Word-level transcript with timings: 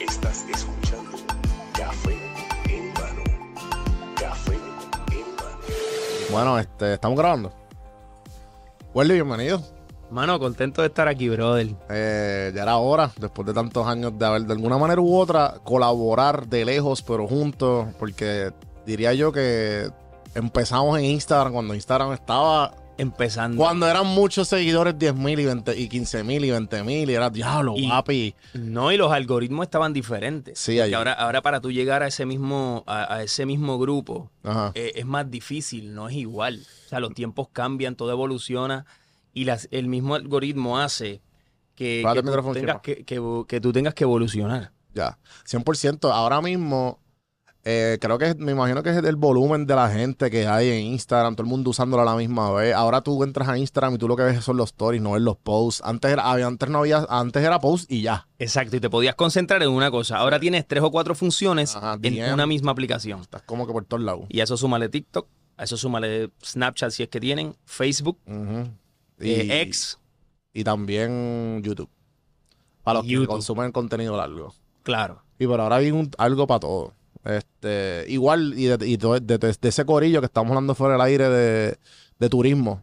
Estás 0.00 0.46
escuchando 0.48 1.16
Café 1.78 2.18
en 2.68 2.92
mano. 2.94 3.22
Café 4.18 4.54
en 4.54 5.36
mano. 5.36 5.58
Bueno, 6.32 6.58
este, 6.58 6.94
estamos 6.94 7.16
grabando. 7.16 7.52
Welly, 8.94 9.14
bienvenido. 9.14 9.62
Mano, 10.10 10.40
contento 10.40 10.82
de 10.82 10.88
estar 10.88 11.06
aquí, 11.06 11.28
brother. 11.28 11.68
Eh, 11.88 12.50
ya 12.52 12.62
era 12.62 12.78
hora, 12.78 13.12
después 13.20 13.46
de 13.46 13.54
tantos 13.54 13.86
años, 13.86 14.18
de 14.18 14.26
haber 14.26 14.42
de 14.42 14.54
alguna 14.54 14.76
manera 14.76 15.00
u 15.00 15.16
otra 15.16 15.60
colaborar 15.62 16.48
de 16.48 16.64
lejos, 16.64 17.00
pero 17.02 17.28
juntos, 17.28 17.86
porque 17.98 18.52
diría 18.86 19.12
yo 19.14 19.32
que 19.32 19.90
empezamos 20.34 20.98
en 20.98 21.04
Instagram 21.06 21.52
cuando 21.52 21.74
Instagram 21.74 22.12
estaba. 22.12 22.74
Empezando. 22.96 23.56
Cuando 23.56 23.88
eran 23.88 24.06
muchos 24.06 24.46
seguidores, 24.46 24.96
10 24.96 25.16
mil 25.16 25.40
y, 25.40 25.44
20 25.46 25.76
y 25.76 25.88
15 25.88 26.22
mil 26.22 26.44
y 26.44 26.52
20 26.52 26.84
mil, 26.84 27.10
y 27.10 27.14
era 27.14 27.28
diablo, 27.28 27.74
Y- 27.76 27.88
papi. 27.88 28.36
No, 28.54 28.92
y 28.92 28.96
los 28.96 29.10
algoritmos 29.10 29.64
estaban 29.64 29.92
diferentes. 29.92 30.60
Sí, 30.60 30.78
ahora, 30.80 31.12
ahora 31.12 31.42
para 31.42 31.60
tú 31.60 31.72
llegar 31.72 32.04
a 32.04 32.06
ese 32.06 32.24
mismo, 32.24 32.84
a, 32.86 33.12
a 33.16 33.22
ese 33.24 33.46
mismo 33.46 33.80
grupo, 33.80 34.30
eh, 34.74 34.92
es 34.94 35.06
más 35.06 35.28
difícil, 35.28 35.92
no 35.92 36.08
es 36.08 36.14
igual. 36.14 36.60
O 36.86 36.88
sea, 36.88 37.00
los 37.00 37.12
tiempos 37.14 37.48
cambian, 37.52 37.96
todo 37.96 38.12
evoluciona 38.12 38.86
y 39.32 39.42
las, 39.42 39.66
el 39.72 39.88
mismo 39.88 40.14
algoritmo 40.14 40.78
hace 40.78 41.20
que, 41.74 42.04
tú 42.14 42.52
tengas 42.52 42.80
que, 42.80 43.04
que- 43.04 43.44
que 43.48 43.60
tú 43.60 43.72
tengas 43.72 43.94
que 43.94 44.04
evolucionar. 44.04 44.70
Ya, 44.94 45.18
100%. 45.50 46.12
Ahora 46.12 46.40
mismo, 46.40 47.00
eh, 47.66 47.98
creo 48.00 48.18
que 48.18 48.34
me 48.34 48.52
imagino 48.52 48.82
que 48.82 48.90
es 48.90 48.96
el 48.96 49.16
volumen 49.16 49.66
de 49.66 49.74
la 49.74 49.88
gente 49.88 50.30
que 50.30 50.46
hay 50.46 50.68
en 50.68 50.86
Instagram, 50.92 51.34
todo 51.34 51.44
el 51.44 51.48
mundo 51.50 51.70
usándola 51.70 52.02
a 52.02 52.04
la 52.04 52.14
misma 52.16 52.50
vez. 52.52 52.74
Ahora 52.74 53.00
tú 53.00 53.22
entras 53.24 53.48
a 53.48 53.56
Instagram 53.56 53.94
y 53.94 53.98
tú 53.98 54.06
lo 54.06 54.16
que 54.16 54.22
ves 54.22 54.44
son 54.44 54.56
los 54.58 54.68
stories, 54.70 55.00
no 55.00 55.12
ves 55.12 55.22
los 55.22 55.36
posts. 55.36 55.80
Antes 55.84 56.12
era, 56.12 56.30
antes 56.30 56.68
no 56.68 56.80
había, 56.80 57.06
antes 57.08 57.42
era 57.42 57.58
post 57.60 57.90
y 57.90 58.02
ya. 58.02 58.28
Exacto, 58.38 58.76
y 58.76 58.80
te 58.80 58.90
podías 58.90 59.14
concentrar 59.14 59.62
en 59.62 59.70
una 59.70 59.90
cosa. 59.90 60.18
Ahora 60.18 60.38
tienes 60.38 60.66
tres 60.68 60.82
o 60.82 60.90
cuatro 60.90 61.14
funciones 61.14 61.74
Ajá, 61.74 61.94
en 62.02 62.14
DM. 62.16 62.34
una 62.34 62.46
misma 62.46 62.72
aplicación. 62.72 63.20
Estás 63.22 63.42
como 63.42 63.66
que 63.66 63.72
por 63.72 63.84
todos 63.86 64.02
lados. 64.02 64.26
Y 64.28 64.40
a 64.40 64.44
eso 64.44 64.56
súmale 64.58 64.90
TikTok, 64.90 65.26
a 65.56 65.64
eso 65.64 65.76
súmale 65.78 66.30
Snapchat 66.44 66.90
si 66.90 67.02
es 67.04 67.08
que 67.08 67.18
tienen, 67.20 67.56
Facebook, 67.64 68.18
eh, 69.20 69.62
X, 69.62 69.98
Y 70.52 70.64
también 70.64 71.62
YouTube. 71.62 71.88
Para 72.82 72.98
los 72.98 73.06
que 73.08 73.26
consumen 73.26 73.72
contenido 73.72 74.16
largo. 74.16 74.54
claro. 74.82 75.22
Y 75.38 75.48
pero 75.48 75.64
ahora 75.64 75.76
hay 75.76 75.90
un- 75.90 76.10
algo 76.18 76.46
para 76.46 76.60
todo. 76.60 76.92
Este, 77.24 78.04
igual, 78.08 78.54
y, 78.56 78.64
de, 78.66 78.86
y 78.86 78.96
de- 78.96 79.20
de- 79.20 79.38
de 79.38 79.68
ese 79.68 79.84
corillo 79.84 80.20
que 80.20 80.26
estamos 80.26 80.50
hablando 80.50 80.74
fuera 80.74 80.92
del 80.94 81.00
aire 81.02 81.28
de, 81.28 81.78
de 82.18 82.28
turismo. 82.28 82.80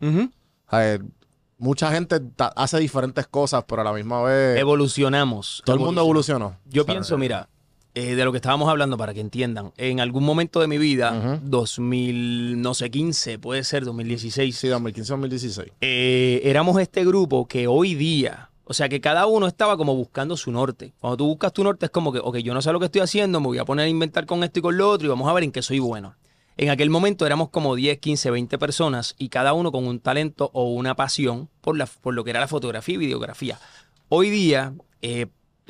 Mucha 1.58 1.92
gente 1.92 2.20
hace 2.56 2.80
diferentes 2.80 3.28
cosas, 3.28 3.64
pero 3.68 3.82
a 3.82 3.86
la 3.86 3.94
misma 3.94 4.24
vez 4.24 4.58
Evolucionamos. 4.58 5.62
todo 5.64 5.76
el 5.76 5.82
mundo 5.84 6.02
evolucionó. 6.02 6.58
Yo 6.66 6.82
O 6.82 6.86
sea, 6.86 6.94
pienso, 6.96 7.20
mira, 7.20 7.50
eh, 7.94 8.16
de 8.16 8.26
lo 8.26 8.32
que 8.32 8.38
estábamos 8.38 8.68
hablando 8.68 8.98
para 8.98 9.14
que 9.14 9.20
entiendan, 9.20 9.72
en 9.78 10.00
algún 10.00 10.24
momento 10.24 10.60
de 10.60 10.68
mi 10.68 10.80
vida, 10.80 11.12
Ujú. 11.38 11.40
2000, 11.44 12.60
no 12.62 12.74
sé, 12.74 12.90
15, 12.90 13.38
puede 13.38 13.64
ser 13.64 13.86
2016, 13.86 14.58
Sí, 14.58 14.70
2015-2016. 14.70 15.72
eh, 15.82 16.42
éramos 16.46 16.80
este 16.82 17.06
grupo 17.06 17.48
que 17.48 17.68
hoy 17.68 17.94
día, 17.94 18.50
o 18.72 18.74
sea, 18.74 18.88
que 18.88 19.02
cada 19.02 19.26
uno 19.26 19.48
estaba 19.48 19.76
como 19.76 19.94
buscando 19.98 20.38
su 20.38 20.50
norte. 20.50 20.94
Cuando 21.02 21.18
tú 21.18 21.28
buscas 21.28 21.52
tu 21.52 21.62
norte 21.62 21.88
es 21.88 21.92
como 21.92 22.14
que, 22.14 22.20
ok, 22.20 22.38
yo 22.38 22.54
no 22.54 22.62
sé 22.62 22.72
lo 22.72 22.80
que 22.80 22.86
estoy 22.86 23.02
haciendo, 23.02 23.42
me 23.42 23.48
voy 23.48 23.58
a 23.58 23.66
poner 23.66 23.86
a 23.86 23.90
inventar 23.90 24.26
con 24.26 24.46
esto 24.46 24.60
y 24.60 24.62
con 24.62 24.78
lo 24.78 24.90
otro 24.90 25.08
y 25.08 25.10
vamos 25.10 25.30
a 25.30 25.34
ver 25.34 25.44
en 25.44 25.52
qué 25.52 25.62
soy 25.62 25.80
bueno. 25.80 26.16
En 26.56 26.70
aquel 26.70 26.90
momento 26.90 27.26
éramos 27.26 27.50
como 27.50 27.76
10, 27.76 28.00
15, 28.00 28.32
20 28.32 28.58
personas 28.58 29.16
y 29.18 29.28
cada 29.28 29.52
uno 29.52 29.74
con 29.74 29.86
un 29.86 30.00
talento 30.00 30.52
o 30.54 30.72
una 30.72 30.96
pasión 30.96 31.50
por, 31.60 31.76
la, 31.76 31.86
por 31.86 32.14
lo 32.14 32.24
que 32.24 32.30
era 32.30 32.40
la 32.40 32.48
fotografía 32.48 32.96
y 32.96 33.00
videografía. 33.00 33.60
Hoy 34.08 34.30
día, 34.30 34.74
eh, 35.02 35.28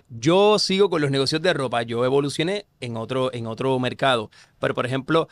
yo 0.09 0.59
sigo 0.59 0.91
con 0.91 1.01
los 1.01 1.09
negocios 1.09 1.41
de 1.41 1.53
ropa, 1.53 1.81
yo 1.81 2.05
evolucioné 2.05 2.67
en 2.81 2.97
otro, 2.97 3.33
en 3.33 3.47
otro 3.47 3.79
mercado. 3.79 4.29
Pero, 4.59 4.75
por 4.75 4.85
ejemplo, 4.85 5.27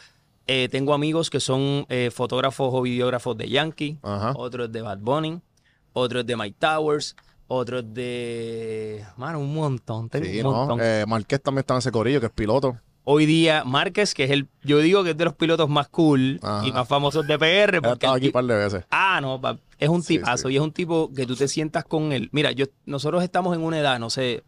eh, 0.48 0.70
tengo 0.72 0.96
amigos 0.96 1.30
que 1.30 1.40
son 1.40 1.86
eh, 1.90 2.10
fotógrafos 2.12 2.72
o 2.74 2.82
videógrafos 2.82 3.38
de 3.38 3.48
Yankee, 3.48 4.00
Ajá. 4.02 4.34
otros 4.36 4.72
de 4.72 4.82
Bad 4.82 4.98
Bunny, 4.98 5.40
otros 5.94 6.26
de 6.26 6.36
Mike 6.36 6.58
Towers, 6.58 7.16
otros 7.50 7.84
de. 7.94 9.04
Mano, 9.18 9.40
un 9.40 9.54
montón. 9.54 10.10
Tengo 10.10 10.26
Sí, 10.26 10.38
un 10.38 10.44
¿no? 10.44 10.52
montón. 10.54 10.80
Eh, 10.82 11.04
Marqués 11.08 11.42
también 11.42 11.60
está 11.62 11.74
en 11.74 11.80
ese 11.80 11.92
corillo, 11.92 12.20
que 12.22 12.28
es 12.28 12.32
piloto. 12.32 12.78
Hoy 13.04 13.26
día, 13.26 13.64
Márquez, 13.66 14.14
que 14.14 14.24
es 14.26 14.32
el. 14.32 14.48
Yo 14.64 14.78
digo 14.80 15.04
que 15.04 15.12
es 15.12 15.18
de 15.18 15.26
los 15.26 15.34
pilotos 15.34 15.68
más 15.68 15.88
cool 15.90 16.40
Ajá. 16.44 16.66
y 16.68 16.72
más 16.72 16.88
famosos 16.88 17.26
de 17.28 17.38
PR. 17.40 17.82
Porque 17.82 18.06
aquí 18.08 18.28
un 18.28 18.32
par 18.32 18.46
de 18.46 18.56
veces. 18.56 18.86
Ah, 18.92 19.20
no, 19.22 19.42
pa- 19.42 19.58
es 19.80 19.90
un 19.90 20.04
Sí, 20.04 20.18
tipazo 20.20 20.48
sí. 20.48 20.54
y 20.54 20.58
es 20.58 20.62
un 20.62 20.72
tipo 20.72 21.12
que 21.14 21.26
tú 21.26 21.36
te 21.36 21.48
sientas 21.48 21.84
con 21.86 22.12
él. 22.12 22.30
Mira, 22.32 22.52
yo, 22.52 22.66
nosotros 22.86 23.24
estamos 23.24 23.56
en 23.56 23.64
una 23.64 23.80
edad, 23.80 24.00
no 24.00 24.10
sé 24.10 24.44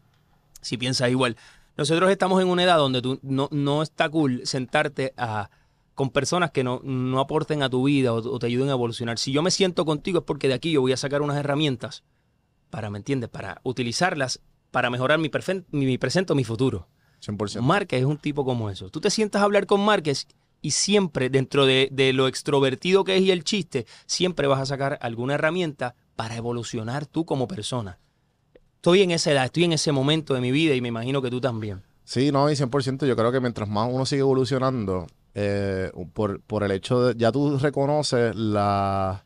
si 0.61 0.77
piensas 0.77 1.09
igual, 1.09 1.37
nosotros 1.75 2.11
estamos 2.11 2.39
en 2.41 2.49
una 2.49 2.63
edad 2.63 2.77
donde 2.77 3.01
tú 3.01 3.17
no, 3.23 3.47
no 3.51 3.81
está 3.81 4.09
cool 4.09 4.41
sentarte 4.45 5.13
a, 5.17 5.49
con 5.95 6.11
personas 6.11 6.51
que 6.51 6.63
no, 6.63 6.81
no 6.83 7.19
aporten 7.19 7.63
a 7.63 7.69
tu 7.69 7.85
vida 7.85 8.13
o, 8.13 8.17
o 8.17 8.37
te 8.37 8.45
ayuden 8.45 8.69
a 8.69 8.73
evolucionar. 8.73 9.17
Si 9.17 9.31
yo 9.31 9.41
me 9.41 9.49
siento 9.49 9.85
contigo 9.85 10.19
es 10.19 10.25
porque 10.25 10.47
de 10.47 10.53
aquí 10.53 10.71
yo 10.71 10.81
voy 10.81 10.91
a 10.91 10.97
sacar 10.97 11.23
unas 11.23 11.37
herramientas 11.37 12.03
para, 12.71 12.89
¿me 12.89 12.97
entiendes? 12.97 13.29
Para 13.29 13.61
utilizarlas 13.63 14.41
para 14.71 14.89
mejorar 14.89 15.19
mi, 15.19 15.29
mi 15.71 15.97
presente 15.99 16.33
o 16.33 16.35
mi 16.35 16.43
futuro. 16.43 16.87
100%. 17.23 17.61
Márquez 17.61 17.99
es 17.99 18.05
un 18.05 18.17
tipo 18.17 18.43
como 18.45 18.69
eso. 18.71 18.89
Tú 18.89 18.99
te 19.01 19.11
sientas 19.11 19.41
a 19.41 19.45
hablar 19.45 19.67
con 19.67 19.81
Márquez 19.85 20.27
y 20.61 20.71
siempre, 20.71 21.29
dentro 21.29 21.65
de, 21.65 21.89
de 21.91 22.13
lo 22.13 22.27
extrovertido 22.27 23.03
que 23.03 23.17
es 23.17 23.21
y 23.21 23.31
el 23.31 23.43
chiste, 23.43 23.85
siempre 24.05 24.47
vas 24.47 24.59
a 24.61 24.65
sacar 24.65 24.97
alguna 25.01 25.35
herramienta 25.35 25.93
para 26.15 26.35
evolucionar 26.37 27.05
tú 27.05 27.25
como 27.25 27.47
persona. 27.47 27.99
Estoy 28.75 29.01
en 29.03 29.11
esa 29.11 29.31
edad, 29.31 29.45
estoy 29.45 29.65
en 29.65 29.73
ese 29.73 29.91
momento 29.91 30.33
de 30.33 30.41
mi 30.41 30.51
vida 30.51 30.73
y 30.73 30.81
me 30.81 30.87
imagino 30.87 31.21
que 31.21 31.29
tú 31.29 31.39
también. 31.41 31.83
Sí, 32.03 32.31
no, 32.31 32.49
y 32.49 32.55
100%. 32.55 33.05
Yo 33.05 33.15
creo 33.15 33.31
que 33.31 33.39
mientras 33.39 33.69
más 33.69 33.87
uno 33.91 34.05
sigue 34.05 34.21
evolucionando, 34.21 35.05
eh, 35.35 35.91
por, 36.13 36.41
por 36.41 36.63
el 36.63 36.71
hecho 36.71 37.01
de. 37.03 37.15
Ya 37.17 37.31
tú 37.31 37.57
reconoces 37.59 38.35
la- 38.35 39.23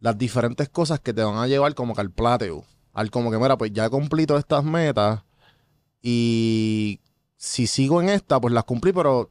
las 0.00 0.18
diferentes 0.18 0.68
cosas 0.68 1.00
que 1.00 1.12
te 1.12 1.22
van 1.22 1.36
a 1.36 1.46
llevar 1.46 1.74
como 1.74 1.94
que 1.94 2.00
al 2.00 2.10
plateo. 2.10 2.64
Al 2.92 3.10
como 3.10 3.30
que, 3.30 3.38
mira, 3.38 3.56
pues 3.56 3.72
ya 3.72 3.86
he 3.86 3.90
cumplido 3.90 4.36
estas 4.36 4.64
metas 4.64 5.22
y 6.02 7.00
si 7.36 7.66
sigo 7.66 8.02
en 8.02 8.08
esta, 8.08 8.40
pues 8.40 8.52
las 8.52 8.64
cumplí, 8.64 8.92
pero 8.92 9.30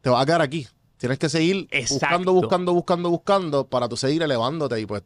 te 0.00 0.10
vas 0.10 0.22
a 0.22 0.26
quedar 0.26 0.42
aquí. 0.42 0.66
Tienes 0.98 1.18
que 1.18 1.28
seguir 1.28 1.68
Exacto. 1.70 1.94
buscando, 1.94 2.32
buscando, 2.32 2.72
buscando, 2.74 3.10
buscando 3.10 3.66
para 3.66 3.88
tú 3.88 3.96
seguir 3.96 4.22
elevándote 4.22 4.80
y 4.80 4.86
pues 4.86 5.02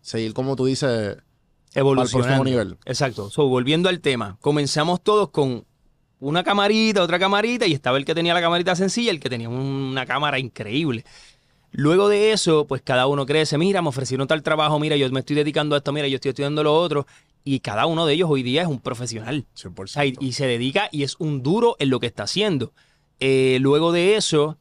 seguir, 0.00 0.34
como 0.34 0.56
tú 0.56 0.66
dices, 0.66 1.16
Evolucionando. 1.74 2.26
próximo 2.26 2.44
nivel. 2.44 2.78
Exacto. 2.84 3.30
So, 3.30 3.46
volviendo 3.48 3.88
al 3.88 4.00
tema, 4.00 4.36
comenzamos 4.40 5.02
todos 5.02 5.30
con 5.30 5.64
una 6.20 6.42
camarita, 6.42 7.02
otra 7.02 7.18
camarita, 7.18 7.66
y 7.66 7.72
estaba 7.72 7.98
el 7.98 8.04
que 8.04 8.14
tenía 8.14 8.34
la 8.34 8.40
camarita 8.40 8.74
sencilla, 8.74 9.10
el 9.10 9.20
que 9.20 9.30
tenía 9.30 9.48
una 9.48 10.06
cámara 10.06 10.38
increíble. 10.38 11.04
Luego 11.72 12.08
de 12.08 12.32
eso, 12.32 12.66
pues 12.66 12.80
cada 12.82 13.06
uno 13.06 13.26
crece, 13.26 13.58
mira, 13.58 13.82
me 13.82 13.88
ofrecieron 13.88 14.26
tal 14.26 14.42
trabajo, 14.42 14.78
mira, 14.78 14.96
yo 14.96 15.08
me 15.10 15.20
estoy 15.20 15.36
dedicando 15.36 15.74
a 15.74 15.78
esto, 15.78 15.92
mira, 15.92 16.08
yo 16.08 16.14
estoy 16.16 16.30
estudiando 16.30 16.62
lo 16.62 16.74
otro, 16.74 17.06
y 17.44 17.60
cada 17.60 17.86
uno 17.86 18.06
de 18.06 18.14
ellos 18.14 18.28
hoy 18.30 18.42
día 18.42 18.62
es 18.62 18.68
un 18.68 18.80
profesional. 18.80 19.46
100%. 19.56 19.84
O 19.84 19.86
sea, 19.86 20.04
y, 20.06 20.14
y 20.20 20.32
se 20.32 20.46
dedica 20.46 20.88
y 20.92 21.02
es 21.02 21.16
un 21.18 21.42
duro 21.42 21.76
en 21.78 21.90
lo 21.90 22.00
que 22.00 22.06
está 22.06 22.22
haciendo. 22.24 22.72
Eh, 23.20 23.58
luego 23.60 23.92
de 23.92 24.16
eso, 24.16 24.56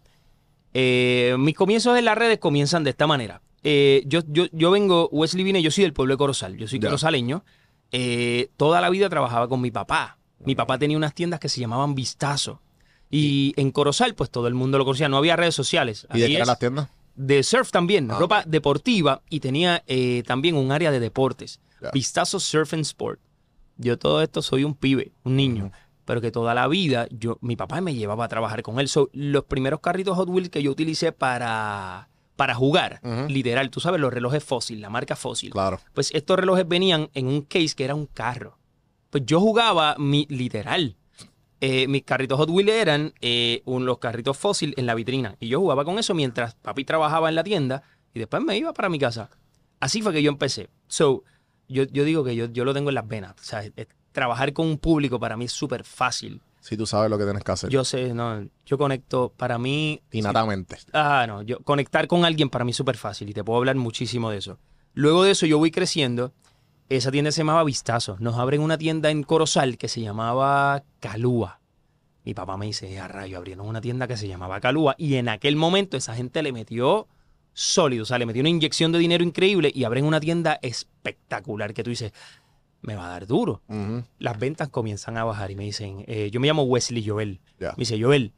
eh, 0.73 1.35
mis 1.39 1.55
comienzos 1.55 1.97
en 1.97 2.05
las 2.05 2.17
redes 2.17 2.39
comienzan 2.39 2.83
de 2.83 2.89
esta 2.91 3.07
manera. 3.07 3.41
Eh, 3.63 4.03
yo, 4.05 4.21
yo, 4.27 4.45
yo 4.51 4.71
vengo, 4.71 5.09
Wesley 5.11 5.43
Vine, 5.43 5.61
yo 5.61 5.71
soy 5.71 5.83
del 5.83 5.93
pueblo 5.93 6.13
de 6.13 6.17
Corozal, 6.17 6.57
yo 6.57 6.67
soy 6.67 6.79
Ya. 6.79 6.87
corozaleño. 6.89 7.43
Eh, 7.91 8.49
toda 8.57 8.81
la 8.81 8.89
vida 8.89 9.09
trabajaba 9.09 9.47
con 9.47 9.61
mi 9.61 9.71
papá. 9.71 10.17
Mi 10.45 10.55
papá 10.55 10.77
tenía 10.77 10.97
unas 10.97 11.13
tiendas 11.15 11.39
que 11.39 11.49
se 11.49 11.59
llamaban 11.59 11.95
Vistazo. 11.95 12.61
Y 13.09 13.53
en 13.55 13.71
Corozal, 13.71 14.13
pues 14.15 14.29
todo 14.29 14.47
el 14.47 14.53
mundo 14.53 14.77
lo 14.77 14.85
conocía. 14.85 15.09
No 15.09 15.17
había 15.17 15.35
redes 15.35 15.55
sociales. 15.55 16.05
¿Y 16.13 16.19
de 16.19 16.27
qué 16.27 16.35
eran 16.35 16.47
las 16.47 16.59
tiendas? 16.59 16.89
De 17.17 17.43
surf 17.43 17.71
también, 17.71 18.09
Ah, 18.09 18.17
ropa 18.19 18.43
deportiva 18.45 19.21
y 19.29 19.41
tenía 19.41 19.83
eh, 19.87 20.23
también 20.25 20.55
un 20.55 20.71
área 20.71 20.91
de 20.91 20.99
deportes. 20.99 21.59
Ya. 21.81 21.91
Vistazo 21.91 22.39
Surf 22.39 22.73
and 22.73 22.83
Sport. 22.83 23.19
Yo 23.77 23.99
todo 23.99 24.21
esto 24.21 24.41
soy 24.41 24.63
un 24.63 24.73
pibe, 24.73 25.11
un 25.23 25.35
niño, 25.35 25.71
pero 26.05 26.21
que 26.21 26.31
toda 26.31 26.53
la 26.55 26.67
vida 26.67 27.07
yo 27.11 27.37
mi 27.41 27.55
papá 27.55 27.81
me 27.81 27.93
llevaba 27.93 28.25
a 28.25 28.27
trabajar 28.27 28.63
con 28.63 28.79
él. 28.79 28.87
So, 28.87 29.09
los 29.13 29.43
primeros 29.43 29.81
carritos 29.81 30.15
Hot 30.15 30.29
Wheels 30.29 30.49
que 30.49 30.63
yo 30.63 30.71
utilicé 30.71 31.11
para 31.11 32.09
para 32.35 32.53
jugar, 32.53 33.01
literal, 33.27 33.71
tú 33.71 33.79
sabes 33.79 33.99
los 33.99 34.13
relojes 34.13 34.43
Fossil, 34.43 34.79
la 34.79 34.91
marca 34.91 35.15
Fossil. 35.15 35.49
Claro. 35.49 35.79
Pues 35.93 36.11
estos 36.13 36.37
relojes 36.37 36.67
venían 36.67 37.09
en 37.15 37.25
un 37.27 37.41
case 37.41 37.73
que 37.75 37.83
era 37.83 37.95
un 37.95 38.05
carro. 38.05 38.59
Pues 39.09 39.23
yo 39.25 39.39
jugaba 39.39 39.95
mi 39.97 40.27
literal. 40.29 40.95
Eh, 41.61 41.87
mis 41.87 42.03
carritos 42.03 42.37
Hot 42.37 42.49
Wheels 42.49 42.71
eran 42.71 43.13
eh, 43.21 43.61
un- 43.65 43.85
los 43.85 43.97
carritos 43.99 44.37
fósil 44.37 44.73
en 44.77 44.85
la 44.85 44.95
vitrina. 44.95 45.35
Y 45.39 45.47
yo 45.47 45.59
jugaba 45.59 45.83
con 45.85 45.97
eso 45.99 46.13
mientras 46.13 46.55
papi 46.55 46.85
trabajaba 46.85 47.29
en 47.29 47.35
la 47.35 47.43
tienda 47.43 47.83
y 48.13 48.19
después 48.19 48.43
me 48.43 48.57
iba 48.57 48.73
para 48.73 48.89
mi 48.89 48.99
casa. 48.99 49.29
Así 49.79 50.01
fue 50.01 50.13
que 50.13 50.21
yo 50.23 50.29
empecé. 50.31 50.69
So, 50.87 51.23
yo, 51.67 51.83
yo 51.83 52.03
digo 52.03 52.23
que 52.23 52.35
yo, 52.35 52.45
yo 52.45 52.65
lo 52.65 52.73
tengo 52.73 52.89
en 52.89 52.95
las 52.95 53.07
venas. 53.07 53.31
O 53.39 53.43
sea, 53.43 53.63
es- 53.63 53.87
trabajar 54.11 54.51
con 54.53 54.65
un 54.67 54.77
público 54.79 55.19
para 55.19 55.37
mí 55.37 55.45
es 55.45 55.51
súper 55.51 55.83
fácil. 55.83 56.41
Si 56.59 56.75
tú 56.75 56.85
sabes 56.87 57.09
lo 57.09 57.17
que 57.19 57.23
tienes 57.23 57.43
que 57.43 57.51
hacer. 57.51 57.69
Yo 57.69 57.85
sé, 57.85 58.13
no, 58.13 58.45
yo 58.65 58.77
conecto, 58.77 59.31
para 59.37 59.57
mí... 59.57 60.01
Innatamente. 60.11 60.77
Ah, 60.91 61.25
no, 61.27 61.41
yo 61.43 61.59
conectar 61.59 62.07
con 62.07 62.25
alguien 62.25 62.49
para 62.49 62.65
mí 62.65 62.71
es 62.71 62.77
súper 62.77 62.97
fácil 62.97 63.29
y 63.29 63.33
te 63.33 63.43
puedo 63.43 63.59
hablar 63.59 63.75
muchísimo 63.75 64.31
de 64.31 64.37
eso. 64.37 64.57
Luego 64.93 65.23
de 65.23 65.31
eso 65.31 65.45
yo 65.45 65.59
voy 65.59 65.69
creciendo. 65.71 66.33
Esa 66.89 67.11
tienda 67.11 67.31
se 67.31 67.41
llamaba 67.41 67.65
Vistazo. 67.65 68.15
Nos 68.19 68.37
abren 68.37 68.61
una 68.61 68.77
tienda 68.77 69.11
en 69.11 69.23
Corozal 69.23 69.77
que 69.77 69.89
se 69.89 69.99
llamaba 69.99 70.83
Calúa. 71.01 71.59
Mi 72.23 72.33
papá 72.33 72.55
me 72.55 72.65
dice, 72.65 72.97
a 72.99 73.09
rayo, 73.09 73.37
abrieron 73.37 73.67
una 73.67 73.81
tienda 73.81 74.07
que 74.07 74.15
se 74.15 74.27
llamaba 74.27 74.61
Calúa. 74.61 74.95
Y 74.97 75.15
en 75.15 75.27
aquel 75.27 75.57
momento 75.57 75.97
esa 75.97 76.15
gente 76.15 76.41
le 76.41 76.53
metió 76.53 77.07
sólido, 77.51 78.03
o 78.03 78.05
sea, 78.05 78.19
le 78.19 78.25
metió 78.25 78.41
una 78.41 78.49
inyección 78.49 78.91
de 78.93 78.99
dinero 78.99 79.23
increíble 79.23 79.71
y 79.73 79.83
abren 79.83 80.05
una 80.05 80.21
tienda 80.21 80.59
espectacular 80.61 81.73
que 81.73 81.83
tú 81.83 81.89
dices, 81.89 82.13
me 82.81 82.95
va 82.95 83.07
a 83.07 83.09
dar 83.09 83.27
duro. 83.27 83.61
Las 84.19 84.39
ventas 84.39 84.69
comienzan 84.69 85.17
a 85.17 85.25
bajar 85.25 85.51
y 85.51 85.55
me 85.55 85.65
dicen, 85.65 86.05
eh, 86.07 86.29
yo 86.31 86.39
me 86.39 86.47
llamo 86.47 86.63
Wesley 86.63 87.05
Joel. 87.05 87.41
Me 87.59 87.73
dice, 87.77 88.01
Joel, 88.01 88.33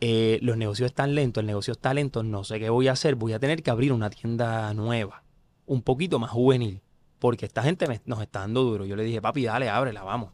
eh, 0.00 0.40
los 0.42 0.56
negocios 0.56 0.86
están 0.86 1.14
lentos, 1.14 1.42
el 1.42 1.46
negocio 1.46 1.72
está 1.72 1.94
lento, 1.94 2.24
no 2.24 2.42
sé 2.42 2.58
qué 2.58 2.70
voy 2.70 2.88
a 2.88 2.92
hacer, 2.92 3.14
voy 3.14 3.34
a 3.34 3.38
tener 3.38 3.62
que 3.62 3.70
abrir 3.70 3.92
una 3.92 4.10
tienda 4.10 4.72
nueva, 4.74 5.22
un 5.66 5.82
poquito 5.82 6.18
más 6.18 6.30
juvenil, 6.30 6.80
porque 7.24 7.46
esta 7.46 7.62
gente 7.62 7.86
me- 7.88 8.02
nos 8.04 8.20
está 8.20 8.40
dando 8.40 8.62
duro. 8.64 8.84
Yo 8.84 8.96
le 8.96 9.02
dije, 9.02 9.22
papi, 9.22 9.44
dale, 9.46 9.70
ábrela, 9.70 10.02
vamos. 10.02 10.32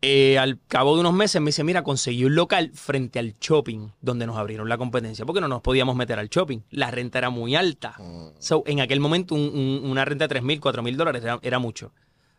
Eh, 0.00 0.38
al 0.38 0.60
cabo 0.68 0.94
de 0.94 1.00
unos 1.00 1.12
meses 1.14 1.42
me 1.42 1.46
dice, 1.48 1.64
mira, 1.64 1.82
conseguí 1.82 2.24
un 2.24 2.36
local 2.36 2.70
frente 2.74 3.18
al 3.18 3.34
shopping 3.40 3.88
donde 4.00 4.24
nos 4.28 4.36
abrieron 4.36 4.68
la 4.68 4.78
competencia, 4.78 5.26
porque 5.26 5.40
no 5.40 5.48
nos 5.48 5.60
podíamos 5.60 5.96
meter 5.96 6.16
al 6.20 6.28
shopping. 6.28 6.60
La 6.70 6.92
renta 6.92 7.18
era 7.18 7.30
muy 7.30 7.56
alta. 7.56 7.96
Mm. 7.98 8.28
So, 8.38 8.62
en 8.66 8.78
aquel 8.78 9.00
momento 9.00 9.34
un- 9.34 9.50
un- 9.52 9.90
una 9.90 10.04
renta 10.04 10.26
de 10.26 10.28
3 10.28 10.44
mil, 10.44 10.60
4 10.60 10.80
mil 10.84 10.96
dólares 10.96 11.24
era, 11.24 11.40
era 11.42 11.58
mucho. 11.58 11.92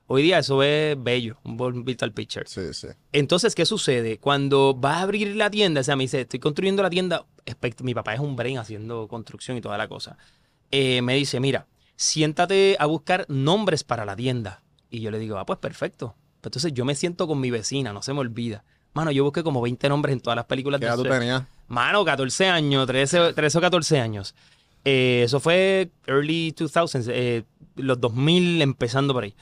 Hoy 0.08 0.24
día 0.24 0.40
eso 0.40 0.64
es 0.64 0.96
bello, 1.04 1.40
un 1.44 1.58
buen 1.58 1.84
virtual 1.84 2.14
picture. 2.14 2.46
Sí, 2.48 2.74
sí. 2.74 2.88
Entonces, 3.12 3.54
¿qué 3.54 3.66
sucede? 3.66 4.18
Cuando 4.18 4.80
va 4.80 5.00
a 5.00 5.02
abrir 5.02 5.36
la 5.36 5.50
tienda, 5.52 5.82
o 5.82 5.84
sea, 5.84 5.98
me 5.98 6.06
dice, 6.06 6.22
estoy 6.22 6.40
construyendo 6.40 6.82
la 6.84 6.90
tienda, 6.90 7.26
mi 7.84 7.94
papá 7.94 8.14
es 8.14 8.22
un 8.22 8.38
brain 8.38 8.60
haciendo 8.60 9.10
construcción 9.10 9.58
y 9.58 9.62
toda 9.62 9.78
la 9.78 9.90
cosa. 9.90 10.18
Eh, 10.72 11.02
me 11.02 11.16
dice, 11.16 11.42
mira, 11.42 11.68
siéntate 12.00 12.78
a 12.80 12.86
buscar 12.86 13.26
nombres 13.28 13.84
para 13.84 14.06
la 14.06 14.16
tienda. 14.16 14.64
Y 14.90 15.02
yo 15.02 15.12
le 15.12 15.20
digo, 15.20 15.38
ah, 15.38 15.46
pues 15.46 15.60
perfecto. 15.60 16.16
Entonces 16.42 16.74
yo 16.74 16.86
me 16.86 16.96
siento 16.96 17.28
con 17.28 17.42
mi 17.42 17.52
vecina, 17.52 17.92
no 17.92 18.02
se 18.02 18.14
me 18.14 18.20
olvida. 18.20 18.64
Mano, 18.94 19.12
yo 19.12 19.26
busqué 19.26 19.44
como 19.44 19.62
20 19.62 19.90
nombres 19.90 20.14
en 20.14 20.22
todas 20.22 20.38
las 20.38 20.46
películas 20.46 20.80
¿Qué 20.80 20.86
de 20.86 20.94
edad 20.94 20.98
tú 20.98 21.04
tenías? 21.04 21.44
Mano, 21.68 22.06
14 22.06 22.48
años, 22.48 22.88
13, 22.88 23.34
13 23.34 23.58
o 23.58 23.62
14 23.62 24.00
años. 24.00 24.34
Eh, 24.86 25.24
eso 25.26 25.42
fue 25.42 25.92
early 26.08 26.54
2000s, 26.54 27.12
eh, 27.12 27.44
los 27.76 28.00
2000 28.00 28.62
empezando 28.62 29.14
por 29.14 29.26
ahí. 29.26 29.36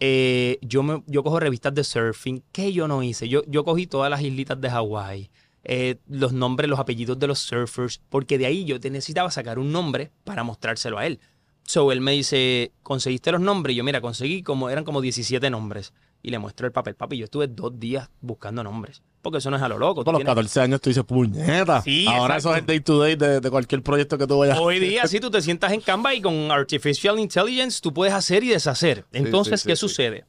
Eh, 0.00 0.58
yo, 0.60 0.82
me, 0.82 1.04
yo 1.06 1.22
cojo 1.22 1.38
revistas 1.38 1.72
de 1.72 1.84
surfing. 1.84 2.42
¿Qué 2.50 2.72
yo 2.72 2.88
no 2.88 3.04
hice? 3.04 3.28
Yo, 3.28 3.42
yo 3.46 3.62
cogí 3.62 3.86
todas 3.86 4.10
las 4.10 4.22
islitas 4.22 4.60
de 4.60 4.68
Hawái, 4.68 5.30
eh, 5.62 5.98
los 6.08 6.32
nombres, 6.32 6.68
los 6.68 6.80
apellidos 6.80 7.16
de 7.20 7.28
los 7.28 7.38
surfers, 7.38 8.00
porque 8.10 8.38
de 8.38 8.46
ahí 8.46 8.64
yo 8.64 8.80
necesitaba 8.80 9.30
sacar 9.30 9.60
un 9.60 9.70
nombre 9.70 10.10
para 10.24 10.42
mostrárselo 10.42 10.98
a 10.98 11.06
él. 11.06 11.20
So 11.64 11.92
él 11.92 12.00
me 12.00 12.12
dice, 12.12 12.72
¿conseguiste 12.82 13.32
los 13.32 13.40
nombres? 13.40 13.74
Y 13.74 13.78
yo, 13.78 13.84
mira, 13.84 14.00
conseguí 14.00 14.42
como, 14.42 14.68
eran 14.70 14.84
como 14.84 15.00
17 15.00 15.48
nombres. 15.50 15.92
Y 16.24 16.30
le 16.30 16.38
muestro 16.38 16.66
el 16.66 16.72
papel. 16.72 16.94
Papi, 16.94 17.16
yo 17.16 17.24
estuve 17.24 17.48
dos 17.48 17.78
días 17.80 18.08
buscando 18.20 18.62
nombres. 18.62 19.02
Porque 19.22 19.38
eso 19.38 19.50
no 19.50 19.56
es 19.56 19.62
a 19.62 19.68
lo 19.68 19.78
loco. 19.78 20.04
Por 20.04 20.12
los 20.12 20.20
tienes- 20.20 20.30
14 20.30 20.60
años 20.60 20.80
tú 20.80 20.90
dices, 20.90 21.02
puñeta. 21.04 21.82
Sí, 21.82 22.06
Ahora 22.06 22.36
exacto. 22.36 22.50
eso 22.50 22.56
es 22.60 22.66
day 22.66 22.80
to 22.80 23.00
day 23.00 23.16
de, 23.16 23.40
de 23.40 23.50
cualquier 23.50 23.82
proyecto 23.82 24.16
que 24.18 24.26
tú 24.26 24.38
vayas 24.38 24.58
Hoy 24.60 24.78
día, 24.78 25.06
si 25.06 25.18
tú 25.20 25.30
te 25.30 25.40
sientas 25.42 25.72
en 25.72 25.80
Canva 25.80 26.14
y 26.14 26.20
con 26.20 26.50
Artificial 26.52 27.18
Intelligence, 27.18 27.80
tú 27.80 27.92
puedes 27.92 28.14
hacer 28.14 28.44
y 28.44 28.48
deshacer. 28.48 29.04
Entonces, 29.12 29.60
sí, 29.62 29.68
¿qué 29.68 29.76
sucede? 29.76 30.24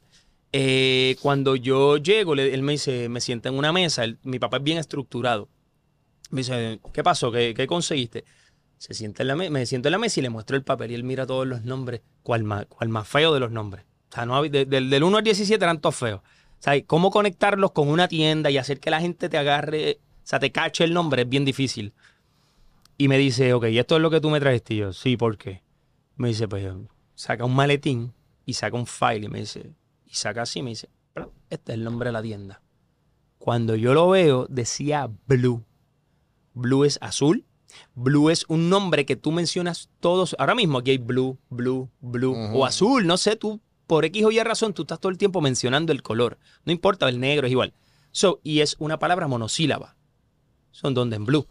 Eh, 0.51 1.15
cuando 1.21 1.55
yo 1.55 1.97
llego, 1.97 2.35
le- 2.35 2.53
él 2.53 2.61
me 2.61 2.73
dice, 2.73 3.09
me 3.09 3.21
sienta 3.21 3.49
en 3.49 3.55
una 3.55 3.71
mesa, 3.71 4.03
él- 4.03 4.17
mi 4.23 4.37
papá 4.39 4.57
es 4.57 4.63
bien 4.63 4.77
estructurado. 4.77 5.49
Me 6.29 6.41
dice, 6.41 6.79
¿qué 6.93 7.03
pasó? 7.03 7.31
¿Qué, 7.31 7.53
qué 7.55 7.67
conseguiste? 7.67 8.23
Se 8.83 8.93
sienta 8.93 9.23
en 9.23 9.29
la 9.29 9.37
me- 9.37 9.49
me 9.49 9.65
siento 9.65 9.87
en 9.87 9.93
la 9.93 9.97
mesa 9.97 10.19
y 10.19 10.23
le 10.23 10.29
muestro 10.29 10.57
el 10.57 10.63
papel 10.65 10.91
y 10.91 10.95
él 10.95 11.05
mira 11.05 11.25
todos 11.25 11.47
los 11.47 11.63
nombres, 11.63 12.01
cuál 12.21 12.43
más, 12.43 12.65
cuál 12.65 12.89
más 12.89 13.07
feo 13.07 13.33
de 13.33 13.39
los 13.39 13.49
nombres. 13.49 13.85
O 14.11 14.13
sea, 14.13 14.25
no, 14.25 14.35
hab- 14.37 14.49
de- 14.49 14.65
del, 14.65 14.89
del 14.89 15.03
1 15.03 15.19
al 15.19 15.23
17 15.23 15.63
eran 15.63 15.79
todos 15.79 15.95
feos. 15.95 16.19
O 16.19 16.23
sea, 16.59 16.73
cómo 16.85 17.09
conectarlos 17.09 17.71
con 17.71 17.87
una 17.87 18.09
tienda 18.09 18.51
y 18.51 18.57
hacer 18.57 18.81
que 18.81 18.89
la 18.91 18.99
gente 18.99 19.29
te 19.29 19.37
agarre, 19.37 19.99
o 20.01 20.27
sea, 20.27 20.37
te 20.39 20.51
cache 20.51 20.83
el 20.83 20.93
nombre 20.93 21.21
es 21.21 21.29
bien 21.29 21.45
difícil. 21.45 21.93
Y 22.97 23.07
me 23.07 23.17
dice, 23.17 23.53
ok, 23.53 23.63
esto 23.69 23.95
es 23.95 24.01
lo 24.01 24.09
que 24.11 24.19
tú 24.19 24.29
me 24.29 24.41
trajiste. 24.41 24.73
Y 24.73 24.83
sí, 24.91 25.15
¿por 25.15 25.37
qué? 25.37 25.61
Me 26.17 26.27
dice, 26.27 26.49
pues 26.49 26.69
saca 27.15 27.45
un 27.45 27.55
maletín 27.55 28.11
y 28.45 28.53
saca 28.55 28.75
un 28.75 28.85
file 28.85 29.27
y 29.27 29.29
me 29.29 29.39
dice, 29.39 29.71
y 30.05 30.13
saca 30.13 30.41
así, 30.41 30.61
me 30.61 30.71
dice, 30.71 30.89
"Pla, 31.13 31.29
este 31.49 31.71
es 31.71 31.77
el 31.77 31.85
nombre 31.85 32.09
de 32.09 32.13
la 32.13 32.21
tienda. 32.21 32.61
Cuando 33.37 33.77
yo 33.77 33.93
lo 33.93 34.09
veo, 34.09 34.45
decía 34.49 35.09
Blue. 35.25 35.63
Blue 36.53 36.83
es 36.83 36.97
azul. 37.01 37.45
Blue 37.95 38.29
es 38.29 38.45
un 38.47 38.69
nombre 38.69 39.05
que 39.05 39.15
tú 39.15 39.31
mencionas 39.31 39.89
todos. 39.99 40.35
Ahora 40.39 40.55
mismo 40.55 40.79
aquí 40.79 40.91
hay 40.91 40.97
Blue, 40.97 41.37
Blue, 41.49 41.89
Blue 42.01 42.35
o 42.53 42.65
azul. 42.65 43.05
No 43.05 43.17
sé, 43.17 43.35
tú 43.35 43.61
por 43.87 44.05
X 44.05 44.25
o 44.25 44.31
Y 44.31 44.39
razón, 44.39 44.73
tú 44.73 44.83
estás 44.83 44.99
todo 44.99 45.11
el 45.11 45.17
tiempo 45.17 45.41
mencionando 45.41 45.91
el 45.91 46.01
color. 46.01 46.37
No 46.65 46.71
importa, 46.71 47.07
el 47.09 47.19
negro 47.19 47.47
es 47.47 47.51
igual. 47.51 47.73
So, 48.11 48.39
y 48.43 48.61
es 48.61 48.75
una 48.79 48.99
palabra 48.99 49.27
monosílaba. 49.27 49.95
Son 50.71 50.93
donde 50.93 51.15
en 51.17 51.25
Blue. 51.25 51.47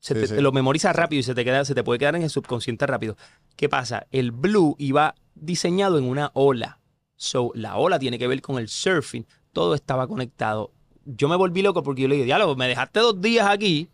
Se 0.00 0.14
Sí, 0.14 0.20
te, 0.20 0.26
sí. 0.26 0.34
te 0.34 0.42
lo 0.42 0.52
memoriza 0.52 0.92
rápido 0.92 1.20
y 1.20 1.22
se 1.22 1.34
te, 1.34 1.44
queda, 1.44 1.64
se 1.64 1.74
te 1.74 1.82
puede 1.82 1.98
quedar 1.98 2.14
en 2.16 2.22
el 2.22 2.30
subconsciente 2.30 2.86
rápido. 2.86 3.16
¿Qué 3.56 3.68
pasa? 3.70 4.06
El 4.10 4.32
blue 4.32 4.76
iba 4.78 5.14
diseñado 5.34 5.96
en 5.98 6.04
una 6.04 6.30
ola. 6.34 6.80
So, 7.16 7.52
la 7.54 7.76
ola 7.76 7.98
tiene 7.98 8.18
que 8.18 8.26
ver 8.28 8.42
con 8.42 8.58
el 8.58 8.68
surfing. 8.68 9.26
Todo 9.52 9.74
estaba 9.74 10.06
conectado. 10.06 10.72
Yo 11.06 11.28
me 11.28 11.36
volví 11.36 11.62
loco 11.62 11.82
porque 11.82 12.02
yo 12.02 12.08
le 12.08 12.16
dije, 12.16 12.26
diálogo, 12.26 12.54
me 12.54 12.68
dejaste 12.68 13.00
dos 13.00 13.20
días 13.20 13.46
aquí, 13.46 13.88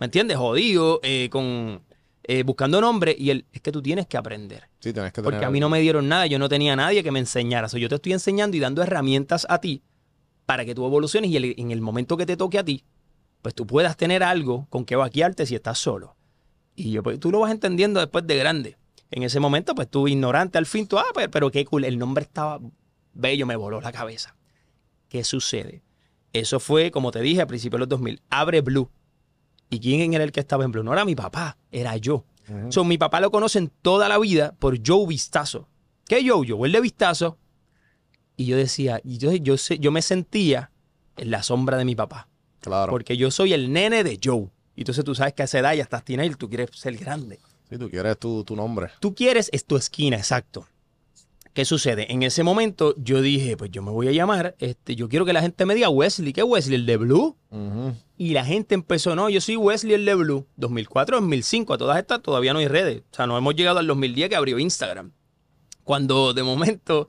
¿me 0.00 0.06
entiendes? 0.06 0.36
Jodido, 0.36 0.98
eh, 1.04 1.28
con, 1.30 1.82
eh, 2.24 2.42
buscando 2.42 2.80
nombre. 2.80 3.14
Y 3.16 3.30
él, 3.30 3.44
es 3.52 3.60
que 3.60 3.70
tú 3.70 3.80
tienes 3.82 4.06
que 4.08 4.16
aprender. 4.16 4.64
Sí, 4.80 4.92
tienes 4.92 5.12
que 5.12 5.22
Porque 5.22 5.36
tener 5.36 5.48
a 5.48 5.50
mí 5.52 5.60
no 5.60 5.68
me 5.68 5.80
dieron 5.80 6.08
nada, 6.08 6.26
yo 6.26 6.38
no 6.38 6.48
tenía 6.48 6.72
a 6.72 6.76
nadie 6.76 7.02
que 7.04 7.12
me 7.12 7.18
enseñara. 7.20 7.68
So, 7.68 7.78
yo 7.78 7.88
te 7.88 7.94
estoy 7.94 8.12
enseñando 8.12 8.56
y 8.56 8.60
dando 8.60 8.82
herramientas 8.82 9.46
a 9.48 9.60
ti 9.60 9.82
para 10.46 10.64
que 10.64 10.74
tú 10.74 10.84
evoluciones 10.84 11.30
y 11.30 11.36
el- 11.36 11.54
en 11.56 11.70
el 11.70 11.80
momento 11.80 12.16
que 12.16 12.26
te 12.26 12.36
toque 12.36 12.58
a 12.58 12.64
ti, 12.64 12.82
pues 13.42 13.54
tú 13.54 13.66
puedas 13.66 13.96
tener 13.96 14.22
algo 14.22 14.66
con 14.70 14.84
que 14.84 14.96
vaquearte 14.96 15.46
si 15.46 15.54
estás 15.54 15.78
solo. 15.78 16.16
Y 16.74 16.90
yo, 16.92 17.02
pues, 17.02 17.20
tú 17.20 17.30
lo 17.30 17.40
vas 17.40 17.52
entendiendo 17.52 18.00
después 18.00 18.26
de 18.26 18.36
grande. 18.36 18.76
En 19.10 19.22
ese 19.22 19.38
momento, 19.40 19.74
pues 19.74 19.88
tú 19.88 20.08
ignorante 20.08 20.56
al 20.58 20.66
fin, 20.66 20.86
tú, 20.86 20.98
ah, 20.98 21.04
pero, 21.14 21.30
pero 21.30 21.50
qué 21.50 21.64
cool, 21.64 21.84
el 21.84 21.98
nombre 21.98 22.22
estaba 22.24 22.60
bello, 23.12 23.44
me 23.46 23.56
voló 23.56 23.80
la 23.80 23.92
cabeza. 23.92 24.36
¿Qué 25.08 25.24
sucede? 25.24 25.82
Eso 26.32 26.60
fue, 26.60 26.90
como 26.92 27.10
te 27.10 27.20
dije, 27.20 27.40
a 27.42 27.46
principios 27.46 27.78
de 27.78 27.80
los 27.80 27.88
2000. 27.88 28.22
Abre 28.30 28.60
Blue. 28.60 28.88
¿Y 29.70 29.78
quién 29.78 30.12
era 30.12 30.24
el 30.24 30.32
que 30.32 30.40
estaba 30.40 30.64
en 30.64 30.72
Blue? 30.72 30.82
No 30.82 30.92
era 30.92 31.04
mi 31.04 31.14
papá, 31.14 31.56
era 31.70 31.96
yo. 31.96 32.24
Ujú. 32.48 32.72
So, 32.72 32.84
mi 32.84 32.98
papá 32.98 33.20
lo 33.20 33.30
conocen 33.30 33.70
toda 33.82 34.08
la 34.08 34.18
vida 34.18 34.54
por 34.58 34.78
Joe 34.84 35.06
Vistazo. 35.06 35.68
¿Qué 36.06 36.28
Joe? 36.28 36.46
Joe, 36.46 36.66
el 36.66 36.72
de 36.72 36.80
Vistazo. 36.80 37.38
Y 38.36 38.46
yo 38.46 38.56
decía, 38.56 39.00
y 39.04 39.18
yo, 39.18 39.32
yo, 39.32 39.54
yo 39.54 39.92
me 39.92 40.02
sentía 40.02 40.72
en 41.16 41.30
la 41.30 41.42
sombra 41.42 41.76
de 41.76 41.84
mi 41.84 41.94
papá. 41.94 42.28
Claro. 42.60 42.90
Porque 42.90 43.16
yo 43.16 43.30
soy 43.30 43.52
el 43.52 43.72
nene 43.72 44.02
de 44.02 44.18
Joe. 44.22 44.48
Y 44.74 44.80
entonces 44.80 45.04
tú 45.04 45.14
sabes 45.14 45.34
que 45.34 45.42
a 45.42 45.44
esa 45.44 45.60
edad 45.60 45.74
ya 45.74 45.82
estás 45.82 46.04
teenager, 46.04 46.36
tú 46.36 46.48
quieres 46.48 46.70
ser 46.72 46.96
grande. 46.96 47.38
Si 47.68 47.78
tú 47.78 47.88
quieres 47.88 48.18
tu, 48.18 48.42
tu 48.42 48.56
nombre. 48.56 48.88
Tú 48.98 49.14
quieres, 49.14 49.48
es 49.52 49.64
tu 49.64 49.76
esquina, 49.76 50.16
exacto. 50.16 50.66
¿Qué 51.52 51.64
sucede? 51.64 52.12
En 52.12 52.22
ese 52.22 52.44
momento 52.44 52.94
yo 52.96 53.20
dije, 53.20 53.56
pues 53.56 53.70
yo 53.72 53.82
me 53.82 53.90
voy 53.90 54.06
a 54.06 54.12
llamar, 54.12 54.54
este, 54.60 54.94
yo 54.94 55.08
quiero 55.08 55.24
que 55.24 55.32
la 55.32 55.42
gente 55.42 55.66
me 55.66 55.74
diga 55.74 55.88
Wesley. 55.88 56.32
¿Qué 56.32 56.44
Wesley? 56.44 56.76
¿El 56.76 56.86
de 56.86 56.96
Blue? 56.96 57.36
Y 58.16 58.34
la 58.34 58.44
gente 58.44 58.76
empezó, 58.76 59.16
no, 59.16 59.28
yo 59.28 59.40
soy 59.40 59.56
Wesley 59.56 59.94
el 59.94 60.04
de 60.04 60.14
Blue. 60.14 60.46
2004, 60.56 61.16
2005, 61.16 61.74
a 61.74 61.78
todas 61.78 61.98
estas 61.98 62.22
todavía 62.22 62.52
no 62.52 62.60
hay 62.60 62.68
redes. 62.68 63.02
O 63.10 63.16
sea, 63.16 63.26
no 63.26 63.36
hemos 63.36 63.56
llegado 63.56 63.80
al 63.80 63.86
2010 63.88 64.28
que 64.28 64.36
abrió 64.36 64.58
Instagram. 64.60 65.12
Cuando 65.82 66.32
de 66.34 66.44
momento 66.44 67.08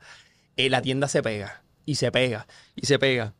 eh, 0.57 0.69
la 0.69 0.81
tienda 0.81 1.07
se 1.07 1.21
pega 1.21 1.63
y 1.85 1.95
se 1.95 2.11
pega 2.11 2.47
y 2.75 2.87
se 2.87 2.97
pega. 2.97 3.35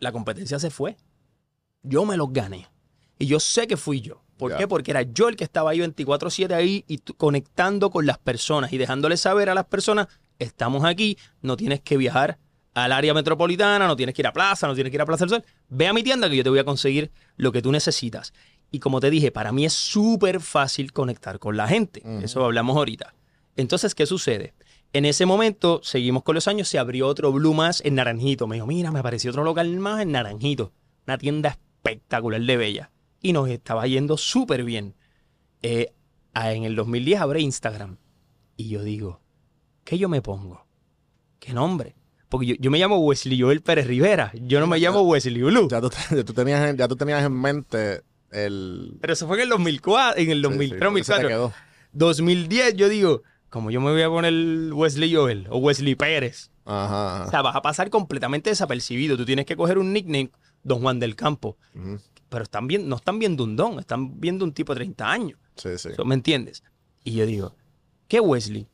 La 0.00 0.10
competencia 0.10 0.58
se 0.58 0.70
fue. 0.70 0.96
Yo 1.84 2.04
me 2.04 2.16
los 2.16 2.32
gané. 2.32 2.66
Y 3.18 3.26
yo 3.26 3.38
sé 3.38 3.68
que 3.68 3.76
fui 3.76 4.00
yo. 4.00 4.21
¿Por 4.48 4.56
qué? 4.56 4.68
Porque 4.68 4.90
era 4.90 5.02
yo 5.02 5.28
el 5.28 5.36
que 5.36 5.44
estaba 5.44 5.70
ahí 5.70 5.78
24/7 5.80 6.52
ahí 6.54 6.84
y 6.88 6.98
conectando 6.98 7.90
con 7.90 8.06
las 8.06 8.18
personas 8.18 8.72
y 8.72 8.78
dejándoles 8.78 9.20
saber 9.20 9.48
a 9.48 9.54
las 9.54 9.66
personas, 9.66 10.08
estamos 10.38 10.84
aquí, 10.84 11.16
no 11.40 11.56
tienes 11.56 11.80
que 11.80 11.96
viajar 11.96 12.38
al 12.74 12.92
área 12.92 13.14
metropolitana, 13.14 13.86
no 13.86 13.96
tienes 13.96 14.14
que 14.14 14.22
ir 14.22 14.26
a 14.26 14.32
plaza, 14.32 14.66
no 14.66 14.74
tienes 14.74 14.90
que 14.90 14.96
ir 14.96 15.02
a 15.02 15.06
Plaza 15.06 15.24
del 15.24 15.30
Sol. 15.30 15.44
Ve 15.68 15.86
a 15.88 15.92
mi 15.92 16.02
tienda 16.02 16.28
que 16.28 16.36
yo 16.36 16.42
te 16.42 16.50
voy 16.50 16.58
a 16.58 16.64
conseguir 16.64 17.12
lo 17.36 17.52
que 17.52 17.62
tú 17.62 17.70
necesitas. 17.70 18.32
Y 18.70 18.78
como 18.78 19.00
te 19.00 19.10
dije, 19.10 19.30
para 19.30 19.52
mí 19.52 19.66
es 19.66 19.74
súper 19.74 20.40
fácil 20.40 20.92
conectar 20.92 21.38
con 21.38 21.56
la 21.56 21.68
gente. 21.68 22.02
Eso 22.22 22.44
hablamos 22.44 22.76
ahorita. 22.76 23.14
Entonces, 23.56 23.94
¿qué 23.94 24.06
sucede? 24.06 24.54
En 24.94 25.04
ese 25.04 25.26
momento, 25.26 25.80
seguimos 25.82 26.22
con 26.22 26.34
los 26.34 26.48
años, 26.48 26.68
se 26.68 26.78
abrió 26.78 27.06
otro 27.06 27.30
Blue 27.32 27.54
más 27.54 27.82
en 27.84 27.94
Naranjito. 27.96 28.46
Me 28.46 28.56
dijo, 28.56 28.66
mira, 28.66 28.90
me 28.90 28.98
apareció 28.98 29.30
otro 29.30 29.44
local 29.44 29.68
más 29.78 30.00
en 30.00 30.12
Naranjito. 30.12 30.72
Una 31.06 31.18
tienda 31.18 31.50
espectacular 31.50 32.40
de 32.40 32.56
Bella. 32.56 32.91
Y 33.22 33.32
nos 33.32 33.48
estaba 33.48 33.86
yendo 33.86 34.16
súper 34.16 34.64
bien. 34.64 34.94
Eh, 35.62 35.92
en 36.34 36.64
el 36.64 36.74
2010 36.76 37.20
abre 37.20 37.40
Instagram. 37.40 37.96
Y 38.56 38.68
yo 38.68 38.82
digo, 38.82 39.20
¿qué 39.84 39.96
yo 39.98 40.08
me 40.08 40.20
pongo? 40.22 40.66
¿Qué 41.38 41.52
nombre? 41.52 41.94
Porque 42.28 42.46
yo, 42.46 42.54
yo 42.58 42.70
me 42.70 42.78
llamo 42.78 42.98
Wesley 42.98 43.40
Joel 43.40 43.60
Pérez 43.62 43.86
Rivera. 43.86 44.32
Yo 44.34 44.58
no 44.60 44.66
me 44.66 44.78
llamo 44.78 45.02
Wesley 45.02 45.42
Blue. 45.42 45.68
Ya 45.70 45.80
tú, 45.80 45.90
ya 46.10 46.24
tú 46.24 46.32
tenías, 46.32 46.68
en- 46.68 46.76
ya 46.76 46.88
tú 46.88 46.96
tenías 46.96 47.22
en 47.24 47.32
mente 47.32 48.02
el... 48.30 48.96
Pero 49.00 49.12
eso 49.12 49.26
fue 49.26 49.36
en 49.36 49.42
el 49.44 49.48
2004, 49.50 50.20
en 50.22 50.30
el 50.30 50.38
Sí, 50.38 50.42
2003, 50.42 50.70
sí, 50.70 50.78
te 50.78 50.84
2004. 50.84 51.28
quedó. 51.28 51.52
2010 51.92 52.74
yo 52.76 52.88
digo, 52.88 53.22
como 53.50 53.70
yo 53.70 53.80
me 53.80 53.92
voy 53.92 54.02
a 54.02 54.08
poner 54.08 54.32
Wesley 54.72 55.14
Joel 55.14 55.46
o 55.50 55.58
Wesley 55.58 55.94
Pérez. 55.94 56.50
Ajá, 56.64 56.94
O 56.94 57.22
ajá. 57.22 57.30
sea, 57.30 57.42
vas 57.42 57.56
a 57.56 57.62
pasar 57.62 57.90
completamente 57.90 58.50
desapercibido. 58.50 59.16
Tú 59.16 59.24
tienes 59.24 59.44
que 59.46 59.56
coger 59.56 59.78
un 59.78 59.92
nickname, 59.92 60.30
Don 60.62 60.80
Juan 60.80 60.98
del 61.00 61.16
Campo. 61.16 61.58
Ujú. 61.74 61.98
Pero 62.32 62.44
están 62.44 62.66
bien, 62.66 62.88
no 62.88 62.96
están 62.96 63.18
viendo 63.18 63.44
un 63.44 63.56
don, 63.56 63.78
están 63.78 64.18
viendo 64.18 64.46
un 64.46 64.54
tipo 64.54 64.72
de 64.72 64.78
30 64.78 65.12
años. 65.12 65.38
Sí, 65.54 65.68
sí. 65.76 65.90
So, 65.94 66.06
¿Me 66.06 66.14
entiendes? 66.14 66.64
Y 67.04 67.12
yo 67.12 67.26
digo, 67.26 67.54
¿qué 68.08 68.20
Wesley? 68.20 68.68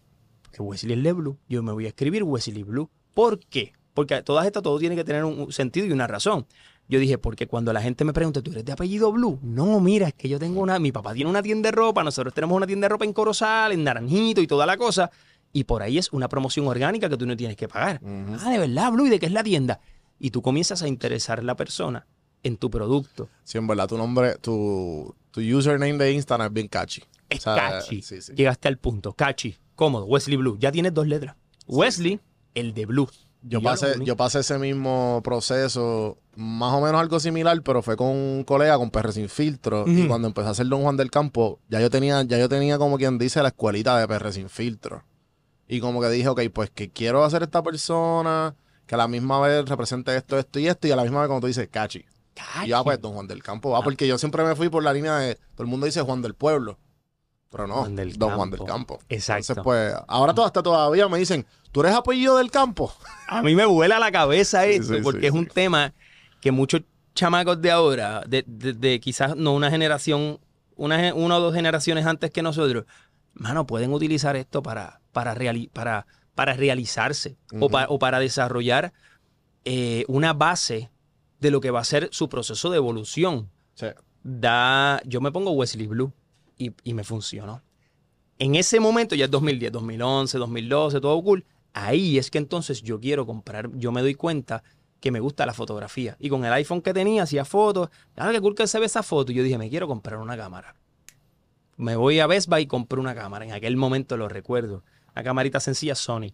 Que 0.53 0.62
Wesley 0.62 1.05
es 1.05 1.15
Blue. 1.15 1.37
Yo 1.49 1.61
me 1.65 1.73
voy 1.73 1.87
a 1.87 1.88
escribir 1.88 2.23
Wesley 2.23 2.62
Blue. 2.62 2.88
¿Por 3.15 3.41
qué? 3.41 3.73
Porque 3.95 4.23
todas 4.23 4.47
estas, 4.47 4.62
todo 4.62 4.79
tiene 4.79 4.95
que 4.95 5.03
tener 5.03 5.25
un, 5.25 5.50
sentido 5.50 5.88
y 5.88 5.91
una 5.91 6.07
razón. 6.07 6.47
Yo 6.88 7.00
dije, 7.00 7.19
porque 7.19 7.49
cuando 7.49 7.73
la 7.73 7.83
gente 7.83 8.05
me 8.05 8.12
pregunta, 8.12 8.41
¿tú 8.43 8.53
eres 8.53 8.65
de 8.65 8.71
apellido 8.71 9.11
Blue? 9.11 9.41
No, 9.43 9.81
mira, 9.81 10.07
es 10.07 10.15
que 10.15 10.29
yo 10.29 10.38
tengo 10.38 10.61
una. 10.61 10.79
Mi 10.79 10.93
papá 10.93 11.12
tiene 11.12 11.29
una 11.29 11.43
tienda 11.43 11.67
de 11.67 11.73
ropa, 11.73 12.05
nosotros 12.05 12.33
tenemos 12.33 12.57
una 12.57 12.67
tienda 12.67 12.85
de 12.85 12.91
ropa 12.91 13.07
en 13.07 13.12
Corozal, 13.12 13.73
en 13.73 13.83
Naranjito 13.83 14.41
y 14.41 14.47
toda 14.47 14.67
la 14.67 14.77
cosa. 14.77 15.11
Y 15.53 15.65
por 15.65 15.83
ahí 15.83 15.99
es 15.99 16.12
una 16.12 16.29
promoción 16.29 16.69
orgánica 16.69 17.09
que 17.09 17.17
tú 17.17 17.27
no 17.27 17.37
tienes 17.37 17.57
que 17.57 17.67
pagar. 17.67 18.00
Ah, 18.38 18.50
de 18.53 18.59
verdad, 18.59 18.93
Blue, 18.93 19.09
¿y 19.09 19.11
de 19.11 19.19
qué 19.19 19.27
es 19.27 19.33
la 19.33 19.43
tienda? 19.43 19.81
Y 20.21 20.31
tú 20.31 20.43
comienzas 20.43 20.81
a 20.85 20.87
interesar 20.87 21.41
a 21.41 21.43
la 21.43 21.57
persona 21.57 22.07
en 22.49 22.57
tu 22.57 22.71
producto. 22.71 23.28
Sí, 23.45 23.59
en 23.59 23.67
verdad, 23.67 23.87
tu 23.87 23.97
nombre, 23.97 24.37
tu, 24.38 25.14
tu 25.31 25.40
username 25.40 25.97
de 25.99 26.12
Instagram 26.12 26.49
es 26.49 26.52
bien 26.52 26.69
catchy. 26.69 27.02
Es 27.28 27.40
O 27.47 27.55
sea, 27.55 27.55
catchy. 27.55 28.02
Sí, 28.02 28.21
sí. 28.21 28.33
Llegaste 28.35 28.69
al 28.69 28.78
punto. 28.78 29.12
Catchy. 29.12 29.57
Cómodo. 29.75 30.07
Wesley 30.07 30.37
Blue. 30.37 30.57
Ya 30.59 30.73
tienes 30.73 30.93
dos 30.93 31.07
letras. 31.07 31.37
Wesley, 31.67 32.21
el 32.55 32.75
de 32.75 32.87
Blue. 32.87 33.09
Yo 33.43 33.62
pasé, 33.62 33.95
yo 34.05 34.17
pasé 34.17 34.40
ese 34.40 34.59
mismo 34.59 35.21
proceso, 35.23 36.19
más 36.35 36.75
o 36.75 36.81
menos 36.81 37.00
algo 37.00 37.21
similar, 37.21 37.62
pero 37.62 37.83
fue 37.83 37.97
con 37.97 38.09
un 38.09 38.43
colega, 38.45 38.76
con 38.76 38.90
PR 38.90 39.12
Sin 39.12 39.28
Filtro. 39.28 39.85
Y 39.87 40.09
cuando 40.09 40.26
empecé 40.26 40.49
a 40.49 40.50
hacer 40.50 40.67
Don 40.67 40.83
Juan 40.83 40.97
del 40.97 41.11
Campo, 41.11 41.61
ya 41.69 41.81
yo 41.81 41.88
tenía, 41.88 42.23
ya 42.25 42.38
yo 42.38 42.49
tenía 42.49 42.78
como 42.78 42.99
quien 42.99 43.17
dice 43.17 43.40
la 43.40 43.49
escuelita 43.49 43.97
de 43.99 44.09
PR 44.09 44.33
Sin 44.33 44.49
Filtro. 44.49 45.05
Y 45.69 45.81
como 45.81 46.00
que 46.00 46.09
dije, 46.09 46.28
ok, 46.28 46.40
pues 46.52 46.71
que 46.71 46.90
quiero 46.90 47.23
hacer 47.23 47.43
esta 47.45 47.62
persona, 47.62 48.57
que 48.87 48.95
a 48.95 48.99
la 48.99 49.07
misma 49.07 49.38
vez 49.40 49.69
represente 49.69 50.17
esto, 50.17 50.38
esto 50.38 50.59
y 50.59 50.67
esto, 50.67 50.88
y 50.88 50.90
a 50.90 50.97
la 50.97 51.02
misma 51.02 51.21
vez 51.21 51.28
como 51.28 51.40
tú 51.40 51.47
dices, 51.47 51.69
catchy. 51.71 52.05
Y 52.64 52.68
ya 52.68 52.83
pues 52.85 53.00
Don 53.00 53.12
Juan 53.14 53.26
del 53.26 53.42
Campo 53.42 53.75
Ah. 53.75 53.78
va, 53.78 53.85
porque 53.85 54.07
yo 54.07 54.18
siempre 54.18 54.45
me 54.45 54.54
fui 54.57 54.68
por 54.68 54.83
la 54.83 54.92
línea 54.92 55.16
de, 55.18 55.35
todo 55.35 55.62
el 55.62 55.66
mundo 55.66 55.87
dice 55.87 56.00
Juan 56.02 56.23
del 56.23 56.35
Pueblo. 56.35 56.78
Pero 57.50 57.66
no, 57.66 57.76
Juan 57.76 57.97
del 57.97 58.16
Don 58.18 58.35
Juan 58.35 58.50
del 58.50 58.64
Campo. 58.64 58.99
Exacto. 59.09 59.52
Entonces, 59.52 59.64
pues, 59.64 59.95
ahora 60.07 60.35
todo, 60.35 60.45
hasta 60.45 60.62
todavía 60.62 61.09
me 61.09 61.18
dicen, 61.18 61.47
¿tú 61.73 61.80
eres 61.80 61.95
apellido 61.95 62.37
del 62.37 62.50
campo? 62.50 62.92
A 63.26 63.42
mí 63.42 63.54
me 63.54 63.64
vuela 63.64 63.99
la 63.99 64.12
cabeza 64.12 64.64
Sí, 64.64 64.73
esto, 64.73 64.95
sí, 64.97 65.00
porque 65.02 65.21
sí, 65.23 65.26
es 65.28 65.33
un 65.33 65.47
tema 65.47 65.95
que 66.42 66.52
muchos 66.52 66.83
chamacos 67.14 67.61
de 67.62 67.71
ahora, 67.71 68.23
de, 68.28 68.45
de- 68.47 68.75
de 68.75 69.00
quizás 69.00 69.35
no 69.35 69.54
una 69.54 69.71
generación, 69.71 70.38
una, 70.76 71.14
una 71.14 71.38
o 71.38 71.40
dos 71.40 71.54
generaciones 71.54 72.04
antes 72.07 72.30
que 72.30 72.42
nosotros, 72.42 72.85
mano, 73.33 73.66
pueden 73.66 73.92
utilizar 73.95 74.37
esto 74.37 74.62
para, 74.62 75.00
para, 75.12 75.35
reali- 75.35 75.71
para, 75.73 76.07
para 76.35 76.52
realizarse 76.52 77.38
o, 77.61 77.71
pa- 77.71 77.87
o 77.88 77.99
para 77.99 78.18
desarrollar 78.21 78.92
eh, 79.64 80.04
una 80.07 80.35
base 80.35 80.90
de 81.40 81.50
lo 81.50 81.61
que 81.61 81.71
va 81.71 81.80
a 81.80 81.85
ser 81.85 82.09
su 82.12 82.28
proceso 82.28 82.71
de 82.71 82.76
evolución. 82.76 83.50
Sí. 83.75 83.87
da, 84.23 85.00
yo 85.04 85.21
me 85.21 85.30
pongo 85.30 85.52
Wesley 85.52 85.87
Blue 85.87 86.12
y, 86.57 86.73
y 86.83 86.95
me 86.95 87.04
funcionó. 87.04 87.62
En 88.38 88.54
ese 88.54 88.80
momento, 88.80 89.14
ya 89.14 89.26
es 89.26 89.30
2010, 89.30 89.73
2011, 89.73 90.38
2012, 90.38 91.00
todo 91.00 91.23
cool. 91.23 91.45
Ahí 91.73 92.18
es 92.18 92.30
que 92.30 92.38
entonces 92.38 92.83
yo 92.83 93.00
quiero 93.00 93.26
comprar, 93.26 93.71
yo 93.75 93.92
me 93.92 94.00
doy 94.00 94.14
cuenta 94.14 94.62
que 95.00 95.11
me 95.11 95.21
gusta 95.21 95.47
la 95.47 95.54
fotografía. 95.54 96.16
Y 96.18 96.28
con 96.28 96.45
el 96.45 96.52
iPhone 96.52 96.83
que 96.83 96.92
tenía, 96.92 97.23
hacía 97.23 97.45
fotos. 97.45 97.88
Ah, 98.16 98.30
qué 98.33 98.40
cool 98.40 98.54
que 98.54 98.66
se 98.66 98.78
ve 98.78 98.87
esa 98.87 99.02
foto. 99.02 99.33
Y 99.33 99.37
yo 99.37 99.42
dije, 99.42 99.59
me 99.59 99.71
quiero 99.71 99.87
comprar 99.87 100.18
una 100.18 100.37
cámara. 100.37 100.75
Me 101.76 101.95
voy 101.97 102.18
a 102.21 102.26
Best 102.26 102.49
Buy 102.49 102.62
y 102.62 102.66
compré 102.66 102.99
una 102.99 103.14
cámara. 103.14 103.45
En 103.45 103.52
aquel 103.52 103.76
momento 103.76 104.16
lo 104.16 104.28
recuerdo. 104.28 104.83
Una 105.14 105.23
camarita 105.23 105.61
sencilla 105.61 105.95
Sony. 105.95 106.33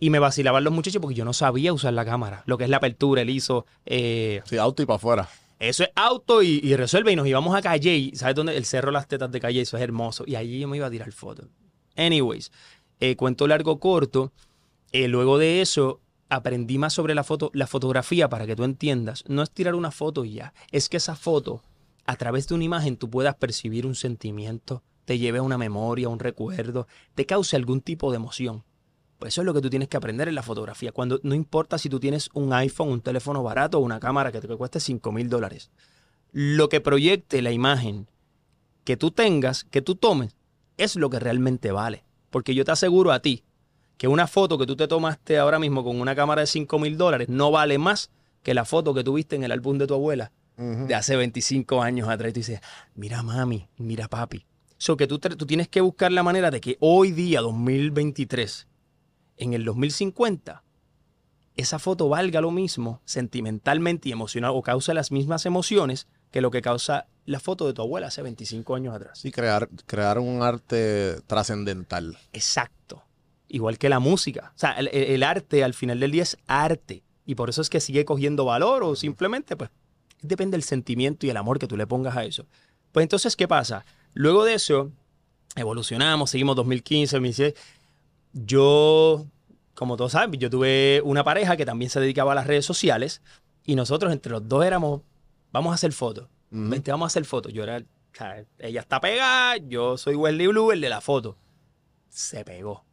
Y 0.00 0.10
me 0.10 0.18
vacilaban 0.18 0.62
los 0.64 0.72
muchachos 0.72 1.00
porque 1.02 1.14
yo 1.16 1.24
no 1.24 1.32
sabía 1.32 1.72
usar 1.72 1.92
la 1.92 2.04
cámara. 2.04 2.42
Lo 2.46 2.56
que 2.58 2.64
es 2.64 2.70
la 2.70 2.76
apertura, 2.78 3.22
el 3.22 3.30
ISO, 3.30 3.66
eh, 3.86 4.42
Sí, 4.44 4.56
auto 4.58 4.82
y 4.82 4.86
para 4.86 4.96
afuera. 4.96 5.28
eso 5.58 5.82
es 5.82 5.90
auto 5.96 6.42
y, 6.42 6.60
y 6.62 6.76
resuelve. 6.76 7.12
Y 7.12 7.16
nos 7.16 7.26
íbamos 7.26 7.54
a 7.56 7.62
Calle. 7.62 8.12
¿Sabes 8.14 8.34
dónde? 8.36 8.56
El 8.56 8.64
cerro 8.64 8.90
Las 8.92 9.08
Tetas 9.08 9.30
de 9.32 9.40
Calle. 9.40 9.60
Eso 9.60 9.76
es 9.76 9.82
hermoso. 9.82 10.24
Y 10.26 10.36
allí 10.36 10.60
yo 10.60 10.68
me 10.68 10.76
iba 10.76 10.86
a 10.86 10.90
tirar 10.90 11.10
fotos. 11.12 11.46
Anyways, 11.96 12.52
eh, 13.00 13.16
cuento 13.16 13.46
largo 13.48 13.80
corto. 13.80 14.32
eh, 14.92 15.08
luego 15.08 15.36
de 15.38 15.60
eso, 15.60 16.00
aprendí 16.28 16.78
más 16.78 16.92
sobre 16.92 17.14
la 17.14 17.24
foto, 17.24 17.50
la 17.54 17.66
fotografía 17.66 18.28
para 18.28 18.46
que 18.46 18.54
tú 18.56 18.64
entiendas. 18.64 19.24
No 19.26 19.42
es 19.42 19.50
tirar 19.50 19.74
una 19.74 19.90
foto 19.90 20.24
y 20.24 20.34
ya. 20.34 20.54
Es 20.70 20.88
que 20.88 20.96
esa 20.98 21.16
foto, 21.16 21.62
a 22.06 22.16
través 22.16 22.46
de 22.48 22.54
una 22.54 22.64
imagen, 22.64 22.96
tú 22.96 23.10
puedas 23.10 23.34
percibir 23.34 23.84
un 23.84 23.94
sentimiento, 23.96 24.82
te 25.04 25.18
lleve 25.18 25.38
a 25.38 25.42
una 25.42 25.58
memoria, 25.58 26.08
un 26.08 26.18
recuerdo, 26.20 26.86
te 27.14 27.26
cause 27.26 27.56
algún 27.56 27.80
tipo 27.80 28.10
de 28.12 28.16
emoción. 28.16 28.62
Pues 29.18 29.34
eso 29.34 29.40
es 29.40 29.46
lo 29.46 29.54
que 29.54 29.60
tú 29.60 29.68
tienes 29.68 29.88
que 29.88 29.96
aprender 29.96 30.28
en 30.28 30.34
la 30.34 30.42
fotografía. 30.42 30.92
Cuando 30.92 31.18
no 31.22 31.34
importa 31.34 31.76
si 31.76 31.88
tú 31.88 31.98
tienes 31.98 32.30
un 32.34 32.52
iPhone, 32.52 32.90
un 32.90 33.00
teléfono 33.00 33.42
barato 33.42 33.78
o 33.78 33.80
una 33.80 33.98
cámara 33.98 34.30
que 34.30 34.40
te 34.40 34.48
cueste 34.48 34.78
5 34.78 35.10
mil 35.10 35.28
dólares. 35.28 35.70
Lo 36.30 36.68
que 36.68 36.80
proyecte 36.80 37.42
la 37.42 37.50
imagen 37.50 38.08
que 38.84 38.96
tú 38.96 39.10
tengas, 39.10 39.64
que 39.64 39.82
tú 39.82 39.96
tomes, 39.96 40.36
es 40.76 40.94
lo 40.94 41.10
que 41.10 41.18
realmente 41.18 41.72
vale. 41.72 42.04
Porque 42.30 42.54
yo 42.54 42.64
te 42.64 42.70
aseguro 42.70 43.10
a 43.10 43.20
ti 43.20 43.42
que 43.96 44.06
una 44.06 44.28
foto 44.28 44.56
que 44.56 44.66
tú 44.66 44.76
te 44.76 44.86
tomaste 44.86 45.38
ahora 45.38 45.58
mismo 45.58 45.82
con 45.82 46.00
una 46.00 46.14
cámara 46.14 46.42
de 46.42 46.46
5 46.46 46.78
mil 46.78 46.96
dólares 46.96 47.28
no 47.28 47.50
vale 47.50 47.78
más 47.78 48.10
que 48.44 48.54
la 48.54 48.64
foto 48.64 48.94
que 48.94 49.02
tuviste 49.02 49.34
en 49.34 49.42
el 49.42 49.50
álbum 49.50 49.78
de 49.78 49.88
tu 49.88 49.94
abuela 49.94 50.30
de 50.56 50.94
hace 50.94 51.16
25 51.16 51.82
años 51.82 52.08
atrás. 52.08 52.30
Y 52.30 52.32
tú 52.34 52.40
dices, 52.40 52.60
mira 52.94 53.22
mami, 53.22 53.68
mira 53.76 54.06
papi. 54.08 54.44
So 54.76 54.96
que 54.96 55.08
tú, 55.08 55.18
tú 55.18 55.46
tienes 55.46 55.68
que 55.68 55.80
buscar 55.80 56.12
la 56.12 56.22
manera 56.22 56.52
de 56.52 56.60
que 56.60 56.76
hoy 56.78 57.10
día, 57.10 57.40
2023, 57.40 58.67
en 59.38 59.54
el 59.54 59.64
2050, 59.64 60.62
esa 61.56 61.78
foto 61.78 62.08
valga 62.08 62.40
lo 62.40 62.50
mismo 62.50 63.00
sentimentalmente 63.04 64.08
y 64.08 64.12
emocional 64.12 64.52
o 64.54 64.62
cause 64.62 64.94
las 64.94 65.10
mismas 65.10 65.46
emociones 65.46 66.06
que 66.30 66.40
lo 66.40 66.50
que 66.50 66.62
causa 66.62 67.06
la 67.24 67.40
foto 67.40 67.66
de 67.66 67.72
tu 67.72 67.82
abuela 67.82 68.06
hace 68.06 68.22
25 68.22 68.74
años 68.74 68.94
atrás. 68.94 69.18
Sí, 69.18 69.30
crear, 69.30 69.68
crear 69.86 70.18
un 70.18 70.42
arte 70.42 71.20
trascendental. 71.26 72.16
Exacto. 72.32 73.02
Igual 73.48 73.78
que 73.78 73.88
la 73.88 73.98
música. 73.98 74.52
O 74.54 74.58
sea, 74.58 74.72
el 74.72 75.22
arte 75.22 75.64
al 75.64 75.74
final 75.74 76.00
del 76.00 76.10
día 76.10 76.22
es 76.22 76.36
arte. 76.46 77.02
Y 77.24 77.34
por 77.34 77.50
eso 77.50 77.60
es 77.60 77.70
que 77.70 77.80
sigue 77.80 78.04
cogiendo 78.04 78.44
valor 78.44 78.82
o 78.82 78.94
simplemente, 78.94 79.56
pues, 79.56 79.70
depende 80.22 80.56
del 80.56 80.62
sentimiento 80.62 81.26
y 81.26 81.30
el 81.30 81.36
amor 81.36 81.58
que 81.58 81.66
tú 81.66 81.76
le 81.76 81.86
pongas 81.86 82.16
a 82.16 82.24
eso. 82.24 82.46
Pues 82.92 83.04
entonces, 83.04 83.36
¿qué 83.36 83.48
pasa? 83.48 83.84
Luego 84.14 84.44
de 84.44 84.54
eso, 84.54 84.92
evolucionamos, 85.56 86.30
seguimos 86.30 86.56
2015, 86.56 87.16
2016. 87.16 87.54
Yo, 88.32 89.26
como 89.74 89.96
todos 89.96 90.12
saben, 90.12 90.32
yo 90.38 90.50
tuve 90.50 91.00
una 91.04 91.24
pareja 91.24 91.56
que 91.56 91.66
también 91.66 91.90
se 91.90 92.00
dedicaba 92.00 92.32
a 92.32 92.34
las 92.34 92.46
redes 92.46 92.64
sociales 92.64 93.22
y 93.64 93.74
nosotros 93.74 94.12
entre 94.12 94.32
los 94.32 94.48
dos 94.48 94.64
éramos, 94.64 95.02
vamos 95.52 95.72
a 95.72 95.74
hacer 95.74 95.92
fotos. 95.92 96.28
Vente, 96.50 96.90
vamos 96.90 97.06
a 97.06 97.08
hacer 97.08 97.24
fotos. 97.24 97.52
Yo 97.52 97.62
era, 97.62 97.82
ella 98.58 98.80
está 98.80 99.00
pegada, 99.00 99.56
yo 99.58 99.98
soy 99.98 100.14
Wesley 100.14 100.46
Blue, 100.46 100.72
el 100.72 100.80
de 100.80 100.88
la 100.88 101.00
foto. 101.00 101.36
Se 102.08 102.44
pegó. 102.44 102.84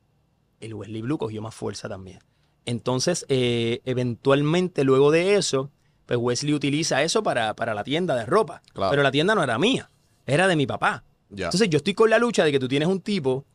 El 0.60 0.74
Wesley 0.74 1.02
Blue 1.02 1.18
cogió 1.18 1.42
más 1.42 1.56
fuerza 1.56 1.88
también. 1.88 2.20
Entonces, 2.66 3.26
eh, 3.30 3.82
eventualmente, 3.86 4.84
luego 4.84 5.12
de 5.12 5.36
eso, 5.36 5.72
pues 6.06 6.20
Wesley 6.20 6.54
utiliza 6.54 7.04
eso 7.04 7.24
para, 7.24 7.56
para 7.56 7.74
la 7.74 7.84
tienda 7.84 8.16
de 8.16 8.26
ropa. 8.26 8.62
Claro. 8.74 8.92
Pero 8.92 9.04
la 9.04 9.12
tienda 9.12 9.36
no 9.36 9.44
era 9.44 9.58
mía, 9.58 9.90
era 10.26 10.48
de 10.48 10.56
mi 10.56 10.68
papá. 10.68 11.04
Entonces, 11.30 11.70
yo 11.70 11.78
estoy 11.78 11.94
con 11.94 12.10
la 12.10 12.20
lucha 12.20 12.44
de 12.44 12.52
que 12.52 12.60
tú 12.60 12.68
tienes 12.68 12.88
un 12.88 13.02
tipo 13.02 13.46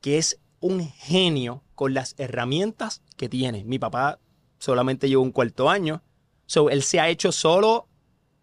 que 0.00 0.18
es 0.18 0.38
un 0.62 0.88
genio 0.88 1.62
con 1.74 1.92
las 1.92 2.14
herramientas 2.18 3.02
que 3.18 3.28
tiene. 3.28 3.64
Mi 3.64 3.78
papá 3.78 4.18
solamente 4.58 5.08
lleva 5.08 5.20
un 5.22 5.32
cuarto 5.32 5.68
año. 5.68 6.02
So, 6.46 6.70
él 6.70 6.82
se 6.82 6.98
ha 7.00 7.08
hecho 7.10 7.32
solo, 7.32 7.88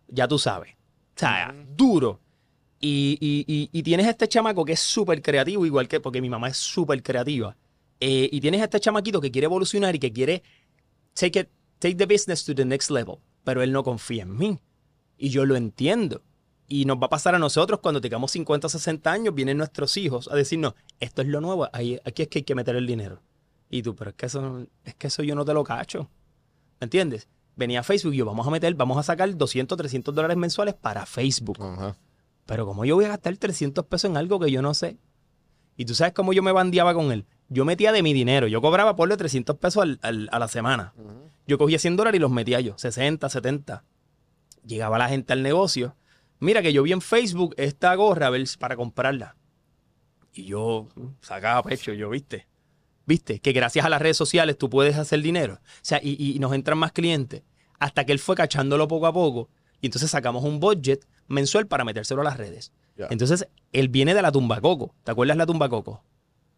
ya 0.07 0.27
tú 0.27 0.37
sabes. 0.37 0.73
O 1.15 1.19
sea, 1.19 1.55
duro. 1.75 2.19
Y, 2.81 3.17
y- 3.19 3.45
y- 3.47 3.69
y 3.71 3.83
tienes 3.83 4.07
este 4.07 4.27
chamaco 4.27 4.63
que 4.63 4.73
es 4.73 4.79
súper 4.79 5.21
creativo, 5.21 5.65
igual 5.65 5.87
que, 5.87 5.99
porque 5.99 6.21
mi 6.21 6.29
mamá 6.29 6.49
es 6.49 6.57
súper 6.57 7.01
creativa. 7.03 7.57
Eh, 7.99 8.29
y 8.31 8.39
tienes 8.39 8.61
este 8.61 8.79
chamaquito 8.79 9.19
que 9.19 9.31
quiere 9.31 9.45
evolucionar 9.45 9.95
y 9.95 9.99
que 9.99 10.13
quiere 10.13 10.43
take, 11.13 11.39
it, 11.41 11.49
take 11.79 11.95
the 11.95 12.05
business 12.05 12.45
to 12.45 12.53
the 12.55 12.63
next 12.65 12.89
level. 12.91 13.17
Pero 13.43 13.61
él 13.63 13.71
no 13.71 13.83
confía 13.83 14.23
en 14.23 14.37
mí. 14.37 14.59
Y 15.17 15.29
yo 15.29 15.45
lo 15.45 15.55
entiendo. 15.55 16.21
Y 16.71 16.85
nos 16.85 16.97
va 16.97 17.07
a 17.07 17.09
pasar 17.09 17.33
a 17.35 17.39
nosotros 17.39 17.79
cuando 17.81 17.99
tengamos 17.99 18.31
50 18.31 18.67
o 18.67 18.69
60 18.69 19.11
años, 19.11 19.33
vienen 19.33 19.57
nuestros 19.57 19.97
hijos 19.97 20.29
a 20.31 20.35
decirnos, 20.35 20.75
esto 20.99 21.21
es 21.23 21.27
lo 21.27 21.41
nuevo, 21.41 21.67
ahí, 21.73 21.99
aquí 22.05 22.21
es 22.21 22.27
que 22.27 22.39
hay 22.39 22.43
que 22.43 22.53
meter 22.55 22.75
el 22.75 22.85
dinero. 22.85 23.21
Y 23.71 23.81
tú, 23.81 23.95
pero 23.95 24.11
es 24.11 24.15
que 24.15 24.27
eso, 24.27 24.65
es 24.83 24.93
que 24.95 25.07
eso 25.07 25.23
yo 25.23 25.33
no 25.35 25.43
te 25.45 25.53
lo 25.53 25.63
cacho. 25.63 26.09
¿Me 26.79 26.85
entiendes? 26.85 27.27
Venía 27.55 27.79
a 27.79 27.83
Facebook 27.83 28.13
y 28.13 28.17
yo, 28.17 28.25
vamos 28.25 28.47
a 28.47 28.51
meter, 28.51 28.73
vamos 28.75 28.97
a 28.97 29.03
sacar 29.03 29.35
200, 29.35 29.77
300 29.77 30.13
dólares 30.15 30.37
mensuales 30.37 30.75
para 30.75 31.05
Facebook. 31.05 31.57
Pero 32.45 32.65
como 32.65 32.85
yo 32.85 32.95
voy 32.95 33.05
a 33.05 33.09
gastar 33.09 33.35
300 33.35 33.85
pesos 33.85 34.09
en 34.09 34.17
algo 34.17 34.39
que 34.39 34.49
yo 34.51 34.61
no 34.61 34.73
sé. 34.73 34.97
Y 35.75 35.85
tú 35.85 35.93
sabes 35.95 36.13
cómo 36.13 36.33
yo 36.33 36.41
me 36.43 36.51
bandeaba 36.51 36.93
con 36.93 37.11
él. 37.11 37.25
Yo 37.47 37.65
metía 37.65 37.91
de 37.91 38.03
mi 38.03 38.13
dinero. 38.13 38.47
Yo 38.47 38.61
cobraba 38.61 38.95
por 38.95 39.15
300 39.15 39.57
pesos 39.57 39.81
al- 39.83 39.99
al- 40.03 40.29
a 40.31 40.39
la 40.39 40.47
semana. 40.47 40.93
Yo 41.47 41.57
cogía 41.57 41.79
100 41.79 41.95
dólares 41.95 42.17
y 42.19 42.21
los 42.21 42.31
metía 42.31 42.59
yo, 42.59 42.77
60, 42.77 43.27
70. 43.29 43.83
Llegaba 44.65 44.97
la 44.97 45.09
gente 45.09 45.33
al 45.33 45.41
negocio. 45.43 45.95
Mira 46.39 46.61
que 46.61 46.73
yo 46.73 46.83
vi 46.83 46.91
en 46.91 47.01
Facebook 47.01 47.53
esta 47.57 47.93
gorra 47.95 48.29
ver 48.29 48.45
para 48.57 48.75
comprarla. 48.75 49.35
Y 50.33 50.45
yo 50.45 50.87
sacaba 51.21 51.63
pecho, 51.63 51.93
yo, 51.93 52.09
¿viste? 52.09 52.47
¿Viste? 53.05 53.39
Que 53.39 53.51
gracias 53.51 53.85
a 53.85 53.89
las 53.89 54.01
redes 54.01 54.17
sociales 54.17 54.57
tú 54.57 54.69
puedes 54.69 54.97
hacer 54.97 55.21
dinero. 55.21 55.55
O 55.55 55.79
sea, 55.81 55.99
y, 56.01 56.35
y 56.35 56.39
nos 56.39 56.53
entran 56.53 56.77
más 56.77 56.91
clientes. 56.91 57.43
Hasta 57.79 58.05
que 58.05 58.11
él 58.11 58.19
fue 58.19 58.35
cachándolo 58.35 58.87
poco 58.87 59.07
a 59.07 59.13
poco. 59.13 59.49
Y 59.81 59.87
entonces 59.87 60.11
sacamos 60.11 60.43
un 60.43 60.59
budget 60.59 61.05
mensual 61.27 61.67
para 61.67 61.85
metérselo 61.85 62.21
a 62.21 62.25
las 62.25 62.37
redes. 62.37 62.71
Entonces, 63.09 63.47
él 63.71 63.87
viene 63.87 64.13
de 64.13 64.21
la 64.21 64.31
tumba 64.31 64.59
coco. 64.59 64.93
¿Te 65.03 65.11
acuerdas 65.11 65.37
la 65.37 65.45
tumba 65.45 65.69
coco? 65.69 66.03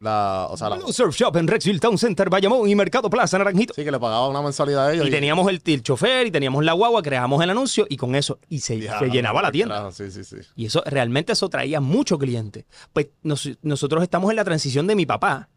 La, 0.02 0.48
o 0.50 0.58
sea, 0.58 0.68
la- 0.70 0.82
Surf 0.92 1.16
Shop 1.16 1.36
en 1.38 1.48
Rexville 1.48 1.80
Town 1.80 1.96
Center, 1.98 2.28
Bayamón 2.30 2.68
y 2.68 2.74
Mercado 2.76 3.08
Plaza, 3.10 3.38
Naranjito. 3.38 3.74
sí, 3.76 3.84
que 3.84 3.92
le 3.92 4.00
pagaba 4.00 4.28
una 4.28 4.42
mensualidad 4.42 4.88
a 4.88 4.94
ellos. 4.94 5.08
Y 5.08 5.12
teníamos 5.12 5.48
el, 5.48 5.62
el 5.64 5.84
chofer 5.84 6.26
y 6.28 6.32
teníamos 6.32 6.66
la 6.66 6.74
guagua, 6.74 7.04
creamos 7.04 7.42
el 7.44 7.52
anuncio 7.52 7.86
y 7.88 7.98
con 7.98 8.16
eso, 8.16 8.40
y 8.50 8.60
se, 8.62 8.80
Ya, 8.80 8.98
se 8.98 9.10
llenaba 9.10 9.44
la 9.44 9.52
tienda. 9.52 9.76
carajo, 9.76 9.92
Sí, 9.92 10.10
sí, 10.10 10.24
sí. 10.24 10.38
Y 10.56 10.66
eso 10.66 10.82
realmente 10.88 11.34
eso 11.34 11.48
traía 11.50 11.80
mucho 11.82 12.18
cliente. 12.18 12.66
Pues 12.94 13.10
nos- 13.22 13.48
nosotros 13.62 14.02
estamos 14.02 14.32
en 14.32 14.38
la 14.38 14.44
transición 14.44 14.88
de 14.88 14.96
mi 14.96 15.06
papá, 15.06 15.50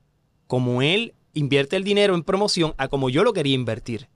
como 0.46 0.82
él 0.82 1.14
invierte 1.32 1.76
el 1.76 1.82
dinero 1.84 2.14
en 2.14 2.22
promoción 2.22 2.74
a 2.76 2.88
como 2.88 3.08
yo 3.08 3.24
lo 3.24 3.32
quería 3.32 3.54
invertir. 3.54 4.08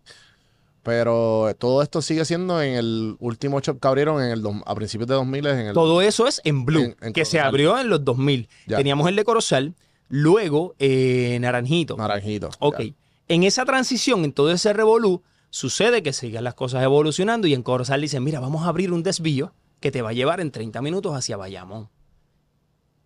Pero 0.83 1.55
todo 1.59 1.83
esto 1.83 2.01
sigue 2.01 2.25
siendo 2.25 2.63
en 2.63 2.75
el 2.75 3.17
último 3.19 3.61
shop 3.61 3.81
que 3.81 3.89
abrieron 3.89 4.23
en 4.23 4.31
el 4.31 4.43
dos- 4.43 4.57
a 4.65 4.75
principios 4.75 5.09
de 5.09 5.15
2000 5.15 5.47
en 5.47 5.59
el 5.69 5.75
Todo 5.75 6.01
eso 6.01 6.27
es 6.27 6.41
en 6.45 6.65
Blue, 6.65 6.81
En- 6.83 6.97
en 7.01 7.13
que 7.13 7.25
se 7.25 7.41
abrió 7.41 7.79
en 7.79 7.89
los 7.89 8.05
2000. 8.05 8.49
Ya. 8.67 8.77
Teníamos 8.77 9.09
el 9.09 9.17
de 9.17 9.25
Corozal, 9.25 9.75
luego 10.09 10.75
eh, 10.79 11.39
Naranjito. 11.41 11.97
naranjito. 11.97 12.51
Ok. 12.59 12.81
Ya. 12.81 12.93
En 13.29 13.43
esa 13.45 13.65
transición, 13.65 14.25
en 14.25 14.33
todo 14.33 14.51
ese 14.51 14.73
revolú, 14.73 15.23
sucede 15.51 16.03
que 16.03 16.13
siguen 16.13 16.45
las 16.45 16.55
cosas 16.55 16.83
evolucionando 16.83 17.47
y 17.47 17.55
en 17.55 17.63
Corozal 17.63 18.01
dicen, 18.01 18.25
mira, 18.25 18.41
vamos 18.41 18.65
a 18.65 18.69
abrir 18.69 18.93
un 18.93 19.03
desvío 19.03 19.53
que 19.81 19.91
te 19.91 20.03
va 20.03 20.11
a 20.11 20.13
llevar 20.15 20.41
en 20.41 20.51
30 20.51 20.81
minutos 20.83 21.15
hacia 21.15 21.37
Bayamón. 21.37 21.89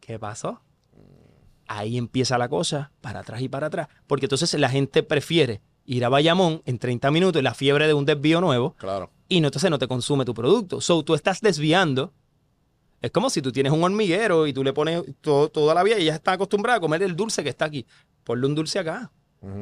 ¿Qué 0.00 0.18
pasó? 0.18 0.60
Ahí 1.66 1.96
empieza 1.96 2.38
la 2.38 2.48
cosa, 2.48 2.92
para 3.00 3.20
atrás 3.20 3.40
y 3.40 3.48
para 3.48 3.68
atrás. 3.68 3.88
Porque 4.06 4.26
entonces 4.26 4.52
la 4.60 4.68
gente 4.68 5.02
prefiere 5.02 5.60
ir 5.84 6.04
a 6.04 6.08
Bayamón 6.08 6.62
en 6.66 6.78
30 6.78 7.10
minutos 7.10 7.38
en 7.40 7.44
la 7.44 7.54
fiebre 7.54 7.86
de 7.86 7.94
un 7.94 8.04
desvío 8.04 8.40
nuevo 8.40 8.74
Claro. 8.78 9.10
y 9.28 9.40
no, 9.40 9.48
entonces 9.48 9.70
no 9.70 9.78
te 9.78 9.88
consume 9.88 10.24
tu 10.24 10.34
producto. 10.34 10.80
So, 10.80 11.02
tú 11.02 11.14
estás 11.14 11.40
desviando. 11.40 12.12
Es 13.02 13.10
como 13.10 13.28
si 13.28 13.42
tú 13.42 13.52
tienes 13.52 13.72
un 13.72 13.82
hormiguero 13.84 14.46
y 14.46 14.52
tú 14.54 14.64
le 14.64 14.72
pones 14.72 15.02
todo- 15.20 15.50
toda 15.50 15.74
la 15.74 15.82
vida 15.82 15.98
y 15.98 16.02
ella 16.02 16.14
está 16.14 16.32
acostumbrada 16.32 16.78
a 16.78 16.80
comer 16.80 17.02
el 17.02 17.14
dulce 17.16 17.42
que 17.42 17.50
está 17.50 17.66
aquí. 17.66 17.84
Ponle 18.24 18.46
un 18.46 18.54
dulce 18.54 18.78
acá 18.78 19.12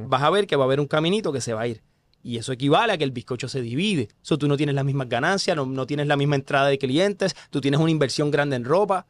vas 0.09 0.23
a 0.23 0.29
ver 0.31 0.47
que 0.47 0.57
va 0.57 0.65
a 0.65 0.67
haber 0.67 0.79
un 0.79 0.87
caminito 0.87 1.33
que 1.33 1.41
se 1.41 1.55
va 1.55 1.63
a 1.63 1.67
ir. 1.67 1.83
Y 2.23 2.37
eso 2.37 2.53
equivale 2.53 2.93
a 2.93 2.99
que 2.99 3.05
el 3.05 3.13
bizcocho 3.13 3.49
se 3.49 3.63
divide. 3.63 4.09
Eso 4.23 4.37
tú 4.37 4.47
no 4.47 4.59
tienes 4.59 4.75
las 4.75 4.85
mismas 4.85 5.09
ganancias, 5.09 5.57
no, 5.57 5.65
no 5.65 5.87
tienes 5.87 6.07
la 6.07 6.19
misma 6.19 6.35
entrada 6.37 6.69
de 6.69 6.77
clientes, 6.77 7.35
tú 7.49 7.63
tienes 7.63 7.81
una 7.81 7.91
inversión 7.91 8.31
grande 8.31 8.57
en 8.57 8.65
ropa. 8.67 9.07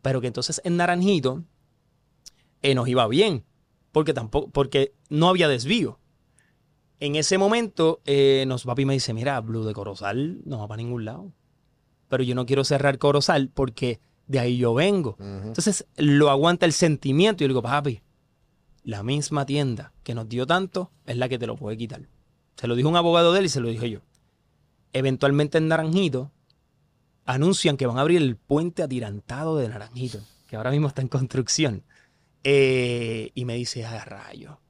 Pero 0.00 0.22
que 0.22 0.26
entonces 0.28 0.60
en 0.64 0.78
Naranjito 0.78 1.44
eh, 2.62 2.74
nos 2.74 2.88
iba 2.88 3.06
bien. 3.08 3.44
Porque 3.92 4.14
tampoco, 4.14 4.48
porque 4.50 4.94
no 5.10 5.28
había 5.28 5.48
desvío. 5.48 6.00
En 6.98 7.16
ese 7.16 7.36
momento, 7.36 8.00
eh, 8.06 8.44
nos 8.46 8.64
papi 8.64 8.86
me 8.86 8.94
dice, 8.94 9.12
mira, 9.12 9.38
Blue 9.42 9.64
de 9.64 9.74
Corozal 9.74 10.40
no 10.46 10.58
va 10.60 10.68
para 10.68 10.82
ningún 10.82 11.04
lado. 11.04 11.30
Pero 12.08 12.22
yo 12.22 12.34
no 12.34 12.46
quiero 12.46 12.64
cerrar 12.64 12.98
Corozal 12.98 13.48
porque 13.48 14.00
de 14.26 14.38
ahí 14.38 14.56
yo 14.56 14.74
vengo. 14.74 15.16
Entonces 15.18 15.86
lo 15.96 16.30
aguanta 16.30 16.66
el 16.66 16.72
sentimiento 16.72 17.42
y 17.42 17.44
yo 17.44 17.48
digo, 17.48 17.62
papi, 17.62 18.02
la 18.82 19.02
misma 19.02 19.46
tienda 19.46 19.92
que 20.02 20.14
nos 20.14 20.28
dio 20.28 20.46
tanto 20.46 20.90
es 21.06 21.16
la 21.16 21.28
que 21.28 21.38
te 21.38 21.46
lo 21.46 21.56
puede 21.56 21.76
quitar. 21.76 22.02
Se 22.56 22.66
lo 22.66 22.76
dijo 22.76 22.88
un 22.88 22.96
abogado 22.96 23.32
de 23.32 23.40
él 23.40 23.46
y 23.46 23.48
se 23.48 23.60
lo 23.60 23.68
dije 23.68 23.90
yo. 23.90 24.00
Eventualmente 24.92 25.58
en 25.58 25.68
Naranjito 25.68 26.30
anuncian 27.24 27.76
que 27.76 27.86
van 27.86 27.98
a 27.98 28.02
abrir 28.02 28.22
el 28.22 28.36
puente 28.36 28.82
atirantado 28.82 29.56
de 29.56 29.68
Naranjito, 29.68 30.20
que 30.48 30.56
ahora 30.56 30.70
mismo 30.70 30.88
está 30.88 31.02
en 31.02 31.08
construcción. 31.08 31.82
Eh, 32.44 33.30
y 33.34 33.44
me 33.46 33.54
dice, 33.54 33.84
a 33.86 34.04
rayo, 34.04 34.60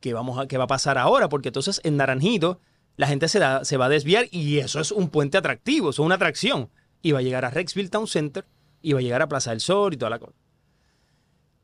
¿qué, 0.00 0.14
vamos 0.14 0.38
a, 0.38 0.46
¿qué 0.46 0.56
va 0.56 0.64
a 0.64 0.68
pasar 0.68 0.96
ahora? 0.98 1.28
Porque 1.28 1.50
entonces 1.50 1.80
en 1.84 1.98
Naranjito 1.98 2.60
la 3.00 3.06
gente 3.06 3.28
se, 3.28 3.38
da- 3.38 3.64
se 3.64 3.78
va 3.78 3.86
a 3.86 3.88
desviar 3.88 4.26
y 4.30 4.58
eso 4.58 4.78
es 4.78 4.92
un 4.92 5.08
puente 5.08 5.38
atractivo, 5.38 5.88
eso 5.88 6.02
es 6.02 6.06
una 6.06 6.16
atracción. 6.16 6.68
Y 7.00 7.12
va 7.12 7.20
a 7.20 7.22
llegar 7.22 7.46
a 7.46 7.50
Rexville 7.50 7.88
Town 7.88 8.06
Center 8.06 8.44
y 8.82 8.92
va 8.92 8.98
a 8.98 9.02
llegar 9.02 9.22
a 9.22 9.28
Plaza 9.28 9.52
del 9.52 9.60
Sol 9.60 9.94
y 9.94 9.96
toda 9.96 10.10
la 10.10 10.18
cosa. 10.18 10.34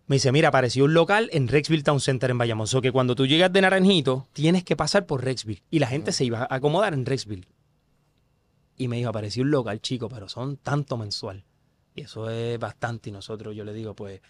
Me 0.06 0.16
dice, 0.16 0.32
mira, 0.32 0.48
apareció 0.48 0.84
un 0.86 0.94
local 0.94 1.28
en 1.34 1.48
Rexville 1.48 1.82
Town 1.82 2.00
Center 2.00 2.30
en 2.30 2.38
Bayamón. 2.38 2.66
So 2.66 2.80
que 2.80 2.90
cuando 2.90 3.14
tú 3.14 3.26
llegas 3.26 3.52
de 3.52 3.60
Naranjito, 3.60 4.26
tienes 4.32 4.64
que 4.64 4.76
pasar 4.76 5.04
por 5.04 5.22
Rexville. 5.22 5.62
Y 5.70 5.78
la 5.78 5.88
gente 5.88 6.12
se 6.12 6.24
iba 6.24 6.40
a 6.48 6.54
acomodar 6.54 6.94
en 6.94 7.04
Rexville. 7.04 7.46
Y 8.78 8.88
me 8.88 8.96
dijo, 8.96 9.10
apareció 9.10 9.42
un 9.42 9.50
local, 9.50 9.80
chico, 9.82 10.08
pero 10.08 10.30
son 10.30 10.56
tanto 10.56 10.96
mensual. 10.96 11.44
Y 11.94 12.02
eso 12.02 12.30
es 12.30 12.58
bastante. 12.58 13.10
Y 13.10 13.12
nosotros, 13.12 13.54
yo 13.54 13.64
le 13.64 13.74
digo, 13.74 13.94
pues, 13.94 14.22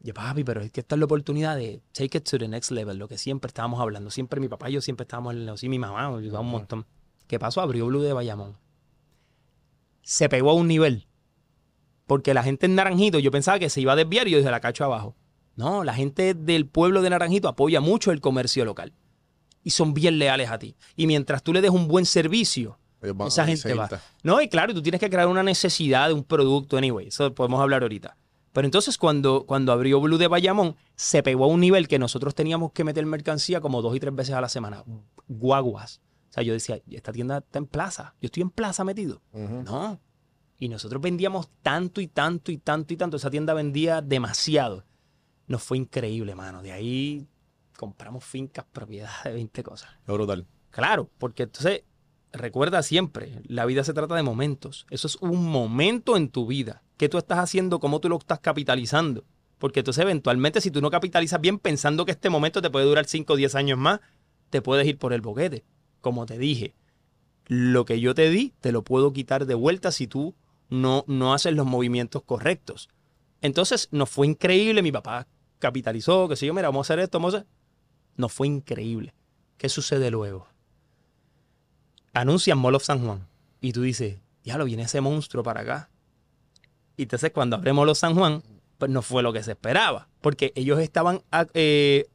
ya 0.00 0.14
papi, 0.14 0.44
pero 0.44 0.60
es 0.60 0.70
que 0.70 0.80
esta 0.80 0.94
es 0.94 0.98
la 0.98 1.04
oportunidad 1.06 1.56
de 1.56 1.80
take 1.92 2.18
it 2.18 2.28
to 2.28 2.38
the 2.38 2.48
next 2.48 2.70
level, 2.70 2.96
lo 2.98 3.08
que 3.08 3.18
siempre 3.18 3.48
estábamos 3.48 3.80
hablando. 3.80 4.10
Siempre 4.10 4.40
mi 4.40 4.48
papá 4.48 4.70
y 4.70 4.74
yo 4.74 4.80
siempre 4.80 5.04
estábamos 5.04 5.32
en 5.32 5.40
el 5.40 5.46
negocio, 5.46 5.66
y 5.66 5.70
mi 5.70 5.78
mamá, 5.78 6.02
nos 6.02 6.20
ayudaba 6.20 6.40
un 6.40 6.50
montón. 6.50 6.86
¿Qué 7.26 7.38
pasó? 7.38 7.60
Abrió 7.60 7.86
Blue 7.86 8.00
de 8.00 8.12
Bayamón. 8.12 8.56
Se 10.02 10.28
pegó 10.28 10.50
a 10.50 10.54
un 10.54 10.68
nivel. 10.68 11.06
Porque 12.06 12.32
la 12.32 12.42
gente 12.42 12.66
en 12.66 12.74
Naranjito, 12.74 13.18
yo 13.18 13.30
pensaba 13.30 13.58
que 13.58 13.68
se 13.68 13.80
iba 13.80 13.92
a 13.92 13.96
desviar 13.96 14.28
y 14.28 14.30
yo 14.30 14.38
dije, 14.38 14.50
la 14.50 14.60
cacho 14.60 14.84
abajo. 14.84 15.14
No, 15.56 15.84
la 15.84 15.92
gente 15.92 16.34
del 16.34 16.66
pueblo 16.66 17.02
de 17.02 17.10
Naranjito 17.10 17.48
apoya 17.48 17.80
mucho 17.80 18.12
el 18.12 18.20
comercio 18.20 18.64
local. 18.64 18.94
Y 19.62 19.70
son 19.70 19.92
bien 19.92 20.18
leales 20.18 20.50
a 20.50 20.58
ti. 20.58 20.76
Y 20.96 21.06
mientras 21.06 21.42
tú 21.42 21.52
le 21.52 21.60
des 21.60 21.70
un 21.70 21.88
buen 21.88 22.06
servicio, 22.06 22.78
esa 23.26 23.44
gente 23.44 23.74
va. 23.74 23.90
No, 24.22 24.40
y 24.40 24.48
claro, 24.48 24.72
tú 24.72 24.80
tienes 24.82 25.00
que 25.00 25.10
crear 25.10 25.26
una 25.26 25.42
necesidad 25.42 26.08
de 26.08 26.14
un 26.14 26.24
producto, 26.24 26.78
anyway. 26.78 27.08
Eso 27.08 27.34
podemos 27.34 27.60
hablar 27.60 27.82
ahorita. 27.82 28.16
Pero 28.58 28.66
entonces 28.66 28.98
cuando, 28.98 29.46
cuando 29.46 29.70
abrió 29.70 30.00
Blue 30.00 30.18
de 30.18 30.26
Bayamón, 30.26 30.74
se 30.96 31.22
pegó 31.22 31.44
a 31.44 31.46
un 31.46 31.60
nivel 31.60 31.86
que 31.86 32.00
nosotros 32.00 32.34
teníamos 32.34 32.72
que 32.72 32.82
meter 32.82 33.06
mercancía 33.06 33.60
como 33.60 33.82
dos 33.82 33.94
y 33.94 34.00
tres 34.00 34.12
veces 34.12 34.34
a 34.34 34.40
la 34.40 34.48
semana. 34.48 34.82
Guaguas. 35.28 36.00
O 36.28 36.32
sea, 36.32 36.42
yo 36.42 36.54
decía, 36.54 36.82
esta 36.90 37.12
tienda 37.12 37.38
está 37.38 37.60
en 37.60 37.66
plaza. 37.66 38.16
Yo 38.20 38.26
estoy 38.26 38.42
en 38.42 38.50
plaza 38.50 38.82
metido. 38.82 39.22
No. 39.32 40.00
Y 40.58 40.68
nosotros 40.68 41.00
vendíamos 41.00 41.50
tanto 41.62 42.00
y 42.00 42.08
tanto 42.08 42.50
y 42.50 42.58
tanto 42.58 42.92
y 42.92 42.96
tanto. 42.96 43.16
Esa 43.18 43.30
tienda 43.30 43.54
vendía 43.54 44.02
demasiado. 44.02 44.84
Nos 45.46 45.62
fue 45.62 45.78
increíble, 45.78 46.34
mano. 46.34 46.60
De 46.60 46.72
ahí 46.72 47.28
compramos 47.76 48.24
fincas, 48.24 48.64
propiedades, 48.72 49.22
20 49.34 49.62
cosas. 49.62 49.90
Brutal. 50.04 50.48
Claro, 50.70 51.08
porque 51.18 51.44
entonces 51.44 51.84
recuerda 52.32 52.82
siempre, 52.82 53.40
la 53.44 53.66
vida 53.66 53.84
se 53.84 53.94
trata 53.94 54.16
de 54.16 54.24
momentos. 54.24 54.84
Eso 54.90 55.06
es 55.06 55.14
un 55.20 55.46
momento 55.46 56.16
en 56.16 56.28
tu 56.28 56.48
vida. 56.48 56.82
¿Qué 56.98 57.08
tú 57.08 57.16
estás 57.16 57.38
haciendo? 57.38 57.80
¿Cómo 57.80 58.00
tú 58.00 58.08
lo 58.08 58.18
estás 58.18 58.40
capitalizando? 58.40 59.24
Porque 59.58 59.80
entonces 59.80 60.02
eventualmente 60.02 60.60
si 60.60 60.70
tú 60.70 60.80
no 60.80 60.90
capitalizas 60.90 61.40
bien 61.40 61.58
pensando 61.58 62.04
que 62.04 62.12
este 62.12 62.28
momento 62.28 62.60
te 62.60 62.70
puede 62.70 62.86
durar 62.86 63.06
5 63.06 63.32
o 63.32 63.36
10 63.36 63.54
años 63.54 63.78
más, 63.78 64.00
te 64.50 64.60
puedes 64.60 64.86
ir 64.86 64.98
por 64.98 65.12
el 65.12 65.20
boquete. 65.20 65.64
Como 66.00 66.26
te 66.26 66.38
dije, 66.38 66.74
lo 67.46 67.84
que 67.84 68.00
yo 68.00 68.14
te 68.14 68.28
di 68.30 68.52
te 68.60 68.72
lo 68.72 68.82
puedo 68.82 69.12
quitar 69.12 69.46
de 69.46 69.54
vuelta 69.54 69.92
si 69.92 70.06
tú 70.06 70.34
no, 70.68 71.04
no 71.06 71.32
haces 71.32 71.54
los 71.54 71.66
movimientos 71.66 72.22
correctos. 72.22 72.88
Entonces 73.40 73.88
nos 73.92 74.10
fue 74.10 74.26
increíble, 74.26 74.82
mi 74.82 74.92
papá 74.92 75.28
capitalizó, 75.60 76.28
que 76.28 76.36
sé 76.36 76.46
yo, 76.46 76.54
mira, 76.54 76.68
vamos 76.68 76.90
a 76.90 76.92
hacer 76.92 77.02
esto, 77.02 77.18
vamos 77.18 77.34
a 77.34 77.38
hacer... 77.38 77.48
Nos 78.16 78.32
fue 78.32 78.48
increíble. 78.48 79.14
¿Qué 79.56 79.68
sucede 79.68 80.10
luego? 80.10 80.48
Anuncian 82.12 82.58
Mall 82.58 82.74
of 82.74 82.82
San 82.84 83.04
Juan. 83.04 83.28
Y 83.60 83.72
tú 83.72 83.82
dices, 83.82 84.18
ya 84.42 84.58
lo 84.58 84.64
viene 84.64 84.82
ese 84.82 85.00
monstruo 85.00 85.44
para 85.44 85.60
acá. 85.60 85.90
Y 86.98 87.02
entonces 87.04 87.30
cuando 87.30 87.56
abre 87.56 87.72
Mall 87.72 87.88
of 87.88 87.96
San 87.96 88.14
Juan, 88.14 88.42
pues 88.76 88.90
no 88.90 89.02
fue 89.02 89.22
lo 89.22 89.32
que 89.32 89.42
se 89.42 89.52
esperaba. 89.52 90.08
Porque 90.20 90.52
ellos 90.56 90.80
estaban, 90.80 91.22
eh, 91.54 92.08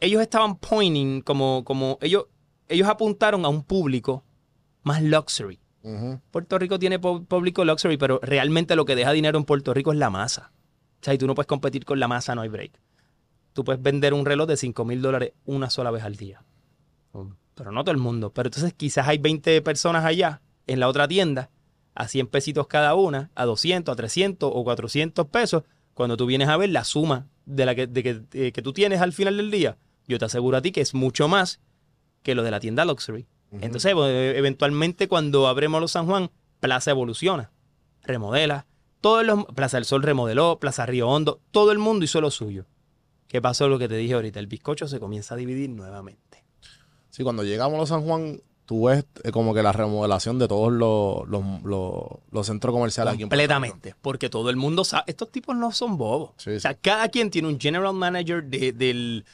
ellos 0.00 0.20
estaban 0.20 0.56
pointing 0.56 1.22
como, 1.22 1.64
como 1.64 1.98
ellos, 2.02 2.26
ellos 2.68 2.88
apuntaron 2.88 3.44
a 3.46 3.48
un 3.48 3.64
público 3.64 4.22
más 4.82 5.02
luxury. 5.02 5.58
Puerto 6.30 6.58
Rico 6.58 6.78
tiene 6.78 7.00
público 7.00 7.64
luxury, 7.64 7.96
pero 7.96 8.20
realmente 8.22 8.76
lo 8.76 8.84
que 8.84 8.94
deja 8.94 9.10
dinero 9.12 9.38
en 9.38 9.44
Puerto 9.44 9.74
Rico 9.74 9.92
es 9.92 9.98
la 9.98 10.10
masa. 10.10 10.52
O 11.00 11.04
sea, 11.04 11.14
y 11.14 11.18
tú 11.18 11.26
no 11.26 11.34
puedes 11.34 11.48
competir 11.48 11.84
con 11.86 11.98
la 11.98 12.06
masa, 12.06 12.34
no 12.34 12.42
hay 12.42 12.50
break. 12.50 12.78
Tú 13.54 13.64
puedes 13.64 13.82
vender 13.82 14.14
un 14.14 14.26
reloj 14.26 14.46
de 14.46 14.58
5 14.58 14.84
mil 14.84 15.00
dólares 15.00 15.32
una 15.46 15.70
sola 15.70 15.90
vez 15.90 16.04
al 16.04 16.16
día. 16.16 16.44
Pero 17.54 17.72
no 17.72 17.82
todo 17.82 17.92
el 17.92 17.98
mundo. 17.98 18.30
Pero 18.30 18.48
entonces 18.48 18.74
quizás 18.74 19.08
hay 19.08 19.16
20 19.16 19.62
personas 19.62 20.04
allá 20.04 20.42
en 20.66 20.80
la 20.80 20.88
otra 20.88 21.08
tienda 21.08 21.50
a 21.94 22.08
100 22.08 22.26
pesitos 22.28 22.66
cada 22.66 22.94
una, 22.94 23.30
a 23.34 23.44
200, 23.44 23.92
a 23.92 23.96
300 23.96 24.50
o 24.52 24.64
400 24.64 25.26
pesos. 25.28 25.64
Cuando 25.94 26.16
tú 26.16 26.26
vienes 26.26 26.48
a 26.48 26.56
ver 26.56 26.70
la 26.70 26.84
suma 26.84 27.28
de 27.44 27.66
la 27.66 27.74
que, 27.74 27.86
de 27.86 28.02
que, 28.02 28.22
eh, 28.32 28.52
que 28.52 28.62
tú 28.62 28.72
tienes 28.72 29.00
al 29.00 29.12
final 29.12 29.36
del 29.36 29.50
día, 29.50 29.76
yo 30.08 30.18
te 30.18 30.24
aseguro 30.24 30.56
a 30.56 30.62
ti 30.62 30.72
que 30.72 30.80
es 30.80 30.94
mucho 30.94 31.28
más 31.28 31.60
que 32.22 32.34
lo 32.34 32.42
de 32.42 32.50
la 32.50 32.60
tienda 32.60 32.84
luxury. 32.84 33.26
Entonces, 33.60 33.92
eh, 33.94 34.34
eventualmente 34.36 35.08
cuando 35.08 35.46
abremos 35.46 35.80
los 35.80 35.92
San 35.92 36.06
Juan, 36.06 36.30
Plaza 36.60 36.90
evoluciona, 36.90 37.50
remodela. 38.02 38.66
Todos 39.00 39.26
los, 39.26 39.44
Plaza 39.46 39.76
del 39.76 39.84
Sol 39.84 40.02
remodeló, 40.02 40.58
Plaza 40.58 40.86
Río 40.86 41.08
Hondo, 41.08 41.40
todo 41.50 41.72
el 41.72 41.78
mundo 41.78 42.04
hizo 42.04 42.20
lo 42.20 42.30
suyo. 42.30 42.66
¿Qué 43.26 43.42
pasó? 43.42 43.68
Lo 43.68 43.78
que 43.78 43.88
te 43.88 43.96
dije 43.96 44.14
ahorita, 44.14 44.38
el 44.38 44.46
bizcocho 44.46 44.86
se 44.86 45.00
comienza 45.00 45.34
a 45.34 45.38
dividir 45.38 45.68
nuevamente. 45.70 46.44
Sí, 47.10 47.22
cuando 47.24 47.44
llegamos 47.44 47.76
a 47.76 47.78
los 47.78 47.88
San 47.88 48.02
Juan, 48.02 48.40
tú 48.66 48.86
ves 48.86 49.04
eh, 49.24 49.32
como 49.32 49.52
que 49.54 49.62
la 49.62 49.72
remodelación 49.72 50.38
de 50.38 50.48
todos 50.48 50.72
los, 50.72 51.28
los, 51.28 51.42
los- 51.64 52.06
los 52.30 52.46
centros 52.46 52.72
comerciales 52.74 53.14
aquí 53.14 53.22
en 53.24 53.28
Puerto 53.28 53.42
Rico. 53.42 53.54
Completamente, 53.54 53.94
porque 54.00 54.28
todo 54.30 54.50
el 54.50 54.56
mundo 54.56 54.84
sabe, 54.84 55.04
estos 55.08 55.30
tipos 55.30 55.54
no 55.56 55.72
son 55.72 55.96
bobos. 55.98 56.30
Sí, 56.38 56.50
o 56.50 56.60
sea, 56.60 56.74
cada 56.74 57.08
quien 57.08 57.30
tiene 57.30 57.48
un 57.48 57.58
general 57.60 57.92
manager 57.94 58.44
de, 58.44 58.72
del, 58.72 59.24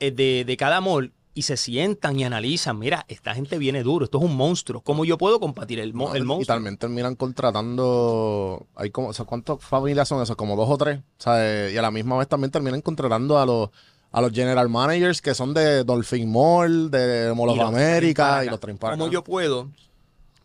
eh, 0.00 0.10
de, 0.10 0.44
de 0.46 0.56
cada 0.56 0.80
mall 0.80 1.12
y 1.34 1.42
se 1.42 1.58
sientan 1.58 2.18
y 2.18 2.24
analizan, 2.24 2.78
mira, 2.78 3.04
esta 3.08 3.34
gente 3.34 3.58
viene 3.58 3.82
duro, 3.82 4.06
esto 4.06 4.16
es 4.18 4.24
un 4.24 4.34
monstruo, 4.36 4.80
¿cómo 4.80 5.04
yo 5.04 5.18
puedo 5.18 5.38
combatir 5.38 5.78
el, 5.80 5.92
mo- 5.92 6.08
No, 6.08 6.14
el 6.14 6.22
y 6.22 6.26
monstruo? 6.26 6.54
también 6.56 6.78
terminan 6.78 7.14
contratando. 7.14 8.66
Hay 8.74 8.90
como, 8.90 9.08
o 9.08 9.12
sea, 9.12 9.24
¿Cuántas 9.26 9.62
familias 9.62 10.08
son 10.08 10.22
esas? 10.22 10.36
Como 10.36 10.56
dos 10.56 10.68
o 10.70 10.78
tres. 10.78 10.98
O 10.98 11.02
sea, 11.22 11.70
y 11.70 11.76
a 11.76 11.82
la 11.82 11.90
misma 11.90 12.16
vez 12.16 12.28
también 12.28 12.50
terminan 12.50 12.80
contratando 12.80 13.38
a 13.38 13.46
los, 13.46 13.70
a 14.16 14.22
los 14.22 14.32
general 14.32 14.70
managers 14.70 15.20
que 15.20 15.34
son 15.34 15.52
de 15.52 15.84
Dolphin 15.84 16.30
Mall, 16.32 16.90
de 16.90 17.34
Mall 17.36 17.50
of 17.50 17.60
America 17.60 18.42
y 18.42 18.48
los 18.48 18.58
traen 18.58 18.78
¿Cómo 18.78 19.10
yo 19.10 19.22
puedo 19.22 19.70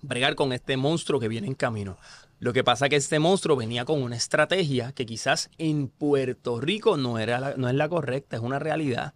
bregar 0.01 0.35
con 0.35 0.51
este 0.51 0.75
monstruo 0.75 1.21
que 1.21 1.29
viene 1.29 1.47
en 1.47 1.55
camino? 1.55 1.97
Lo 2.39 2.51
que 2.51 2.65
pasa 2.65 2.87
es 2.87 2.89
que 2.89 2.95
este 2.97 3.19
monstruo 3.19 3.55
venía 3.55 3.85
con 3.85 4.03
una 4.03 4.17
estrategia 4.17 4.91
que 4.91 5.05
quizás 5.05 5.49
en 5.57 5.87
Puerto 5.87 6.59
Rico 6.59 6.97
no, 6.97 7.17
era 7.17 7.39
la- 7.39 7.55
no 7.55 7.69
es 7.69 7.75
la 7.75 7.87
correcta, 7.87 8.35
es 8.35 8.41
una 8.41 8.59
realidad. 8.59 9.13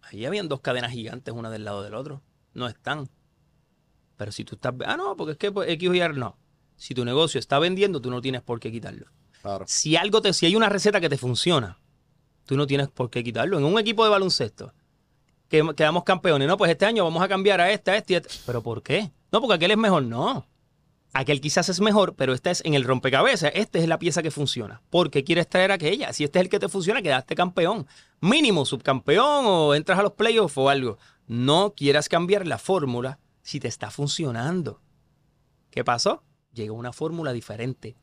Ahí 0.00 0.24
habían 0.24 0.48
dos 0.48 0.60
cadenas 0.60 0.92
gigantes, 0.92 1.34
una 1.34 1.50
del 1.50 1.64
lado 1.66 1.82
del 1.82 1.94
otro. 1.96 2.22
No 2.54 2.66
están. 2.66 3.10
Pero 4.16 4.32
si 4.32 4.44
tú 4.44 4.54
estás... 4.54 4.72
Ah, 4.86 4.96
no, 4.96 5.16
porque 5.18 5.32
es 5.32 5.38
que 5.38 5.52
pues, 5.52 5.68
X 5.68 5.90
o 5.90 5.94
Y, 5.94 6.00
no. 6.14 6.38
Si 6.76 6.94
tu 6.94 7.04
negocio 7.04 7.38
está 7.38 7.58
vendiendo, 7.58 8.00
tú 8.00 8.10
no 8.10 8.22
tienes 8.22 8.40
por 8.40 8.58
qué 8.58 8.72
quitarlo. 8.72 9.04
Claro. 9.42 9.66
Si 9.68 9.96
algo 9.96 10.22
te, 10.22 10.32
si 10.32 10.46
hay 10.46 10.56
una 10.56 10.70
receta 10.70 10.98
que 10.98 11.10
te 11.10 11.18
funciona, 11.18 11.78
tú 12.44 12.56
no 12.56 12.66
tienes 12.66 12.88
por 12.88 13.10
qué 13.10 13.22
quitarlo. 13.22 13.58
En 13.58 13.64
un 13.64 13.78
equipo 13.78 14.04
de 14.04 14.10
baloncesto, 14.10 14.72
que 15.48 15.62
quedamos 15.76 16.04
campeones, 16.04 16.48
no, 16.48 16.56
pues 16.56 16.70
este 16.70 16.86
año 16.86 17.04
vamos 17.04 17.22
a 17.22 17.28
cambiar 17.28 17.60
a 17.60 17.70
este, 17.70 17.90
a 17.90 17.96
este, 17.96 18.14
a 18.14 18.18
este. 18.18 18.34
¿Pero 18.46 18.62
por 18.62 18.82
qué? 18.82 19.10
No, 19.32 19.40
porque 19.40 19.54
aquel 19.54 19.72
es 19.72 19.78
mejor, 19.78 20.02
no. 20.02 20.46
Aquel 21.12 21.40
quizás 21.40 21.68
es 21.68 21.80
mejor, 21.80 22.16
pero 22.16 22.34
este 22.34 22.50
es 22.50 22.64
en 22.64 22.74
el 22.74 22.82
rompecabezas. 22.82 23.52
Esta 23.54 23.78
es 23.78 23.86
la 23.86 24.00
pieza 24.00 24.20
que 24.20 24.32
funciona. 24.32 24.82
¿Por 24.90 25.10
qué 25.10 25.22
quieres 25.22 25.48
traer 25.48 25.70
aquella? 25.70 26.12
Si 26.12 26.24
este 26.24 26.40
es 26.40 26.44
el 26.44 26.48
que 26.48 26.58
te 26.58 26.68
funciona, 26.68 27.02
quedaste 27.02 27.36
campeón. 27.36 27.86
Mínimo 28.20 28.64
subcampeón 28.64 29.44
o 29.46 29.74
entras 29.76 30.00
a 30.00 30.02
los 30.02 30.14
playoffs 30.14 30.58
o 30.58 30.68
algo. 30.68 30.98
No 31.28 31.72
quieras 31.76 32.08
cambiar 32.08 32.48
la 32.48 32.58
fórmula 32.58 33.20
si 33.42 33.60
te 33.60 33.68
está 33.68 33.92
funcionando. 33.92 34.80
¿Qué 35.70 35.84
pasó? 35.84 36.24
Llegó 36.52 36.74
una 36.74 36.92
fórmula 36.92 37.32
diferente. 37.32 37.96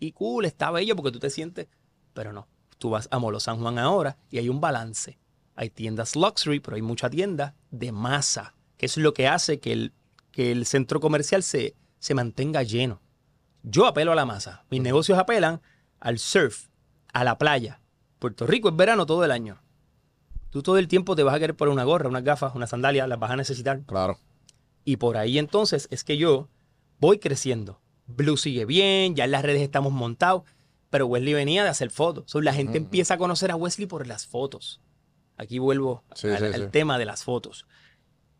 Y 0.00 0.10
cool, 0.10 0.44
está 0.44 0.72
bello 0.72 0.96
porque 0.96 1.12
tú 1.12 1.20
te 1.20 1.30
sientes. 1.30 1.68
Pero 2.14 2.32
no. 2.32 2.48
Tú 2.82 2.90
vas 2.90 3.06
a 3.12 3.20
Molo 3.20 3.38
San 3.38 3.60
Juan 3.60 3.78
ahora 3.78 4.16
y 4.28 4.38
hay 4.38 4.48
un 4.48 4.60
balance. 4.60 5.16
Hay 5.54 5.70
tiendas 5.70 6.16
luxury, 6.16 6.58
pero 6.58 6.74
hay 6.74 6.82
mucha 6.82 7.08
tienda 7.08 7.54
de 7.70 7.92
masa, 7.92 8.56
que 8.76 8.86
es 8.86 8.96
lo 8.96 9.14
que 9.14 9.28
hace 9.28 9.60
que 9.60 9.72
el, 9.72 9.92
que 10.32 10.50
el 10.50 10.66
centro 10.66 10.98
comercial 10.98 11.44
se, 11.44 11.76
se 12.00 12.14
mantenga 12.14 12.64
lleno. 12.64 13.00
Yo 13.62 13.86
apelo 13.86 14.10
a 14.10 14.16
la 14.16 14.26
masa. 14.26 14.64
Mis 14.68 14.82
negocios 14.82 15.16
apelan 15.16 15.62
al 16.00 16.18
surf, 16.18 16.70
a 17.12 17.22
la 17.22 17.38
playa. 17.38 17.80
Puerto 18.18 18.48
Rico 18.48 18.70
es 18.70 18.74
verano 18.74 19.06
todo 19.06 19.24
el 19.24 19.30
año. 19.30 19.62
Tú 20.50 20.64
todo 20.64 20.78
el 20.78 20.88
tiempo 20.88 21.14
te 21.14 21.22
vas 21.22 21.36
a 21.36 21.38
querer 21.38 21.54
poner 21.54 21.72
una 21.72 21.84
gorra, 21.84 22.08
unas 22.08 22.24
gafas, 22.24 22.56
una 22.56 22.66
sandalia, 22.66 23.06
las 23.06 23.20
vas 23.20 23.30
a 23.30 23.36
necesitar. 23.36 23.82
Claro. 23.82 24.18
Y 24.84 24.96
por 24.96 25.16
ahí 25.16 25.38
entonces 25.38 25.86
es 25.92 26.02
que 26.02 26.16
yo 26.16 26.48
voy 26.98 27.20
creciendo. 27.20 27.80
Blue 28.08 28.36
sigue 28.36 28.64
bien, 28.64 29.14
ya 29.14 29.26
en 29.26 29.30
las 29.30 29.42
redes 29.42 29.62
estamos 29.62 29.92
montados, 29.92 30.42
pero 30.92 31.06
Wesley 31.06 31.32
venía 31.32 31.64
de 31.64 31.70
hacer 31.70 31.88
fotos. 31.90 32.24
So, 32.26 32.42
la 32.42 32.52
gente 32.52 32.76
empieza 32.76 33.14
a 33.14 33.16
conocer 33.16 33.50
a 33.50 33.56
Wesley 33.56 33.86
por 33.86 34.06
las 34.06 34.26
fotos. 34.26 34.82
Aquí 35.38 35.58
vuelvo 35.58 36.04
Sí, 36.14 36.28
al, 36.28 36.36
sí, 36.38 36.44
al 36.44 36.54
sí. 36.64 36.68
tema 36.70 36.98
de 36.98 37.06
las 37.06 37.24
fotos. 37.24 37.64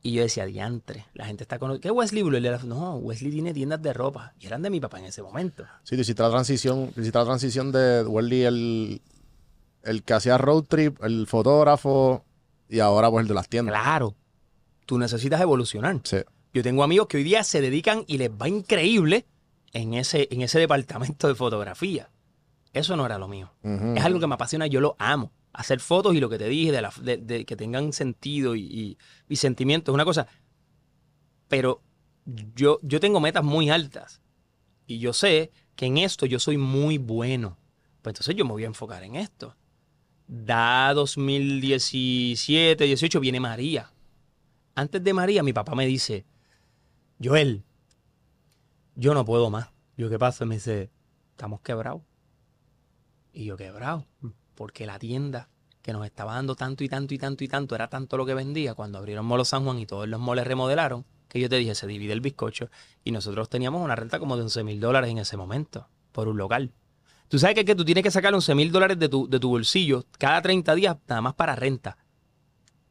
Y 0.03 0.12
yo 0.12 0.23
decía, 0.23 0.45
diantre, 0.45 1.07
la 1.15 1.25
gente 1.25 1.45
está 1.45 1.59
conociendo. 1.59 1.81
¿Qué 1.81 1.88
es 1.88 1.95
Wesley 1.95 2.23
Blue? 2.23 2.38
No, 2.67 2.97
Wesley 2.97 3.31
tiene 3.33 3.55
tiendas 3.55 3.81
de 3.81 3.95
ropa. 3.95 4.35
Y 4.38 4.49
eran 4.49 4.61
de 4.61 4.69
mi 4.69 4.81
papá 4.81 4.99
en 4.99 5.07
ese 5.07 5.23
momento. 5.23 5.65
Sí, 5.83 5.97
tú 5.97 6.03
hiciste 6.03 6.23
la 6.23 6.29
transición, 6.29 6.93
tú 6.93 7.01
hiciste 7.01 7.19
la 7.19 7.25
transición 7.25 7.73
de 7.73 8.05
Welly, 8.05 8.43
el, 8.43 9.03
el 9.85 10.03
que 10.03 10.12
hacía 10.12 10.37
road 10.37 10.65
trip, 10.65 11.03
el 11.03 11.27
fotógrafo, 11.27 12.23
y 12.69 12.81
ahora 12.81 13.11
pues 13.11 13.23
el 13.23 13.29
de 13.29 13.35
las 13.35 13.49
tiendas. 13.49 13.73
Claro, 13.81 14.15
tú 14.85 14.99
necesitas 14.99 15.41
evolucionar. 15.41 16.01
Sí. 16.05 16.19
Yo 16.53 16.62
tengo 16.62 16.85
amigos 16.85 17.07
que 17.07 17.17
hoy 17.17 17.23
día 17.25 17.43
se 17.45 17.62
dedican 17.62 18.05
y 18.07 18.19
les 18.19 18.29
va 18.31 18.47
increíble 18.47 19.25
en 19.73 19.95
ese, 19.95 20.29
en 20.31 20.43
ese 20.43 20.59
departamento 20.59 21.29
de 21.29 21.35
fotografía. 21.35 22.11
Eso 22.72 22.96
no 22.96 23.04
era 23.06 23.18
lo 23.18 23.28
mío. 23.28 23.52
Es 23.96 24.04
algo 24.04 24.18
que 24.20 24.26
me 24.26 24.35
apasiona, 24.35 24.66
yo 24.66 24.80
lo 24.80 24.96
amo. 24.98 25.32
Hacer 25.52 25.80
fotos 25.80 26.14
y 26.14 26.20
lo 26.20 26.28
que 26.30 26.38
te 26.38 26.48
dije, 26.48 26.72
de, 26.72 26.80
la- 26.82 26.92
de- 27.02 27.18
de 27.18 27.44
que 27.44 27.56
tengan 27.56 27.92
sentido 27.92 28.54
y, 28.56 28.62
y, 28.62 28.98
y 29.28 29.37
sentimiento, 29.37 29.90
es 29.92 29.94
una 29.94 30.04
cosa. 30.06 30.26
Pero 31.48 31.82
yo, 32.54 32.78
yo 32.82 33.00
tengo 33.00 33.20
metas 33.20 33.44
muy 33.44 33.68
altas. 33.70 34.22
Y 34.87 34.98
yo 34.98 35.12
sé 35.12 35.52
que 35.76 35.87
en 35.87 35.98
esto 35.98 36.24
yo 36.26 36.38
soy 36.38 36.56
muy 36.56 36.96
bueno. 36.98 37.58
Pues 38.00 38.12
entonces 38.14 38.35
yo 38.35 38.44
me 38.44 38.52
voy 38.52 38.64
a 38.64 38.68
enfocar 38.68 39.02
en 39.04 39.16
esto. 39.16 39.54
Da 40.26 40.94
2017, 40.94 42.85
18, 42.85 43.20
viene 43.20 43.38
María. 43.40 43.92
Antes 44.74 45.04
de 45.04 45.12
María, 45.12 45.42
mi 45.42 45.52
papá 45.52 45.74
me 45.74 45.85
dice, 45.87 46.24
Joel, 47.22 47.62
yo 48.94 49.12
no 49.12 49.24
puedo 49.24 49.50
más. 49.50 49.68
Yo, 49.98 50.08
¿qué 50.08 50.18
pasa? 50.18 50.46
Me 50.46 50.54
dice, 50.54 50.90
estamos 51.32 51.61
quebrados. 51.61 52.00
Y 53.33 53.45
yo, 53.47 53.57
quebrado. 53.57 54.07
Porque 54.55 54.87
la 54.87 54.99
tienda 54.99 55.49
que 55.81 55.92
nos 55.92 56.05
estaba 56.07 56.35
dando 56.35 56.55
tanto 56.55 56.85
y 56.85 56.88
tanto 56.88 57.12
y 57.14 57.18
tanto 57.18 57.42
y 57.45 57.49
tanto, 57.49 57.75
era 57.75 57.88
tanto 57.88 58.16
lo 58.16 58.25
que 58.27 58.35
vendía 58.35 58.75
cuando 58.75 58.99
abrieron 58.99 59.27
Molo 59.27 59.45
San 59.45 59.64
Juan 59.64 59.79
y 59.79 59.87
todos 59.87 60.07
los 60.09 60.21
moles 60.21 60.47
remodelaron, 60.47 61.05
que 61.29 61.40
yo 61.40 61.49
te 61.49 61.57
dije, 61.57 61.75
se 61.75 61.87
divide 61.88 62.12
el 62.12 62.21
bizcocho. 62.21 62.68
Y 63.03 63.11
nosotros 63.11 63.49
teníamos 63.49 63.83
una 63.83 63.97
renta 63.97 64.18
como 64.21 64.37
de 64.37 64.42
11 64.45 64.62
mil 64.64 64.79
dólares 64.81 65.11
en 65.11 65.18
ese 65.18 65.37
momento, 65.37 65.88
por 66.12 66.29
un 66.29 66.37
local. 66.37 66.73
Tú 67.29 67.38
sabes 67.38 67.55
que, 67.57 67.64
que 67.64 67.75
tú 67.75 67.85
tienes 67.85 68.05
que 68.05 68.11
sacar 68.11 68.33
11 68.35 68.55
mil 68.55 68.71
dólares 68.71 68.99
de 68.99 69.09
tu, 69.09 69.29
de 69.29 69.40
tu 69.40 69.49
bolsillo 69.49 70.05
cada 70.18 70.40
30 70.42 70.75
días, 70.75 70.99
nada 71.09 71.23
más 71.23 71.35
para 71.35 71.57
renta. 71.57 71.97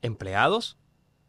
Empleados, 0.02 0.78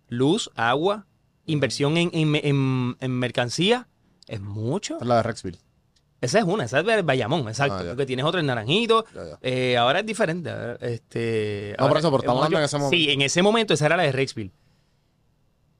luz, 0.08 0.50
agua, 0.54 1.06
inversión 1.46 1.96
en, 1.98 2.10
en, 2.14 2.34
en- 2.36 2.96
en 2.98 3.10
mercancía, 3.12 3.88
es 4.26 4.40
mucho. 4.40 4.98
La 5.02 5.16
de 5.16 5.22
Rexville. 5.24 5.58
Esa 6.22 6.38
es 6.38 6.44
una, 6.44 6.64
esa 6.64 6.78
es 6.80 6.86
de 6.86 7.02
Bayamón, 7.02 7.48
exacto. 7.48 7.78
Ah, 7.80 7.84
porque 7.88 8.06
tienes 8.06 8.24
otra 8.24 8.40
en 8.40 8.46
Naranjito. 8.46 9.04
Ya, 9.12 9.24
ya. 9.24 9.38
eh, 9.42 9.76
ahora 9.76 9.98
es 10.00 10.06
diferente. 10.06 10.48
ahora, 10.50 10.78
Este, 10.80 11.72
No, 11.72 11.82
por 11.82 11.88
ahora 11.88 11.98
eso, 12.00 12.08
pero 12.10 12.18
es 12.18 12.22
estamos 12.22 12.44
hablando 12.44 12.58
en 12.58 12.64
ese 12.64 12.78
momento. 12.78 12.96
Sí, 12.96 13.10
en 13.10 13.22
ese 13.22 13.42
momento 13.42 13.74
esa 13.74 13.86
era 13.86 13.96
la 13.96 14.04
de 14.04 14.12
Rexville. 14.12 14.52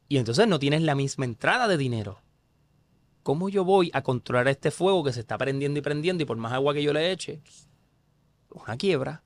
Y 0.09 0.18
entonces 0.18 0.48
no 0.48 0.59
tienes 0.59 0.83
la 0.83 0.96
misma 0.96 1.24
entrada 1.26 1.68
de 1.68 1.76
dinero. 1.76 2.18
¿Cómo 3.22 3.48
yo 3.48 3.64
voy 3.64 3.90
a 3.94 4.02
controlar 4.02 4.48
este 4.48 4.72
fuego 4.72 5.05
que 5.05 5.12
se 5.12 5.20
está 5.20 5.38
prendiendo 5.38 5.78
y 5.78 5.83
prendiendo 5.83 6.24
y 6.24 6.26
por 6.26 6.37
más 6.37 6.52
agua 6.52 6.74
que 6.74 6.83
yo 6.83 6.92
le 6.92 7.12
eche? 7.12 7.40
Una 8.50 8.76
quiebra. 8.76 9.22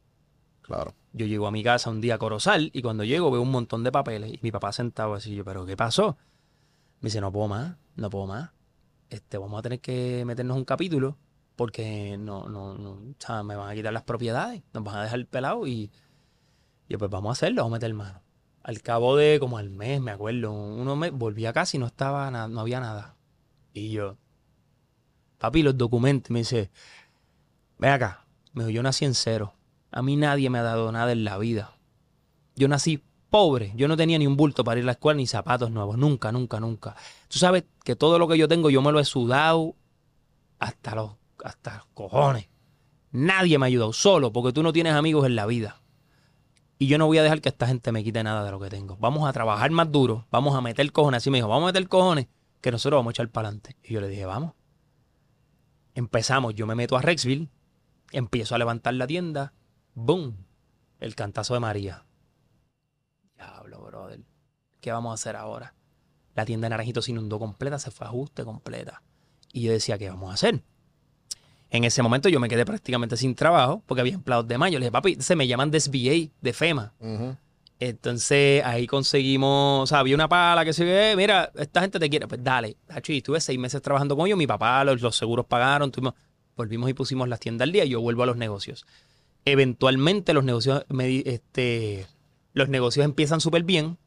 Claro. 0.60 0.94
Yo 1.14 1.24
llego 1.24 1.46
a 1.46 1.50
mi 1.50 1.64
casa 1.64 1.88
un 1.88 2.02
día 2.02 2.16
a 2.16 2.18
Corozal 2.18 2.68
y 2.74 2.82
cuando 2.82 3.04
llego 3.04 3.30
veo 3.30 3.40
un 3.40 3.50
montón 3.50 3.84
de 3.84 3.90
papeles 3.90 4.34
y 4.34 4.38
mi 4.42 4.52
papá 4.52 4.70
sentado 4.72 5.14
así, 5.14 5.34
yo, 5.34 5.44
¿pero 5.46 5.64
qué 5.64 5.78
pasó? 5.78 6.18
Me 7.00 7.06
dice, 7.06 7.22
no 7.22 7.32
puedo 7.32 7.48
más, 7.48 7.76
no 7.94 8.10
puedo 8.10 8.26
más. 8.26 8.50
Este, 9.10 9.38
vamos 9.38 9.58
a 9.58 9.62
tener 9.62 9.80
que 9.80 10.24
meternos 10.24 10.56
un 10.56 10.64
capítulo 10.64 11.16
porque 11.54 12.16
no, 12.18 12.48
no, 12.48 12.76
no, 12.76 12.90
o 12.90 13.14
sea, 13.18 13.42
me 13.42 13.56
van 13.56 13.70
a 13.70 13.74
quitar 13.74 13.92
las 13.92 14.02
propiedades, 14.02 14.62
nos 14.74 14.84
van 14.84 14.96
a 14.96 15.04
dejar 15.04 15.26
pelado 15.26 15.66
y 15.66 15.90
yo, 16.88 16.98
pues 16.98 17.10
vamos 17.10 17.30
a 17.30 17.32
hacerlo, 17.32 17.62
vamos 17.62 17.76
a 17.76 17.78
meter 17.78 17.94
mano. 17.94 18.22
Al 18.62 18.82
cabo 18.82 19.16
de 19.16 19.38
como 19.40 19.58
al 19.58 19.70
mes, 19.70 20.00
me 20.00 20.10
acuerdo, 20.10 20.52
uno 20.52 20.96
mes, 20.96 21.12
volví 21.12 21.46
a 21.46 21.52
casa 21.52 21.76
y 21.76 21.80
no 21.80 21.86
estaba 21.86 22.30
nada, 22.30 22.48
no 22.48 22.60
había 22.60 22.80
nada. 22.80 23.16
Y 23.72 23.90
yo, 23.90 24.18
papi, 25.38 25.62
los 25.62 25.78
documentos, 25.78 26.30
me 26.30 26.40
dice, 26.40 26.70
ven 27.78 27.92
acá, 27.92 28.26
me 28.52 28.64
dijo, 28.64 28.70
yo 28.70 28.82
nací 28.82 29.04
en 29.04 29.14
cero. 29.14 29.54
A 29.92 30.02
mí 30.02 30.16
nadie 30.16 30.50
me 30.50 30.58
ha 30.58 30.62
dado 30.62 30.92
nada 30.92 31.12
en 31.12 31.24
la 31.24 31.38
vida. 31.38 31.76
Yo 32.54 32.68
nací 32.68 33.02
pobre. 33.30 33.72
Yo 33.76 33.88
no 33.88 33.96
tenía 33.96 34.18
ni 34.18 34.26
un 34.26 34.36
bulto 34.36 34.64
para 34.64 34.78
ir 34.78 34.84
a 34.84 34.86
la 34.86 34.92
escuela 34.92 35.16
ni 35.16 35.26
zapatos 35.26 35.70
nuevos. 35.70 35.96
Nunca, 35.96 36.32
nunca, 36.32 36.60
nunca. 36.60 36.96
Tú 37.28 37.38
sabes 37.38 37.64
que 37.84 37.96
todo 37.96 38.18
lo 38.18 38.28
que 38.28 38.38
yo 38.38 38.48
tengo 38.48 38.70
yo 38.70 38.82
me 38.82 38.92
lo 38.92 39.00
he 39.00 39.04
sudado 39.04 39.74
hasta 40.58 40.94
los, 40.94 41.12
hasta 41.44 41.76
los 41.76 41.86
cojones. 41.94 42.48
Nadie 43.10 43.58
me 43.58 43.66
ha 43.66 43.68
ayudado. 43.68 43.92
Solo 43.92 44.32
porque 44.32 44.52
tú 44.52 44.62
no 44.62 44.72
tienes 44.72 44.94
amigos 44.94 45.26
en 45.26 45.36
la 45.36 45.46
vida. 45.46 45.80
Y 46.78 46.88
yo 46.88 46.98
no 46.98 47.06
voy 47.06 47.18
a 47.18 47.22
dejar 47.22 47.40
que 47.40 47.48
esta 47.48 47.66
gente 47.66 47.90
me 47.90 48.04
quite 48.04 48.22
nada 48.22 48.44
de 48.44 48.50
lo 48.50 48.60
que 48.60 48.68
tengo. 48.68 48.96
Vamos 48.98 49.28
a 49.28 49.32
trabajar 49.32 49.70
más 49.70 49.90
duro. 49.90 50.26
Vamos 50.30 50.54
a 50.54 50.60
meter 50.60 50.90
cojones. 50.92 51.18
Así 51.18 51.30
me 51.30 51.38
dijo, 51.38 51.48
vamos 51.48 51.64
a 51.64 51.72
meter 51.72 51.88
cojones 51.88 52.28
que 52.60 52.70
nosotros 52.70 52.98
vamos 52.98 53.10
a 53.10 53.12
echar 53.12 53.30
para 53.30 53.48
adelante. 53.48 53.76
Y 53.82 53.94
yo 53.94 54.00
le 54.00 54.08
dije, 54.08 54.26
vamos. 54.26 54.52
Empezamos. 55.94 56.54
Yo 56.54 56.66
me 56.66 56.74
meto 56.74 56.96
a 56.96 57.02
Rexville. 57.02 57.48
Empiezo 58.12 58.54
a 58.54 58.58
levantar 58.58 58.94
la 58.94 59.06
tienda. 59.06 59.54
¡Boom! 59.94 60.36
El 61.00 61.14
cantazo 61.14 61.54
de 61.54 61.60
María. 61.60 62.04
Diablo, 63.36 63.80
brother. 63.82 64.20
¿Qué 64.80 64.92
vamos 64.92 65.10
a 65.10 65.14
hacer 65.14 65.36
ahora? 65.36 65.74
La 66.36 66.44
tienda 66.46 66.66
de 66.66 66.70
Naranjito 66.70 67.02
se 67.02 67.10
inundó 67.10 67.38
completa, 67.40 67.78
se 67.80 67.90
fue 67.90 68.06
a 68.06 68.10
ajuste 68.10 68.44
completa. 68.44 69.02
Y 69.52 69.62
yo 69.62 69.72
decía, 69.72 69.98
¿qué 69.98 70.08
vamos 70.08 70.30
a 70.30 70.34
hacer? 70.34 70.62
En 71.70 71.82
ese 71.84 72.00
momento 72.02 72.28
yo 72.28 72.38
me 72.38 72.48
quedé 72.48 72.64
prácticamente 72.64 73.16
sin 73.16 73.34
trabajo 73.34 73.82
porque 73.86 74.02
había 74.02 74.14
empleados 74.14 74.46
de 74.46 74.56
mayo. 74.56 74.78
Le 74.78 74.84
dije, 74.84 74.92
papi, 74.92 75.16
se 75.18 75.34
me 75.34 75.48
llaman 75.48 75.70
de 75.72 75.80
SBA, 75.80 76.30
de 76.40 76.52
FEMA. 76.52 76.92
Entonces 77.78 78.64
ahí 78.64 78.86
conseguimos, 78.86 79.82
o 79.82 79.86
sea, 79.86 79.98
había 79.98 80.14
una 80.14 80.28
pala 80.28 80.64
que 80.64 80.72
se 80.72 80.84
ve, 80.84 81.14
mira, 81.16 81.50
esta 81.56 81.80
gente 81.82 81.98
te 81.98 82.08
quiere, 82.08 82.26
pues 82.28 82.42
dale. 82.42 82.76
Y 83.08 83.16
estuve 83.18 83.40
seis 83.40 83.58
meses 83.58 83.82
trabajando 83.82 84.16
con 84.16 84.26
ellos, 84.26 84.38
mi 84.38 84.46
papá, 84.46 84.82
los, 84.84 85.00
los 85.02 85.16
seguros 85.16 85.44
pagaron, 85.46 85.90
tuvimos- 85.90 86.14
volvimos 86.56 86.88
y 86.88 86.94
pusimos 86.94 87.28
las 87.28 87.38
tiendas 87.40 87.66
al 87.66 87.72
día 87.72 87.84
y 87.84 87.90
yo 87.90 88.00
vuelvo 88.00 88.22
a 88.22 88.26
los 88.26 88.36
negocios. 88.36 88.86
Eventualmente 89.44 90.32
los 90.32 90.44
negocios, 90.44 90.84
me 90.88 91.18
este, 91.26 92.06
los 92.54 92.68
negocios 92.68 93.04
empiezan 93.04 93.40
súper 93.40 93.62
bien, 93.62 93.98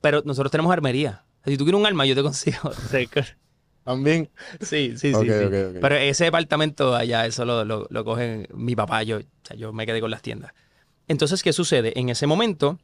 pero 0.00 0.22
nosotros 0.24 0.50
tenemos 0.50 0.72
armería. 0.72 1.24
Si 1.44 1.56
tú 1.56 1.64
quieres 1.64 1.80
un 1.80 1.86
arma, 1.86 2.06
yo 2.06 2.14
te 2.14 2.22
consigo. 2.22 2.70
También. 3.84 4.30
Sí, 4.60 4.94
sí, 4.96 5.12
sí. 5.12 5.14
Ok, 5.14 5.24
sí. 5.24 5.78
Pero 5.80 5.96
ese 5.96 6.24
departamento 6.24 6.94
allá, 6.94 7.26
eso 7.26 7.44
lo, 7.44 7.64
lo, 7.64 7.86
lo 7.90 8.04
cogen 8.04 8.46
mi 8.54 8.76
papá, 8.76 9.02
yo, 9.02 9.18
o 9.18 9.22
sea, 9.42 9.56
yo 9.56 9.72
me 9.72 9.86
quedé 9.86 10.00
con 10.00 10.10
las 10.10 10.22
tiendas. 10.22 10.52
Entonces, 11.08 11.42
¿qué 11.42 11.52
sucede? 11.52 11.98
En 11.98 12.08
ese 12.08 12.26
momento, 12.26 12.78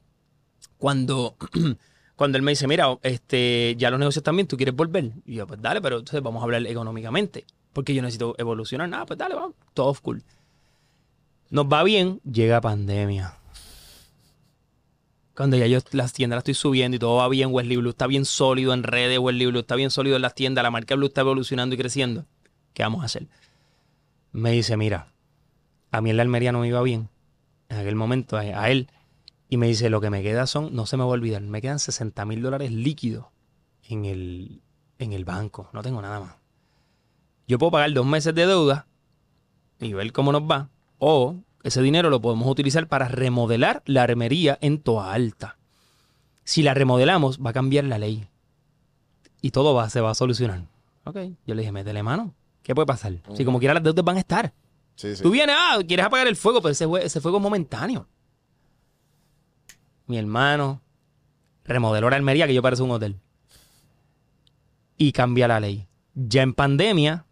cuando, 0.77 1.37
cuando 2.17 2.37
él 2.37 2.43
me 2.43 2.53
dice, 2.53 2.67
mira, 2.67 2.99
este, 3.03 3.75
ya 3.79 3.91
los 3.91 4.01
negocios 4.01 4.25
también, 4.25 4.49
¿tú 4.49 4.57
quieres 4.57 4.75
volver? 4.75 5.13
Y 5.25 5.37
yo, 5.37 5.47
pues 5.47 5.63
dale, 5.63 5.81
pero 5.81 5.99
entonces 5.99 6.23
vamos 6.23 6.41
a 6.41 6.45
hablar 6.45 6.67
económicamente, 6.67 7.45
porque 7.73 7.95
yo 7.95 8.03
necesito 8.03 8.35
evolucionar. 8.39 8.89
Nada, 8.89 9.07
pues 9.07 9.19
dale, 9.19 9.37
vamos, 9.37 9.55
todo 9.75 9.95
cool. 10.03 10.23
Nos 11.51 11.67
va 11.67 11.83
bien, 11.85 12.21
llega 12.31 12.61
pandemia. 12.61 13.38
Cuando 15.39 15.57
ya 15.57 15.69
yo 15.69 15.79
las 15.93 16.13
tiendas 16.13 16.39
las 16.39 16.41
estoy 16.41 16.55
subiendo 16.55 16.97
y 16.97 16.99
todo 16.99 17.15
va 17.15 17.29
bien, 17.29 17.51
Wesley 17.53 17.77
Blue 17.77 17.91
está 17.91 18.09
bien 18.09 18.25
sólido 18.25 18.75
en 18.75 18.83
redes, 18.83 19.21
Wesley 19.21 19.47
Blue 19.47 19.61
está 19.61 19.77
bien 19.77 19.93
sólido 19.93 20.17
en 20.17 20.23
las 20.23 20.35
tiendas, 20.35 20.65
la 20.65 20.73
marca 20.73 20.97
Blue 20.97 21.07
está 21.07 21.21
evolucionando 21.21 21.77
y 21.77 21.79
creciendo. 21.79 22.27
¿Qué 22.73 22.83
vamos 22.83 23.03
a 23.03 23.05
hacer? 23.05 23.29
Me 24.33 24.51
dice, 24.51 24.77
mira, 24.77 25.13
a 25.93 26.01
mí 26.01 26.11
en 26.11 26.17
la 26.17 26.25
Almería 26.25 26.51
no 26.51 26.59
me 26.59 26.67
iba 26.67 26.83
bien. 26.83 27.09
En 27.69 27.77
aquel 27.77 27.95
momento, 27.95 28.37
a, 28.37 28.41
a 28.41 28.69
él. 28.69 28.91
Y 29.49 29.59
me 29.59 29.69
dice, 29.69 29.91
lo 29.91 30.01
que 30.01 30.11
me 30.11 30.25
queda 30.25 30.49
son, 30.49 30.75
no 30.75 30.87
se 30.87 30.97
me 30.97 31.05
va 31.05 31.11
a 31.11 31.13
olvidar, 31.13 31.41
me 31.41 31.63
quedan 31.63 31.79
60 31.79 32.25
mil 32.25 32.43
dólares 32.43 32.73
líquidos 32.73 33.27
en 33.85 34.07
el, 34.07 34.61
en 34.99 35.13
el 35.13 35.25
banco. 35.25 35.71
No 35.73 35.83
tengo 35.83 36.03
nada 36.03 36.19
más. 36.19 36.35
Yo 37.47 37.61
puedo 37.61 37.71
pagar 37.71 37.93
dos 37.93 38.07
meses 38.07 38.35
de 38.35 38.45
deuda 38.45 38.89
y 39.79 39.93
ver 39.93 40.11
cómo 40.11 40.33
nos 40.33 40.43
va. 40.43 40.69
O 40.99 41.37
ese 41.69 41.81
dinero 41.83 42.11
lo 42.11 42.21
podemos 42.21 42.47
utilizar 42.49 42.87
para 42.89 43.09
remodelar 43.09 43.83
la 43.87 44.03
armería 44.03 44.59
en 44.61 44.81
Toa 44.83 45.13
Alta. 45.13 45.57
Si 46.45 46.63
la 46.63 46.75
remodelamos, 46.75 47.39
va 47.45 47.51
a 47.51 47.53
cambiar 47.53 47.85
la 47.85 47.99
ley. 47.99 48.27
Y 49.41 49.51
todo 49.53 49.75
va, 49.75 49.89
se 49.91 50.01
va 50.01 50.11
a 50.11 50.15
solucionar. 50.15 50.65
Ok. 51.05 51.17
Yo 51.47 51.55
le 51.55 51.63
dije, 51.63 51.73
métele 51.73 52.03
mano. 52.03 52.35
¿Qué 52.63 52.75
puede 52.75 52.87
pasar? 52.87 53.15
Si 53.35 53.45
como 53.45 53.59
quiera 53.59 53.75
las 53.75 53.83
deudas 53.83 54.05
van 54.05 54.17
a 54.17 54.21
estar. 54.21 54.53
Sí, 54.97 55.15
sí. 55.17 55.23
Tú 55.23 55.31
vienes, 55.31 55.55
ah, 55.59 55.79
quieres 55.87 56.05
apagar 56.07 56.27
el 56.27 56.37
fuego, 56.37 56.61
pero 56.61 56.73
ese, 56.73 56.87
fue- 56.87 57.05
ese 57.05 57.21
fuego 57.21 57.39
es 57.39 57.43
momentáneo. 57.43 58.07
Mi 60.07 60.19
hermano 60.19 60.81
remodeló 61.65 62.11
la 62.11 62.17
Almería, 62.17 62.47
que 62.47 62.55
yo 62.55 62.63
parece 62.63 62.83
un 62.83 62.91
hotel. 62.91 63.17
Y 64.97 65.13
cambia 65.13 65.47
la 65.49 65.61
ley. 65.61 65.87
Ya 66.15 66.43
en 66.43 66.53
pandemia. 66.55 67.25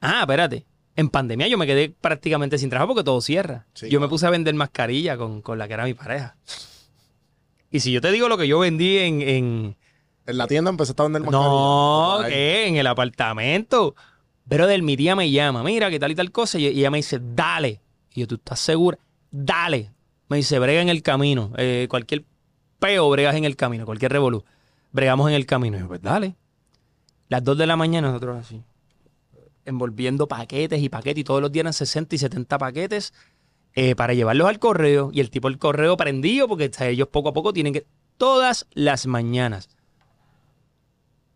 Ah, 0.00 0.20
espérate. 0.20 0.66
En 0.94 1.08
pandemia 1.08 1.48
yo 1.48 1.56
me 1.56 1.66
quedé 1.66 1.88
prácticamente 1.88 2.58
sin 2.58 2.68
trabajo 2.68 2.88
porque 2.94 3.04
todo 3.04 3.20
cierra. 3.20 3.66
Sí, 3.74 3.88
yo 3.88 4.00
me 4.00 4.08
puse 4.08 4.26
a 4.26 4.30
vender 4.30 4.54
mascarilla 4.54 5.16
con, 5.16 5.40
con 5.40 5.58
la 5.58 5.66
que 5.66 5.74
era 5.74 5.84
mi 5.84 5.94
pareja. 5.94 6.36
Y 7.70 7.80
si 7.80 7.92
yo 7.92 8.00
te 8.00 8.12
digo 8.12 8.28
lo 8.28 8.36
que 8.36 8.46
yo 8.46 8.58
vendí 8.58 8.98
en, 8.98 9.22
en, 9.22 9.76
En 10.26 10.36
la 10.38 10.46
tienda 10.46 10.70
empezaste 10.70 11.00
a 11.00 11.04
vender 11.06 11.22
mascarillas. 11.22 11.50
no. 11.50 12.24
En 12.28 12.76
el 12.76 12.86
apartamento. 12.86 13.94
Pero 14.48 14.66
del 14.66 14.82
mi 14.82 14.96
tía 14.96 15.16
me 15.16 15.30
llama, 15.30 15.62
mira, 15.62 15.88
qué 15.88 15.98
tal 15.98 16.12
y 16.12 16.14
tal 16.14 16.30
cosa. 16.30 16.58
Y 16.58 16.66
y 16.66 16.80
ella 16.80 16.90
me 16.90 16.98
dice, 16.98 17.18
dale. 17.22 17.80
Y 18.14 18.20
yo, 18.20 18.26
¿tú 18.26 18.34
estás 18.34 18.60
segura? 18.60 18.98
Dale. 19.30 19.90
Me 20.28 20.36
dice, 20.36 20.58
brega 20.58 20.82
en 20.82 20.90
el 20.90 21.02
camino. 21.02 21.52
Eh, 21.56 21.86
cualquier 21.88 22.24
peo 22.78 23.08
bregas 23.08 23.36
en 23.36 23.44
el 23.44 23.56
camino, 23.56 23.86
cualquier 23.86 24.12
revolú. 24.12 24.44
Bregamos 24.90 25.28
en 25.30 25.36
el 25.36 25.46
camino. 25.46 25.78
Y 25.78 25.80
yo, 25.80 25.88
pues 25.88 26.02
dale. 26.02 26.34
Las 27.28 27.42
2 27.44 27.56
de 27.56 27.66
la 27.66 27.76
mañana 27.76 28.08
nosotros 28.08 28.36
así. 28.38 28.60
Envolviendo 29.64 30.26
paquetes 30.28 30.82
y 30.82 30.88
paquetes. 30.88 31.20
Y 31.20 31.24
todos 31.24 31.40
los 31.40 31.52
días 31.52 31.62
eran 31.62 31.72
60 31.72 32.14
y 32.14 32.18
70 32.18 32.58
paquetes 32.58 33.12
eh, 33.74 33.94
para 33.94 34.14
llevarlos 34.14 34.48
al 34.48 34.58
correo. 34.58 35.10
Y 35.12 35.20
el 35.20 35.30
tipo 35.30 35.48
del 35.48 35.58
correo 35.58 35.96
prendido 35.96 36.48
porque 36.48 36.70
ellos 36.80 37.08
poco 37.08 37.30
a 37.30 37.32
poco 37.32 37.52
tienen 37.52 37.72
que... 37.72 37.86
Todas 38.16 38.66
las 38.72 39.06
mañanas. 39.06 39.68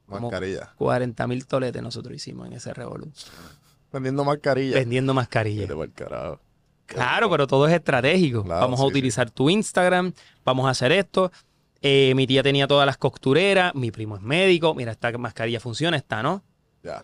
Mascarilla. 0.07 0.75
40 0.77 1.27
mil 1.27 1.47
toletes 1.47 1.83
nosotros 1.83 2.15
hicimos 2.15 2.47
en 2.47 2.53
ese 2.55 2.73
revolú. 2.73 3.11
Vendiendo 3.93 4.25
mascarillas. 4.25 4.75
Vendiendo 4.75 5.15
carajo. 5.95 6.41
Claro, 6.87 7.29
pero 7.29 7.47
todo 7.47 7.67
es 7.67 7.75
estratégico. 7.75 8.45
Claro, 8.45 8.61
vamos 8.61 8.81
a 8.81 8.85
sí. 8.85 8.89
utilizar 8.89 9.31
tu 9.31 9.51
Instagram, 9.51 10.12
vamos 10.45 10.67
a 10.67 10.71
hacer 10.71 10.93
esto. 10.93 11.33
Eh, 11.83 12.15
mi 12.15 12.27
tía 12.27 12.43
tenía 12.43 12.67
todas 12.67 12.87
las 12.87 12.97
costureras, 12.97 13.75
mi 13.75 13.91
primo 13.91 14.17
es 14.17 14.23
médico. 14.23 14.75
Mira, 14.75 14.93
esta 14.93 15.17
mascarilla 15.19 15.61
funciona, 15.61 15.97
esta 15.97 16.23
no. 16.23 16.43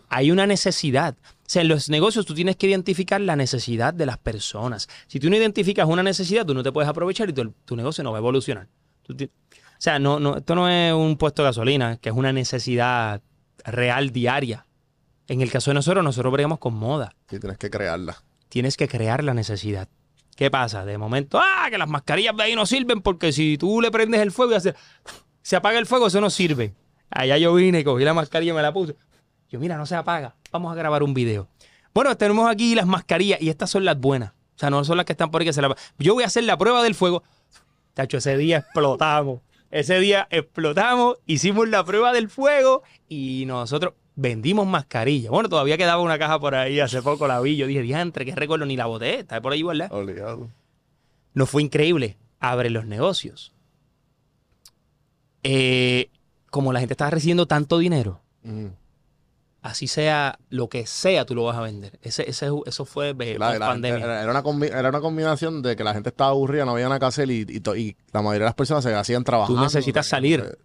Hay 0.09 0.31
una 0.31 0.47
necesidad. 0.47 1.15
O 1.21 1.49
sea, 1.53 1.61
en 1.61 1.67
los 1.67 1.89
negocios 1.89 2.25
tú 2.25 2.33
tienes 2.33 2.55
que 2.55 2.67
identificar 2.67 3.21
la 3.21 3.35
necesidad 3.35 3.93
de 3.93 4.05
las 4.05 4.17
personas. 4.17 4.87
Si 5.07 5.19
tú 5.19 5.29
no 5.29 5.35
identificas 5.35 5.87
una 5.87 6.03
necesidad, 6.03 6.45
tú 6.45 6.53
no 6.53 6.63
te 6.63 6.71
puedes 6.71 6.89
aprovechar 6.89 7.29
y 7.29 7.33
tu, 7.33 7.51
tu 7.65 7.75
negocio 7.75 8.03
no 8.03 8.11
va 8.11 8.17
a 8.17 8.21
evolucionar. 8.21 8.67
Tú 9.03 9.15
o 9.83 9.83
sea, 9.83 9.99
no, 9.99 10.17
no, 10.17 10.37
esto 10.37 10.55
no 10.55 10.69
es 10.69 10.93
un 10.93 11.17
puesto 11.17 11.41
de 11.41 11.49
gasolina, 11.49 11.97
que 11.97 12.07
es 12.07 12.15
una 12.15 12.31
necesidad 12.31 13.21
real 13.65 14.11
diaria. 14.11 14.65
En 15.27 15.41
el 15.41 15.51
caso 15.51 15.71
de 15.71 15.75
nosotros, 15.75 16.01
nosotros 16.01 16.31
bregamos 16.31 16.59
con 16.59 16.73
moda. 16.73 17.13
Sí, 17.29 17.37
tienes 17.37 17.57
que 17.57 17.69
crearla. 17.69 18.23
Tienes 18.47 18.77
que 18.77 18.87
crear 18.87 19.25
la 19.25 19.33
necesidad. 19.33 19.89
¿Qué 20.37 20.49
pasa? 20.49 20.85
De 20.85 20.97
momento, 20.97 21.37
ah, 21.37 21.67
que 21.69 21.77
las 21.77 21.89
mascarillas 21.89 22.35
de 22.37 22.43
ahí 22.43 22.55
no 22.55 22.65
sirven 22.65 23.01
porque 23.01 23.33
si 23.33 23.57
tú 23.57 23.81
le 23.81 23.91
prendes 23.91 24.21
el 24.21 24.31
fuego 24.31 24.53
y 24.53 24.55
hace, 24.55 24.73
se 25.41 25.57
apaga 25.57 25.79
el 25.79 25.85
fuego, 25.85 26.07
eso 26.07 26.21
no 26.21 26.29
sirve. 26.29 26.73
Allá 27.09 27.37
yo 27.37 27.53
vine, 27.53 27.83
cogí 27.83 28.05
la 28.05 28.13
mascarilla 28.13 28.53
y 28.53 28.55
me 28.55 28.61
la 28.61 28.73
puse. 28.73 28.95
Yo, 29.53 29.59
mira, 29.59 29.77
no 29.77 29.85
se 29.85 29.95
apaga. 29.95 30.33
Vamos 30.51 30.71
a 30.71 30.75
grabar 30.75 31.03
un 31.03 31.13
video. 31.13 31.47
Bueno, 31.93 32.17
tenemos 32.17 32.49
aquí 32.49 32.73
las 32.73 32.87
mascarillas 32.87 33.39
y 33.39 33.49
estas 33.49 33.69
son 33.69 33.85
las 33.85 33.99
buenas. 33.99 34.31
O 34.31 34.59
sea, 34.59 34.71
no 34.71 34.83
son 34.83 34.97
las 34.97 35.05
que 35.05 35.13
están 35.13 35.29
por 35.29 35.41
ahí 35.41 35.45
que 35.45 35.53
se 35.53 35.61
la... 35.61 35.75
Yo 35.99 36.15
voy 36.15 36.23
a 36.23 36.25
hacer 36.25 36.43
la 36.43 36.57
prueba 36.57 36.81
del 36.81 36.95
fuego. 36.95 37.21
Tacho, 37.93 38.17
ese 38.17 38.35
día 38.35 38.57
explotamos. 38.57 39.41
Ese 39.69 39.99
día 39.99 40.27
explotamos, 40.31 41.17
hicimos 41.27 41.69
la 41.69 41.83
prueba 41.83 42.13
del 42.13 42.29
fuego 42.29 42.81
y 43.07 43.43
nosotros 43.45 43.93
vendimos 44.15 44.65
mascarillas. 44.65 45.29
Bueno, 45.29 45.49
todavía 45.49 45.77
quedaba 45.77 46.01
una 46.01 46.17
caja 46.17 46.39
por 46.39 46.55
ahí, 46.55 46.79
hace 46.79 47.03
poco 47.03 47.27
la 47.27 47.39
vi. 47.39 47.55
Yo 47.55 47.67
dije, 47.67 47.83
diantre, 47.83 48.25
que 48.25 48.35
recuerdo, 48.35 48.65
ni 48.65 48.75
la 48.75 48.87
boté. 48.87 49.19
Está 49.19 49.39
por 49.39 49.53
ahí, 49.53 49.61
¿verdad? 49.61 49.93
Obligado. 49.93 50.49
Nos 51.35 51.47
fue 51.47 51.61
increíble. 51.61 52.17
Abre 52.39 52.71
los 52.71 52.87
negocios. 52.87 53.53
Eh, 55.43 56.09
como 56.49 56.73
la 56.73 56.79
gente 56.79 56.95
estaba 56.95 57.11
recibiendo 57.11 57.45
tanto 57.45 57.77
dinero. 57.77 58.19
Así 59.63 59.87
sea 59.87 60.37
lo 60.49 60.69
que 60.69 60.85
sea, 60.85 61.25
tú 61.25 61.33
lo 61.33 61.43
vas 61.45 61.57
a 61.57 61.61
vender. 61.61 61.97
Ese, 62.03 62.29
ese, 62.29 62.49
eso 62.65 62.85
fue 62.85 63.15
eh, 63.17 63.35
La- 63.39 63.57
la- 63.57 63.67
pandemia. 63.67 64.03
era, 64.05 64.21
era 64.21 64.29
una 64.31 64.43
combi- 64.43 64.71
era 64.71 64.89
una 64.89 64.99
combinación 65.01 65.61
de 65.63 65.75
que 65.75 65.83
la 65.83 65.93
gente 65.93 66.09
estaba 66.09 66.29
aburrida, 66.29 66.65
no 66.65 66.71
había 66.73 66.85
nada 66.85 66.99
que 66.99 67.05
hacer 67.05 67.31
y, 67.31 67.45
y 67.49 67.59
to- 67.61 67.75
y 67.75 67.97
la 68.11 68.21
mayoría 68.21 68.41
de 68.41 68.49
las 68.49 68.55
personas 68.55 68.83
se 68.83 68.93
hacían 68.93 69.23
trabajando. 69.23 69.61
necesitas 69.63 70.05
o 70.05 70.09
sea, 70.09 70.17
salir. 70.17 70.41
que- 70.43 70.57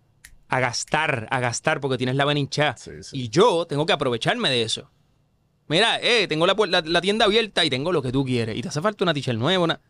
a 0.51 0.61
gastar, 0.61 1.27
a 1.31 1.41
gastar 1.41 1.81
porque 1.81 1.97
tienes 1.99 2.17
la 2.17 2.25
vena 2.25 2.41
hinchada. 2.41 2.77
Sí, 2.77 2.91
sí. 3.03 3.17
Y 3.19 3.29
yo 3.29 3.67
tengo 3.67 3.85
que 3.87 3.93
aprovecharme 3.93 4.49
de 4.51 4.63
eso. 4.63 4.91
Mira, 5.69 6.01
eh, 6.01 6.27
tengo 6.27 6.47
la, 6.47 6.55
la- 6.85 7.01
tienda 7.03 7.27
abierta 7.27 7.65
y 7.65 7.71
tengo 7.71 7.93
lo 7.93 8.01
que 8.01 8.11
tú 8.13 8.25
quieres. 8.25 8.57
Y 8.57 8.63
te 8.63 8.69
hace 8.69 8.81
falta 8.81 9.05
una 9.05 9.13
t-shirt 9.13 9.39
nueva, 9.39 9.63
una... 9.65 9.81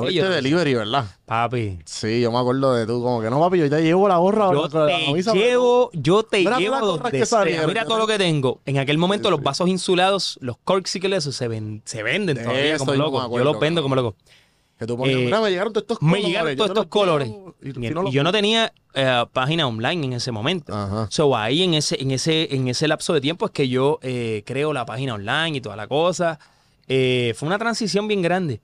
Tú 0.00 0.06
delivery, 0.30 0.74
¿verdad? 0.74 1.04
Papi, 1.26 1.78
Sí, 1.84 2.20
yo 2.20 2.30
me 2.32 2.38
acuerdo 2.38 2.74
de 2.74 2.86
tú, 2.86 3.02
como 3.02 3.20
que 3.20 3.30
no, 3.30 3.40
papi, 3.40 3.58
yo 3.58 3.70
te 3.70 3.82
llevo 3.82 4.08
la 4.08 4.16
gorra. 4.18 4.50
yo 4.52 4.68
la 4.68 4.86
te 4.86 5.04
camisa, 5.06 5.32
llevo, 5.34 5.90
yo 5.92 6.22
te 6.22 6.38
Mira 6.38 6.58
llevo 6.58 6.78
donde 6.80 7.26
sea. 7.26 7.66
Mira 7.66 7.84
todo 7.84 7.98
lo 7.98 8.06
que 8.06 8.18
tengo. 8.18 8.60
En 8.66 8.78
aquel 8.78 8.98
momento 8.98 9.28
Sí, 9.28 9.30
los 9.32 9.42
vasos 9.42 9.68
insulados, 9.68 10.38
los 10.40 10.56
corksicles, 10.64 11.24
se, 11.24 11.48
ven, 11.48 11.82
se 11.84 12.02
venden 12.02 12.36
De 12.36 12.42
todavía 12.42 12.74
eso 12.74 12.84
como 12.84 12.92
yo 12.94 12.98
me 12.98 13.04
loco. 13.04 13.38
Yo 13.38 13.44
los 13.44 13.60
vendo 13.60 13.82
como 13.82 13.94
cabrón. 13.94 14.14
loco. 14.14 14.32
Que 14.78 14.86
tú 14.86 14.96
ponías, 14.96 15.18
Eh, 15.18 15.24
mira, 15.24 15.40
me 15.40 15.50
llegaron 15.50 15.72
todos 15.72 15.82
estos 15.82 16.00
Me 16.02 16.08
colores. 16.12 16.26
llegaron 16.28 16.50
yo 16.52 16.56
todos 16.56 16.70
estos 16.70 16.86
colores. 16.86 17.28
Y, 17.60 17.90
no 17.90 18.10
yo 18.10 18.22
no 18.22 18.30
tenía 18.30 18.72
eh, 18.94 19.24
página 19.32 19.66
online 19.66 20.06
en 20.06 20.12
ese 20.12 20.30
momento. 20.30 20.72
Ajá. 20.72 21.08
So, 21.10 21.36
ahí 21.36 21.64
en 21.64 21.74
ese, 21.74 22.00
en 22.00 22.12
ese, 22.12 22.54
en 22.54 22.68
ese 22.68 22.86
lapso 22.86 23.12
de 23.12 23.20
tiempo 23.20 23.46
es 23.46 23.50
que 23.50 23.68
yo 23.68 23.98
eh, 24.02 24.44
creo 24.46 24.72
la 24.72 24.86
página 24.86 25.14
online 25.14 25.56
y 25.56 25.60
toda 25.60 25.74
la 25.74 25.88
cosa. 25.88 26.38
Eh, 26.86 27.34
fue 27.36 27.48
una 27.48 27.58
transición 27.58 28.06
bien 28.06 28.22
grande. 28.22 28.60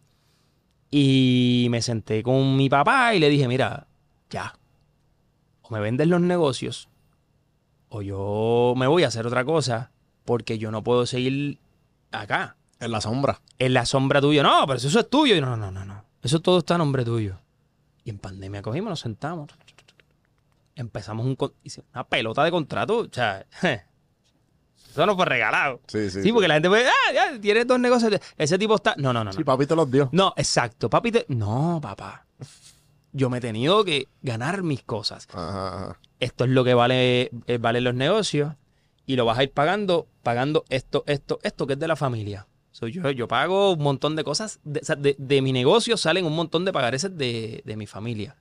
Y 0.96 1.66
me 1.70 1.83
senté 1.83 2.22
con 2.22 2.57
mi 2.57 2.68
papá 2.68 3.16
y 3.16 3.18
le 3.18 3.28
dije, 3.28 3.48
mira, 3.48 3.88
ya. 4.30 4.57
O 5.62 5.70
me 5.74 5.80
vendes 5.80 6.07
los 6.07 6.20
negocios 6.20 6.88
o 7.88 8.00
yo 8.00 8.74
me 8.76 8.87
voy 8.87 9.02
a 9.02 9.09
hacer 9.09 9.26
otra 9.26 9.44
cosa 9.44 9.90
porque 10.24 10.57
yo 10.57 10.70
no 10.70 10.85
puedo 10.85 11.04
seguir 11.04 11.59
acá, 12.12 12.57
En 12.78 12.92
la 12.92 13.00
sombra. 13.00 13.40
en 13.59 13.74
la 13.74 13.87
sombra 13.87 14.20
tuya. 14.20 14.44
No, 14.44 14.64
pero 14.68 14.76
eso 14.76 15.00
es 15.00 15.11
tuyo. 15.11 15.35
Y 15.35 15.40
no, 15.40 15.57
no, 15.57 15.72
no, 15.72 15.85
no. 15.85 16.04
Eso 16.22 16.40
todo 16.40 16.59
está 16.59 16.76
a 16.76 16.78
nombre 16.78 17.04
tuyo. 17.04 17.40
Y 18.04 18.11
en 18.11 18.18
pandemia 18.18 18.62
cogimos, 18.62 18.90
nos 18.90 19.00
sentamos. 19.00 19.50
Empezamos 20.76 21.26
un, 21.26 21.37
una 21.92 22.04
pelota 22.04 22.44
de 22.44 22.52
contrato. 22.52 22.98
O 22.98 23.09
sea, 23.11 23.44
Eso 24.94 25.07
no 25.07 25.16
fue 25.16 25.24
regalado. 25.26 25.80
Sí, 25.88 26.09
sí. 26.09 26.22
Sí, 26.22 26.33
porque 26.33 26.46
la 26.46 26.54
gente 26.54 26.68
puede, 26.68 26.87
ah, 26.88 27.12
ya, 27.12 27.40
tienes 27.40 27.66
dos 27.66 27.80
negocios. 27.80 28.20
Ese 28.38 28.59
tipo 28.59 28.76
está. 28.76 28.94
No, 28.96 29.12
no, 29.12 29.24
no. 29.24 29.33
Sí, 29.33 29.40
no. 29.40 29.44
papi 29.44 29.66
te 29.66 29.74
los 29.74 29.90
dio. 29.90 30.09
No, 30.12 30.33
exacto. 30.37 30.88
Papi, 30.88 31.11
te... 31.11 31.26
no, 31.28 31.80
papá. 31.83 32.26
Yo 33.12 33.30
me 33.30 33.38
he 33.38 33.40
tenido 33.40 33.85
que 33.85 34.09
ganar 34.22 34.62
mis 34.62 34.83
cosas. 34.83 35.26
Ajá, 35.33 35.68
ajá. 35.85 36.00
Esto 36.20 36.44
es 36.44 36.50
lo 36.50 36.64
que 36.64 36.74
vale, 36.74 37.30
eh, 37.46 37.59
valen 37.61 37.85
los 37.85 37.94
negocios 37.94 38.54
y 39.07 39.16
lo 39.16 39.24
vas 39.24 39.38
a 39.38 39.42
ir 39.42 39.50
pagando, 39.52 40.07
pagando 40.22 40.64
esto, 40.68 41.04
esto, 41.07 41.38
esto 41.42 41.66
que 41.66 41.72
es 41.74 41.78
de 41.78 41.88
la 41.88 41.96
familia. 41.96 42.46
So, 42.72 42.88
yo, 42.88 43.09
yo 43.11 43.28
pago 43.28 43.72
un 43.72 43.83
montón 43.83 44.16
de 44.16 44.24
cosas. 44.24 44.61
De- 44.64 45.14
de 45.18 45.42
mi 45.42 45.52
negocio 45.52 45.96
salen 45.96 46.24
un 46.24 46.35
montón 46.35 46.64
de 46.64 46.72
pagareces 46.72 47.16
de, 47.16 47.62
de 47.64 47.76
mi 47.76 47.87
familia. 47.87 48.37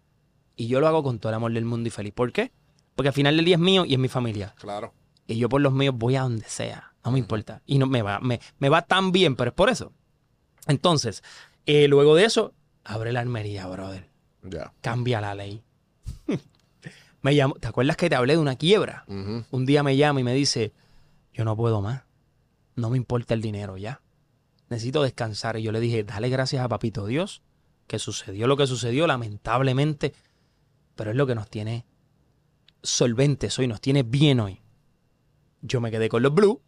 Y 0.55 0.67
yo 0.67 0.79
lo 0.79 0.87
hago 0.87 1.03
con 1.03 1.19
todo 1.19 1.29
el 1.31 1.35
amor 1.35 1.51
del 1.51 1.65
mundo 1.65 1.87
y 1.87 1.91
feliz. 1.91 2.13
¿Por 2.13 2.31
qué? 2.31 2.51
Porque 2.95 3.07
al 3.09 3.13
final 3.13 3.35
del 3.35 3.45
día 3.45 3.55
es 3.55 3.61
mío 3.61 3.85
y 3.85 3.93
es 3.93 3.99
mi 3.99 4.07
familia. 4.07 4.53
Claro. 4.59 4.93
Y 5.27 5.38
yo 5.38 5.49
por 5.49 5.62
los 5.62 5.73
míos 5.73 5.95
voy 5.97 6.15
a 6.15 6.21
donde 6.21 6.45
sea. 6.47 6.93
No 7.03 7.12
me 7.12 7.19
importa. 7.19 7.62
Y 7.65 7.77
no 7.77 7.86
me 7.86 8.01
va, 8.01 8.19
me, 8.19 8.39
me 8.59 8.69
va 8.69 8.81
tan 8.83 9.12
bien, 9.12 9.36
pero 9.36 9.49
es 9.49 9.55
por 9.55 9.69
eso. 9.69 9.91
Entonces, 10.67 11.23
eh, 11.65 11.88
luego 11.88 12.15
de 12.15 12.25
eso, 12.25 12.53
abre 12.83 13.12
la 13.12 13.21
armería, 13.21 13.67
brother. 13.67 14.09
Ya. 14.43 14.73
Cambia 14.81 15.21
la 15.21 15.36
ley. 15.36 15.63
me 17.21 17.33
llamo, 17.33 17.55
¿Te 17.55 17.67
acuerdas 17.67 17.97
que 17.97 18.09
te 18.09 18.15
hablé 18.15 18.33
de 18.33 18.39
una 18.39 18.55
quiebra? 18.55 19.05
Un 19.07 19.65
día 19.65 19.83
me 19.83 19.95
llama 19.95 20.19
y 20.19 20.23
me 20.23 20.33
dice, 20.33 20.73
yo 21.33 21.45
no 21.45 21.55
puedo 21.55 21.81
más. 21.81 22.03
No 22.75 22.89
me 22.89 22.97
importa 22.97 23.33
el 23.33 23.41
dinero 23.41 23.77
ya. 23.77 24.01
Necesito 24.69 25.03
descansar. 25.03 25.57
Y 25.57 25.63
yo 25.63 25.71
le 25.71 25.79
dije, 25.79 26.03
dale 26.03 26.29
gracias 26.29 26.63
a 26.63 26.69
Papito 26.69 27.05
Dios, 27.05 27.41
que 27.88 27.99
sucedió 27.99 28.47
lo 28.47 28.57
que 28.57 28.67
sucedió, 28.67 29.07
lamentablemente, 29.07 30.13
pero 30.95 31.12
es 31.12 31.17
lo 31.17 31.27
que 31.27 31.36
nos 31.36 31.49
tiene 31.49 31.86
solventes 32.81 33.57
hoy, 33.59 33.67
nos 33.67 33.81
tiene 33.81 34.03
bien 34.03 34.39
hoy. 34.39 34.62
Yo 35.63 35.82
me 35.82 35.89
quedé 35.89 36.10
con 36.10 36.21
los 36.21 36.34
Blue, 36.34 36.62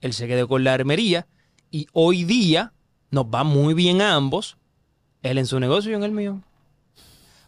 él 0.00 0.12
se 0.12 0.26
quedó 0.26 0.48
con 0.48 0.64
la 0.64 0.74
armería, 0.74 1.28
y 1.70 1.86
hoy 1.92 2.24
día 2.24 2.72
nos 3.10 3.26
va 3.26 3.44
muy 3.44 3.74
bien 3.74 4.00
a 4.00 4.14
ambos, 4.14 4.56
él 5.22 5.38
en 5.38 5.46
su 5.46 5.60
negocio 5.60 5.90
y 5.90 5.92
yo 5.92 5.98
en 5.98 6.04
el 6.04 6.10
mío. 6.10 6.40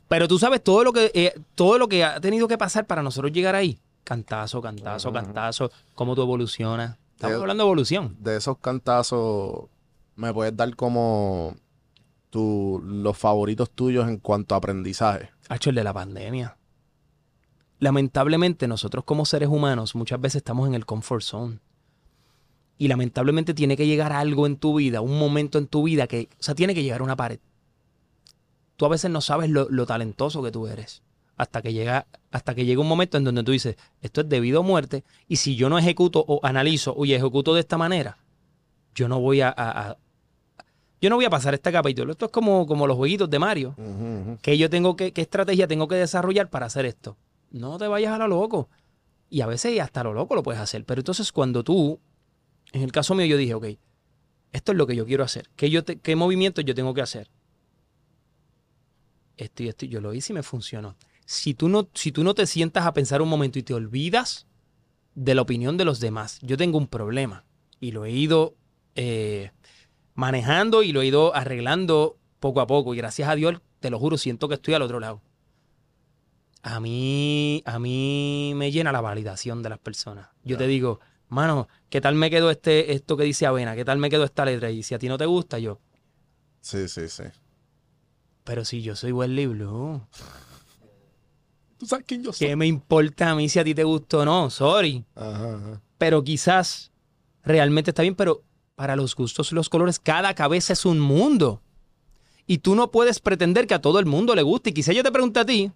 Pero 0.08 0.28
tú 0.28 0.38
sabes 0.38 0.62
todo 0.62 0.84
lo 0.84 0.92
que, 0.92 1.10
eh, 1.14 1.34
todo 1.54 1.78
lo 1.78 1.88
que 1.88 2.04
ha 2.04 2.20
tenido 2.20 2.46
que 2.46 2.58
pasar 2.58 2.86
para 2.86 3.02
nosotros 3.02 3.32
llegar 3.32 3.54
ahí. 3.54 3.78
Cantazo, 4.04 4.60
cantazo, 4.60 5.12
cantazo. 5.12 5.70
Cómo 5.94 6.14
tú 6.14 6.22
evolucionas. 6.22 6.98
Estamos 7.14 7.40
hablando 7.40 7.64
de 7.64 7.68
evolución. 7.68 8.16
De 8.20 8.36
esos 8.36 8.58
cantazos, 8.58 9.68
¿me 10.16 10.34
puedes 10.34 10.54
dar 10.56 10.76
como 10.76 11.54
tu, 12.30 12.82
los 12.84 13.16
favoritos 13.16 13.70
tuyos 13.70 14.06
en 14.08 14.18
cuanto 14.18 14.54
a 14.54 14.58
aprendizaje? 14.58 15.30
Hacho, 15.48 15.70
el 15.70 15.76
de 15.76 15.84
la 15.84 15.94
pandemia. 15.94 16.56
Lamentablemente, 17.82 18.68
nosotros 18.68 19.02
como 19.04 19.24
seres 19.26 19.48
humanos 19.48 19.96
muchas 19.96 20.20
veces 20.20 20.36
estamos 20.36 20.68
en 20.68 20.74
el 20.74 20.86
comfort 20.86 21.20
zone. 21.24 21.58
Y 22.78 22.86
lamentablemente 22.86 23.54
tiene 23.54 23.76
que 23.76 23.88
llegar 23.88 24.12
algo 24.12 24.46
en 24.46 24.56
tu 24.56 24.76
vida, 24.76 25.00
un 25.00 25.18
momento 25.18 25.58
en 25.58 25.66
tu 25.66 25.82
vida 25.82 26.06
que, 26.06 26.28
o 26.38 26.42
sea, 26.44 26.54
tiene 26.54 26.76
que 26.76 26.84
llegar 26.84 27.02
una 27.02 27.16
pared. 27.16 27.40
Tú 28.76 28.86
a 28.86 28.88
veces 28.88 29.10
no 29.10 29.20
sabes 29.20 29.50
lo, 29.50 29.66
lo 29.68 29.84
talentoso 29.84 30.44
que 30.44 30.52
tú 30.52 30.68
eres. 30.68 31.02
Hasta 31.36 31.60
que, 31.60 31.72
llega, 31.72 32.06
hasta 32.30 32.54
que 32.54 32.64
llega 32.64 32.80
un 32.80 32.86
momento 32.86 33.18
en 33.18 33.24
donde 33.24 33.42
tú 33.42 33.50
dices, 33.50 33.74
esto 34.00 34.20
es 34.20 34.28
debido 34.28 34.60
a 34.60 34.62
muerte, 34.62 35.02
y 35.26 35.36
si 35.36 35.56
yo 35.56 35.68
no 35.68 35.76
ejecuto 35.76 36.24
o 36.28 36.38
analizo, 36.44 36.94
oye, 36.96 37.16
ejecuto 37.16 37.52
de 37.52 37.60
esta 37.62 37.78
manera, 37.78 38.16
yo 38.94 39.08
no 39.08 39.18
voy 39.18 39.40
a, 39.40 39.48
a- 39.48 39.88
a- 39.90 39.96
yo 41.00 41.10
no 41.10 41.16
voy 41.16 41.24
a 41.24 41.30
pasar 41.30 41.52
este 41.54 41.72
capítulo. 41.72 42.12
Esto 42.12 42.26
es 42.26 42.30
como, 42.30 42.64
como 42.64 42.86
los 42.86 42.96
jueguitos 42.96 43.28
de 43.28 43.40
Mario 43.40 43.74
que 44.40 44.56
yo 44.56 44.70
tengo 44.70 44.94
que, 44.94 45.10
qué 45.12 45.22
estrategia 45.22 45.66
tengo 45.66 45.88
que 45.88 45.96
desarrollar 45.96 46.48
para 46.48 46.66
hacer 46.66 46.86
esto. 46.86 47.16
No 47.52 47.78
te 47.78 47.86
vayas 47.86 48.12
a 48.14 48.18
lo 48.18 48.28
loco. 48.28 48.68
Y 49.30 49.40
a 49.42 49.46
veces 49.46 49.78
hasta 49.80 50.02
lo 50.02 50.12
loco 50.12 50.34
lo 50.34 50.42
puedes 50.42 50.60
hacer. 50.60 50.84
Pero 50.84 51.00
entonces 51.00 51.30
cuando 51.32 51.62
tú, 51.62 52.00
en 52.72 52.82
el 52.82 52.92
caso 52.92 53.14
mío, 53.14 53.26
yo 53.26 53.36
dije, 53.36 53.54
ok, 53.54 53.66
esto 54.52 54.72
es 54.72 54.78
lo 54.78 54.86
que 54.86 54.96
yo 54.96 55.06
quiero 55.06 55.24
hacer. 55.24 55.48
¿Qué, 55.56 55.70
yo 55.70 55.84
te- 55.84 55.98
qué 56.00 56.16
movimientos 56.16 56.64
yo 56.64 56.74
tengo 56.74 56.92
que 56.94 57.02
hacer? 57.02 57.30
Esto. 59.36 59.62
y 59.62 59.88
Yo 59.88 60.00
lo 60.00 60.12
hice 60.14 60.32
y 60.32 60.34
me 60.34 60.42
funcionó. 60.42 60.96
Si 61.24 61.54
tú, 61.54 61.68
no, 61.68 61.88
si 61.94 62.12
tú 62.12 62.24
no 62.24 62.34
te 62.34 62.46
sientas 62.46 62.84
a 62.86 62.92
pensar 62.92 63.22
un 63.22 63.28
momento 63.28 63.58
y 63.58 63.62
te 63.62 63.74
olvidas 63.74 64.46
de 65.14 65.34
la 65.34 65.42
opinión 65.42 65.76
de 65.76 65.84
los 65.84 66.00
demás, 66.00 66.38
yo 66.42 66.56
tengo 66.56 66.78
un 66.78 66.86
problema. 66.86 67.44
Y 67.80 67.92
lo 67.92 68.04
he 68.04 68.10
ido 68.10 68.54
eh, 68.94 69.50
manejando 70.14 70.82
y 70.82 70.92
lo 70.92 71.02
he 71.02 71.06
ido 71.06 71.34
arreglando 71.34 72.18
poco 72.40 72.60
a 72.60 72.66
poco. 72.66 72.94
Y 72.94 72.98
gracias 72.98 73.28
a 73.28 73.34
Dios, 73.34 73.60
te 73.80 73.90
lo 73.90 73.98
juro, 73.98 74.18
siento 74.18 74.48
que 74.48 74.54
estoy 74.54 74.74
al 74.74 74.82
otro 74.82 75.00
lado. 75.00 75.22
A 76.62 76.78
mí, 76.80 77.62
a 77.66 77.78
mí 77.78 78.52
me 78.54 78.70
llena 78.70 78.92
la 78.92 79.00
validación 79.00 79.62
de 79.62 79.68
las 79.70 79.78
personas. 79.80 80.28
Yo 80.44 80.56
te 80.56 80.66
digo, 80.68 81.00
mano, 81.28 81.66
¿qué 81.90 82.00
tal 82.00 82.14
me 82.14 82.30
quedó 82.30 82.50
este, 82.50 82.92
esto 82.92 83.16
que 83.16 83.24
dice 83.24 83.46
Avena? 83.46 83.74
¿Qué 83.74 83.84
tal 83.84 83.98
me 83.98 84.08
quedó 84.10 84.22
esta 84.24 84.44
letra? 84.44 84.70
Y 84.70 84.82
si 84.84 84.94
a 84.94 84.98
ti 84.98 85.08
no 85.08 85.18
te 85.18 85.26
gusta, 85.26 85.58
yo, 85.58 85.80
Sí, 86.60 86.86
sí, 86.88 87.08
sí. 87.08 87.24
pero 88.44 88.64
si 88.64 88.82
yo 88.82 88.94
soy 88.94 89.10
Wesley 89.12 89.46
Blue, 89.46 90.00
¿Tú 91.78 91.86
sabes 91.86 92.04
quién 92.06 92.22
yo 92.22 92.32
soy? 92.32 92.46
¿qué 92.46 92.54
me 92.54 92.66
importa 92.68 93.30
a 93.30 93.34
mí 93.34 93.48
si 93.48 93.58
a 93.58 93.64
ti 93.64 93.74
te 93.74 93.82
gustó 93.82 94.20
o 94.20 94.24
no? 94.24 94.48
Sorry. 94.50 95.04
Ajá, 95.16 95.56
ajá. 95.56 95.82
Pero 95.98 96.22
quizás 96.22 96.92
realmente 97.42 97.90
está 97.90 98.02
bien, 98.02 98.14
pero 98.14 98.44
para 98.76 98.94
los 98.94 99.16
gustos 99.16 99.50
y 99.50 99.56
los 99.56 99.68
colores, 99.68 99.98
cada 99.98 100.32
cabeza 100.34 100.72
es 100.74 100.84
un 100.84 101.00
mundo. 101.00 101.60
Y 102.46 102.58
tú 102.58 102.76
no 102.76 102.92
puedes 102.92 103.18
pretender 103.18 103.66
que 103.66 103.74
a 103.74 103.80
todo 103.80 103.98
el 103.98 104.06
mundo 104.06 104.36
le 104.36 104.42
guste. 104.42 104.70
Y 104.70 104.72
quizás 104.74 104.94
yo 104.94 105.02
te 105.02 105.10
pregunté 105.10 105.40
a 105.40 105.44
ti 105.44 105.72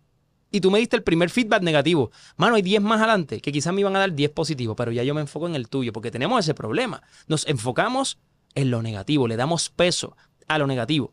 y 0.50 0.60
tú 0.60 0.70
me 0.70 0.78
diste 0.78 0.96
el 0.96 1.02
primer 1.02 1.30
feedback 1.30 1.62
negativo. 1.62 2.10
Mano, 2.36 2.56
hay 2.56 2.62
10 2.62 2.82
más 2.82 3.00
adelante 3.00 3.40
que 3.40 3.52
quizás 3.52 3.74
me 3.74 3.80
iban 3.80 3.96
a 3.96 4.00
dar 4.00 4.14
10 4.14 4.30
positivos, 4.30 4.76
pero 4.76 4.92
ya 4.92 5.02
yo 5.02 5.14
me 5.14 5.20
enfoco 5.20 5.46
en 5.46 5.54
el 5.54 5.68
tuyo 5.68 5.92
porque 5.92 6.10
tenemos 6.10 6.40
ese 6.40 6.54
problema. 6.54 7.02
Nos 7.26 7.46
enfocamos 7.46 8.18
en 8.54 8.70
lo 8.70 8.82
negativo, 8.82 9.28
le 9.28 9.36
damos 9.36 9.70
peso 9.70 10.16
a 10.46 10.58
lo 10.58 10.66
negativo. 10.66 11.12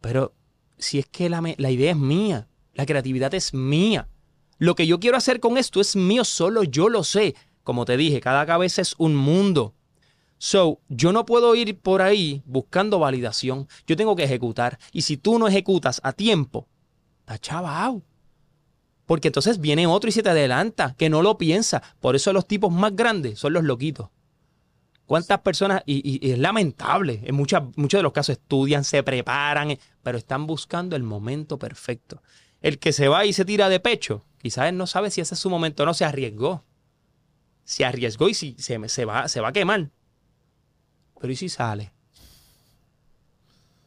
Pero 0.00 0.34
si 0.78 0.98
es 0.98 1.06
que 1.06 1.28
la, 1.28 1.42
la 1.56 1.70
idea 1.70 1.90
es 1.90 1.96
mía, 1.96 2.48
la 2.74 2.86
creatividad 2.86 3.34
es 3.34 3.54
mía. 3.54 4.08
Lo 4.58 4.74
que 4.74 4.86
yo 4.86 5.00
quiero 5.00 5.16
hacer 5.16 5.40
con 5.40 5.56
esto 5.56 5.80
es 5.80 5.96
mío, 5.96 6.24
solo 6.24 6.64
yo 6.64 6.88
lo 6.88 7.02
sé. 7.02 7.34
Como 7.62 7.84
te 7.84 7.96
dije, 7.96 8.20
cada 8.20 8.46
cabeza 8.46 8.82
es 8.82 8.94
un 8.98 9.16
mundo. 9.16 9.74
So, 10.38 10.80
yo 10.88 11.12
no 11.12 11.26
puedo 11.26 11.54
ir 11.54 11.78
por 11.78 12.00
ahí 12.00 12.42
buscando 12.46 12.98
validación. 12.98 13.68
Yo 13.86 13.96
tengo 13.96 14.16
que 14.16 14.24
ejecutar. 14.24 14.78
Y 14.92 15.02
si 15.02 15.18
tú 15.18 15.38
no 15.38 15.48
ejecutas 15.48 16.00
a 16.02 16.14
tiempo, 16.14 16.66
está 17.34 17.38
chavao. 17.38 18.02
Porque 19.06 19.28
entonces 19.28 19.60
viene 19.60 19.86
otro 19.86 20.08
y 20.08 20.12
se 20.12 20.22
te 20.22 20.30
adelanta, 20.30 20.94
que 20.96 21.10
no 21.10 21.22
lo 21.22 21.36
piensa. 21.36 21.82
Por 22.00 22.14
eso 22.16 22.32
los 22.32 22.46
tipos 22.46 22.72
más 22.72 22.94
grandes 22.94 23.38
son 23.38 23.52
los 23.52 23.64
loquitos. 23.64 24.08
¿Cuántas 25.06 25.40
personas, 25.40 25.82
y, 25.86 25.96
y- 26.08 26.24
y 26.26 26.32
es 26.32 26.38
lamentable, 26.38 27.20
en 27.24 27.34
muchas, 27.34 27.64
muchos 27.76 27.98
de 27.98 28.02
los 28.04 28.12
casos 28.12 28.34
estudian, 28.34 28.84
se 28.84 29.02
preparan, 29.02 29.72
eh, 29.72 29.80
pero 30.04 30.16
están 30.18 30.46
buscando 30.46 30.94
el 30.94 31.02
momento 31.02 31.58
perfecto. 31.58 32.22
El 32.62 32.78
que 32.78 32.92
se 32.92 33.08
va 33.08 33.24
y 33.26 33.32
se 33.32 33.44
tira 33.44 33.68
de 33.68 33.80
pecho, 33.80 34.24
quizás 34.38 34.68
él 34.68 34.76
no 34.76 34.86
sabe 34.86 35.10
si 35.10 35.20
ese 35.20 35.34
es 35.34 35.40
su 35.40 35.50
momento 35.50 35.82
o 35.82 35.86
no, 35.86 35.94
se 35.94 36.04
arriesgó. 36.04 36.62
Se 37.64 37.84
arriesgó 37.84 38.28
y 38.28 38.34
si, 38.34 38.54
se, 38.58 38.88
se 38.88 39.04
va, 39.04 39.26
se 39.28 39.40
va 39.40 39.48
a 39.48 39.52
quemar. 39.52 39.90
Pero 41.20 41.32
¿y 41.32 41.36
si 41.36 41.48
sale? 41.48 41.92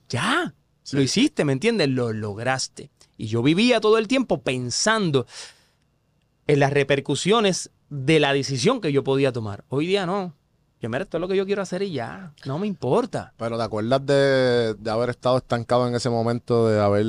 Ya, 0.10 0.54
Sí. 0.84 0.98
lo 0.98 1.02
hiciste, 1.02 1.46
¿me 1.46 1.54
entiendes? 1.54 1.88
Lo 1.88 2.12
lograste. 2.12 2.92
Y 3.18 3.28
yo 3.28 3.42
vivía 3.44 3.80
todo 3.80 3.98
el 3.98 4.08
tiempo 4.08 4.42
pensando 4.42 5.26
en 6.48 6.60
las 6.60 6.74
repercusiones 6.74 7.70
de 7.90 8.20
la 8.20 8.34
decisión 8.34 8.82
que 8.82 8.92
yo 8.92 9.04
podía 9.04 9.32
tomar. 9.32 9.64
Hoy 9.70 9.88
día 9.88 10.06
no. 10.06 10.34
Yo, 10.82 10.90
mira, 10.90 11.04
esto 11.04 11.18
es 11.18 11.22
lo 11.22 11.28
que 11.30 11.38
yo 11.38 11.46
quiero 11.46 11.62
hacer 11.62 11.82
y 11.84 11.92
ya. 11.94 12.34
No 12.46 12.60
me 12.60 12.68
importa. 12.68 13.34
Pero 13.38 13.58
¿te 13.58 13.64
acuerdas 13.64 14.06
de, 14.06 14.74
de 14.74 14.92
haber 14.92 15.12
estado 15.12 15.38
estancado 15.38 15.88
en 15.88 15.96
ese 15.96 16.10
momento, 16.10 16.68
de 16.68 16.82
haber 16.82 17.06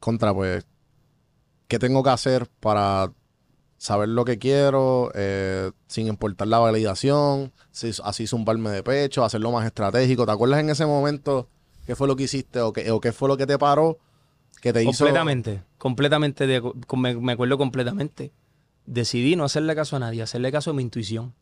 contra, 0.00 0.34
pues, 0.34 0.66
qué 1.68 1.78
tengo 1.78 2.02
que 2.02 2.10
hacer 2.10 2.48
para 2.60 3.12
saber 3.78 4.08
lo 4.08 4.24
que 4.24 4.38
quiero, 4.38 5.12
eh, 5.14 5.70
sin 5.86 6.06
importar 6.08 6.48
la 6.48 6.58
validación, 6.58 7.52
si- 7.70 7.92
así 8.02 8.26
zumbarme 8.26 8.70
de 8.70 8.82
pecho, 8.82 9.24
hacerlo 9.24 9.52
más 9.52 9.64
estratégico? 9.66 10.26
¿Te 10.26 10.32
acuerdas 10.32 10.60
en 10.60 10.70
ese 10.70 10.86
momento 10.86 11.48
qué 11.86 11.94
fue 11.94 12.08
lo 12.08 12.16
que 12.16 12.24
hiciste 12.24 12.60
o 12.60 12.72
qué, 12.72 12.90
o 12.90 13.00
qué 13.00 13.12
fue 13.12 13.28
lo 13.28 13.36
que 13.36 13.46
te 13.46 13.58
paró, 13.58 13.98
que 14.64 14.72
te 14.72 14.82
hizo... 14.82 14.92
Completamente. 15.04 15.62
Completamente. 15.76 16.46
de 16.46 16.62
me, 16.96 17.14
me 17.16 17.32
acuerdo 17.32 17.58
completamente. 17.58 18.32
Decidí 18.86 19.36
no 19.36 19.44
hacerle 19.44 19.74
caso 19.74 19.96
a 19.96 19.98
nadie, 19.98 20.22
hacerle 20.22 20.50
caso 20.50 20.70
a 20.70 20.74
mi 20.74 20.82
intuición. 20.82 21.34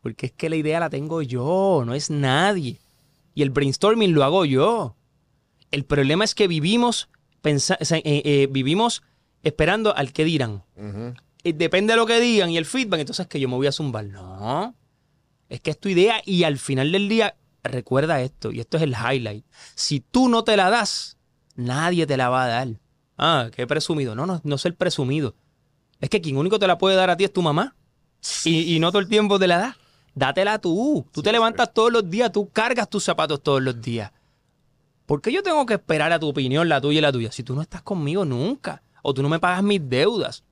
Porque 0.00 0.26
es 0.26 0.32
que 0.32 0.48
la 0.48 0.56
idea 0.56 0.80
la 0.80 0.88
tengo 0.90 1.22
yo, 1.22 1.82
no 1.84 1.92
es 1.94 2.08
nadie. 2.08 2.78
Y 3.34 3.42
el 3.42 3.50
brainstorming 3.50 4.14
lo 4.14 4.24
hago 4.24 4.44
yo. 4.44 4.94
El 5.70 5.84
problema 5.84 6.24
es 6.24 6.34
que 6.34 6.48
vivimos, 6.48 7.08
pensa- 7.42 7.76
eh, 7.80 8.00
eh, 8.04 8.48
vivimos 8.50 9.02
esperando 9.42 9.94
al 9.96 10.12
que 10.12 10.24
dirán. 10.24 10.62
Depende 11.42 11.92
de 11.92 11.96
lo 11.96 12.06
que 12.06 12.20
digan 12.20 12.50
y 12.50 12.58
el 12.58 12.64
feedback, 12.64 13.00
entonces 13.00 13.26
que 13.26 13.40
yo 13.40 13.48
me 13.48 13.56
voy 13.56 13.66
a 13.66 13.72
zumbar. 13.72 14.04
No. 14.04 14.74
Es 15.48 15.60
que 15.60 15.70
es 15.72 15.78
tu 15.80 15.88
idea 15.88 16.22
y 16.24 16.44
al 16.44 16.58
final 16.58 16.92
del 16.92 17.08
día, 17.08 17.34
recuerda 17.64 18.22
esto, 18.22 18.52
y 18.52 18.60
esto 18.60 18.76
es 18.76 18.84
el 18.84 18.94
highlight. 18.94 19.44
Si 19.74 20.00
tú 20.00 20.28
no 20.28 20.44
te 20.44 20.56
la 20.56 20.70
das, 20.70 21.16
nadie 21.56 22.06
te 22.06 22.16
la 22.16 22.28
va 22.28 22.44
a 22.44 22.48
dar. 22.48 22.68
Ah, 23.16 23.50
qué 23.54 23.66
presumido. 23.66 24.14
No, 24.14 24.26
no, 24.26 24.40
no 24.42 24.58
ser 24.58 24.74
presumido. 24.74 25.34
Es 26.00 26.08
que 26.08 26.20
quien 26.20 26.36
único 26.36 26.58
te 26.58 26.66
la 26.66 26.78
puede 26.78 26.96
dar 26.96 27.10
a 27.10 27.16
ti 27.16 27.24
es 27.24 27.32
tu 27.32 27.42
mamá. 27.42 27.76
Y, 28.44 28.74
y 28.74 28.80
no 28.80 28.90
todo 28.90 29.00
el 29.00 29.08
tiempo 29.08 29.38
te 29.38 29.46
la 29.46 29.58
das. 29.58 29.76
Dátela 30.14 30.58
tú. 30.58 31.06
Tú 31.12 31.22
te 31.22 31.32
levantas 31.32 31.72
todos 31.72 31.92
los 31.92 32.08
días, 32.08 32.32
tú 32.32 32.48
cargas 32.48 32.88
tus 32.88 33.04
zapatos 33.04 33.42
todos 33.42 33.62
los 33.62 33.80
días. 33.80 34.12
¿Por 35.06 35.20
qué 35.20 35.32
yo 35.32 35.42
tengo 35.42 35.66
que 35.66 35.74
esperar 35.74 36.12
a 36.12 36.20
tu 36.20 36.28
opinión, 36.28 36.68
la 36.68 36.80
tuya 36.80 36.98
y 36.98 37.02
la 37.02 37.12
tuya? 37.12 37.32
Si 37.32 37.42
tú 37.42 37.54
no 37.54 37.62
estás 37.62 37.82
conmigo 37.82 38.24
nunca, 38.24 38.82
o 39.02 39.12
tú 39.12 39.22
no 39.22 39.28
me 39.28 39.40
pagas 39.40 39.62
mis 39.62 39.80
deudas, 39.88 40.44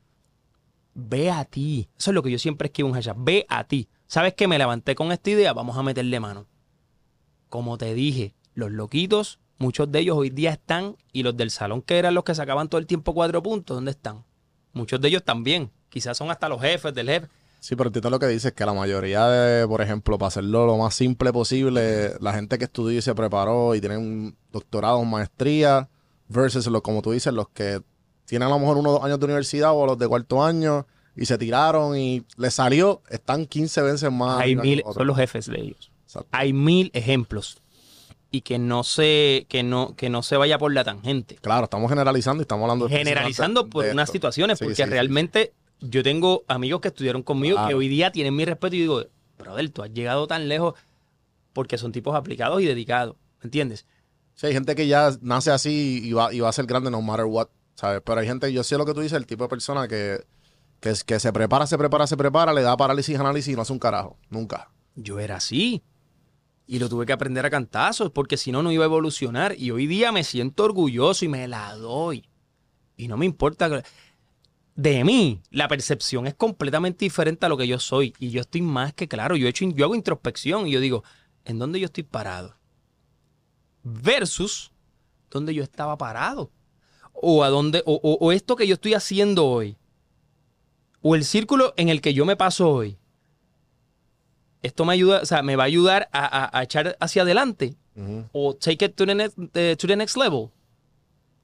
ve 0.94 1.30
a 1.30 1.44
ti. 1.44 1.88
Eso 1.96 2.11
es 2.11 2.14
lo 2.14 2.22
que 2.22 2.30
yo 2.30 2.38
siempre 2.38 2.66
escribo 2.66 2.88
en 2.88 2.94
hashtag. 2.96 3.16
Ve 3.18 3.46
a 3.49 3.64
ti. 3.64 3.88
¿Sabes 4.07 4.34
que 4.34 4.49
me 4.49 4.59
levanté 4.59 4.94
con 4.94 5.12
esta 5.12 5.30
idea? 5.30 5.53
Vamos 5.53 5.76
a 5.76 5.82
meterle 5.82 6.18
mano. 6.18 6.46
Como 7.49 7.78
te 7.78 7.94
dije, 7.94 8.34
los 8.55 8.72
loquitos, 8.72 9.38
muchos 9.59 9.91
de 9.91 10.01
ellos 10.01 10.17
hoy 10.17 10.31
día 10.31 10.53
están, 10.53 10.97
y 11.13 11.23
los 11.23 11.37
del 11.37 11.51
salón 11.51 11.83
que 11.83 11.99
eran 11.99 12.15
los 12.15 12.25
que 12.25 12.35
sacaban 12.35 12.69
todo 12.69 12.81
el 12.81 12.87
tiempo 12.87 13.15
cuatro 13.15 13.43
puntos, 13.43 13.77
¿dónde 13.77 13.91
están? 13.91 14.25
Muchos 14.73 15.01
de 15.01 15.09
ellos 15.09 15.25
también. 15.25 15.71
Quizás 15.89 16.17
son 16.17 16.31
hasta 16.31 16.49
los 16.49 16.61
jefes 16.61 16.95
del 16.95 17.09
jefe. 17.09 17.29
Sí, 17.61 17.75
pero 17.75 17.89
entiendo 17.89 18.11
lo 18.11 18.19
que 18.19 18.29
dices, 18.29 18.53
que 18.53 18.65
la 18.65 18.73
mayoría 18.73 19.27
de, 19.27 19.67
por 19.67 19.83
ejemplo, 19.83 20.17
para 20.17 20.29
hacerlo 20.29 20.67
lo 20.67 20.77
más 20.77 20.95
simple 20.95 21.33
posible, 21.33 22.15
la 22.21 22.33
gente 22.33 22.57
que 22.57 22.65
estudió 22.65 22.99
y 22.99 23.03
se 23.03 23.15
preparó 23.15 23.75
y 23.75 23.81
tienen 23.81 24.37
doctorado, 24.53 25.03
maestría, 25.05 25.89
versus 26.29 26.67
los, 26.69 26.83
como 26.83 27.03
tú 27.03 27.11
dices, 27.11 27.33
los 27.33 27.49
que 27.49 27.81
tienen 28.27 28.47
a 28.47 28.51
lo 28.51 28.59
mejor 28.61 28.77
uno 28.77 28.91
o 28.91 28.93
dos 28.93 29.05
años 29.05 29.19
de 29.19 29.25
universidad 29.25 29.73
o 29.75 29.87
los 29.87 29.99
de 29.99 30.07
cuarto 30.07 30.45
año 30.45 30.87
y 31.17 31.27
se 31.27 31.37
tiraron 31.37 31.97
y 31.97 32.25
les 32.37 32.55
salió, 32.55 33.03
están 33.11 33.47
15 33.47 33.83
veces 33.83 34.13
más. 34.13 34.41
Hay 34.41 34.55
mil, 34.55 34.85
son 34.95 35.07
los 35.07 35.17
jefes 35.17 35.47
de 35.47 35.61
ellos. 35.61 35.91
Exacto. 36.05 36.29
Hay 36.31 36.53
mil 36.53 36.91
ejemplos. 36.95 37.61
Y 38.31 38.43
que 38.43 38.59
no 38.59 38.85
se, 38.85 39.47
que 39.49 39.62
no, 39.62 39.95
que 39.97 40.11
no 40.11 40.22
se 40.22 40.37
vaya 40.37 40.59
por 40.59 40.72
la 40.74 40.85
tangente. 40.85 41.37
Claro, 41.37 41.64
estamos 41.64 41.89
generalizando 41.89 42.43
y 42.43 42.45
estamos 42.45 42.64
hablando 42.64 42.89
Generalizando 42.89 43.61
específicamente 43.61 43.72
por 43.72 43.85
de 43.87 43.93
unas 43.93 44.05
esto. 44.09 44.12
situaciones, 44.12 44.59
Sí, 44.59 44.64
porque 44.64 44.76
sí, 44.76 44.83
sí. 44.83 44.91
realmente 44.91 45.53
yo 45.81 46.03
tengo 46.03 46.45
amigos 46.49 46.81
que 46.83 46.89
estudiaron 46.89 47.22
conmigo 47.22 47.59
que 47.66 47.74
hoy 47.74 47.89
día 47.89 48.12
tienen 48.12 48.37
mi 48.37 48.45
respeto 48.45 48.76
y 48.76 48.81
digo, 48.81 49.05
brother, 49.39 49.70
tú 49.70 49.83
has 49.83 49.91
llegado 49.95 50.26
tan 50.26 50.47
lejos 50.49 50.74
porque 51.55 51.79
son 51.79 51.93
tipos 51.93 52.14
aplicados 52.14 52.61
y 52.61 52.66
dedicados. 52.66 53.16
¿Me 53.41 53.47
entiendes? 53.47 53.87
Sí, 54.35 54.47
hay 54.49 54.53
gente 54.53 54.74
que 54.74 54.87
ya 54.87 55.11
nace 55.22 55.51
así 55.51 56.01
y 56.05 56.12
va, 56.12 56.33
y 56.33 56.41
va 56.41 56.49
a 56.51 56.53
ser 56.53 56.66
grande 56.66 56.91
no 56.91 57.01
matter 57.01 57.24
what, 57.24 57.49
¿sabes? 57.76 58.03
Pero 58.05 58.20
hay 58.20 58.26
gente, 58.26 58.53
yo 58.53 58.62
sé 58.62 58.76
lo 58.76 58.85
que 58.85 58.93
tú 58.95 59.01
dices, 59.01 59.16
el 59.16 59.26
tipo 59.26 59.45
de 59.45 59.49
persona 59.49 59.89
que, 59.89 60.20
que, 60.81 60.93
que 61.07 61.18
se 61.18 61.33
prepara, 61.33 61.66
se 61.66 61.79
prepara, 61.79 62.07
se 62.07 62.16
prepara, 62.16 62.53
le 62.53 62.61
da 62.62 62.76
parálisis, 62.76 63.18
análisis 63.18 63.53
y 63.53 63.57
no 63.57 63.62
hace 63.62 63.72
un 63.72 63.79
carajo. 63.79 64.18
Nunca. 64.29 64.70
Yo 64.97 65.18
era 65.18 65.37
así. 65.37 65.83
Y 66.71 66.79
lo 66.81 66.91
tuve 66.91 67.07
que 67.07 67.14
aprender 67.14 67.47
a 67.47 67.51
cantazos, 67.51 68.11
porque 68.11 68.37
si 68.37 68.53
no, 68.53 68.62
no 68.62 68.71
iba 68.71 68.85
a 68.85 68.93
evolucionar. 68.93 69.55
Y 69.59 69.71
hoy 69.71 69.87
día 69.87 70.12
me 70.12 70.23
siento 70.23 70.64
orgulloso 70.64 71.25
y 71.25 71.29
me 71.29 71.49
la 71.49 71.75
doy. 71.75 72.29
Y 72.95 73.09
no 73.09 73.16
me 73.16 73.25
importa. 73.25 73.83
De 74.77 75.03
mí, 75.03 75.41
la 75.51 75.66
percepción 75.66 76.27
es 76.27 76.35
completamente 76.35 77.07
diferente 77.07 77.47
a 77.47 77.49
lo 77.49 77.57
que 77.57 77.66
yo 77.66 77.79
soy. 77.79 78.12
Y 78.19 78.29
yo 78.29 78.43
estoy 78.43 78.61
más 78.61 78.93
que 78.93 79.09
claro. 79.09 79.35
Yo, 79.35 79.47
he 79.47 79.51
hecho, 79.51 79.64
yo 79.64 79.87
hago 79.87 79.95
introspección 79.95 80.66
y 80.69 80.73
yo 80.73 80.81
digo, 80.81 81.05
¿en 81.47 81.59
dónde 81.59 81.81
yo 81.81 81.87
estoy 81.87 82.05
parado? 82.05 82.55
Versus 83.83 84.71
dónde 85.31 85.55
yo 85.55 85.62
estaba 85.62 85.97
parado. 85.97 86.51
O 87.14 87.45
a 87.45 87.49
dónde, 87.49 87.83
o, 87.87 87.95
o- 87.95 88.19
o 88.27 88.31
esto 88.31 88.57
que 88.57 88.66
yo 88.66 88.75
estoy 88.75 88.93
haciendo 88.93 89.47
hoy. 89.47 89.79
O 91.01 91.14
el 91.14 91.25
círculo 91.25 91.73
en 91.79 91.89
el 91.89 92.03
que 92.03 92.12
yo 92.12 92.27
me 92.27 92.37
paso 92.37 92.69
hoy 92.71 92.97
esto 94.63 94.85
me 94.85 94.93
ayuda, 94.95 95.21
o 95.23 95.27
sea, 95.27 95.43
me 95.43 95.57
va 95.57 95.65
a 95.65 95.67
ayudar 95.67 96.09
a, 96.13 96.45
a- 96.45 96.59
a 96.59 96.63
echar 96.63 96.97
hacia 97.01 97.23
adelante 97.23 97.77
Ujú. 97.97 98.27
o 98.33 98.55
take 98.55 98.85
it 98.87 98.95
to 98.95 99.07
the, 99.07 99.15
next, 99.15 99.37
eh, 99.55 99.77
to 99.79 99.87
the 99.87 99.97
next 99.97 100.17
level. 100.17 100.51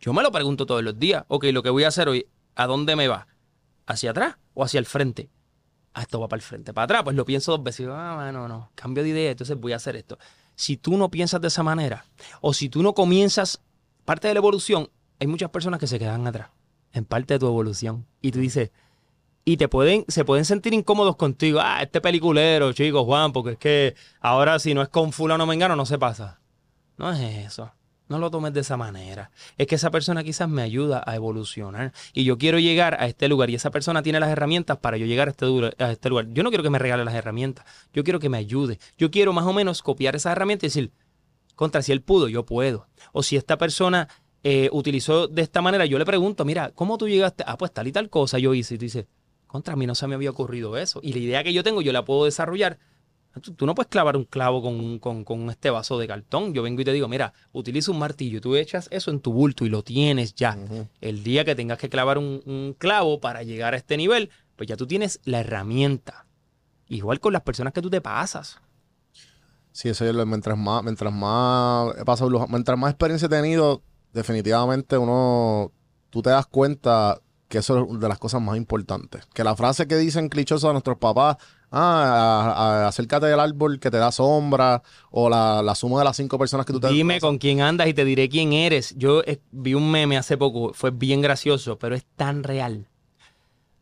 Yo 0.01 0.13
me 0.13 0.23
lo 0.23 0.31
pregunto 0.33 0.67
todos 0.67 0.83
los 0.83 0.99
días. 0.99 1.25
Ok, 1.29 1.45
lo 1.53 1.63
que 1.63 1.71
voy 1.71 1.85
a 1.85 1.89
hacer 1.89 2.09
hoy, 2.09 2.27
¿a 2.57 2.67
dónde 2.67 2.95
me 2.97 3.09
va? 3.09 3.27
¿Hacia 3.87 4.11
atrás 4.11 4.37
o 4.53 4.63
hacia 4.65 4.79
el 4.79 4.87
frente? 4.87 5.31
Ah, 5.95 6.03
esto 6.03 6.19
va 6.21 6.29
para 6.29 6.39
el 6.39 6.43
frente. 6.43 6.75
Para 6.75 6.85
atrás, 6.85 7.03
pues 7.05 7.17
lo 7.17 7.25
pienso 7.25 7.53
dos 7.53 7.63
veces. 7.63 7.87
Ah, 7.91 8.31
no, 8.33 8.49
no, 8.49 8.71
cambio 8.75 9.03
de 9.03 9.11
idea, 9.11 9.31
entonces 9.31 9.57
voy 9.59 9.73
a 9.73 9.77
hacer 9.77 9.97
esto. 9.97 10.19
Si 10.57 10.77
tú 10.77 10.97
no 10.97 11.11
piensas 11.11 11.41
de 11.41 11.49
esa 11.49 11.63
manera, 11.63 12.05
o 12.41 12.53
si 12.53 12.69
tú 12.69 12.83
no 12.83 12.95
comienzas 12.95 13.63
parte 14.05 14.29
de 14.29 14.35
la 14.35 14.39
evolución, 14.39 14.91
hay 15.21 15.27
muchas 15.27 15.51
personas 15.51 15.81
que 15.81 15.87
se 15.87 15.99
quedan 15.99 16.27
atrás, 16.27 16.51
en 16.93 17.05
parte 17.05 17.35
de 17.35 17.39
tu 17.41 17.47
evolución. 17.47 18.07
Y 18.21 18.33
tú 18.33 18.41
dices, 18.41 18.71
y 19.45 19.57
te 19.57 19.69
pueden, 19.69 20.05
se 20.09 20.25
pueden 20.25 20.45
sentir 20.45 20.73
incómodos 20.73 21.17
contigo. 21.17 21.61
Ah, 21.63 21.83
este 21.83 22.01
peliculero, 22.01 22.73
chico, 22.73 23.05
Juan, 23.05 23.33
porque 23.33 23.53
es 23.53 23.59
que 23.59 23.95
ahora 24.21 24.59
si 24.59 24.75
no 24.75 24.83
es 24.83 24.89
con 24.89 25.13
fulano 25.13 25.47
mengano 25.47 25.77
no 25.77 25.85
se 25.87 25.99
pasa. 25.99 26.41
No 26.97 27.13
es 27.13 27.47
eso. 27.47 27.73
No 28.09 28.19
lo 28.19 28.31
tomes 28.31 28.53
de 28.53 28.61
esa 28.61 28.77
manera. 28.77 29.31
Es 29.57 29.67
que 29.67 29.77
esa 29.77 29.91
persona 29.91 30.23
quizás 30.23 30.49
me 30.49 30.63
ayuda 30.63 31.03
a 31.07 31.17
evolucionar. 31.17 31.93
Y 32.13 32.25
yo 32.25 32.37
quiero 32.37 32.59
llegar 32.59 32.97
a 33.01 33.07
este 33.07 33.29
lugar. 33.29 33.49
Y 33.49 33.55
esa 33.55 33.71
persona 33.71 34.03
tiene 34.03 34.21
las 34.21 34.29
herramientas 34.29 34.77
para 34.79 34.99
yo 34.99 35.07
llegar 35.07 35.29
a 35.29 35.31
este, 35.31 35.47
a 35.79 35.91
este 35.91 36.11
lugar. 36.11 36.27
Yo 36.31 36.43
no 36.43 36.51
quiero 36.51 36.63
que 36.63 36.71
me 36.71 36.79
regale 36.79 37.05
las 37.05 37.15
herramientas. 37.15 37.65
Yo 37.95 38.05
quiero 38.05 38.21
que 38.21 38.29
me 38.29 38.37
ayude. 38.37 38.79
Yo 38.99 39.11
quiero 39.11 39.33
más 39.33 39.47
o 39.47 39.55
menos 39.55 39.83
copiar 39.83 40.15
esas 40.17 40.33
herramientas 40.33 40.65
y 40.65 40.69
decir, 40.69 40.93
contra, 41.55 41.81
si 41.81 41.93
él 41.93 42.03
pudo, 42.03 42.29
yo 42.29 42.45
puedo. 42.45 42.87
O 43.13 43.23
si 43.23 43.37
esta 43.37 43.57
persona 43.57 44.09
eh, 44.43 44.69
utilizó 44.71 45.27
de 45.27 45.41
esta 45.41 45.63
manera, 45.63 45.87
yo 45.87 45.99
le 45.99 46.05
pregunto, 46.05 46.45
mira, 46.45 46.73
¿cómo 46.75 46.99
tú 46.99 47.09
llegaste? 47.09 47.43
Ah, 47.47 47.57
pues 47.57 47.73
tal 47.73 47.87
y 47.87 47.93
tal 47.93 48.11
cosa 48.11 48.39
yo 48.39 48.53
hice. 48.53 48.75
Y 48.75 48.79
tú 48.79 48.85
dices, 48.85 49.07
contra 49.55 49.75
a 49.75 49.77
mí 49.77 49.87
no 49.87 49.95
se 49.95 50.09
me 50.09 50.17
había 50.17 50.31
ocurrido 50.31 50.77
eso. 50.77 50.99
Y 51.01 51.13
la 51.13 51.21
idea 51.21 51.45
que 51.45 51.53
yo 51.53 51.63
tengo, 51.63 51.81
yo 51.81 51.93
la 51.93 52.05
puedo 52.05 52.25
desarrollar. 52.25 52.77
Tú, 53.41 53.53
tú 53.55 53.67
no 53.67 53.75
puedes 53.77 53.89
clavar 53.89 54.17
un 54.17 54.25
clavo 54.25 54.61
con, 54.61 54.99
con- 54.99 55.23
con 55.23 55.49
este 55.49 55.71
vaso 55.71 55.97
de 55.97 56.09
cartón. 56.09 56.53
Yo 56.55 56.63
vengo 56.65 56.81
y 56.81 56.85
te 56.85 56.93
digo, 56.93 57.07
mira, 57.07 57.33
utiliza 57.53 57.93
un 57.93 58.01
martillo. 58.01 58.41
Tú 58.41 58.57
echas 58.57 58.89
eso 58.91 59.13
en 59.13 59.21
tu 59.21 59.33
bulto 59.33 59.65
y 59.65 59.69
lo 59.69 59.85
tienes 59.85 60.35
ya. 60.35 60.59
El 61.01 61.23
día 61.23 61.45
que 61.45 61.55
tengas 61.55 61.79
que 61.79 61.89
clavar 61.89 62.19
un, 62.19 62.43
un 62.47 62.75
clavo 62.77 63.21
para 63.21 63.45
llegar 63.45 63.75
a 63.75 63.77
este 63.77 63.97
nivel, 63.97 64.29
pues 64.57 64.69
ya 64.69 64.77
tú 64.77 64.89
tienes 64.89 65.21
la 65.25 65.39
herramienta. 65.41 66.27
Igual 66.89 67.21
con 67.21 67.33
las 67.33 67.43
personas 67.43 67.73
que 67.73 67.81
tú 67.81 67.91
te 67.91 68.01
pasas. 68.01 68.59
Sí, 69.71 69.89
eso 69.89 70.05
es 70.05 70.15
lo- 70.15 70.27
mientras 70.27 70.59
más, 70.59 70.83
mientras 70.83 71.13
más 71.13 71.95
he 71.97 72.05
pasado 72.05 72.29
los- 72.31 72.49
mientras 72.49 72.77
más 72.77 72.91
experiencia 72.91 73.27
he 73.27 73.29
tenido, 73.29 73.83
definitivamente 74.13 74.99
uno, 74.99 75.71
tú 76.11 76.23
te 76.23 76.31
das 76.31 76.47
cuenta 76.47 77.21
que 77.55 77.59
eso 77.61 77.79
es 77.79 77.89
una 77.89 78.01
de 78.01 78.09
las 78.09 78.19
cosas 78.19 78.43
más 78.43 78.57
importantes. 78.57 79.25
Que 79.33 79.45
la 79.45 79.55
frase 79.55 79.87
que 79.87 79.97
dicen 79.97 80.29
clichosa 80.29 80.67
de 80.67 80.73
nuestros 80.75 80.99
papás, 80.99 81.37
ah, 81.71 82.53
a- 82.57 82.83
a- 82.85 82.89
acércate 82.89 83.27
del 83.27 83.39
árbol 83.39 83.79
que 83.79 83.91
te 83.91 83.97
da 83.99 84.11
sombra, 84.11 84.83
o 85.11 85.29
la, 85.31 85.63
la 85.63 85.75
suma 85.77 85.99
de 86.01 86.05
las 86.05 86.17
cinco 86.17 86.37
personas 86.39 86.67
que 86.67 86.73
tú 86.73 86.81
te 86.81 86.89
Dime 86.89 87.21
con 87.21 87.39
quién 87.39 87.61
andas 87.61 87.87
y 87.87 87.95
te 87.95 88.05
diré 88.05 88.29
quién 88.29 88.53
eres. 88.53 88.93
Yo 88.97 89.23
eh, 89.25 89.41
vi 89.53 89.75
un 89.75 89.89
meme 89.91 90.19
hace 90.19 90.37
poco, 90.37 90.75
fue 90.75 90.91
bien 90.91 91.21
gracioso, 91.23 91.79
pero 91.79 91.95
es 91.95 92.05
tan 92.17 92.43
real. 92.43 92.89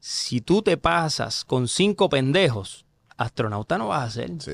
Si 0.01 0.41
tú 0.41 0.63
te 0.63 0.77
pasas 0.77 1.45
con 1.45 1.69
cinco 1.69 2.09
pendejos, 2.09 2.85
astronauta 3.17 3.79
no 3.79 3.89
vas 3.89 4.09
a 4.09 4.11
ser. 4.11 4.31
Sí, 4.41 4.51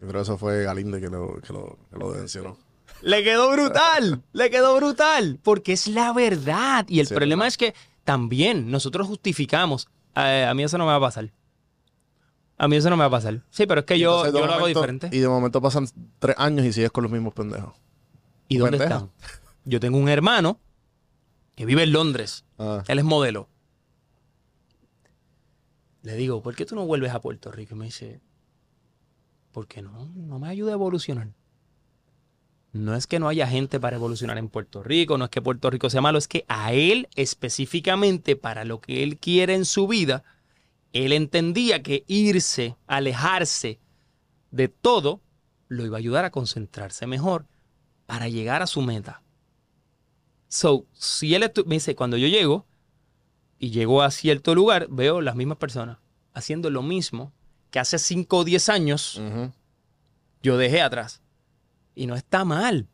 yo 0.00 0.08
creo 0.08 0.12
que 0.12 0.20
eso 0.20 0.36
fue 0.38 0.64
Galinde 0.64 1.00
que 1.00 1.08
lo, 1.08 1.40
que 1.40 1.52
lo, 1.52 1.78
que 1.90 1.98
lo 1.98 2.08
mencionó. 2.10 2.56
Le 3.02 3.22
quedó 3.22 3.50
brutal, 3.52 4.22
le 4.32 4.50
quedó 4.50 4.74
brutal, 4.76 5.38
porque 5.44 5.72
es 5.72 5.86
la 5.86 6.12
verdad. 6.12 6.84
Y 6.88 6.98
el 7.00 7.06
Sí, 7.06 7.14
problema 7.14 7.46
es 7.46 7.56
que 7.56 7.74
también 8.08 8.70
nosotros 8.70 9.06
justificamos. 9.06 9.86
"Eh, 10.16 10.46
a 10.48 10.54
mí 10.54 10.62
eso 10.62 10.78
no 10.78 10.84
me 10.86 10.92
va 10.92 10.96
a 10.96 11.00
pasar. 11.00 11.30
A 12.56 12.66
mí 12.66 12.74
eso 12.76 12.88
no 12.88 12.96
me 12.96 13.02
va 13.02 13.08
a 13.08 13.10
pasar. 13.10 13.42
Sí, 13.50 13.66
pero 13.66 13.80
es 13.80 13.86
que 13.86 13.98
yo, 13.98 14.24
Entonces, 14.24 14.32
de 14.32 14.40
yo 14.40 14.46
lo 14.46 14.52
hago 14.54 14.66
diferente. 14.66 15.10
Y 15.12 15.18
de 15.18 15.28
momento 15.28 15.60
pasan 15.60 15.86
tres 16.18 16.34
años 16.38 16.64
y 16.64 16.72
sigues 16.72 16.90
con 16.90 17.02
los 17.02 17.12
mismos 17.12 17.34
pendejos. 17.34 17.74
¿Y 18.48 18.56
dónde 18.56 18.78
pendeja. 18.78 19.04
están? 19.04 19.12
Yo 19.66 19.78
tengo 19.78 19.98
un 19.98 20.08
hermano 20.08 20.58
que 21.54 21.66
vive 21.66 21.82
en 21.82 21.92
Londres. 21.92 22.46
Ah, 22.58 22.82
Él 22.88 22.98
es 22.98 23.04
modelo. 23.04 23.50
Le 26.02 26.14
digo, 26.14 26.42
¿por 26.42 26.54
qué 26.56 26.64
tú 26.64 26.74
no 26.74 26.86
vuelves 26.86 27.12
a 27.12 27.20
Puerto 27.20 27.52
Rico? 27.52 27.74
Y 27.74 27.78
me 27.78 27.84
dice, 27.84 28.22
porque 29.52 29.82
no, 29.82 30.06
no 30.14 30.38
me 30.38 30.48
ayuda 30.48 30.70
a 30.70 30.74
evolucionar. 30.74 31.28
No 32.72 32.94
es 32.94 33.06
que 33.06 33.18
no 33.18 33.28
haya 33.28 33.46
gente 33.46 33.80
para 33.80 33.96
evolucionar 33.96 34.38
en 34.38 34.48
Puerto 34.48 34.82
Rico, 34.82 35.16
no 35.16 35.24
es 35.24 35.30
que 35.30 35.42
Puerto 35.42 35.70
Rico 35.70 35.88
sea 35.90 36.00
malo, 36.00 36.18
es 36.18 36.28
que 36.28 36.44
a 36.48 36.72
él 36.72 37.08
específicamente 37.14 38.36
para 38.36 38.64
lo 38.64 38.80
que 38.80 39.02
él 39.02 39.18
quiere 39.18 39.54
en 39.54 39.64
su 39.64 39.88
vida, 39.88 40.22
él 40.92 41.12
entendía 41.12 41.82
que 41.82 42.04
irse, 42.06 42.76
alejarse 42.86 43.78
de 44.50 44.68
todo, 44.68 45.20
lo 45.68 45.84
iba 45.86 45.96
a 45.96 45.98
ayudar 45.98 46.24
a 46.24 46.30
concentrarse 46.30 47.06
mejor 47.06 47.46
para 48.06 48.28
llegar 48.28 48.62
a 48.62 48.66
su 48.66 48.82
meta. 48.82 49.22
So, 50.48 50.86
si 50.92 51.34
él 51.34 51.50
me 51.66 51.76
dice, 51.76 51.94
cuando 51.94 52.16
yo 52.16 52.26
llego 52.26 52.66
y 53.58 53.70
llego 53.70 54.02
a 54.02 54.10
cierto 54.10 54.54
lugar, 54.54 54.88
veo 54.90 55.20
las 55.20 55.36
mismas 55.36 55.58
personas 55.58 55.98
haciendo 56.38 56.70
lo 56.70 56.82
mismo 56.82 57.32
que 57.70 57.78
hace 57.78 57.98
5 57.98 58.38
o 58.38 58.44
10 58.44 58.68
años 58.68 59.20
yo 60.42 60.56
dejé 60.56 60.80
atrás. 60.80 61.20
Y 61.98 62.06
no 62.06 62.14
está 62.14 62.44
mal, 62.44 62.86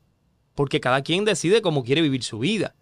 porque 0.55 0.81
cada 0.81 1.03
quien 1.03 1.25
decide 1.25 1.61
cómo 1.61 1.85
quiere 1.85 2.01
vivir 2.01 2.23
su 2.23 2.39
vida. 2.39 2.75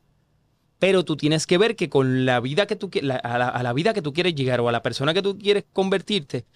Pero 0.78 1.04
tú 1.04 1.16
tienes 1.16 1.46
que 1.46 1.58
ver 1.58 1.74
que 1.74 1.88
con 1.88 2.24
la 2.26 2.38
vida 2.40 2.66
que 2.66 2.76
tú 2.76 2.90
la- 3.02 3.16
a, 3.16 3.38
la, 3.38 3.48
a 3.48 3.62
la 3.62 3.72
vida 3.72 3.92
que 3.92 4.02
tú 4.02 4.12
quieres 4.12 4.34
llegar 4.34 4.60
o 4.60 4.68
a 4.68 4.72
la 4.72 4.82
persona 4.82 5.14
que 5.14 5.22
tú 5.22 5.36
quieres 5.36 5.64
convertirte, 5.72 6.46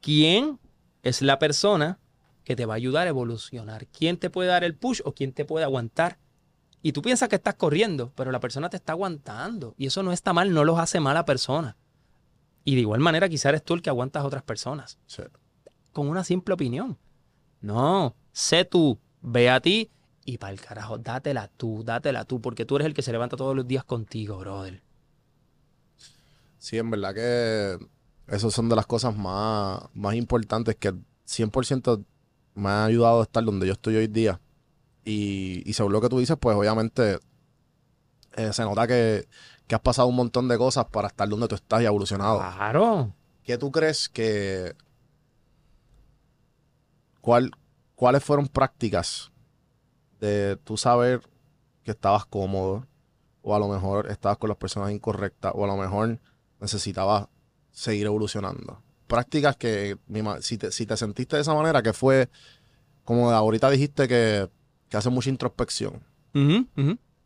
¿quién 0.00 0.58
es 1.02 1.22
la 1.22 1.38
persona 1.38 1.98
que 2.44 2.56
te 2.56 2.66
va 2.66 2.74
a 2.74 2.76
ayudar 2.76 3.06
a 3.06 3.10
evolucionar? 3.10 3.86
¿Quién 3.88 4.16
te 4.16 4.30
puede 4.30 4.48
dar 4.48 4.64
el 4.64 4.74
push 4.74 5.00
o 5.04 5.12
quién 5.12 5.32
te 5.32 5.44
puede 5.44 5.64
aguantar? 5.64 6.18
Y 6.82 6.92
tú 6.92 7.02
piensas 7.02 7.28
que 7.28 7.36
estás 7.36 7.54
corriendo, 7.56 8.12
pero 8.14 8.30
la 8.30 8.40
persona 8.40 8.70
te 8.70 8.76
está 8.76 8.92
aguantando. 8.92 9.74
Y 9.76 9.86
eso 9.86 10.02
no 10.02 10.12
está 10.12 10.32
mal, 10.32 10.52
no 10.54 10.64
los 10.64 10.78
hace 10.78 11.00
mala 11.00 11.24
persona. 11.24 11.76
Y 12.64 12.74
de 12.74 12.82
igual 12.82 13.00
manera, 13.00 13.28
quizás 13.28 13.46
eres 13.50 13.64
tú 13.64 13.74
el 13.74 13.82
que 13.82 13.90
aguantas 13.90 14.22
a 14.22 14.26
otras 14.26 14.42
personas. 14.44 14.98
Sí. 15.06 15.22
Con 15.92 16.08
una 16.08 16.22
simple 16.24 16.54
opinión. 16.54 16.96
No, 17.60 18.14
sé 18.38 18.64
tú, 18.64 19.00
ve 19.20 19.50
a 19.50 19.60
ti 19.60 19.90
y 20.24 20.38
para 20.38 20.52
el 20.52 20.60
carajo, 20.60 20.96
dátela 20.96 21.48
tú, 21.48 21.82
dátela 21.82 22.24
tú, 22.24 22.40
porque 22.40 22.64
tú 22.64 22.76
eres 22.76 22.86
el 22.86 22.94
que 22.94 23.02
se 23.02 23.10
levanta 23.10 23.36
todos 23.36 23.56
los 23.56 23.66
días 23.66 23.82
contigo, 23.82 24.38
brother. 24.38 24.80
Sí, 26.58 26.78
en 26.78 26.88
verdad 26.88 27.14
que 27.14 27.78
esas 28.28 28.54
son 28.54 28.68
de 28.68 28.76
las 28.76 28.86
cosas 28.86 29.16
más, 29.16 29.82
más 29.92 30.14
importantes 30.14 30.76
que 30.76 30.92
100% 31.26 32.04
me 32.54 32.68
ha 32.68 32.84
ayudado 32.84 33.20
a 33.20 33.22
estar 33.24 33.44
donde 33.44 33.66
yo 33.66 33.72
estoy 33.72 33.96
hoy 33.96 34.06
día. 34.06 34.40
Y, 35.04 35.68
y 35.68 35.72
según 35.72 35.92
lo 35.92 36.00
que 36.00 36.08
tú 36.08 36.20
dices, 36.20 36.36
pues 36.38 36.56
obviamente 36.56 37.18
eh, 38.36 38.52
se 38.52 38.62
nota 38.62 38.86
que, 38.86 39.26
que 39.66 39.74
has 39.74 39.80
pasado 39.80 40.06
un 40.06 40.16
montón 40.16 40.46
de 40.46 40.58
cosas 40.58 40.84
para 40.86 41.08
estar 41.08 41.28
donde 41.28 41.48
tú 41.48 41.56
estás 41.56 41.82
y 41.82 41.86
evolucionado. 41.86 42.38
Claro. 42.38 43.12
¿Qué 43.42 43.58
tú 43.58 43.72
crees 43.72 44.08
que... 44.08 44.76
¿Cuál, 47.20 47.50
¿Cuáles 47.98 48.22
fueron 48.22 48.46
prácticas 48.46 49.32
de 50.20 50.56
tú 50.62 50.76
saber 50.76 51.20
que 51.82 51.90
estabas 51.90 52.24
cómodo 52.26 52.86
o 53.42 53.56
a 53.56 53.58
lo 53.58 53.66
mejor 53.66 54.08
estabas 54.08 54.38
con 54.38 54.46
las 54.46 54.56
personas 54.56 54.92
incorrectas 54.92 55.50
o 55.52 55.64
a 55.64 55.66
lo 55.66 55.76
mejor 55.76 56.20
necesitabas 56.60 57.26
seguir 57.72 58.06
evolucionando? 58.06 58.80
Prácticas 59.08 59.56
que 59.56 59.98
si 60.42 60.58
te, 60.58 60.70
si 60.70 60.86
te 60.86 60.96
sentiste 60.96 61.34
de 61.34 61.42
esa 61.42 61.54
manera, 61.54 61.82
que 61.82 61.92
fue 61.92 62.28
como 63.04 63.32
ahorita 63.32 63.68
dijiste 63.68 64.06
que, 64.06 64.48
que 64.88 64.96
haces 64.96 65.10
mucha 65.10 65.30
introspección. 65.30 66.00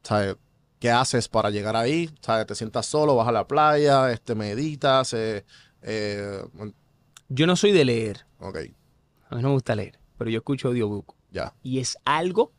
¿Sabes? 0.03 0.37
¿Qué 0.79 0.91
haces 0.91 1.29
para 1.29 1.51
llegar 1.51 1.77
ahí? 1.77 2.09
¿Sabes? 2.23 2.47
Te 2.47 2.55
sientas 2.55 2.87
solo, 2.87 3.15
vas 3.15 3.29
a 3.29 3.33
la 3.33 3.47
playa, 3.47 4.11
este, 4.11 4.35
meditas, 4.35 5.13
eh, 5.13 5.45
eh, 5.83 6.43
Yo 7.29 7.47
no 7.47 7.57
soy 7.57 7.73
de 7.73 7.85
leer. 7.85 8.25
ok, 8.39 8.57
A 9.29 9.37
mí 9.37 9.43
no 9.43 9.49
me 9.49 9.55
gusta 9.55 9.75
leer, 9.77 9.99
pero 10.23 10.31
yo 10.31 10.39
escucho 10.39 10.69
audiobook. 10.69 11.17
ya. 11.33 11.53
Y 11.65 11.81
es 11.81 11.99
algo 12.05 12.53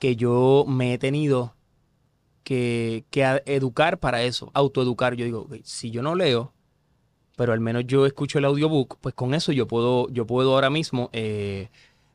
que 0.00 0.16
yo 0.16 0.64
me 0.66 0.92
he 0.92 0.98
tenido 0.98 1.54
que, 2.42 3.04
que 3.10 3.42
educar 3.46 4.00
para 4.00 4.24
eso, 4.24 4.50
autoeducar. 4.54 5.14
Yo 5.14 5.24
digo, 5.24 5.42
"Ok, 5.42 5.58
si 5.62 5.92
yo 5.92 6.02
no 6.02 6.16
leo, 6.16 6.52
pero 7.36 7.52
al 7.52 7.60
menos 7.60 7.84
yo 7.86 8.06
escucho 8.06 8.40
el 8.40 8.44
audiobook, 8.44 8.98
pues 9.00 9.14
con 9.14 9.34
eso 9.34 9.52
yo 9.52 9.68
puedo, 9.68 10.08
yo 10.08 10.26
puedo 10.26 10.52
ahora 10.54 10.68
mismo, 10.68 11.08
eh, 11.12 11.68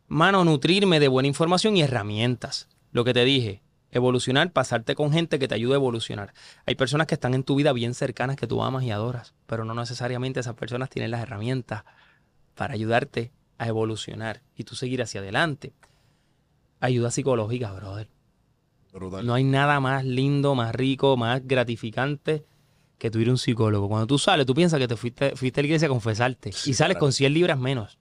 mano, 0.10 0.44
nutrirme 0.44 1.00
de 1.00 1.08
buena 1.08 1.30
información 1.30 1.78
y 1.78 1.84
herramientas. 1.84 2.68
Lo 2.92 3.06
que 3.06 3.14
te 3.14 3.24
dije, 3.24 3.62
evolucionar, 3.92 4.52
pasarte 4.52 4.94
con 4.94 5.14
gente 5.14 5.40
que 5.40 5.48
te 5.48 5.56
ayude 5.56 5.72
a 5.72 5.76
evolucionar. 5.76 6.34
Hay 6.66 6.76
personas 6.76 7.08
que 7.08 7.14
están 7.14 7.34
en 7.34 7.44
tu 7.46 7.56
vida 7.56 7.72
bien 7.72 7.94
cercanas 7.94 8.36
que 8.36 8.46
tú 8.46 8.62
amas 8.62 8.84
y 8.84 8.92
adoras, 8.92 9.36
pero 9.46 9.64
no 9.64 9.74
necesariamente 9.74 10.42
esas 10.42 10.56
personas 10.56 10.90
tienen 10.90 11.12
las 11.12 11.22
herramientas 11.22 11.86
para 12.56 12.74
ayudarte 12.74 13.32
a 13.62 13.68
evolucionar 13.68 14.42
y 14.56 14.64
tú 14.64 14.76
seguir 14.76 15.04
hacia 15.04 15.22
adelante. 15.22 15.72
Ayuda 16.80 17.12
psicológica, 17.12 17.72
brother. 17.72 18.08
Brutal. 18.92 19.24
No 19.24 19.36
hay 19.36 19.44
nada 19.44 19.80
más 19.80 20.04
lindo, 20.04 20.56
más 20.56 20.74
rico, 20.74 21.16
más 21.16 21.46
gratificante 21.46 22.44
que 22.98 23.12
tú 23.12 23.20
ir 23.20 23.28
a 23.28 23.32
un 23.32 23.38
psicólogo. 23.38 23.88
Cuando 23.88 24.08
tú 24.08 24.18
sales, 24.18 24.48
tú 24.48 24.56
piensas 24.56 24.80
que 24.80 24.88
te 24.88 24.96
fuiste, 24.98 25.36
fuiste 25.36 25.60
a 25.60 25.62
la 25.62 25.68
iglesia 25.68 25.86
a 25.86 25.90
confesarte 25.90 26.50
y 26.50 26.74
sales 26.74 26.98
con 26.98 27.14
100 27.14 27.34
libras 27.36 27.60
menos. 27.60 28.00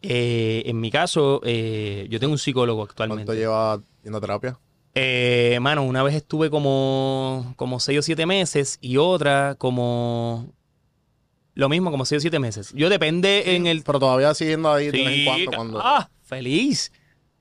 Eh, 0.00 0.62
en 0.64 0.80
mi 0.80 0.90
caso, 0.90 1.42
eh, 1.44 2.06
yo 2.08 2.18
tengo 2.18 2.32
un 2.32 2.38
psicólogo 2.38 2.78
¿Cuánto 2.78 3.02
actualmente. 3.02 3.36
llevas 3.36 3.80
yendo 4.02 4.16
a 4.16 4.20
terapia? 4.22 4.58
Eh, 4.94 5.58
mano, 5.60 5.84
una 5.84 6.02
vez 6.02 6.14
estuve 6.14 6.48
como, 6.48 7.52
como 7.56 7.78
6 7.78 7.98
o 7.98 8.02
7 8.02 8.24
meses 8.24 8.78
y 8.80 8.96
otra 8.96 9.54
como... 9.58 10.55
Lo 11.56 11.68
mismo, 11.68 11.90
como 11.90 12.04
6 12.04 12.18
o 12.18 12.20
7 12.20 12.38
meses. 12.38 12.72
Yo 12.74 12.88
depende 12.88 13.56
en 13.56 13.66
el... 13.66 13.82
Pero 13.82 13.98
todavía 13.98 14.32
siguiendo 14.34 14.70
ahí 14.72 14.86
de 14.86 14.92
vez 14.92 15.26
en 15.26 15.34
Sí, 15.36 15.46
cuando. 15.46 15.80
¡Ah! 15.82 16.08
¡Feliz! 16.22 16.92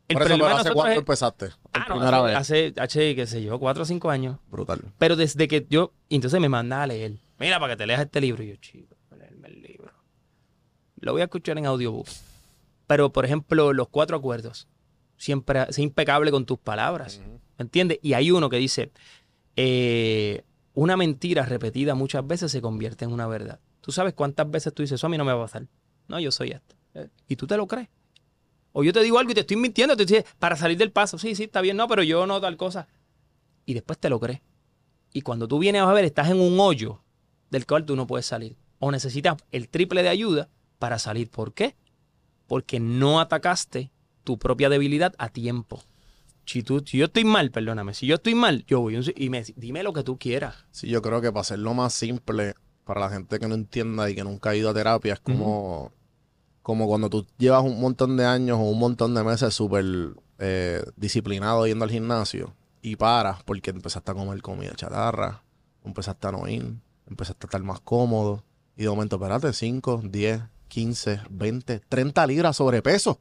El 0.08 0.18
Por 0.18 0.26
eso, 0.28 0.34
pero 0.36 0.48
¿hace 0.48 0.72
cuánto 0.72 0.92
es- 0.94 0.98
empezaste? 1.00 1.50
Ah, 1.74 1.86
no, 1.90 1.96
primera 2.00 2.38
hace, 2.38 2.54
vez. 2.72 2.74
hace, 2.78 3.16
qué 3.16 3.28
sé 3.28 3.44
yo, 3.44 3.60
cuatro 3.60 3.84
o 3.84 3.86
cinco 3.86 4.10
años. 4.10 4.38
Brutal. 4.50 4.82
Pero 4.98 5.16
desde 5.16 5.48
que 5.48 5.66
yo, 5.70 5.94
entonces 6.10 6.40
me 6.40 6.48
mandaba 6.50 6.84
a 6.84 6.88
leer. 6.88 7.20
Mira, 7.40 7.60
para 7.60 7.74
que 7.74 7.78
te 7.78 7.86
leas 7.88 8.02
este 8.02 8.22
libro. 8.22 8.42
Y 8.44 8.50
yo, 8.50 8.56
chico, 8.58 8.96
leerme 9.18 9.50
el 9.50 9.62
libro. 9.62 9.92
Lo 11.02 11.12
voy 11.12 11.22
a 11.22 11.26
escuchar 11.26 11.58
en 11.58 11.66
audiobook. 11.66 12.08
Pero, 12.88 13.12
por 13.12 13.26
ejemplo, 13.26 13.74
los 13.74 13.90
cuatro 13.90 14.16
acuerdos. 14.16 14.68
Siempre, 15.18 15.66
sé 15.74 15.82
impecable 15.82 16.32
con 16.32 16.46
tus 16.46 16.60
palabras. 16.60 17.20
¿Me 17.58 17.64
entiendes? 17.64 18.00
Y 18.02 18.14
hay 18.14 18.32
uno 18.32 18.50
que 18.50 18.58
dice, 18.58 18.92
eh, 19.56 20.44
una 20.74 20.98
mentira 20.98 21.46
repetida 21.46 21.96
muchas 21.96 22.26
veces 22.26 22.52
se 22.52 22.62
convierte 22.62 23.06
en 23.06 23.12
una 23.12 23.28
verdad. 23.28 23.60
¿Tú 23.86 23.92
sabes 23.92 24.16
cuántas 24.16 24.50
veces 24.50 24.74
tú 24.74 24.82
dices, 24.82 24.96
eso 24.96 25.06
a 25.06 25.12
mí 25.12 25.18
no 25.20 25.24
me 25.24 25.32
va 25.32 25.44
a 25.44 25.46
pasar? 25.46 25.68
No, 26.08 26.20
yo 26.20 26.32
soy 26.32 26.50
esto. 26.50 26.76
Eh, 26.96 27.08
Y 27.28 27.36
tú 27.36 27.46
te 27.46 27.56
lo 27.56 27.68
crees. 27.68 27.88
O 28.72 28.84
yo 28.84 28.92
te 28.92 29.04
digo 29.04 29.20
algo 29.20 29.30
y 29.30 29.36
te 29.36 29.42
estoy 29.42 29.58
mintiendo, 29.58 29.96
te 29.96 30.08
dices, 30.08 30.26
para 30.40 30.56
salir 30.56 30.76
del 30.76 30.92
paso, 30.92 31.20
sí, 31.20 31.36
sí, 31.36 31.44
está 31.44 31.62
bien, 31.62 31.78
no, 31.78 31.88
pero 31.88 32.02
yo 32.02 32.26
no 32.26 32.42
tal 32.42 32.58
cosa. 32.58 32.88
Y 33.64 33.76
después 33.76 34.00
te 34.00 34.10
lo 34.10 34.20
crees. 34.20 34.42
Y 35.14 35.22
cuando 35.22 35.48
tú 35.48 35.60
vienes 35.60 35.84
a 35.84 35.94
ver, 35.94 36.04
estás 36.04 36.32
en 36.32 36.40
un 36.42 36.60
hoyo 36.60 37.04
del 37.52 37.68
cual 37.68 37.86
tú 37.86 37.96
no 37.96 38.08
puedes 38.08 38.26
salir. 38.26 38.58
O 38.80 38.90
necesitas 38.92 39.36
el 39.52 39.70
triple 39.70 40.02
de 40.02 40.10
ayuda 40.10 40.50
para 40.80 40.98
salir. 40.98 41.30
¿Por 41.30 41.54
qué? 41.54 41.76
Porque 42.48 42.80
no 42.80 43.20
atacaste 43.20 43.92
tu 44.24 44.40
propia 44.40 44.68
debilidad 44.70 45.14
a 45.20 45.30
tiempo. 45.30 45.84
Si, 46.48 46.64
tú, 46.64 46.84
si 46.84 46.98
yo 46.98 47.06
estoy 47.06 47.24
mal, 47.24 47.52
perdóname, 47.52 47.94
si 47.94 48.08
yo 48.08 48.16
estoy 48.16 48.34
mal, 48.34 48.66
yo 48.66 48.82
voy 48.82 49.00
y 49.16 49.30
me, 49.30 49.44
dime 49.56 49.84
lo 49.84 49.94
que 49.94 50.02
tú 50.02 50.18
quieras. 50.18 50.66
Sí, 50.72 50.88
yo 50.88 51.04
creo 51.04 51.22
que 51.22 51.32
para 51.32 51.42
hacerlo 51.42 51.76
más 51.76 51.94
simple, 51.94 52.56
para 52.86 53.02
la 53.02 53.10
gente 53.10 53.40
que 53.40 53.48
no 53.48 53.56
entienda 53.56 54.10
y 54.10 54.16
que 54.16 54.24
nunca 54.24 54.52
ha 54.52 54.56
ido 54.56 54.70
a 54.70 54.74
terapia, 54.74 55.14
es 55.14 55.20
como, 55.20 55.92
como 56.62 56.88
cuando 56.88 57.10
tú 57.10 57.26
llevas 57.38 57.64
un 57.64 57.82
montón 57.82 58.16
de 58.16 58.26
años 58.26 58.58
o 58.58 58.62
un 58.64 58.80
montón 58.80 59.14
de 59.16 59.24
meses 59.24 59.54
súper 59.54 59.86
eh, 60.40 60.84
disciplinado 60.96 61.66
yendo 61.68 61.84
al 61.84 61.92
gimnasio 61.92 62.54
y 62.82 62.96
paras 62.96 63.44
porque 63.44 63.72
empezaste 63.72 64.12
a 64.12 64.14
comer 64.14 64.42
comida 64.42 64.74
chatarra, 64.76 65.44
empezaste 65.84 66.28
a 66.28 66.32
no 66.32 66.48
ir, 66.48 66.76
empezaste 67.10 67.46
a 67.46 67.48
estar 67.48 67.64
más 67.64 67.80
cómodo 67.82 68.44
y 68.78 68.84
de 68.84 68.90
momento, 68.90 69.16
espérate, 69.16 69.52
5, 69.52 70.02
10, 70.06 70.42
15, 70.68 71.22
20, 71.30 71.80
30 71.90 72.28
libras 72.28 72.58
sobrepeso. 72.58 73.20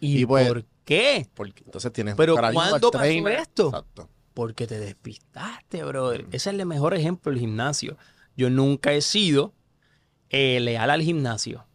¿Y, 0.00 0.18
Y 0.20 0.26
pues- 0.26 0.48
por 0.48 0.64
qué? 0.84 1.28
Porque 1.34 1.62
entonces 1.64 1.92
tienes 1.92 2.16
Pero 2.16 2.36
al 2.38 2.52
¿cuándo 2.52 2.90
pasó 2.90 3.28
esto? 3.28 3.68
Exacto. 3.68 4.08
Porque 4.34 4.66
te 4.66 4.78
despistaste, 4.78 5.82
brother. 5.84 6.26
Ese 6.28 6.50
es 6.50 6.58
el 6.58 6.66
mejor 6.66 6.92
ejemplo 6.92 7.32
del 7.32 7.40
gimnasio. 7.40 7.96
Yo 8.36 8.50
nunca 8.50 8.92
he 8.92 9.00
sido 9.00 9.54
eh, 10.30 10.60
leal 10.60 10.90
al 10.90 11.02
gimnasio. 11.02 11.66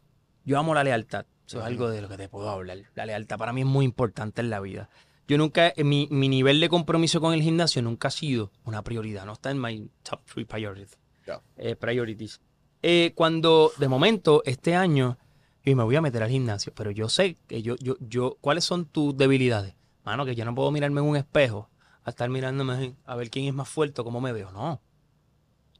Yo 0.45 0.59
amo 0.59 0.74
la 0.74 0.84
lealtad. 0.84 1.26
Eso 1.45 1.59
es 1.59 1.66
algo 1.66 1.89
de 1.89 2.01
lo 2.01 2.07
que 2.07 2.18
te 2.18 2.30
puedo 2.30 2.49
hablar. 2.49 2.78
La 2.95 3.05
lealtad 3.05 3.38
para 3.38 3.51
mí 3.51 3.62
es 3.62 3.68
muy 3.68 3.84
importante 3.84 4.41
en 4.41 4.49
la 4.49 4.59
vida. 4.59 4.89
Yo 5.28 5.38
nunca, 5.38 5.74
eh, 5.76 5.84
mi, 5.84 6.07
mi 6.12 6.30
nivel 6.30 6.59
de 6.59 6.70
compromiso 6.70 7.20
con 7.20 7.34
el 7.34 7.41
gimnasio 7.41 7.82
nunca 7.82 8.07
ha 8.07 8.12
sido 8.12 8.51
una 8.64 8.84
prioridad. 8.84 9.26
No 9.26 9.34
está 9.34 9.51
en 9.51 9.59
my 9.59 9.89
top 10.03 10.22
three 10.26 10.45
priorities. 10.45 10.97
Ya. 11.28 11.41
Eh, 11.57 11.76
priorities. 11.76 12.41
Eh, 12.82 13.12
cuando 13.16 13.72
de 13.78 13.88
momento 13.88 14.41
este 14.45 14.76
año 14.76 15.18
yo 15.64 15.76
me 15.76 15.84
voy 15.84 15.95
a 15.95 16.01
meter 16.01 16.24
al 16.24 16.30
gimnasio, 16.30 16.74
pero 16.76 16.89
yo 16.89 17.07
sé 17.07 17.38
que 17.47 17.62
yo, 17.62 17.76
yo, 17.78 17.95
yo, 17.99 18.38
¿cuáles 18.41 18.64
son 18.64 18.86
tus 18.86 19.16
debilidades? 19.16 19.76
Mano, 20.03 20.26
que 20.26 20.36
yo 20.36 20.43
no 20.45 20.55
puedo 20.55 20.72
mirarme 20.72 21.01
en 21.01 21.07
un 21.07 21.16
espejo 21.16 21.70
a 22.03 22.09
estar 22.09 22.30
mirándome 22.30 22.95
a 23.05 23.16
ver 23.16 23.30
quién 23.30 23.45
es 23.45 23.53
más 23.53 23.70
fuerte 23.70 24.01
o 24.01 24.03
cómo 24.03 24.20
me 24.22 24.34
veo. 24.34 24.51
No. 24.51 24.82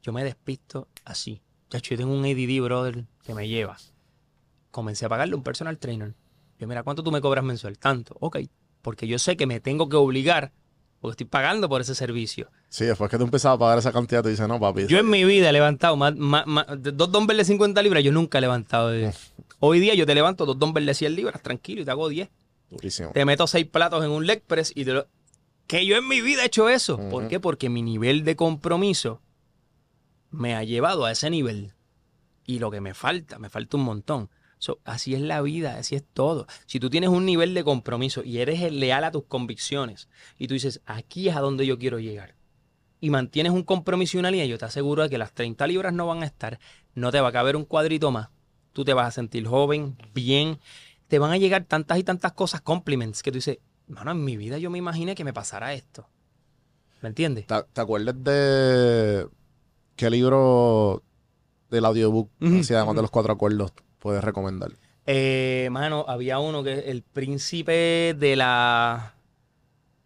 Yo 0.02 0.12
me 0.12 0.24
despisto 0.24 0.88
así. 1.04 1.40
Chacho, 1.70 1.94
yo 1.94 1.98
tengo 1.98 2.12
un 2.14 2.24
ADD, 2.24 2.62
brother, 2.62 3.04
que 3.24 3.34
me 3.34 3.48
lleva. 3.48 3.76
Comencé 4.70 5.06
a 5.06 5.08
pagarle 5.08 5.34
un 5.34 5.42
personal 5.42 5.78
trainer. 5.78 6.14
Yo, 6.58 6.66
mira, 6.66 6.82
¿cuánto 6.82 7.02
tú 7.02 7.10
me 7.12 7.20
cobras 7.20 7.44
mensual? 7.44 7.78
Tanto. 7.78 8.16
Ok. 8.20 8.38
Porque 8.82 9.06
yo 9.06 9.18
sé 9.18 9.36
que 9.36 9.46
me 9.46 9.60
tengo 9.60 9.88
que 9.88 9.96
obligar, 9.96 10.52
porque 11.00 11.12
estoy 11.12 11.26
pagando 11.26 11.68
por 11.68 11.80
ese 11.80 11.94
servicio. 11.94 12.50
Sí, 12.68 12.84
después 12.84 13.10
que 13.10 13.16
tú 13.18 13.24
empiezas 13.24 13.52
a 13.54 13.58
pagar 13.58 13.78
esa 13.78 13.92
cantidad, 13.92 14.22
tú 14.22 14.28
dices, 14.28 14.48
no, 14.48 14.58
papi. 14.58 14.86
Yo 14.86 14.98
en 14.98 15.08
mi 15.08 15.24
vida 15.24 15.50
he 15.50 15.52
levantado 15.52 15.96
más, 15.96 16.16
más- 16.16 16.46
más- 16.46 16.66
de 16.82 16.90
dos 16.92 17.10
dumbbells 17.12 17.38
de 17.38 17.44
50 17.44 17.82
libras, 17.82 18.02
yo 18.02 18.12
nunca 18.12 18.38
he 18.38 18.40
levantado. 18.40 18.88
de- 18.88 19.12
Hoy 19.60 19.78
día 19.78 19.94
yo 19.94 20.04
te 20.06 20.14
levanto 20.14 20.44
dos 20.46 20.58
dumbbells 20.58 20.86
de 20.86 20.94
100 20.94 21.14
libras, 21.14 21.40
tranquilo, 21.42 21.82
y 21.82 21.84
te 21.84 21.90
hago 21.90 22.08
10. 22.08 22.28
Durísimo. 22.70 23.10
Te 23.12 23.24
meto 23.24 23.46
seis 23.46 23.66
platos 23.66 24.04
en 24.04 24.10
un 24.10 24.26
leg 24.26 24.42
press 24.42 24.72
y 24.74 24.84
te 24.84 24.92
lo... 24.94 25.06
Que 25.68 25.86
yo 25.86 25.96
en 25.96 26.08
mi 26.08 26.20
vida 26.20 26.42
he 26.42 26.46
hecho 26.46 26.68
eso. 26.68 26.98
¿Por 27.08 27.28
qué? 27.28 27.38
Porque 27.38 27.68
mi 27.68 27.82
nivel 27.82 28.24
de 28.24 28.34
compromiso 28.34 29.20
me 30.32 30.56
ha 30.56 30.64
llevado 30.64 31.04
a 31.04 31.12
ese 31.12 31.30
nivel. 31.30 31.74
Y 32.44 32.58
lo 32.58 32.70
que 32.72 32.80
me 32.80 32.94
falta, 32.94 33.38
me 33.38 33.48
falta 33.48 33.76
un 33.76 33.84
montón. 33.84 34.30
Así 34.84 35.14
es 35.14 35.20
la 35.20 35.42
vida, 35.42 35.76
así 35.76 35.94
es 35.94 36.04
todo. 36.12 36.46
Si 36.66 36.80
tú 36.80 36.88
tienes 36.88 37.10
un 37.10 37.26
nivel 37.26 37.54
de 37.54 37.64
compromiso 37.64 38.22
y 38.24 38.38
eres 38.38 38.72
leal 38.72 39.04
a 39.04 39.10
tus 39.10 39.24
convicciones 39.24 40.08
y 40.38 40.46
tú 40.46 40.54
dices, 40.54 40.80
aquí 40.86 41.28
es 41.28 41.36
a 41.36 41.40
donde 41.40 41.66
yo 41.66 41.78
quiero 41.78 41.98
llegar, 41.98 42.36
y 43.00 43.10
mantienes 43.10 43.52
un 43.52 43.64
compromiso 43.64 44.16
y 44.16 44.20
una 44.20 44.30
línea, 44.30 44.46
yo 44.46 44.58
te 44.58 44.64
aseguro 44.64 45.02
de 45.02 45.10
que 45.10 45.18
las 45.18 45.32
30 45.32 45.66
libras 45.66 45.92
no 45.92 46.06
van 46.06 46.22
a 46.22 46.26
estar, 46.26 46.60
no 46.94 47.10
te 47.10 47.20
va 47.20 47.28
a 47.28 47.32
caber 47.32 47.56
un 47.56 47.64
cuadrito 47.64 48.12
más, 48.12 48.28
tú 48.72 48.84
te 48.84 48.94
vas 48.94 49.08
a 49.08 49.10
sentir 49.10 49.44
joven, 49.48 49.96
bien, 50.14 50.60
te 51.08 51.18
van 51.18 51.32
a 51.32 51.38
llegar 51.38 51.64
tantas 51.64 51.98
y 51.98 52.04
tantas 52.04 52.32
cosas, 52.32 52.60
compliments, 52.60 53.24
que 53.24 53.32
tú 53.32 53.38
dices, 53.38 53.58
mano, 53.88 54.12
en 54.12 54.24
mi 54.24 54.36
vida 54.36 54.58
yo 54.58 54.70
me 54.70 54.78
imaginé 54.78 55.16
que 55.16 55.24
me 55.24 55.32
pasara 55.32 55.74
esto. 55.74 56.08
¿Me 57.00 57.08
entiendes? 57.08 57.48
¿Te, 57.48 57.56
te 57.72 57.80
acuerdas 57.80 58.14
de 58.22 59.26
qué 59.96 60.10
libro 60.10 61.02
del 61.70 61.84
audiobook, 61.84 62.30
así 62.40 62.74
además 62.74 62.96
de 62.96 63.02
los 63.02 63.10
cuatro 63.10 63.32
acuerdos, 63.32 63.72
puedes 63.98 64.22
recomendar? 64.22 64.72
Eh, 65.06 65.68
mano, 65.72 66.04
había 66.06 66.38
uno 66.38 66.62
que 66.62 66.74
es 66.74 66.86
el 66.86 67.02
príncipe 67.02 68.14
de 68.18 68.36
la 68.36 69.14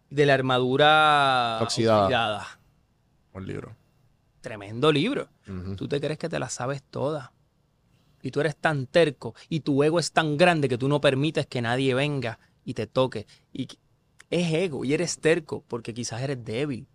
de 0.09 0.25
la 0.25 0.33
armadura 0.33 1.59
Oxidada. 1.61 2.59
Un 3.33 3.45
libro. 3.45 3.75
Tremendo 4.41 4.91
libro. 4.91 5.27
Tú 5.75 5.87
te 5.87 5.99
crees 5.99 6.17
que 6.17 6.29
te 6.29 6.39
la 6.39 6.49
sabes 6.49 6.81
toda. 6.83 7.33
Y 8.21 8.31
tú 8.31 8.39
eres 8.39 8.55
tan 8.55 8.87
terco 8.87 9.35
y 9.49 9.59
tu 9.59 9.83
ego 9.83 9.99
es 9.99 10.11
tan 10.11 10.37
grande 10.37 10.67
que 10.67 10.77
tú 10.77 10.87
no 10.87 10.99
permites 10.99 11.45
que 11.45 11.61
nadie 11.61 11.93
venga 11.93 12.39
y 12.65 12.73
te 12.73 12.87
toque. 12.87 13.27
Y 13.53 13.67
es 14.29 14.53
ego 14.53 14.83
y 14.83 14.93
eres 14.93 15.19
terco 15.19 15.63
porque 15.67 15.93
quizás 15.93 16.21
eres 16.21 16.43
débil. 16.43 16.87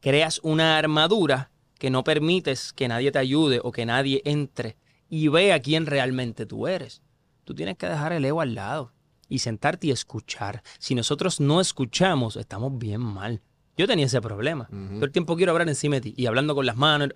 Creas 0.00 0.40
una 0.42 0.76
armadura 0.76 1.50
que 1.78 1.90
no 1.90 2.04
permites 2.04 2.72
que 2.72 2.88
nadie 2.88 3.10
te 3.12 3.18
ayude 3.18 3.60
o 3.62 3.72
que 3.72 3.86
nadie 3.86 4.22
entre 4.24 4.76
y 5.08 5.28
vea 5.28 5.60
quién 5.60 5.86
realmente 5.86 6.46
tú 6.46 6.66
eres. 6.66 7.02
Tú 7.44 7.54
tienes 7.54 7.76
que 7.76 7.86
dejar 7.86 8.12
el 8.12 8.24
ego 8.24 8.40
al 8.40 8.54
lado 8.54 8.92
y 9.28 9.38
sentarte 9.40 9.88
y 9.88 9.90
escuchar. 9.90 10.62
Si 10.78 10.94
nosotros 10.94 11.40
no 11.40 11.60
escuchamos, 11.60 12.36
estamos 12.36 12.78
bien 12.78 13.00
mal. 13.00 13.42
Yo 13.76 13.86
tenía 13.86 14.06
ese 14.06 14.20
problema. 14.20 14.68
Ujú. 14.70 14.94
Todo 14.94 15.04
el 15.04 15.12
tiempo 15.12 15.36
quiero 15.36 15.52
hablar 15.52 15.68
encima 15.68 15.96
de 15.96 16.00
ti 16.00 16.14
y 16.16 16.26
hablando 16.26 16.54
con 16.54 16.64
las 16.66 16.76
manos. 16.76 17.10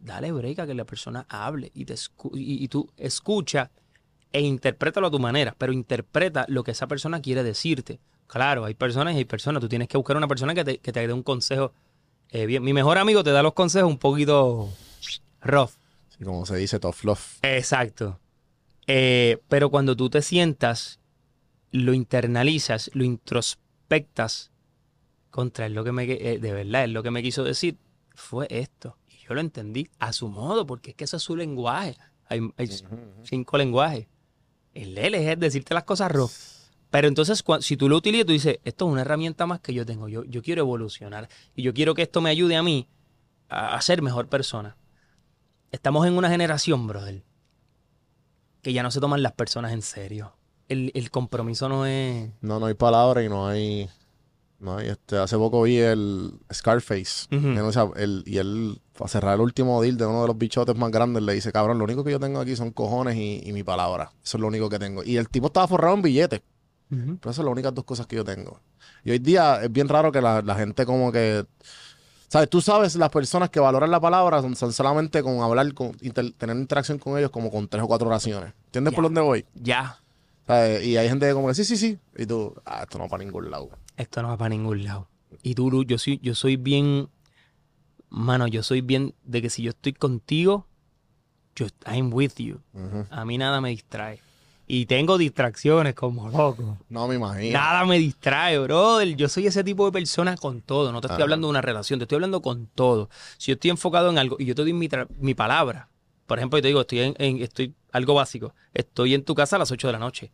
Dale 0.00 0.32
break 0.32 0.58
a 0.58 0.66
que 0.66 0.74
la 0.74 0.84
persona 0.84 1.24
hable 1.28 1.70
y, 1.74 1.84
te 1.84 1.94
escu- 1.94 2.36
y, 2.36 2.62
y 2.64 2.68
tú 2.68 2.90
escucha 2.96 3.70
e 4.32 4.40
interprétalo 4.40 5.06
a 5.06 5.10
tu 5.10 5.18
manera, 5.20 5.54
pero 5.56 5.72
interpreta 5.72 6.44
lo 6.48 6.64
que 6.64 6.72
esa 6.72 6.88
persona 6.88 7.20
quiere 7.22 7.44
decirte. 7.44 8.00
Claro, 8.26 8.64
hay 8.64 8.74
personas 8.74 9.14
y 9.14 9.18
hay 9.18 9.24
personas. 9.26 9.60
Tú 9.60 9.68
tienes 9.68 9.86
que 9.88 9.96
buscar 9.96 10.16
una 10.16 10.26
persona 10.26 10.54
que 10.54 10.64
te, 10.64 10.78
que 10.78 10.90
te 10.92 11.06
dé 11.06 11.12
un 11.12 11.22
consejo 11.22 11.72
eh, 12.32 12.46
bien. 12.46 12.62
Mi 12.64 12.72
mejor 12.72 12.98
amigo 12.98 13.22
te 13.22 13.30
da 13.30 13.42
los 13.42 13.52
consejos 13.52 13.90
un 13.90 13.98
poquito 13.98 14.70
rough. 15.40 15.72
Sí, 16.16 16.24
como 16.24 16.44
se 16.46 16.56
dice, 16.56 16.80
tough 16.80 17.04
love. 17.04 17.38
Exacto. 17.42 18.18
Eh, 18.86 19.38
pero 19.48 19.70
cuando 19.70 19.96
tú 19.96 20.10
te 20.10 20.22
sientas, 20.22 20.98
lo 21.70 21.94
internalizas, 21.94 22.90
lo 22.94 23.04
introspectas, 23.04 24.50
contra 25.30 25.66
es 25.66 25.72
lo 25.72 25.84
que 25.84 25.92
me, 25.92 26.04
eh, 26.04 26.38
de 26.38 26.52
verdad, 26.52 26.84
es 26.84 26.90
lo 26.90 27.02
que 27.02 27.10
me 27.10 27.22
quiso 27.22 27.44
decir, 27.44 27.78
fue 28.14 28.46
esto. 28.50 28.96
Y 29.08 29.26
yo 29.26 29.34
lo 29.34 29.40
entendí 29.40 29.88
a 29.98 30.12
su 30.12 30.28
modo, 30.28 30.66
porque 30.66 30.90
es 30.90 30.96
que 30.96 31.04
ese 31.04 31.16
es 31.16 31.22
su 31.22 31.36
lenguaje. 31.36 31.96
Hay, 32.26 32.40
hay 32.56 32.68
cinco 33.24 33.58
lenguajes. 33.58 34.06
El 34.74 34.96
L 34.96 35.32
es 35.32 35.38
decirte 35.38 35.74
las 35.74 35.84
cosas 35.84 36.10
rough. 36.10 36.32
Pero 36.92 37.08
entonces, 37.08 37.42
si 37.60 37.76
tú 37.78 37.88
lo 37.88 37.96
utilizas, 37.96 38.26
tú 38.26 38.32
dices, 38.32 38.58
esto 38.64 38.86
es 38.86 38.92
una 38.92 39.00
herramienta 39.00 39.46
más 39.46 39.60
que 39.60 39.72
yo 39.72 39.84
tengo. 39.86 40.08
Yo, 40.08 40.24
yo 40.24 40.42
quiero 40.42 40.60
evolucionar. 40.60 41.28
Y 41.56 41.62
yo 41.62 41.72
quiero 41.72 41.94
que 41.94 42.02
esto 42.02 42.20
me 42.20 42.28
ayude 42.28 42.54
a 42.54 42.62
mí 42.62 42.86
a, 43.48 43.74
a 43.74 43.80
ser 43.80 44.02
mejor 44.02 44.28
persona. 44.28 44.76
Estamos 45.70 46.06
en 46.06 46.12
una 46.18 46.28
generación, 46.28 46.86
brother, 46.86 47.24
que 48.60 48.74
ya 48.74 48.82
no 48.82 48.90
se 48.90 49.00
toman 49.00 49.22
las 49.22 49.32
personas 49.32 49.72
en 49.72 49.80
serio. 49.80 50.34
El, 50.68 50.92
el 50.94 51.10
compromiso 51.10 51.66
no 51.68 51.86
es... 51.86 52.30
No, 52.42 52.60
no 52.60 52.66
hay 52.66 52.74
palabra 52.74 53.22
y 53.24 53.28
no 53.30 53.46
hay. 53.48 53.88
No 54.58 54.76
hay 54.76 54.88
este. 54.88 55.16
Hace 55.16 55.36
poco 55.38 55.62
vi 55.62 55.78
el 55.78 56.34
Scarface. 56.52 57.26
O 57.58 57.72
sea, 57.72 57.88
el- 57.96 58.22
y 58.26 58.36
él, 58.36 58.80
para 58.96 59.08
cerrar 59.08 59.34
el 59.36 59.40
último 59.40 59.80
deal 59.82 59.96
de 59.96 60.04
uno 60.06 60.20
de 60.22 60.28
los 60.28 60.38
bichotes 60.38 60.76
más 60.76 60.90
grandes, 60.90 61.22
le 61.22 61.32
dice: 61.32 61.50
Cabrón, 61.52 61.78
lo 61.78 61.84
único 61.84 62.04
que 62.04 62.12
yo 62.12 62.20
tengo 62.20 62.38
aquí 62.38 62.54
son 62.54 62.70
cojones 62.70 63.16
y, 63.16 63.40
y 63.44 63.52
mi 63.52 63.64
palabra. 63.64 64.12
Eso 64.22 64.36
es 64.36 64.40
lo 64.42 64.46
único 64.46 64.68
que 64.68 64.78
tengo. 64.78 65.02
Y 65.02 65.16
el 65.16 65.28
tipo 65.30 65.46
estaba 65.48 65.66
forrado 65.66 65.94
en 65.96 66.02
billetes. 66.02 66.42
Pero 66.94 67.18
esas 67.30 67.36
son 67.36 67.46
las 67.46 67.52
únicas 67.52 67.74
dos 67.74 67.84
cosas 67.84 68.06
que 68.06 68.16
yo 68.16 68.24
tengo. 68.24 68.60
Y 69.02 69.12
hoy 69.12 69.18
día 69.18 69.62
es 69.62 69.72
bien 69.72 69.88
raro 69.88 70.12
que 70.12 70.20
la, 70.20 70.42
la 70.42 70.54
gente 70.54 70.84
como 70.84 71.10
que... 71.10 71.46
¿Sabes? 72.28 72.48
Tú 72.50 72.60
sabes, 72.60 72.96
las 72.96 73.08
personas 73.10 73.48
que 73.50 73.60
valoran 73.60 73.90
la 73.90 74.00
palabra 74.00 74.40
son, 74.42 74.56
son 74.56 74.72
solamente 74.72 75.22
con 75.22 75.40
hablar, 75.42 75.72
con 75.74 75.92
inter- 76.00 76.32
tener 76.32 76.56
interacción 76.56 76.98
con 76.98 77.18
ellos 77.18 77.30
como 77.30 77.50
con 77.50 77.68
tres 77.68 77.82
o 77.82 77.86
cuatro 77.86 78.08
oraciones. 78.08 78.52
¿Entiendes 78.66 78.94
por 78.94 79.04
dónde 79.04 79.20
voy? 79.20 79.44
Ya, 79.54 79.98
¿Sabes? 80.46 80.84
Y 80.84 80.96
hay 80.96 81.08
gente 81.08 81.26
que 81.26 81.32
como 81.34 81.48
que 81.48 81.54
sí, 81.54 81.64
sí, 81.64 81.76
sí. 81.76 81.98
Y 82.16 82.26
tú, 82.26 82.54
ah, 82.66 82.82
esto 82.82 82.98
no 82.98 83.04
va 83.04 83.10
para 83.10 83.24
ningún 83.24 83.50
lado. 83.50 83.70
esto 83.96 84.20
no 84.22 84.28
va 84.28 84.36
para 84.36 84.48
ningún 84.50 84.82
lado. 84.84 85.08
Y 85.42 85.54
tú, 85.54 85.70
Lu, 85.70 85.84
yo 85.84 85.98
soy, 85.98 86.18
yo 86.22 86.34
soy 86.34 86.56
bien... 86.56 87.08
Mano, 88.10 88.46
yo 88.46 88.62
soy 88.62 88.82
bien 88.82 89.14
de 89.24 89.40
que 89.40 89.48
si 89.48 89.62
yo 89.62 89.70
estoy 89.70 89.94
contigo, 89.94 90.66
yo, 91.56 91.66
I'm 91.86 92.12
with 92.12 92.32
you. 92.36 92.60
A 93.10 93.24
mí 93.24 93.38
nada 93.38 93.60
me 93.62 93.70
distrae. 93.70 94.20
Y 94.74 94.86
tengo 94.86 95.18
distracciones 95.18 95.94
como 95.94 96.30
loco. 96.30 96.78
No 96.88 97.06
me 97.06 97.16
imagino. 97.16 97.52
Nada 97.58 97.84
me 97.84 97.98
distrae, 97.98 98.58
brother. 98.58 99.14
Yo 99.16 99.28
soy 99.28 99.46
ese 99.46 99.62
tipo 99.62 99.84
de 99.84 99.92
persona 99.92 100.34
con 100.38 100.62
todo. 100.62 100.92
No 100.92 101.02
te 101.02 101.08
estoy 101.08 101.22
hablando 101.22 101.46
de 101.46 101.50
una 101.50 101.60
relación, 101.60 101.98
te 101.98 102.04
estoy 102.04 102.16
hablando 102.16 102.40
con 102.40 102.68
todo. 102.68 103.10
Si 103.36 103.48
yo 103.50 103.54
estoy 103.54 103.70
enfocado 103.70 104.08
en 104.08 104.16
algo 104.16 104.36
y 104.38 104.46
yo 104.46 104.54
te 104.54 104.62
doy 104.62 104.72
mi, 104.72 104.88
mi 105.18 105.34
palabra, 105.34 105.90
por 106.26 106.38
ejemplo, 106.38 106.56
yo 106.58 106.62
te 106.62 106.68
digo, 106.68 106.80
estoy 106.80 107.00
en, 107.00 107.14
en- 107.18 107.42
estoy 107.42 107.74
algo 107.92 108.14
básico. 108.14 108.54
Estoy 108.72 109.12
en 109.12 109.24
tu 109.24 109.34
casa 109.34 109.56
a 109.56 109.58
las 109.58 109.70
8 109.70 109.88
de 109.88 109.92
la 109.92 109.98
noche. 109.98 110.32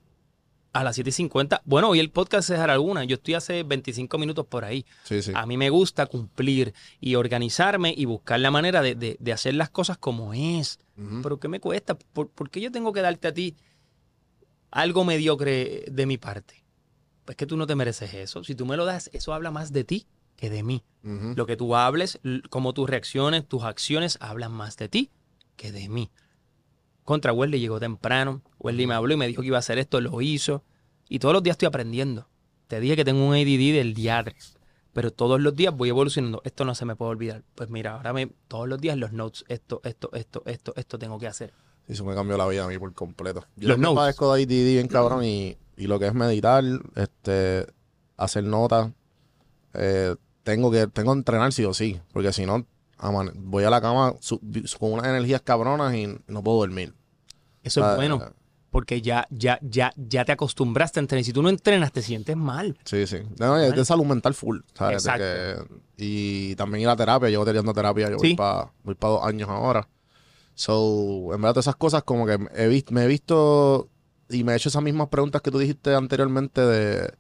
A 0.72 0.84
las 0.84 0.95
7 0.95 1.11
y 1.11 1.12
50. 1.14 1.62
Bueno, 1.64 1.89
hoy 1.89 1.99
el 1.99 2.11
podcast 2.11 2.51
es 2.51 2.61
alguna. 2.61 3.03
Yo 3.03 3.14
estoy 3.16 3.34
hace 3.34 3.64
25 3.64 4.18
minutos 4.18 4.47
por 4.47 4.64
ahí. 4.64 4.86
Sí, 5.03 5.20
sí. 5.20 5.32
A 5.34 5.47
mí 5.47 5.57
me 5.57 5.70
gusta 5.70 6.07
cumplir 6.07 6.74
y 7.01 7.16
organizarme 7.16 7.93
y 7.97 8.05
buscar 8.05 8.39
la 8.39 8.53
manera 8.53 8.82
de, 8.82 8.95
de- 8.95 9.16
de 9.18 9.32
hacer 9.32 9.55
las 9.55 9.70
cosas 9.70 9.99
como 9.99 10.32
es. 10.32 10.78
¿Pero 11.24 11.41
qué 11.41 11.49
me 11.49 11.59
cuesta? 11.59 11.97
¿Por, 12.12 12.28
por 12.28 12.51
qué 12.51 12.61
yo 12.61 12.70
tengo 12.70 12.93
que 12.93 13.01
darte 13.01 13.26
a 13.28 13.34
ti 13.34 13.57
algo 14.71 15.05
mediocre 15.05 15.85
de 15.91 16.07
mi 16.07 16.19
parte? 16.19 16.64
Pues 17.25 17.37
que 17.37 17.47
tú 17.47 17.57
no 17.57 17.66
te 17.66 17.75
mereces 17.75 18.14
eso. 18.14 18.43
Si 18.45 18.55
tú 18.55 18.66
me 18.66 18.77
lo 18.77 18.85
das, 18.85 19.11
eso 19.12 19.35
habla 19.35 19.51
más 19.51 19.73
de 19.73 19.85
ti 19.85 20.07
que 20.37 20.51
de 20.51 20.62
mí. 20.62 20.85
Lo 21.03 21.47
que 21.47 21.57
tú 21.57 21.75
hables, 21.75 22.21
cómo 22.51 22.75
tus 22.75 22.89
reacciones, 22.89 23.47
tus 23.47 23.64
acciones 23.64 24.19
hablan 24.21 24.53
más 24.53 24.77
de 24.77 24.89
ti 24.89 25.11
que 25.57 25.73
de 25.73 25.89
mí. 25.89 26.11
Contra 27.05 27.33
Welly 27.33 27.59
llegó 27.59 27.81
temprano. 27.81 28.43
Welly 28.59 28.87
me 28.87 28.95
habló 28.95 29.14
y 29.14 29.16
me 29.16 29.27
dijo 29.27 29.41
que 29.41 29.49
iba 29.49 29.57
a 29.57 29.61
hacer 29.61 29.79
esto, 29.79 30.01
lo 30.01 30.21
hizo. 30.21 30.64
Y 31.09 31.19
todos 31.19 31.33
los 31.33 31.43
días 31.43 31.55
estoy 31.55 31.66
aprendiendo. 31.66 32.29
Te 32.66 32.81
dije 32.81 32.97
que 32.97 33.05
tengo 33.05 33.27
un 33.27 33.35
ADD 33.35 33.75
del 33.75 33.95
diadre. 33.95 34.37
Pero 34.93 35.11
todos 35.11 35.41
los 35.41 35.55
días 35.55 35.75
voy 35.75 35.89
evolucionando. 35.89 36.43
Esto 36.45 36.64
no 36.64 36.75
se 36.75 36.85
me 36.85 36.97
puede 36.97 37.12
olvidar. 37.12 37.45
Pues 37.55 37.71
mira, 37.71 37.95
ahora 37.95 38.12
me, 38.12 38.27
todos 38.47 38.69
los 38.69 38.81
días 38.81 38.97
los 38.99 39.12
notes, 39.12 39.45
esto, 39.49 39.81
esto, 39.85 40.11
esto, 40.12 40.43
esto, 40.47 40.75
esto 40.77 40.99
tengo 40.99 41.19
que 41.19 41.27
hacer. 41.27 41.55
Eso 41.89 42.05
me 42.05 42.14
cambió 42.14 42.36
la 42.36 42.47
vida 42.47 42.64
a 42.64 42.68
mí 42.68 42.78
por 42.78 42.93
completo. 42.93 43.45
Yo 43.57 43.68
Los 43.70 43.78
notes. 43.78 43.97
padezco 43.97 44.34
de 44.34 44.43
ADD 44.43 44.49
bien 44.74 44.89
cabrón 44.89 45.24
y, 45.24 45.57
y 45.76 45.86
lo 45.86 45.99
que 45.99 46.07
es 46.07 46.14
meditar, 46.14 46.62
este, 46.95 47.66
hacer 48.16 48.45
notas, 48.45 48.91
eh, 49.74 50.14
tengo 50.43 50.70
que 50.70 50.86
tengo 50.86 51.12
que 51.12 51.18
entrenar 51.18 51.53
sí 51.53 51.64
o 51.64 51.72
sí, 51.74 52.01
porque 52.12 52.32
si 52.32 52.45
no, 52.47 52.66
voy 53.36 53.64
a 53.64 53.70
la 53.70 53.80
cama 53.80 54.14
su- 54.20 54.41
con 54.78 54.93
unas 54.93 55.07
energías 55.07 55.41
cabronas 55.43 55.95
y 55.95 56.07
no 56.26 56.43
puedo 56.43 56.59
dormir. 56.59 56.95
Eso 57.62 57.84
Ah, 57.84 57.91
es 57.93 57.97
bueno. 57.97 58.22
Porque 58.70 59.01
ya, 59.01 59.26
ya, 59.30 59.59
ya, 59.62 59.93
ya 59.97 60.26
te 60.26 60.32
acostumbraste 60.32 61.01
a 61.01 61.03
entrenar. 61.03 61.24
Si 61.24 61.32
tú 61.32 61.43
no 61.43 61.49
entrenas, 61.49 61.91
te 61.91 62.03
sientes 62.03 62.36
mal. 62.36 62.76
Sí, 62.84 63.07
sí. 63.07 63.16
No, 63.39 63.57
es 63.57 63.74
de 63.74 63.82
salud 63.82 64.05
mental 64.05 64.34
full, 64.34 64.59
Exacto. 64.91 65.24
que- 65.24 65.57
y 65.97 66.55
también 66.57 66.82
ir 66.82 66.89
a 66.89 66.95
terapia, 66.97 67.30
llevo 67.30 67.47
teniendo 67.47 67.72
terapia, 67.72 68.11
yo 68.11 68.18
voy 68.18 68.28
Sí. 68.30 68.34
para 68.34 68.70
voy 68.84 68.95
pa 68.95 69.09
dos 69.09 69.24
años 69.24 69.49
ahora. 69.49 69.89
So, 70.59 71.33
en 71.35 71.41
verdad, 71.41 71.53
todas 71.53 71.67
esas 71.67 71.77
cosas 71.77 72.03
como 72.03 72.27
que 72.27 72.37
he 72.57 72.67
visto, 72.67 72.93
me 72.93 73.05
he 73.05 73.07
visto 73.07 73.89
y 74.29 74.43
me 74.43 74.53
he 74.53 74.57
hecho 74.57 74.69
esas 74.71 74.83
mismas 74.83 75.07
preguntas 75.07 75.41
que 75.41 75.53
tú 75.53 75.59
dijiste 75.59 75.95
anteriormente 75.95 76.61
de, 76.61 77.15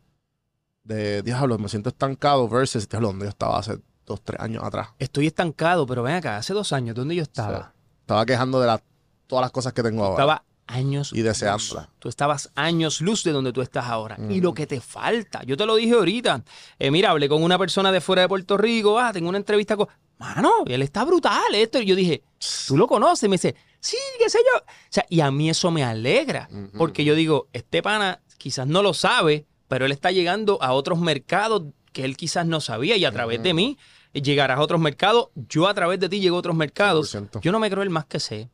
de 0.82 1.22
diablo, 1.22 1.56
me 1.56 1.68
siento 1.68 1.88
estancado 1.90 2.48
versus, 2.48 2.88
diablo, 2.88 3.08
donde 3.08 3.26
yo 3.26 3.30
estaba 3.30 3.56
hace 3.58 3.78
dos, 4.04 4.20
tres 4.22 4.40
años 4.40 4.64
atrás. 4.64 4.88
Estoy 4.98 5.28
estancado, 5.28 5.86
pero 5.86 6.02
ven 6.02 6.16
acá, 6.16 6.36
hace 6.38 6.52
dos 6.52 6.72
años, 6.72 6.96
¿dónde 6.96 7.14
yo 7.14 7.22
estaba? 7.22 7.74
Estaba 8.00 8.26
quejando 8.26 8.60
de 8.60 8.66
la- 8.66 8.82
todas 9.28 9.42
las 9.42 9.52
cosas 9.52 9.72
que 9.72 9.84
tengo 9.84 10.02
ahora. 10.04 10.14
Estaba 10.24 10.44
años 10.68 11.12
Y 11.12 11.22
deseándola. 11.22 11.80
luz. 11.82 11.90
Tú 11.98 12.08
estabas 12.08 12.50
años 12.54 13.00
luz 13.00 13.24
de 13.24 13.32
donde 13.32 13.52
tú 13.52 13.60
estás 13.62 13.86
ahora. 13.86 14.16
Y 14.30 14.40
Mm. 14.40 14.42
lo 14.42 14.54
que 14.54 14.66
te 14.66 14.80
falta. 14.80 15.42
Yo 15.44 15.56
te 15.56 15.66
lo 15.66 15.74
dije 15.76 15.94
ahorita. 15.94 16.44
Eh, 16.78 16.90
mira, 16.90 17.10
hablé 17.10 17.28
con 17.28 17.42
una 17.42 17.58
persona 17.58 17.90
de 17.90 18.00
fuera 18.00 18.22
de 18.22 18.28
Puerto 18.28 18.56
Rico. 18.56 18.98
Ah, 19.00 19.12
tengo 19.12 19.28
una 19.28 19.38
entrevista 19.38 19.76
con. 19.76 19.88
Mano, 20.18 20.50
él 20.66 20.82
está 20.82 21.04
brutal 21.04 21.54
esto. 21.54 21.80
Y 21.80 21.86
yo 21.86 21.94
dije, 21.96 22.22
tú 22.66 22.76
lo 22.76 22.86
conoces. 22.86 23.24
Y 23.24 23.28
me 23.28 23.34
dice, 23.34 23.54
sí, 23.80 23.96
qué 24.18 24.28
sé 24.30 24.38
yo. 24.52 24.58
O 24.60 24.64
sea, 24.90 25.04
y 25.08 25.20
a 25.20 25.30
mí 25.30 25.48
eso 25.50 25.70
me 25.70 25.82
alegra. 25.84 26.48
Ujú. 26.52 26.76
Porque 26.78 27.04
yo 27.04 27.14
digo, 27.14 27.48
este 27.52 27.82
pana 27.82 28.20
quizás 28.36 28.66
no 28.66 28.82
lo 28.82 28.94
sabe, 28.94 29.46
pero 29.68 29.86
él 29.86 29.92
está 29.92 30.10
llegando 30.10 30.62
a 30.62 30.72
otros 30.72 30.98
mercados 31.00 31.62
que 31.92 32.04
él 32.04 32.16
quizás 32.16 32.46
no 32.46 32.60
sabía. 32.60 32.96
Y 32.96 33.04
a 33.04 33.12
través 33.12 33.42
de 33.42 33.54
mí 33.54 33.78
llegarás 34.12 34.58
a 34.58 34.60
otros 34.60 34.80
mercados. 34.80 35.28
Yo 35.34 35.68
a 35.68 35.74
través 35.74 36.00
de 36.00 36.08
ti 36.08 36.18
llego 36.20 36.36
a 36.36 36.40
otros 36.40 36.56
mercados. 36.56 37.14
100%. 37.14 37.40
Yo 37.40 37.52
no 37.52 37.60
me 37.60 37.70
creo 37.70 37.82
el 37.82 37.90
más 37.90 38.04
que 38.06 38.18
sé. 38.20 38.50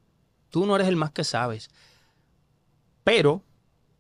Tú 0.51 0.67
no 0.67 0.77
eres 0.77 0.87
el 0.89 0.97
más 0.97 1.11
que 1.13 1.25
sabes. 1.25 1.71
Pero 3.05 3.43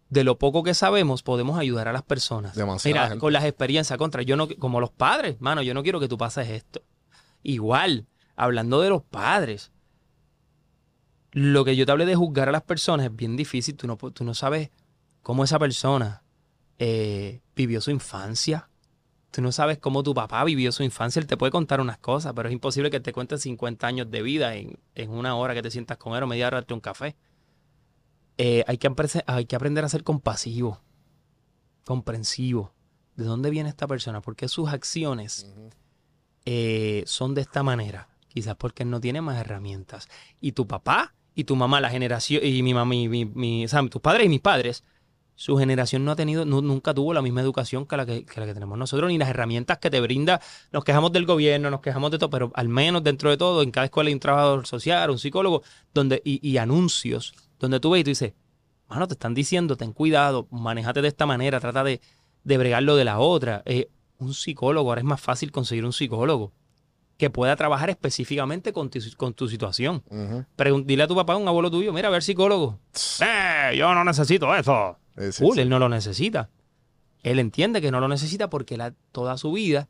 de 0.08 0.24
lo 0.24 0.38
poco 0.38 0.62
que 0.62 0.74
sabemos 0.74 1.22
podemos 1.22 1.58
ayudar 1.58 1.88
a 1.88 1.92
las 1.92 2.02
personas. 2.02 2.54
Demasiada 2.54 2.94
Mira, 2.94 3.08
gente. 3.08 3.20
con 3.20 3.32
las 3.32 3.44
experiencias 3.44 3.98
contra, 3.98 4.22
yo 4.22 4.36
no 4.36 4.48
como 4.58 4.80
los 4.80 4.90
padres, 4.90 5.40
mano, 5.40 5.62
yo 5.62 5.74
no 5.74 5.82
quiero 5.82 6.00
que 6.00 6.08
tú 6.08 6.18
pases 6.18 6.48
esto. 6.48 6.82
Igual, 7.42 8.06
hablando 8.36 8.80
de 8.80 8.88
los 8.90 9.02
padres, 9.02 9.70
lo 11.32 11.64
que 11.64 11.76
yo 11.76 11.84
te 11.84 11.92
hablé 11.92 12.06
de 12.06 12.14
juzgar 12.14 12.48
a 12.48 12.52
las 12.52 12.62
personas 12.62 13.06
es 13.06 13.14
bien 13.14 13.36
difícil. 13.36 13.76
Tú 13.76 13.86
no, 13.86 13.96
tú 13.96 14.24
no 14.24 14.34
sabes 14.34 14.70
cómo 15.22 15.44
esa 15.44 15.58
persona 15.58 16.22
eh, 16.78 17.40
vivió 17.56 17.80
su 17.80 17.90
infancia. 17.90 18.68
Tú 19.32 19.42
no 19.42 19.50
sabes 19.50 19.78
cómo 19.78 20.04
tu 20.04 20.14
papá 20.14 20.44
vivió 20.44 20.70
su 20.70 20.84
infancia. 20.84 21.18
Él 21.18 21.26
te 21.26 21.36
puede 21.36 21.50
contar 21.50 21.80
unas 21.80 21.98
cosas, 21.98 22.32
pero 22.36 22.48
es 22.48 22.52
imposible 22.52 22.88
que 22.88 23.00
te 23.00 23.12
cuente 23.12 23.36
50 23.36 23.84
años 23.84 24.10
de 24.12 24.22
vida 24.22 24.54
en, 24.54 24.78
en 24.94 25.10
una 25.10 25.34
hora 25.34 25.54
que 25.54 25.62
te 25.62 25.72
sientas 25.72 25.98
con 25.98 26.16
él 26.16 26.22
o 26.22 26.28
media 26.28 26.46
hora 26.46 26.62
de 26.62 26.72
un 26.72 26.80
café. 26.80 27.16
Eh, 28.38 28.64
hay, 28.66 28.78
que 28.78 28.88
aprese- 28.90 29.24
hay 29.26 29.46
que 29.46 29.56
aprender 29.56 29.84
a 29.84 29.88
ser 29.88 30.02
compasivo, 30.02 30.80
comprensivo. 31.84 32.72
¿De 33.16 33.24
dónde 33.24 33.50
viene 33.50 33.68
esta 33.68 33.86
persona? 33.86 34.20
¿Por 34.20 34.34
qué 34.34 34.48
sus 34.48 34.68
acciones 34.70 35.46
eh, 36.44 37.04
son 37.06 37.34
de 37.34 37.42
esta 37.42 37.62
manera? 37.62 38.08
Quizás 38.28 38.56
porque 38.56 38.84
no 38.84 39.00
tiene 39.00 39.20
más 39.20 39.38
herramientas. 39.40 40.08
Y 40.40 40.52
tu 40.52 40.66
papá 40.66 41.14
y 41.34 41.44
tu 41.44 41.56
mamá, 41.56 41.80
la 41.80 41.90
generación, 41.90 42.40
y 42.44 42.62
mi 42.62 42.74
mamá, 42.74 42.88
mi, 42.90 43.08
mi- 43.08 43.24
mi- 43.24 43.64
o 43.64 43.68
sea, 43.68 43.86
tus 43.88 44.00
padres 44.00 44.26
y 44.26 44.28
mis 44.28 44.40
padres, 44.40 44.84
su 45.36 45.56
generación 45.56 46.04
no 46.04 46.12
ha 46.12 46.16
tenido, 46.16 46.44
nu- 46.44 46.62
nunca 46.62 46.94
tuvo 46.94 47.12
la 47.12 47.22
misma 47.22 47.40
educación 47.40 47.86
que 47.86 47.96
la 47.96 48.06
que, 48.06 48.24
que 48.24 48.38
la 48.40 48.46
que 48.46 48.54
tenemos 48.54 48.78
nosotros, 48.78 49.08
ni 49.10 49.18
las 49.18 49.28
herramientas 49.28 49.78
que 49.78 49.90
te 49.90 50.00
brinda. 50.00 50.40
Nos 50.72 50.84
quejamos 50.84 51.10
del 51.12 51.26
gobierno, 51.26 51.70
nos 51.70 51.80
quejamos 51.80 52.10
de 52.12 52.18
todo, 52.18 52.30
pero 52.30 52.52
al 52.54 52.68
menos 52.68 53.02
dentro 53.02 53.30
de 53.30 53.36
todo, 53.36 53.62
en 53.62 53.70
cada 53.72 53.86
escuela 53.86 54.08
hay 54.08 54.14
un 54.14 54.20
trabajador 54.20 54.66
social, 54.66 55.10
un 55.10 55.18
psicólogo, 55.18 55.62
donde, 55.92 56.20
y, 56.24 56.46
y 56.48 56.58
anuncios, 56.58 57.34
donde 57.64 57.80
tú 57.80 57.90
ves 57.90 58.00
y 58.00 58.04
tú 58.04 58.10
dices, 58.10 58.32
mano, 58.88 59.06
te 59.08 59.14
están 59.14 59.34
diciendo, 59.34 59.76
ten 59.76 59.92
cuidado, 59.92 60.46
manejate 60.50 61.02
de 61.02 61.08
esta 61.08 61.26
manera, 61.26 61.58
trata 61.60 61.82
de, 61.84 62.00
de 62.44 62.58
bregarlo 62.58 62.96
de 62.96 63.04
la 63.04 63.18
otra. 63.18 63.62
Eh, 63.66 63.88
un 64.18 64.32
psicólogo, 64.34 64.88
ahora 64.90 65.00
es 65.00 65.04
más 65.06 65.20
fácil 65.20 65.50
conseguir 65.52 65.84
un 65.84 65.92
psicólogo 65.92 66.52
que 67.16 67.30
pueda 67.30 67.54
trabajar 67.56 67.90
específicamente 67.90 68.72
con 68.72 68.90
tu, 68.90 68.98
con 69.16 69.34
tu 69.34 69.48
situación. 69.48 70.02
Pregun- 70.56 70.84
dile 70.84 71.04
a 71.04 71.06
tu 71.06 71.14
papá, 71.14 71.34
a 71.34 71.36
un 71.36 71.46
abuelo 71.48 71.70
tuyo, 71.70 71.92
mira, 71.92 72.08
a 72.08 72.10
ver 72.10 72.22
psicólogo. 72.22 72.78
Eh, 73.20 73.76
yo 73.76 73.94
no 73.94 74.04
necesito 74.04 74.54
eso. 74.54 74.96
Cool, 75.44 75.58
él 75.60 75.68
no 75.68 75.78
lo 75.78 75.88
necesita. 75.88 76.50
Él 77.22 77.38
entiende 77.38 77.80
que 77.80 77.90
no 77.90 78.00
lo 78.00 78.08
necesita 78.08 78.50
porque 78.50 78.74
él 78.74 78.80
ha- 78.82 78.94
toda 79.12 79.36
su 79.38 79.52
vida 79.52 79.88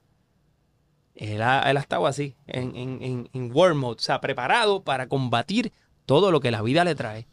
él 1.14 1.42
ha, 1.42 1.70
él 1.70 1.76
ha 1.76 1.80
estado 1.80 2.06
así, 2.06 2.34
en, 2.46 2.74
en, 2.76 3.02
en, 3.02 3.30
en 3.32 3.50
war 3.54 3.72
mode, 3.74 3.96
o 3.98 4.02
sea, 4.02 4.20
preparado 4.20 4.82
para 4.82 5.08
combatir 5.08 5.72
todo 6.06 6.30
lo 6.32 6.40
que 6.40 6.50
la 6.50 6.60
vida 6.62 6.84
le 6.84 6.94
trae. 6.96 7.28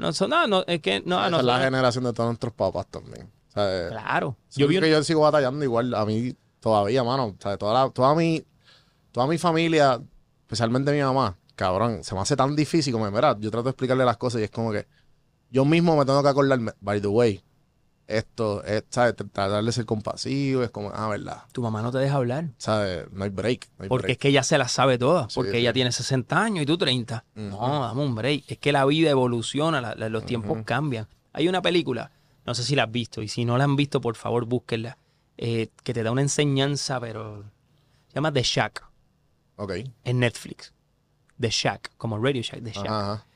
No, 0.00 0.08
eso- 0.08 0.26
no, 0.26 0.46
no, 0.46 0.64
es 0.66 0.80
que 0.80 1.02
no, 1.04 1.20
Esa 1.20 1.30
no, 1.30 1.38
es 1.40 1.44
la 1.44 1.58
no- 1.58 1.64
generación 1.64 2.04
de 2.04 2.12
todos 2.12 2.28
nuestros 2.30 2.52
papás 2.54 2.86
también. 2.88 3.30
O 3.50 3.52
sea, 3.52 3.86
eh, 3.86 3.88
claro. 3.90 4.36
yo 4.52 4.60
Yo 4.60 4.68
vi, 4.68 4.80
que 4.80 4.90
yo 4.90 5.02
sigo 5.04 5.20
batallando 5.20 5.62
igual 5.64 5.94
a 5.94 6.04
mí 6.06 6.34
todavía, 6.60 7.04
mano. 7.04 7.26
O 7.26 7.36
sea, 7.40 7.56
toda, 7.58 7.84
la- 7.84 7.90
toda, 7.90 8.14
mi, 8.14 8.44
toda 9.12 9.26
mi 9.26 9.38
familia, 9.38 10.00
especialmente 10.42 10.92
mi 10.92 11.00
mamá, 11.02 11.36
cabrón, 11.54 12.02
se 12.04 12.14
me 12.14 12.20
hace 12.20 12.34
tan 12.36 12.56
difícil 12.56 12.92
como, 12.92 13.10
mira, 13.10 13.36
yo 13.38 13.50
trato 13.50 13.64
de 13.64 13.70
explicarle 13.70 14.04
las 14.04 14.16
cosas 14.16 14.40
y 14.40 14.44
es 14.44 14.50
como 14.50 14.72
que 14.72 14.86
yo 15.50 15.64
mismo 15.64 15.96
me 15.96 16.04
tengo 16.04 16.22
que 16.22 16.28
acordarme, 16.28 16.72
by 16.80 17.00
the 17.00 17.08
way, 17.08 17.42
esto, 18.10 18.62
es, 18.64 18.84
¿sabes? 18.90 19.14
Tratar 19.16 19.62
de 19.64 19.72
ser 19.72 19.86
compasivo, 19.86 20.62
es 20.62 20.70
como, 20.70 20.90
ah, 20.94 21.08
verdad, 21.08 21.42
tu 21.52 21.62
mamá 21.62 21.82
no 21.82 21.90
te 21.92 21.98
deja 21.98 22.16
hablar. 22.16 22.48
¿sabes? 22.58 23.06
No 23.12 23.24
hay 23.24 23.30
break. 23.30 23.68
No 23.78 23.82
hay 23.84 23.88
Porque 23.88 24.02
break. 24.06 24.12
es 24.12 24.18
que 24.18 24.28
ella 24.28 24.42
se 24.42 24.58
las 24.58 24.72
sabe 24.72 24.98
todas. 24.98 25.34
Porque 25.34 25.52
sí. 25.52 25.56
ella 25.58 25.72
tiene 25.72 25.92
60 25.92 26.42
años 26.42 26.62
y 26.62 26.66
tú 26.66 26.76
30. 26.78 27.24
Ujú. 27.36 27.46
No, 27.48 27.80
dame 27.86 28.02
un 28.02 28.14
break. 28.14 28.44
Es 28.48 28.58
que 28.58 28.72
la 28.72 28.84
vida 28.84 29.10
evoluciona, 29.10 29.80
la- 29.80 29.94
la- 29.94 30.08
los 30.08 30.24
tiempos 30.26 30.58
cambian. 30.64 31.06
Hay 31.32 31.48
una 31.48 31.62
película, 31.62 32.10
no 32.46 32.54
sé 32.54 32.62
si 32.64 32.74
la 32.74 32.84
has 32.84 32.90
visto, 32.92 33.22
y 33.22 33.28
si 33.28 33.44
no 33.44 33.56
la 33.58 33.64
han 33.64 33.76
visto, 33.76 34.00
por 34.00 34.16
favor, 34.16 34.44
búsquenla, 34.46 34.96
eh, 35.38 35.68
que 35.84 35.94
te 35.94 36.02
da 36.02 36.10
una 36.10 36.22
enseñanza, 36.22 37.00
pero 37.00 37.44
se 38.08 38.14
llama 38.14 38.32
The 38.32 38.42
Shack 38.42 38.84
Ok. 39.56 39.72
en 40.04 40.18
Netflix. 40.18 40.72
The 41.40 41.48
Shack, 41.50 41.92
como 41.96 42.18
Radio 42.18 42.42
Shack, 42.42 42.62
The 42.62 42.72
Shack. 42.72 42.86
Ajá. 42.86 43.26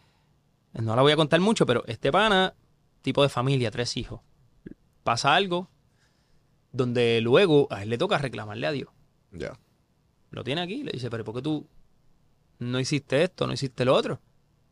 No 0.75 0.97
la 0.97 1.03
voy 1.03 1.13
a 1.13 1.17
contar 1.17 1.39
mucho, 1.41 1.65
pero 1.67 1.85
este 1.87 2.11
pana, 2.11 2.53
tipo 3.01 3.23
de 3.23 3.29
familia, 3.29 3.71
tres 3.71 3.97
hijos, 3.97 4.21
pasa 5.05 5.35
algo 5.35 5.71
donde 6.73 7.21
luego 7.21 7.69
a 7.71 7.85
él 7.85 7.91
le 7.91 7.99
toca 7.99 8.19
reclamarle 8.19 8.67
a 8.67 8.73
Dios. 8.73 8.89
Ya. 9.31 9.57
Lo 10.31 10.43
tiene 10.43 10.61
aquí, 10.61 10.83
le 10.83 10.91
dice, 10.91 11.09
pero 11.09 11.23
¿por 11.23 11.37
qué 11.37 11.43
tú 11.43 11.69
no 12.59 12.81
hiciste 12.81 13.23
esto, 13.23 13.47
no 13.47 13.53
hiciste 13.53 13.85
lo 13.85 13.95
otro? 13.95 14.21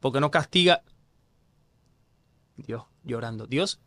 ¿Por 0.01 0.13
qué 0.13 0.21
no 0.21 0.33
castiga? 0.33 0.83
Dios, 2.57 2.83
llorando. 3.05 3.47
Dios 3.47 3.81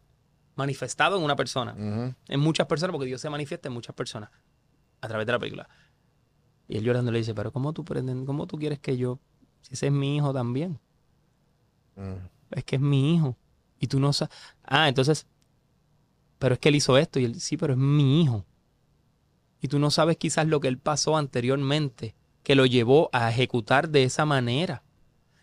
manifestado 0.56 1.18
en 1.18 1.24
una 1.24 1.36
persona, 1.36 1.76
en 1.76 2.39
muchas 2.39 2.68
personas, 2.68 2.93
porque 2.93 3.08
Dios 3.08 3.20
se 3.20 3.30
manifiesta 3.30 3.68
en 3.68 3.74
muchas 3.74 3.93
personas 3.93 4.30
a 5.02 5.08
través 5.10 5.28
de 5.28 5.34
la 5.34 5.39
película. 5.39 5.68
Y 6.70 6.78
él 6.78 6.84
llorando 6.86 7.12
le 7.12 7.18
dice, 7.18 7.36
pero 7.36 7.52
¿cómo 7.52 7.74
tú, 7.74 7.84
cómo 8.26 8.48
tú 8.48 8.58
quieres 8.58 8.80
que 8.80 8.96
yo, 8.96 9.20
si 9.62 9.74
ese 9.74 9.88
es 9.88 9.91
mi 9.91 10.16
hijo 10.16 10.34
también? 10.34 10.80
Es 12.52 12.64
que 12.64 12.78
es 12.78 12.82
mi 12.82 13.16
hijo. 13.16 13.38
Y 13.78 13.88
tú 13.88 14.00
no 14.00 14.14
sabes. 14.14 14.34
Ah, 14.64 14.88
entonces, 14.88 15.28
pero 16.46 16.54
es 16.54 16.60
que 16.60 16.70
él 16.70 16.76
hizo 16.76 16.96
esto 17.00 17.20
y 17.20 17.26
él, 17.26 17.41
sí, 17.41 17.58
pero 17.58 17.74
es 17.74 17.80
mi 17.80 18.22
hijo. 18.22 18.46
Y 19.62 19.68
tú 19.68 19.80
no 19.80 19.89
sabes 19.89 20.16
quizás 20.16 20.46
lo 20.46 20.60
que 20.60 20.68
él 20.68 20.78
pasó 20.78 21.18
anteriormente, 21.18 22.14
que 22.43 22.54
lo 22.54 22.68
llevó 22.68 23.10
a 23.14 23.32
ejecutar 23.32 23.89
de 23.89 24.04
esa 24.04 24.28
manera. 24.28 24.84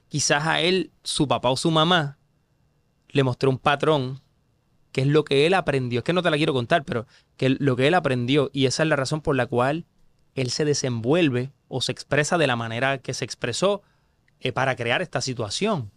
Quizás 0.07 0.47
a 0.47 0.61
él, 0.61 0.93
su 1.03 1.27
papá 1.27 1.51
o 1.51 1.57
su 1.57 1.73
mamá, 1.73 2.19
le 3.09 3.25
mostró 3.25 3.51
un 3.51 3.59
patrón, 3.59 4.21
que 4.93 5.01
es 5.01 5.09
lo 5.09 5.25
que 5.25 5.45
él 5.45 5.55
aprendió. 5.55 5.99
Es 5.99 6.05
que 6.05 6.13
no 6.13 6.23
te 6.23 6.31
la 6.31 6.37
quiero 6.37 6.53
contar, 6.53 6.85
pero 6.85 7.09
que 7.37 7.49
lo 7.49 7.75
que 7.75 7.89
él 7.89 7.95
aprendió, 7.95 8.49
y 8.53 8.67
esa 8.67 8.85
es 8.85 8.89
la 8.89 8.95
razón 8.95 9.23
por 9.23 9.35
la 9.35 9.47
cual 9.47 9.87
él 10.37 10.51
se 10.51 10.65
desenvuelve 10.65 11.51
o 11.67 11.81
se 11.81 11.91
expresa 11.91 12.39
de 12.39 12.47
la 12.47 12.55
manera 12.55 12.99
que 12.99 13.13
se 13.13 13.25
expresó 13.25 13.83
eh, 14.39 14.53
para 14.53 14.77
crear 14.77 15.03
esta 15.03 15.21
situación. 15.21 15.91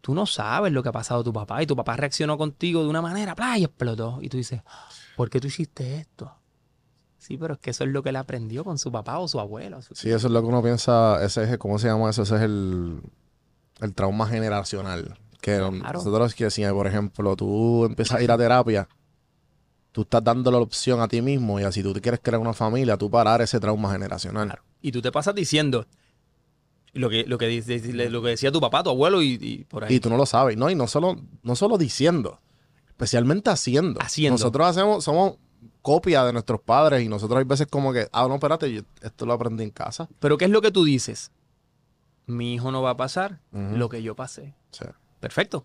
Tú 0.00 0.14
no 0.14 0.26
sabes 0.26 0.72
lo 0.72 0.82
que 0.82 0.88
ha 0.88 0.92
pasado 0.92 1.20
a 1.20 1.24
tu 1.24 1.32
papá 1.32 1.62
y 1.62 1.66
tu 1.66 1.76
papá 1.76 1.96
reaccionó 1.96 2.38
contigo 2.38 2.82
de 2.82 2.88
una 2.88 3.02
manera, 3.02 3.34
¡plá! 3.34 3.58
y 3.58 3.64
explotó. 3.64 4.18
Y 4.22 4.28
tú 4.28 4.36
dices, 4.36 4.62
¿por 5.16 5.28
qué 5.30 5.40
tú 5.40 5.48
hiciste 5.48 5.96
esto? 5.96 6.32
Sí, 7.18 7.36
pero 7.36 7.54
es 7.54 7.60
que 7.60 7.70
eso 7.70 7.84
es 7.84 7.90
lo 7.90 8.02
que 8.02 8.08
él 8.10 8.16
aprendió 8.16 8.64
con 8.64 8.78
su 8.78 8.90
papá 8.92 9.18
o 9.18 9.28
su 9.28 9.38
abuelo. 9.40 9.82
su- 9.82 9.94
Sí, 9.94 10.08
eso 10.10 10.28
es 10.28 10.32
lo 10.32 10.40
que 10.40 10.46
uno 10.48 10.62
piensa, 10.62 11.22
ese 11.24 11.44
es, 11.44 11.58
¿cómo 11.58 11.78
se 11.78 11.88
llama 11.88 12.08
eso? 12.10 12.22
Ese 12.22 12.36
es 12.36 12.42
el, 12.42 13.00
el 13.80 13.94
trauma 13.94 14.26
generacional. 14.26 15.18
Que 15.40 15.56
Claro. 15.58 15.70
nosotros 15.98 16.34
que 16.34 16.50
si, 16.50 16.64
por 16.66 16.86
ejemplo, 16.86 17.36
tú 17.36 17.84
empiezas 17.84 18.18
a 18.18 18.22
ir 18.22 18.30
a 18.30 18.38
terapia, 18.38 18.88
tú 19.92 20.02
estás 20.02 20.22
dando 20.24 20.50
la 20.50 20.58
opción 20.58 21.00
a 21.00 21.08
ti 21.08 21.20
mismo 21.22 21.58
y 21.60 21.64
así 21.64 21.82
tú 21.82 21.92
te 21.92 22.00
quieres 22.00 22.20
crear 22.22 22.40
una 22.40 22.52
familia, 22.54 22.96
tú 22.96 23.10
parar 23.10 23.42
ese 23.42 23.58
trauma 23.60 23.90
generacional. 23.92 24.46
Claro. 24.48 24.62
Y 24.80 24.92
tú 24.92 25.02
te 25.02 25.10
pasas 25.12 25.34
diciendo 25.34 25.86
lo 26.98 27.08
que, 27.10 27.24
lo 27.24 27.38
que, 27.38 27.46
dice- 27.46 27.80
lo 28.10 28.22
que 28.22 28.28
decía 28.30 28.52
tu 28.52 28.60
papá, 28.60 28.82
tu 28.82 28.90
abuelo 28.90 29.22
y, 29.22 29.38
y 29.40 29.64
por 29.64 29.84
ahí. 29.84 29.94
Y 29.94 30.00
tú 30.00 30.10
no 30.10 30.16
lo 30.16 30.26
sabes, 30.26 30.56
¿no? 30.56 30.68
Y 30.70 30.74
no 30.74 30.86
solo, 30.86 31.16
no 31.42 31.56
solo 31.56 31.78
diciendo, 31.78 32.40
especialmente 32.88 33.50
haciendo. 33.50 34.00
Haciendo. 34.02 34.34
Nosotros 34.34 34.66
hacemos, 34.66 35.04
somos 35.04 35.36
copia 35.82 36.24
de 36.24 36.32
nuestros 36.32 36.60
padres 36.60 37.02
y 37.04 37.08
nosotros 37.08 37.38
hay 37.38 37.44
veces 37.44 37.66
como 37.66 37.92
que, 37.92 38.08
ah, 38.12 38.26
no, 38.28 38.34
espérate, 38.34 38.72
yo 38.72 38.82
esto 39.00 39.24
lo 39.26 39.32
aprendí 39.32 39.64
en 39.64 39.70
casa. 39.70 40.08
Pero 40.20 40.36
¿qué 40.36 40.44
es 40.44 40.50
lo 40.50 40.60
que 40.60 40.70
tú 40.70 40.84
dices? 40.84 41.30
Mi 42.26 42.54
hijo 42.54 42.70
no 42.70 42.82
va 42.82 42.90
a 42.90 42.96
pasar 42.96 43.40
lo 43.52 43.88
que 43.88 44.02
yo 44.02 44.14
pasé. 44.14 44.54
Sí. 44.70 44.84
Perfecto. 45.20 45.64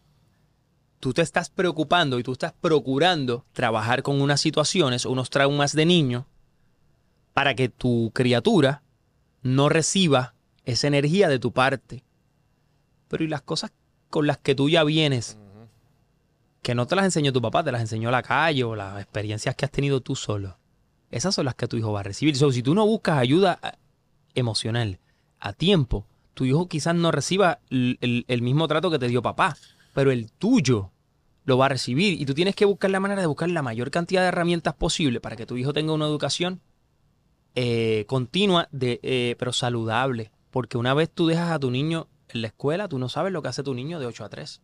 Tú 0.99 1.11
te 1.13 1.21
estás 1.21 1.49
preocupando 1.49 2.17
y 2.17 2.23
tú 2.23 2.31
estás 2.31 2.53
procurando 2.53 3.43
trabajar 3.51 4.01
con 4.03 4.21
unas 4.21 4.39
situaciones 4.39 5.05
unos 5.05 5.29
traumas 5.29 5.73
de 5.73 5.85
niño 5.85 6.25
para 7.33 7.55
que 7.55 7.67
tu 7.67 8.11
criatura 8.13 8.83
no 9.41 9.67
reciba 9.67 10.32
esa 10.65 10.87
energía 10.87 11.27
de 11.29 11.39
tu 11.39 11.51
parte. 11.51 12.03
Pero 13.07 13.23
¿y 13.23 13.27
las 13.27 13.41
cosas 13.41 13.71
con 14.09 14.27
las 14.27 14.37
que 14.37 14.55
tú 14.55 14.69
ya 14.69 14.83
vienes? 14.83 15.37
Que 16.61 16.75
no 16.75 16.87
te 16.87 16.95
las 16.95 17.05
enseñó 17.05 17.33
tu 17.33 17.41
papá, 17.41 17.63
te 17.63 17.71
las 17.71 17.81
enseñó 17.81 18.09
la 18.09 18.23
calle 18.23 18.63
o 18.63 18.75
las 18.75 19.01
experiencias 19.01 19.55
que 19.55 19.65
has 19.65 19.71
tenido 19.71 19.99
tú 20.01 20.15
solo. 20.15 20.57
Esas 21.11 21.35
son 21.35 21.45
las 21.45 21.55
que 21.55 21.67
tu 21.67 21.77
hijo 21.77 21.91
va 21.91 21.99
a 21.99 22.03
recibir. 22.03 22.35
So, 22.37 22.51
si 22.51 22.63
tú 22.63 22.73
no 22.73 22.85
buscas 22.85 23.17
ayuda 23.17 23.59
eh, 23.61 23.71
emocional 24.33 24.99
a 25.39 25.53
tiempo, 25.53 26.07
tu 26.33 26.45
hijo 26.45 26.67
quizás 26.67 26.95
no 26.95 27.11
reciba 27.11 27.59
el, 27.69 27.97
el- 28.01 28.25
el 28.27 28.41
mismo 28.41 28.67
trato 28.67 28.89
que 28.89 28.97
te 28.97 29.07
dio 29.09 29.21
papá, 29.21 29.57
pero 29.93 30.09
el 30.11 30.31
tuyo 30.31 30.89
lo 31.45 31.57
va 31.57 31.65
a 31.65 31.69
recibir. 31.69 32.19
Y 32.19 32.25
tú 32.25 32.33
tienes 32.33 32.55
que 32.55 32.65
buscar 32.65 32.89
la 32.89 32.99
manera 33.01 33.21
de 33.21 33.27
buscar 33.27 33.49
la 33.49 33.61
mayor 33.61 33.91
cantidad 33.91 34.21
de 34.21 34.29
herramientas 34.29 34.73
posible 34.73 35.19
para 35.19 35.35
que 35.35 35.45
tu 35.45 35.57
hijo 35.57 35.73
tenga 35.73 35.91
una 35.93 36.05
educación 36.05 36.61
eh, 37.55 38.05
continua, 38.07 38.67
de, 38.71 38.99
eh, 39.03 39.35
pero 39.37 39.53
saludable. 39.53 40.31
Porque 40.53 40.77
una 40.77 40.93
vez 40.93 41.09
tú 41.09 41.25
dejas 41.25 41.49
a 41.49 41.57
tu 41.57 41.71
niño 41.71 42.07
en 42.29 42.43
la 42.43 42.47
escuela, 42.47 42.87
tú 42.87 42.99
no 42.99 43.09
sabes 43.09 43.33
lo 43.33 43.41
que 43.41 43.47
hace 43.47 43.63
tu 43.63 43.73
niño 43.73 43.99
de 43.99 44.05
8 44.05 44.23
a 44.23 44.29
3. 44.29 44.61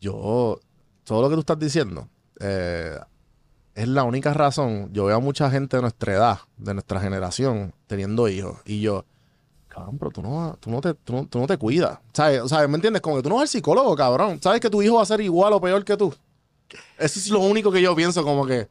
Yo, 0.00 0.60
todo 1.02 1.20
lo 1.20 1.28
que 1.28 1.34
tú 1.34 1.40
estás 1.40 1.58
diciendo, 1.58 2.08
eh, 2.38 2.96
es 3.74 3.88
la 3.88 4.04
única 4.04 4.32
razón. 4.34 4.88
Yo 4.92 5.06
veo 5.06 5.16
a 5.16 5.18
mucha 5.18 5.50
gente 5.50 5.78
de 5.78 5.82
nuestra 5.82 6.12
edad, 6.12 6.38
de 6.58 6.74
nuestra 6.74 7.00
generación, 7.00 7.74
teniendo 7.88 8.28
hijos. 8.28 8.58
Y 8.64 8.80
yo, 8.80 9.04
cabrón, 9.66 9.98
pero 9.98 10.12
tú 10.12 10.22
no, 10.22 10.56
tú 10.60 10.70
no, 10.70 10.80
te, 10.80 10.94
tú 10.94 11.12
no, 11.12 11.26
tú 11.26 11.40
no 11.40 11.48
te 11.48 11.56
cuidas. 11.58 11.98
¿Sabes? 12.12 12.40
O 12.40 12.48
sea, 12.48 12.68
¿me 12.68 12.76
entiendes? 12.76 13.02
Como 13.02 13.16
que 13.16 13.24
tú 13.24 13.28
no 13.28 13.40
al 13.40 13.48
psicólogo, 13.48 13.96
cabrón. 13.96 14.40
¿Sabes 14.40 14.60
que 14.60 14.70
tu 14.70 14.80
hijo 14.80 14.94
va 14.94 15.02
a 15.02 15.06
ser 15.06 15.22
igual 15.22 15.54
o 15.54 15.60
peor 15.60 15.84
que 15.84 15.96
tú? 15.96 16.14
Eso 16.98 17.18
es 17.18 17.30
lo 17.30 17.40
único 17.40 17.72
que 17.72 17.82
yo 17.82 17.96
pienso, 17.96 18.22
como 18.22 18.46
que. 18.46 18.68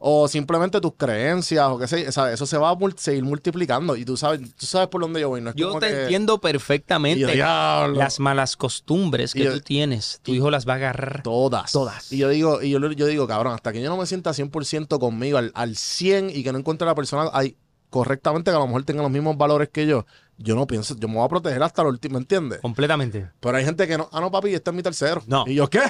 O 0.00 0.28
simplemente 0.28 0.80
tus 0.80 0.92
creencias, 0.96 1.66
o 1.68 1.76
qué 1.78 1.88
sé, 1.88 2.12
¿sabes? 2.12 2.34
eso 2.34 2.46
se 2.46 2.56
va 2.56 2.70
a 2.70 2.74
mul- 2.74 2.96
seguir 2.96 3.24
multiplicando. 3.24 3.96
Y 3.96 4.04
tú 4.04 4.16
sabes, 4.16 4.40
tú 4.54 4.64
sabes 4.64 4.86
por 4.88 5.00
dónde 5.00 5.20
yo 5.20 5.28
voy. 5.30 5.40
No 5.40 5.50
es 5.50 5.56
Yo 5.56 5.68
como 5.68 5.80
te 5.80 5.88
que- 5.88 6.02
entiendo 6.02 6.34
yo, 6.34 6.40
perfectamente. 6.40 7.36
Las 7.36 8.20
malas 8.20 8.56
costumbres 8.56 9.32
que 9.34 9.44
yo- 9.44 9.54
tú 9.54 9.60
tienes, 9.60 10.20
tu 10.22 10.32
hijo 10.34 10.50
las 10.50 10.68
va 10.68 10.74
a 10.74 10.76
agarrar. 10.76 11.22
Todas. 11.24 11.72
Todas. 11.72 12.12
Y 12.12 12.18
yo 12.18 12.28
digo, 12.28 12.62
y 12.62 12.70
yo, 12.70 12.78
yo 12.92 13.06
digo, 13.06 13.26
cabrón, 13.26 13.54
hasta 13.54 13.72
que 13.72 13.82
yo 13.82 13.88
no 13.90 13.96
me 13.96 14.06
sienta 14.06 14.32
100% 14.32 14.98
conmigo 15.00 15.38
al, 15.38 15.50
al 15.54 15.76
100 15.76 16.30
y 16.30 16.44
que 16.44 16.52
no 16.52 16.58
encuentre 16.58 16.86
a 16.86 16.90
la 16.90 16.94
persona 16.94 17.30
ahí 17.32 17.56
correctamente, 17.90 18.50
que 18.50 18.56
a 18.56 18.60
lo 18.60 18.66
mejor 18.66 18.84
tenga 18.84 19.02
los 19.02 19.10
mismos 19.10 19.36
valores 19.36 19.70
que 19.70 19.86
yo, 19.86 20.04
yo 20.36 20.54
no 20.54 20.66
pienso, 20.66 20.94
yo 20.96 21.08
me 21.08 21.14
voy 21.14 21.24
a 21.24 21.28
proteger 21.28 21.62
hasta 21.62 21.82
lo 21.82 21.88
último, 21.88 22.14
¿me 22.14 22.20
entiendes? 22.20 22.60
Completamente. 22.60 23.30
Pero 23.40 23.56
hay 23.56 23.64
gente 23.64 23.88
que 23.88 23.96
no, 23.98 24.08
ah, 24.12 24.20
no, 24.20 24.30
papi, 24.30 24.54
este 24.54 24.70
es 24.70 24.76
mi 24.76 24.82
tercero. 24.82 25.22
No. 25.26 25.44
¿Y 25.46 25.54
yo 25.54 25.68
qué? 25.70 25.80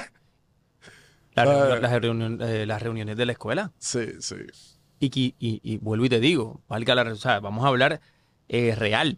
La 1.45 1.53
reunión- 1.53 1.81
las, 1.81 1.91
reunión- 2.01 2.41
eh, 2.41 2.65
las 2.65 2.81
reuniones 2.81 3.17
de 3.17 3.25
la 3.25 3.31
escuela. 3.33 3.71
Sí, 3.79 3.99
sí. 4.19 4.35
Y, 4.99 5.09
qui- 5.09 5.35
y, 5.39 5.59
y 5.63 5.77
vuelvo 5.77 6.05
y 6.05 6.09
te 6.09 6.19
digo, 6.19 6.61
valga 6.67 6.95
la, 6.95 7.03
o 7.03 7.15
sea, 7.15 7.39
vamos 7.39 7.63
a 7.65 7.69
hablar 7.69 8.01
eh, 8.47 8.75
real. 8.75 9.17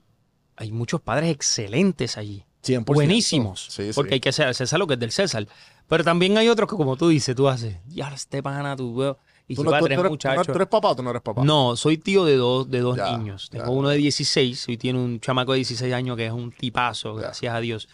Hay 0.58 0.72
muchos 0.72 1.02
padres 1.02 1.30
excelentes 1.32 2.18
allí. 2.18 2.46
100%. 2.64 2.86
Buenísimos. 2.86 3.66
Sí, 3.72 3.88
sí. 3.88 3.92
Porque 3.96 4.14
hay 4.16 4.20
que 4.20 4.30
hacer 4.30 4.54
César 4.54 4.78
lo 4.78 4.86
que 4.86 4.94
es 4.94 5.00
del 5.00 5.12
César. 5.12 5.48
Pero 5.88 6.04
también 6.04 6.38
hay 6.38 6.48
otros 6.48 6.70
que, 6.70 6.76
como 6.76 6.96
tú 6.96 7.08
dices, 7.10 7.36
tú 7.36 7.48
haces, 7.50 7.78
ya, 7.88 8.14
este 8.14 8.44
pana, 8.44 8.76
tú, 8.76 8.96
veo. 8.96 9.18
Y 9.48 9.56
¿Tú 9.56 9.64
si 9.64 9.66
no, 9.66 9.72
tú- 9.74 9.80
tú 9.80 9.86
eres, 9.88 10.04
muchachos. 10.04 10.46
tú 10.48 10.54
eres 10.54 10.68
papá 10.68 10.90
o 10.90 10.96
tú 10.96 11.04
no 11.04 11.10
eres 11.10 11.22
papá? 11.24 11.44
No, 11.44 11.76
soy 11.76 11.98
tío 11.98 12.24
de 12.24 12.38
dos, 12.38 12.70
de 12.70 12.80
dos 12.80 12.96
Ya, 12.96 13.18
niños. 13.18 13.50
ya. 13.52 13.60
Tengo 13.60 13.74
uno 13.74 13.90
de 13.90 13.98
16 13.98 14.70
y 14.70 14.78
tiene 14.78 15.00
un 15.00 15.20
chamaco 15.20 15.52
de 15.54 15.58
16 15.58 15.94
años 15.94 16.16
que 16.16 16.28
es 16.28 16.32
un 16.32 16.52
tipazo, 16.52 17.16
Ya. 17.16 17.22
gracias 17.24 17.54
a 17.56 17.60
Dios. 17.60 17.90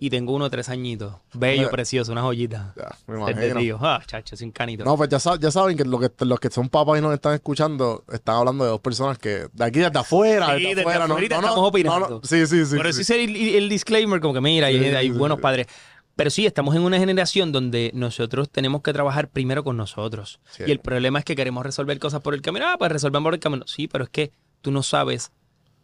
Y 0.00 0.10
tengo 0.10 0.32
uno 0.32 0.44
de 0.44 0.50
tres 0.50 0.68
añitos. 0.68 1.12
Bello, 1.34 1.70
precioso, 1.70 2.12
una 2.12 2.22
joyita. 2.22 2.72
Ya, 2.76 2.96
me 3.08 3.16
imagino. 3.18 3.78
Ah, 3.82 4.00
chacho, 4.06 4.36
sin 4.36 4.52
canito. 4.52 4.84
No, 4.84 4.96
pues 4.96 5.08
ya, 5.10 5.18
sa- 5.18 5.38
ya 5.40 5.50
saben 5.50 5.76
que, 5.76 5.84
lo 5.84 5.98
que 5.98 6.08
los 6.24 6.38
que 6.38 6.50
son 6.50 6.68
papás 6.68 6.98
y 6.98 7.02
nos 7.02 7.12
están 7.12 7.34
escuchando 7.34 8.04
están 8.12 8.36
hablando 8.36 8.62
de 8.64 8.70
dos 8.70 8.80
personas 8.80 9.18
que 9.18 9.48
de 9.52 9.64
aquí 9.64 9.80
desde 9.80 9.98
afuera, 9.98 10.56
Sí, 10.56 10.66
desde 10.66 10.82
afuera, 10.82 11.00
no, 11.00 11.08
no, 11.08 11.14
no, 11.20 11.20
estamos 11.24 11.58
opinando. 11.58 11.98
no, 12.08 12.14
no. 12.16 12.20
Sí, 12.22 12.46
sí, 12.46 12.64
sí. 12.64 12.76
Pero 12.76 12.92
sí. 12.92 13.02
sí 13.02 13.12
es 13.12 13.28
el, 13.28 13.34
el 13.36 13.68
disclaimer, 13.68 14.20
como 14.20 14.34
que 14.34 14.40
mira, 14.40 14.68
hay, 14.68 14.78
Sí, 14.78 14.84
hay 14.86 15.10
buenos 15.10 15.40
padres. 15.40 15.66
Pero 16.14 16.30
sí, 16.30 16.46
estamos 16.46 16.74
en 16.76 16.82
una 16.82 16.98
generación 16.98 17.50
donde 17.52 17.90
nosotros 17.94 18.50
tenemos 18.50 18.82
que 18.82 18.92
trabajar 18.92 19.28
primero 19.28 19.62
con 19.64 19.76
nosotros. 19.76 20.38
Y 20.64 20.70
el 20.70 20.78
problema 20.80 21.18
es 21.20 21.24
que 21.24 21.34
queremos 21.34 21.64
resolver 21.66 21.98
cosas 21.98 22.20
por 22.22 22.34
el 22.34 22.42
camino. 22.42 22.66
Ah, 22.68 22.76
pues 22.78 22.90
resolvemos 22.92 23.26
por 23.26 23.34
el 23.34 23.40
camino. 23.40 23.64
Sí, 23.66 23.88
pero 23.88 24.04
es 24.04 24.10
que 24.10 24.30
tú 24.60 24.70
no 24.72 24.82
sabes, 24.84 25.30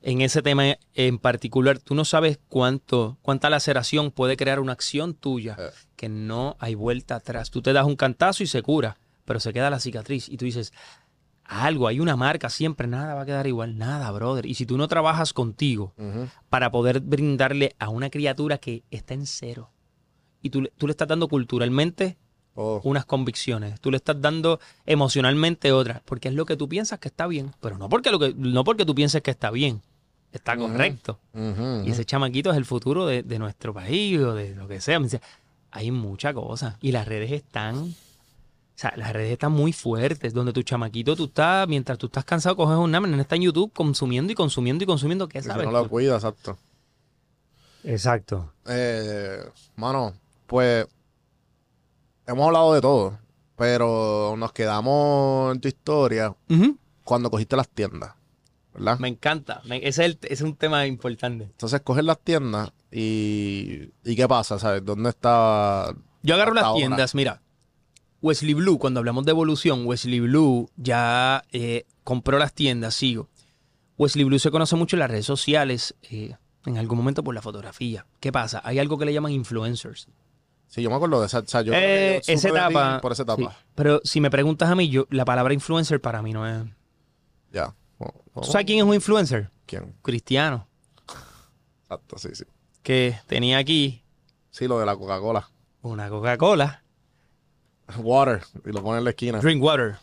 en 0.07 0.20
ese 0.20 0.42
tema 0.42 0.64
en 0.94 1.18
particular, 1.18 1.78
tú 1.78 1.94
no 1.94 2.05
sabes 2.05 2.38
cuánto, 2.48 3.16
cuánta 3.22 3.48
laceración 3.50 4.11
puede 4.11 4.36
crear 4.36 4.61
una 4.61 4.72
acción 4.72 5.14
tuya, 5.14 5.57
Eh. 5.59 5.70
que 5.96 6.09
no 6.09 6.57
hay 6.61 6.74
vuelta 6.74 7.16
atrás. 7.16 7.50
Tú 7.50 7.62
te 7.62 7.72
das 7.72 7.86
un 7.86 7.96
cantazo 7.96 8.42
y 8.42 8.46
se 8.46 8.61
cura, 8.62 8.98
pero 9.24 9.40
se 9.40 9.52
queda 9.52 9.70
la 9.70 9.80
cicatriz. 9.80 10.28
Y 10.28 10.36
tú 10.36 10.44
dices, 10.44 10.72
algo, 11.44 11.88
hay 11.88 12.00
una 12.00 12.16
marca, 12.16 12.48
siempre 12.50 12.86
nada 12.86 13.14
va 13.14 13.22
a 13.22 13.26
quedar 13.26 13.46
igual, 13.46 13.76
nada, 13.78 14.11
brother. 14.11 14.46
Y 14.46 14.55
si 14.55 14.66
tú 14.66 14.76
no 14.78 14.88
trabajas 14.88 15.32
contigo, 15.32 15.94
para 16.50 16.70
poder 16.70 17.00
brindarle 17.00 17.74
a 17.78 17.88
una 17.88 18.11
criatura 18.11 18.59
que 18.59 18.82
está 18.90 19.14
en 19.14 19.26
cero. 19.26 19.70
Y 20.42 20.50
tú, 20.50 20.61
le- 20.62 20.72
tú 20.76 20.86
le 20.86 20.90
estás 20.92 21.09
dando 21.09 21.28
culturalmente 21.28 22.18
Oh, 22.57 22.80
unas 22.84 23.05
convicciones, 23.05 23.80
tú 23.80 23.90
le 23.90 23.96
estás 23.96 24.20
dando 24.20 24.61
emocionalmente 24.86 25.72
otras, 25.72 26.02
porque 26.05 26.28
es 26.28 26.34
lo 26.34 26.46
que 26.46 26.57
tú 26.57 26.68
piensas 26.68 27.00
que 27.00 27.09
está 27.09 27.26
bien, 27.26 27.50
pero 27.61 27.78
no 27.78 27.88
porque, 27.88 28.12
lo 28.12 28.20
que, 28.20 28.32
no 28.36 28.62
porque 28.62 28.84
tú 28.84 28.94
pienses 28.94 29.22
que 29.22 29.32
está 29.32 29.50
bien, 29.50 29.82
está 30.37 30.57
correcto. 30.57 31.18
Y 31.85 31.91
ese 31.91 32.05
chamaquito 32.05 32.51
es 32.51 32.57
el 32.57 32.64
futuro 32.64 33.07
de, 33.07 33.22
de 33.22 33.39
nuestro 33.39 33.72
país 33.72 34.18
o 34.20 34.35
de 34.35 34.55
lo 34.55 34.68
que 34.68 34.80
sea. 34.80 34.99
Me 34.99 35.05
dice, 35.07 35.20
hay 35.70 35.91
mucha 35.91 36.32
cosa. 36.32 36.78
Y 36.80 36.93
las 36.93 37.07
redes 37.09 37.32
están, 37.32 37.76
o 37.76 37.93
sea, 38.76 38.93
las 38.97 39.12
redes 39.12 39.32
están 39.32 39.53
muy 39.53 39.72
fuertes, 39.72 40.32
donde 40.32 40.53
tu 40.53 40.62
chamaquito, 40.62 41.16
tú 41.16 41.24
estás, 41.24 41.66
mientras 41.68 41.99
tú 41.99 42.07
estás 42.07 42.24
cansado, 42.24 42.57
coges 42.57 42.76
un 42.76 42.91
nana, 42.91 43.20
está 43.20 43.37
en 43.37 43.43
YouTube 43.43 43.72
consumiendo 43.72 44.32
y 44.32 44.35
consumiendo 44.37 44.85
y 44.85 44.87
consumiendo, 44.87 45.28
¿qué 45.28 45.43
sabes? 45.43 45.64
no 45.64 45.72
lo 45.72 45.89
cuida, 45.89 46.14
exacto. 46.14 46.57
Exacto. 47.82 48.53
Eh, 48.66 49.45
mano, 49.76 50.14
pues 50.47 50.87
hemos 52.26 52.47
hablado 52.47 52.74
de 52.74 52.80
todo, 52.80 53.18
pero 53.57 54.35
nos 54.39 54.53
quedamos 54.53 55.55
en 55.55 55.61
tu 55.61 55.68
historia 55.68 56.35
cuando 57.05 57.30
cogiste 57.30 57.57
las 57.57 57.68
tiendas, 57.68 58.14
¿verdad? 58.75 58.99
Me 58.99 59.09
encanta. 59.09 59.62
Me- 59.64 59.79
ese, 59.79 59.89
es 59.89 59.99
el- 60.11 60.18
ese 60.22 60.35
es 60.35 60.41
un 60.43 60.57
tema 60.57 60.87
importante. 60.87 61.45
Entonces 61.45 61.81
coges 61.83 62.05
las 62.05 62.18
tiendas 62.20 62.72
y, 62.91 63.91
y 64.05 64.16
¿qué 64.16 64.27
pasa? 64.29 64.59
¿Sabes? 64.59 64.85
¿Dónde 64.85 65.11
está? 65.11 65.95
Yo 66.22 66.35
agarro 66.35 66.55
las 66.55 66.64
ahora. 66.64 66.79
tiendas, 66.79 67.14
mira. 67.14 67.41
Wesley 68.22 68.55
Blue, 68.55 68.79
cuando 68.79 69.01
hablamos 69.01 69.25
de 69.27 69.33
evolución, 69.33 69.85
Wesley 69.87 70.20
Blue 70.20 70.70
ya 70.77 71.45
eh, 71.53 71.85
compró 72.05 72.39
las 72.39 72.55
tiendas, 72.55 72.95
sigo. 72.95 73.29
Wesley 73.99 74.25
Blue 74.25 74.39
se 74.39 74.51
conoce 74.51 74.77
mucho 74.77 74.97
en 74.97 75.01
las 75.01 75.11
redes 75.11 75.27
sociales, 75.27 75.95
eh, 76.11 76.35
en 76.64 76.79
algún 76.79 76.97
momento 76.99 77.22
por 77.22 77.35
la 77.35 77.43
fotografía. 77.43 78.07
¿Qué 78.20 78.33
pasa? 78.33 78.62
Hay 78.64 78.79
algo 78.79 78.97
que 78.99 79.05
le 79.05 79.12
llaman 79.12 79.33
influencers. 79.33 80.09
Sí, 80.68 80.83
yo 80.83 80.89
me 80.91 80.97
acuerdo 80.97 81.20
de 81.20 81.27
esa. 81.27 81.41
O 81.41 81.47
sea, 81.47 81.61
yo 81.61 81.72
Eh, 81.75 82.22
yo 82.27 82.33
esa 82.33 82.49
etapa. 82.49 83.01
Por 83.03 83.12
esa 83.12 83.22
etapa. 83.25 83.43
sí. 83.43 83.49
Pero 83.75 84.01
si 84.03 84.20
me 84.22 84.31
preguntas 84.31 84.70
a 84.70 84.75
mí, 84.75 84.89
yo, 84.89 85.07
la 85.11 85.27
palabra 85.27 85.53
influencer 85.53 86.01
para 86.01 86.22
mí 86.22 86.33
no 86.33 86.49
es. 86.49 86.64
Ya. 87.53 87.75
¿Tú 87.99 88.42
sabes 88.45 88.66
quién 88.66 88.78
es 88.78 88.84
un 88.84 88.95
influencer? 88.95 89.51
¿Quién? 89.66 89.95
Cristiano. 90.03 90.66
Exacto, 91.82 92.18
sí, 92.18 92.30
sí. 92.34 92.45
Que 92.82 93.18
tenía 93.26 93.59
aquí 93.59 94.03
Sí, 94.51 94.66
lo 94.68 94.78
de 94.78 94.86
la 94.86 94.97
Coca-Cola. 94.97 95.49
una 95.82 96.09
Coca-Cola, 96.09 96.82
Water. 97.99 98.42
Y 98.64 98.70
lo 98.72 98.82
pone 98.82 98.99
en 98.99 99.05
la 99.05 99.11
esquina. 99.11 99.40
Drink 99.40 99.62
Water. 99.62 99.97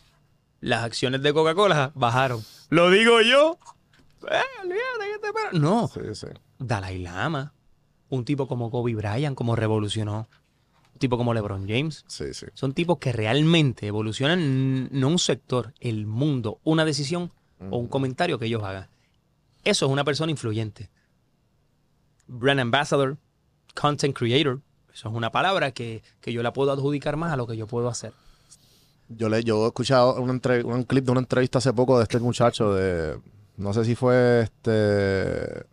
Las 0.60 0.84
acciones 0.84 1.22
de 1.22 1.32
Coca-Cola 1.32 1.90
bajaron. 1.94 2.42
¿Lo 2.70 2.90
digo 2.90 3.20
yo? 3.22 3.58
Eh, 4.30 4.40
olvídate 4.62 5.12
que 5.12 5.18
te 5.26 5.32
para- 5.32 5.52
No. 5.52 5.88
Sí, 5.88 6.00
sí. 6.14 6.26
Dalai 6.58 6.98
Lama. 6.98 7.52
Un 8.10 8.24
tipo 8.24 8.46
como 8.46 8.70
Kobe 8.70 8.94
Bryant, 8.94 9.36
como 9.36 9.56
revolucionó. 9.56 10.28
Un 10.92 10.98
tipo 10.98 11.16
como 11.16 11.34
LeBron 11.34 11.66
James. 11.66 12.04
Sí, 12.06 12.32
sí. 12.34 12.46
Son 12.54 12.72
tipos 12.74 12.98
que 12.98 13.10
realmente 13.12 13.86
evolucionan 13.88 14.88
no 14.92 15.08
un 15.08 15.18
sector, 15.18 15.74
el 15.80 16.06
mundo, 16.06 16.60
una 16.62 16.84
decisión 16.84 17.32
o 17.70 17.78
un 17.78 17.88
comentario 17.88 18.38
que 18.38 18.46
ellos 18.46 18.62
hagan. 18.62 18.88
Eso 19.64 19.86
es 19.86 19.92
una 19.92 20.04
persona 20.04 20.30
influyente. 20.30 20.90
Brand 22.26 22.60
Ambassador, 22.60 23.16
Content 23.74 24.16
Creator. 24.16 24.60
Eso 24.92 25.08
es 25.08 25.14
una 25.14 25.30
palabra 25.30 25.70
que, 25.70 26.02
que 26.20 26.32
yo 26.32 26.42
la 26.42 26.52
puedo 26.52 26.72
adjudicar 26.72 27.16
más 27.16 27.32
a 27.32 27.36
lo 27.36 27.46
que 27.46 27.56
yo 27.56 27.66
puedo 27.66 27.88
hacer. 27.88 28.12
Yo 29.08 29.28
le, 29.28 29.42
yo 29.42 29.64
he 29.64 29.66
escuchado 29.68 30.20
un 30.20 30.38
clip 30.84 31.04
de 31.04 31.10
una 31.10 31.20
entrevista 31.20 31.58
hace 31.58 31.72
poco 31.72 31.98
de 31.98 32.04
este 32.04 32.18
muchacho 32.18 32.74
de. 32.74 33.18
No 33.56 33.72
sé 33.72 33.84
si 33.84 33.94
fue 33.94 34.42
este. 34.42 35.66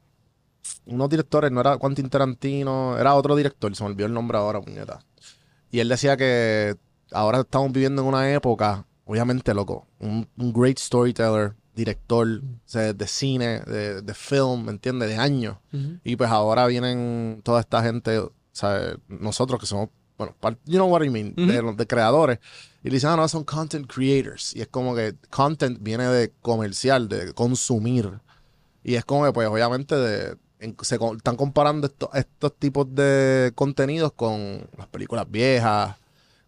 Unos 0.86 1.10
directores, 1.10 1.52
no 1.52 1.62
era 1.62 1.78
Quentin 1.78 2.10
Tarantino, 2.10 2.98
era 2.98 3.16
otro 3.16 3.36
director, 3.36 3.76
se 3.76 3.84
me 3.84 3.90
olvidó 3.92 4.08
el 4.08 4.14
nombre 4.14 4.38
ahora, 4.38 4.62
puñeta. 4.62 5.00
Y 5.72 5.80
él 5.80 5.90
decía 5.90 6.18
que 6.18 6.76
ahora 7.12 7.42
estamos 7.42 7.72
viviendo 7.72 8.02
en 8.02 8.08
una 8.08 8.32
época, 8.34 8.86
obviamente, 9.06 9.54
loco, 9.54 9.88
un, 10.00 10.28
un 10.38 10.54
great 10.54 10.78
storyteller, 10.78 11.56
director 11.80 12.28
o 12.28 12.42
sea, 12.70 12.94
de 12.94 13.08
cine, 13.08 13.62
de, 13.62 14.02
de 14.02 14.14
film, 14.14 14.66
¿me 14.66 14.72
entiendes? 14.72 15.10
De 15.10 15.16
años. 15.16 15.58
Y 16.04 16.16
pues 16.16 16.30
ahora 16.30 16.68
vienen 16.68 17.42
toda 17.44 17.60
esta 17.62 17.82
gente, 17.82 18.20
sea, 18.52 18.96
nosotros 19.08 19.60
que 19.60 19.66
somos, 19.66 19.90
bueno, 20.18 20.36
par- 20.40 20.58
you 20.66 20.76
know 20.78 20.88
what 20.88 21.02
I 21.04 21.10
mean, 21.10 21.34
de, 21.36 21.62
creadores. 21.88 22.40
Y 22.84 22.90
le 22.90 22.96
dicen, 22.96 23.10
ah, 23.12 23.16
no, 23.16 23.28
son 23.28 23.44
content 23.44 23.88
creators. 23.88 24.56
Y 24.56 24.62
es 24.62 24.68
como 24.68 24.94
que 24.96 25.16
content 25.30 25.78
viene 25.82 26.06
de 26.08 26.32
comercial, 26.42 27.08
de 27.10 27.34
consumir. 27.34 28.20
Y 28.84 28.96
es 28.96 29.06
como 29.06 29.26
que, 29.26 29.34
pues, 29.34 29.48
obviamente, 29.48 29.96
de, 29.96 30.38
en- 30.60 30.76
se 30.82 30.96
están 31.18 31.36
comparando 31.36 31.88
esto- 31.88 32.10
estos 32.14 32.56
tipos 32.58 32.86
de 32.94 33.52
contenidos 33.56 34.12
con 34.14 34.68
las 34.78 34.88
películas 34.88 35.26
viejas, 35.30 35.96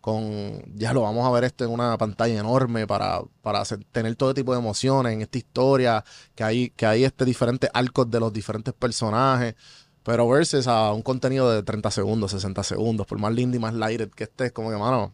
con, 0.02 0.62
ya 0.76 0.94
lo 0.94 1.02
vamos 1.04 1.26
a 1.28 1.32
ver 1.32 1.44
esto 1.46 1.64
en 1.64 1.72
una 1.72 1.98
pantalla 1.98 2.40
enorme 2.40 2.88
para, 2.88 3.22
para 3.42 3.62
hacer- 3.62 3.86
tener 3.92 4.16
todo 4.16 4.34
tipo 4.34 4.52
de 4.54 4.60
emociones 4.60 5.14
en 5.14 5.22
esta 5.22 5.38
historia, 5.38 6.04
que 6.36 6.44
hay, 6.44 6.70
que 6.72 6.86
hay 6.88 7.04
este 7.06 7.24
diferentes 7.24 7.70
arcos 7.74 8.10
de 8.12 8.20
los 8.20 8.34
diferentes 8.34 8.74
personajes. 8.74 9.56
Pero 10.04 10.28
versus 10.28 10.66
a 10.68 10.92
un 10.92 11.04
contenido 11.04 11.52
de 11.52 11.62
30 11.62 11.92
segundos, 11.92 12.32
60 12.32 12.64
segundos, 12.64 13.06
por 13.06 13.20
más 13.20 13.32
lindo 13.34 13.56
y 13.56 13.60
más 13.60 13.74
lighted 13.76 14.10
que 14.10 14.24
esté, 14.24 14.48
es 14.48 14.52
como 14.52 14.72
que, 14.72 14.76
mano. 14.78 15.14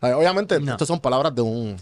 obviamente, 0.00 0.58
No. 0.60 0.72
estas 0.72 0.88
son 0.88 0.98
palabras 1.00 1.34
de 1.34 1.42
un, 1.42 1.68
un 1.68 1.76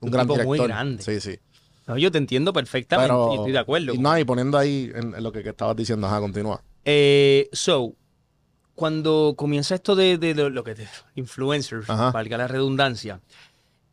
Un 0.00 0.10
gran 0.10 0.26
tipo 0.28 0.34
muy 0.44 0.58
director. 0.58 0.68
grande. 0.68 1.02
Sí, 1.02 1.18
sí. 1.20 1.38
No, 1.86 1.96
yo 1.98 2.10
te 2.12 2.18
entiendo 2.18 2.52
perfectamente 2.52 3.08
Pero, 3.12 3.32
y 3.32 3.34
estoy 3.36 3.52
de 3.52 3.58
acuerdo. 3.58 3.94
Y, 3.94 3.98
no, 3.98 4.18
y 4.18 4.24
poniendo 4.24 4.58
ahí 4.58 4.90
en, 4.94 5.14
en 5.14 5.22
lo 5.22 5.32
que, 5.32 5.42
que 5.42 5.48
estabas 5.50 5.76
diciendo, 5.76 6.06
ajá, 6.06 6.20
continúa. 6.20 6.62
Eh, 6.84 7.48
so, 7.52 7.94
cuando 8.74 9.34
comienza 9.36 9.74
esto 9.74 9.94
de, 9.96 10.18
de 10.18 10.34
lo, 10.34 10.50
lo 10.50 10.64
que 10.64 10.74
te, 10.74 10.88
influencers, 11.14 11.88
Ajá. 11.88 12.10
valga 12.10 12.36
la 12.38 12.48
redundancia, 12.48 13.20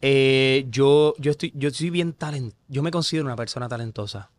eh, 0.02 0.66
yo, 0.70 1.14
yo 1.18 1.32
estoy, 1.32 1.52
yo 1.56 1.70
soy 1.72 1.90
bien 1.90 2.14
talent, 2.14 2.54
yo 2.68 2.82
me 2.84 2.92
considero 2.92 3.26
una 3.26 3.36
persona 3.36 3.68
talentosa. 3.70 4.32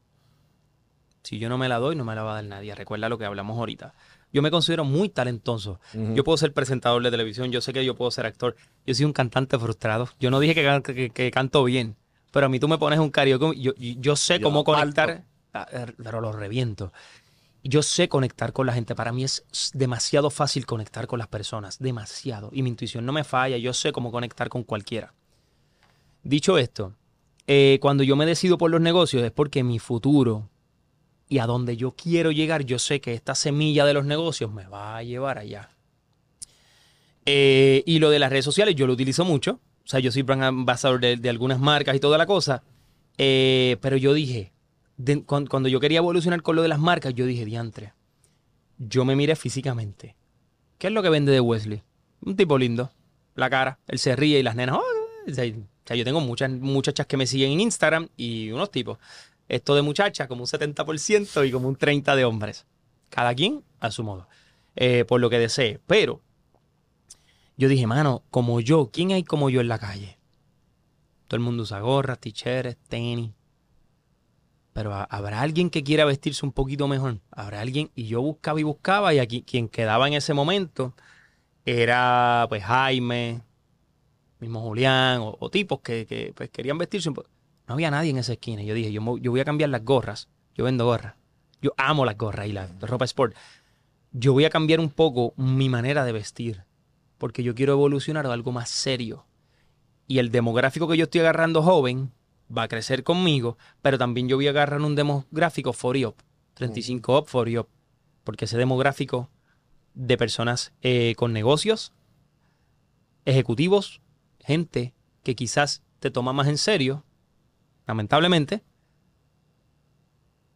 Si 1.23 1.39
yo 1.39 1.49
no 1.49 1.57
me 1.57 1.69
la 1.69 1.79
doy, 1.79 1.95
no 1.95 2.05
me 2.05 2.17
la 2.17 2.25
va 2.25 2.33
a 2.33 2.35
dar 2.37 2.45
nadie. 2.45 2.75
Recuerda 2.75 3.09
lo 3.09 3.17
que 3.17 3.25
hablamos 3.25 3.57
ahorita. 3.57 3.95
Yo 4.33 4.43
me 4.43 4.51
considero 4.51 4.85
muy 4.85 5.09
talentoso. 5.09 5.79
Ujú. 5.95 6.15
Yo 6.17 6.25
puedo 6.25 6.37
ser 6.37 6.53
presentador 6.53 7.01
de 7.03 7.13
televisión, 7.13 7.53
yo 7.53 7.61
sé 7.61 7.73
que 7.73 7.85
yo 7.85 7.95
puedo 7.95 8.11
ser 8.11 8.27
actor. 8.27 8.57
Yo 8.87 8.95
soy 8.95 9.05
un 9.05 9.13
cantante 9.13 9.57
frustrado. 9.57 10.09
Yo 10.19 10.33
no 10.33 10.41
dije 10.41 10.55
que, 10.55 10.65
can- 10.65 10.83
que- 10.83 11.11
que 11.11 11.31
canto 11.31 11.63
bien. 11.63 11.95
Pero 12.33 12.47
a 12.47 12.49
mí 12.49 12.59
tú 12.59 12.67
me 12.67 12.77
pones 12.79 12.99
un 12.99 13.11
karaoke, 13.11 13.57
yo, 13.61 13.73
yo, 13.77 14.17
sé 14.17 14.39
Yo 14.41 14.45
cómo 14.45 14.65
conectar, 14.65 15.23
ah, 15.55 15.67
eh, 15.71 15.87
pero 16.03 16.21
lo 16.21 16.33
reviento. 16.33 16.93
Yo 17.65 17.83
sé 17.83 18.09
conectar 18.09 18.53
con 18.53 18.67
la 18.67 18.73
gente. 18.73 18.95
Para 18.95 19.13
mí 19.13 19.25
es 19.25 19.45
demasiado 19.75 20.31
fácil 20.31 20.67
conectar 20.67 21.07
con 21.07 21.19
las 21.19 21.29
personas. 21.29 21.79
Demasiado. 21.79 22.51
Y 22.53 22.63
mi 22.63 22.71
intuición 22.71 23.07
no 23.07 23.13
me 23.13 23.25
falla. 23.25 23.57
Yo 23.57 23.73
sé 23.73 23.93
cómo 23.93 24.11
conectar 24.11 24.49
con 24.49 24.65
cualquiera. 24.65 25.15
Dicho 26.25 26.59
esto, 26.59 26.95
eh, 27.47 27.79
cuando 27.81 28.05
yo 28.05 28.17
me 28.17 28.27
decido 28.27 28.59
por 28.59 28.71
los 28.71 28.81
negocios 28.81 29.23
es 29.25 29.33
porque 29.33 29.65
mi 29.65 29.79
futuro 29.79 30.49
y 31.29 31.39
a 31.39 31.47
donde 31.47 31.77
yo 31.77 31.93
quiero 31.93 32.31
llegar, 32.31 32.65
yo 32.65 32.79
sé 32.79 33.01
que 33.01 33.15
esta 33.15 33.35
semilla 33.35 33.85
de 33.85 33.95
los 33.95 34.05
negocios 34.05 34.53
me 34.53 34.67
va 34.67 34.97
a 34.97 35.03
llevar 35.03 35.39
allá. 35.39 35.71
Eh, 37.25 37.83
y 37.87 38.01
lo 38.01 38.11
de 38.11 38.19
las 38.19 38.31
redes 38.31 38.45
sociales, 38.45 38.75
yo 38.75 38.87
lo 38.87 38.93
utilizo 38.93 39.25
mucho. 39.25 39.61
O 39.85 39.89
sea, 39.89 40.01
yo 40.01 40.13
soy 40.13 40.23
brand 40.23 40.69
de 41.19 41.29
algunas 41.29 41.59
marcas 41.59 41.97
y 41.97 42.01
toda 42.01 42.19
la 42.19 42.27
cosa. 42.27 42.63
Eh, 43.19 43.77
pero 43.81 43.97
yo 43.97 44.15
dije, 44.15 44.53
cuando, 45.27 45.69
yo 45.69 45.81
quería 45.81 45.99
evolucionar 45.99 46.43
con 46.43 46.57
lo 46.57 46.63
de 46.63 46.69
las 46.69 46.79
marcas, 46.79 47.15
yo 47.15 47.27
dije, 47.27 47.45
diantre, 47.45 47.93
yo 48.79 49.05
me 49.05 49.17
miré 49.17 49.37
físicamente. 49.37 50.17
¿Qué 50.79 50.89
es 50.89 50.93
lo 50.93 51.03
que 51.03 51.11
vende 51.11 51.33
de 51.33 51.41
Wesley? 51.41 51.83
Un 52.21 52.37
tipo 52.37 52.59
lindo. 52.59 52.91
La 53.35 53.49
cara, 53.49 53.79
él 53.87 53.99
se 53.99 54.15
ríe 54.17 54.39
y 54.39 54.43
las 54.43 54.57
nenas. 54.57 54.77
"Oh", 54.77 55.33
sea, 55.33 55.45
o 55.45 55.87
sea, 55.87 55.97
yo 55.97 56.05
tengo 56.05 56.21
muchas 56.21 56.51
muchachas 56.51 57.07
que 57.07 57.17
me 57.17 57.27
siguen 57.27 57.53
en 57.53 57.61
Instagram 57.61 58.09
y 58.17 58.51
unos 58.51 58.71
tipos. 58.71 58.99
Esto 59.49 59.75
de 59.75 59.83
muchachas, 59.83 60.29
como 60.29 60.43
un 60.43 60.47
70% 60.47 61.45
y 61.45 61.51
como 61.51 61.69
un 61.69 61.77
30% 61.77 62.17
de 62.17 62.25
hombres. 62.25 62.67
Cada 63.11 63.35
quien 63.35 63.63
a 63.81 63.91
su 63.91 64.05
modo. 64.05 64.29
Eh, 64.77 65.05
por 65.05 65.21
lo 65.21 65.29
que 65.29 65.39
desee. 65.39 65.81
Pero 65.87 66.21
yo 67.57 67.69
dije, 67.69 67.87
mano, 67.87 68.23
como 68.31 68.61
yo, 68.61 68.91
¿quién 68.93 69.13
hay 69.13 69.25
como 69.25 69.51
yo 69.51 69.61
en 69.61 69.69
la 69.69 69.79
calle? 69.79 70.19
Todo 71.29 71.37
el 71.37 71.43
mundo 71.45 71.65
usa 71.65 71.81
gorras, 71.81 72.19
ticheres, 72.19 72.77
tenis. 72.89 73.31
Pero 74.73 74.95
¿ha- 74.95 75.05
¿habrá 75.05 75.41
alguien 75.41 75.71
que 75.71 75.83
quiera 75.85 76.05
vestirse 76.05 76.47
un 76.47 76.53
poquito 76.53 76.89
mejor? 76.89 77.19
¿Habrá 77.31 77.61
alguien? 77.61 77.91
Y 77.95 78.07
yo 78.07 78.23
buscaba 78.23 78.59
y 78.61 78.63
buscaba 78.63 79.13
y 79.15 79.19
aquí 79.19 79.43
quien 79.43 79.69
quedaba 79.69 80.09
en 80.09 80.15
ese 80.15 80.35
momento 80.35 80.95
era 81.65 82.47
pues 82.49 82.65
Jaime, 82.65 83.43
mismo 84.41 84.61
Julián 84.61 85.21
o, 85.23 85.51
tipos 85.51 85.81
que, 85.81 86.07
que, 86.07 86.33
pues, 86.35 86.51
querían 86.51 86.79
vestirse 86.79 87.09
un. 87.09 87.15
No 87.15 87.75
había 87.75 87.91
nadie 87.91 88.11
en 88.11 88.19
esa 88.19 88.33
esquina. 88.33 88.63
Yo 88.63 88.75
dije, 88.75 88.93
yo, 88.93 89.19
yo 89.19 89.31
voy 89.31 89.41
a 89.41 89.45
cambiar 89.45 89.71
las 89.71 89.85
gorras. 89.85 90.29
Yo 90.55 90.65
vendo 90.65 90.85
gorras. 90.85 91.15
Yo 91.61 91.73
amo 91.77 92.05
las 92.05 92.19
gorras 92.19 92.47
y 92.49 92.53
la 92.53 92.67
ropa 92.81 93.05
sport. 93.05 93.37
Yo 94.11 94.33
voy 94.33 94.45
a 94.45 94.51
cambiar 94.51 94.81
un 94.81 94.91
poco 94.91 95.33
mi 95.37 95.69
manera 95.69 96.05
de 96.05 96.13
vestir. 96.13 96.65
Porque 97.19 97.45
yo 97.45 97.55
quiero 97.55 97.75
evolucionar 97.75 98.27
a 98.27 98.33
algo 98.33 98.51
más 98.51 98.69
serio. 98.69 99.27
Y 100.09 100.19
el 100.19 100.33
demográfico 100.33 100.89
que 100.89 100.97
yo 100.97 101.05
estoy 101.05 101.21
agarrando 101.21 101.63
joven 101.63 102.11
va 102.57 102.65
a 102.65 102.69
crecer 102.69 103.03
conmigo, 103.05 103.57
pero 103.81 103.99
también 103.99 104.29
yo 104.29 104.37
voy 104.37 104.47
a 104.47 104.51
agarrar 104.51 104.81
un 104.81 104.95
demográfico 104.95 105.73
40 105.73 106.09
up, 106.09 106.17
35 106.55 107.19
up, 107.19 107.29
40 107.31 107.61
up. 107.61 107.69
Porque 108.25 108.45
ese 108.45 108.59
demográfico 108.59 109.31
de 109.95 110.17
personas 110.17 110.73
eh, 110.83 111.15
con 111.17 111.33
negocios, 111.33 111.93
ejecutivos, 113.25 114.01
gente 114.41 114.95
que 115.23 115.35
quizás 115.35 115.83
te 116.01 116.11
toma 116.11 116.33
más 116.33 116.49
en 116.49 116.59
serio, 116.59 117.05
lamentablemente, 117.87 118.63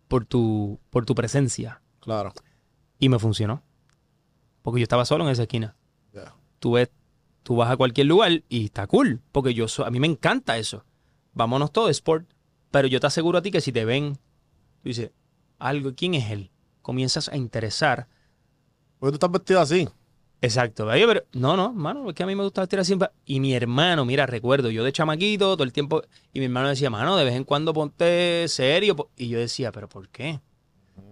por 0.09 0.25
tu, 0.25 0.79
por 0.91 1.05
tu 1.07 1.15
presencia. 1.15 1.81
Claro. 2.01 2.33
Y 2.99 3.09
me 3.09 3.19
funcionó. 3.19 3.63
Porque 4.63 4.81
yo 4.81 4.85
estaba 4.85 5.05
solo 5.05 5.25
en 5.25 5.31
esa 5.31 5.43
esquina. 5.43 5.77
Tú 6.59 6.73
ves, 6.73 6.91
tú 7.43 7.57
vas 7.57 7.71
a 7.71 7.77
cualquier 7.77 8.07
lugar 8.07 8.43
y 8.49 8.65
está 8.67 8.87
cool. 8.87 9.21
Porque 9.33 9.55
yo 9.55 9.69
so- 9.69 9.85
a 9.85 9.91
mí 9.91 10.01
me 10.01 10.07
encanta 10.07 10.57
eso. 10.59 10.85
Vámonos 11.37 11.71
todos, 11.71 11.91
sport. 11.91 12.27
Pero 12.71 12.89
yo 12.89 12.99
te 12.99 13.07
aseguro 13.07 13.39
a 13.39 13.43
ti 13.43 13.51
que 13.51 13.61
si 13.61 13.71
te 13.71 13.85
ven, 13.85 14.15
tú 14.15 14.89
dices, 14.89 15.11
algo, 15.59 15.95
¿quién 15.95 16.15
es 16.15 16.31
él? 16.31 16.51
Comienzas 16.81 17.29
a 17.29 17.37
interesar. 17.37 18.09
Porque 18.99 19.13
tú 19.13 19.17
estás 19.17 19.31
vestido 19.31 19.61
así. 19.61 19.87
Exacto. 20.41 20.87
Pero 20.91 21.25
no, 21.35 21.55
no, 21.55 21.75
mano, 21.75 22.09
es 22.09 22.15
que 22.15 22.23
a 22.23 22.27
mí 22.27 22.35
me 22.35 22.43
gusta 22.43 22.63
vestir 22.63 22.81
así. 22.81 22.97
Y 23.27 23.41
mi 23.41 23.55
hermano, 23.55 24.07
mira, 24.07 24.25
recuerdo, 24.25 24.71
yo 24.71 24.83
de 24.83 24.93
chamaquito, 24.93 25.57
todo 25.57 25.65
el 25.65 25.75
tiempo, 25.75 26.03
y 26.33 26.39
mi 26.39 26.47
hermano 26.47 26.71
decía, 26.71 26.89
mano, 26.89 27.17
de 27.17 27.25
vez 27.25 27.35
en 27.35 27.45
cuando 27.45 27.75
ponte 27.75 28.47
serio. 28.49 28.97
po-". 28.97 29.11
Y 29.15 29.29
yo 29.29 29.39
decía, 29.39 29.73
¿pero 29.73 29.91
por 29.91 30.09
qué? 30.09 30.41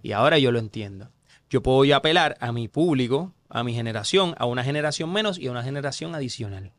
Y 0.03 0.13
ahora 0.13 0.39
yo 0.39 0.53
lo 0.53 0.59
entiendo. 0.59 1.11
Yo 1.51 1.63
puedo 1.63 1.85
ya 1.85 1.97
apelar 1.97 2.39
a 2.41 2.51
mi 2.51 2.69
público, 2.69 3.35
a 3.51 3.63
mi 3.63 3.75
generación, 3.75 4.35
a 4.39 4.47
una 4.47 4.65
generación 4.65 5.13
menos 5.13 5.39
y 5.39 5.49
a 5.49 5.51
una 5.51 5.63
generación 5.63 6.15
adicional. 6.15 6.73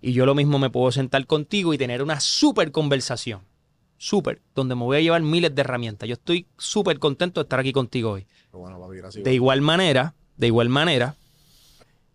Y 0.00 0.12
yo 0.12 0.26
lo 0.26 0.34
mismo 0.34 0.58
me 0.58 0.70
puedo 0.70 0.90
sentar 0.92 1.26
contigo 1.26 1.72
y 1.74 1.78
tener 1.78 2.02
una 2.02 2.20
súper 2.20 2.72
conversación. 2.72 3.40
Súper, 3.98 4.42
donde 4.54 4.74
me 4.74 4.82
voy 4.82 4.96
a 4.96 5.00
llevar 5.00 5.22
miles 5.22 5.54
de 5.54 5.60
herramientas. 5.60 6.08
Yo 6.08 6.14
estoy 6.14 6.46
súper 6.58 6.98
contento 6.98 7.40
de 7.40 7.44
estar 7.44 7.60
aquí 7.60 7.72
contigo 7.72 8.10
hoy. 8.10 8.26
Pero 8.50 8.58
bueno, 8.58 8.80
papi, 8.80 8.96
gracias. 8.96 9.24
De 9.24 9.32
igual 9.32 9.60
manera, 9.60 10.14
de 10.36 10.48
igual 10.48 10.68
manera, 10.68 11.14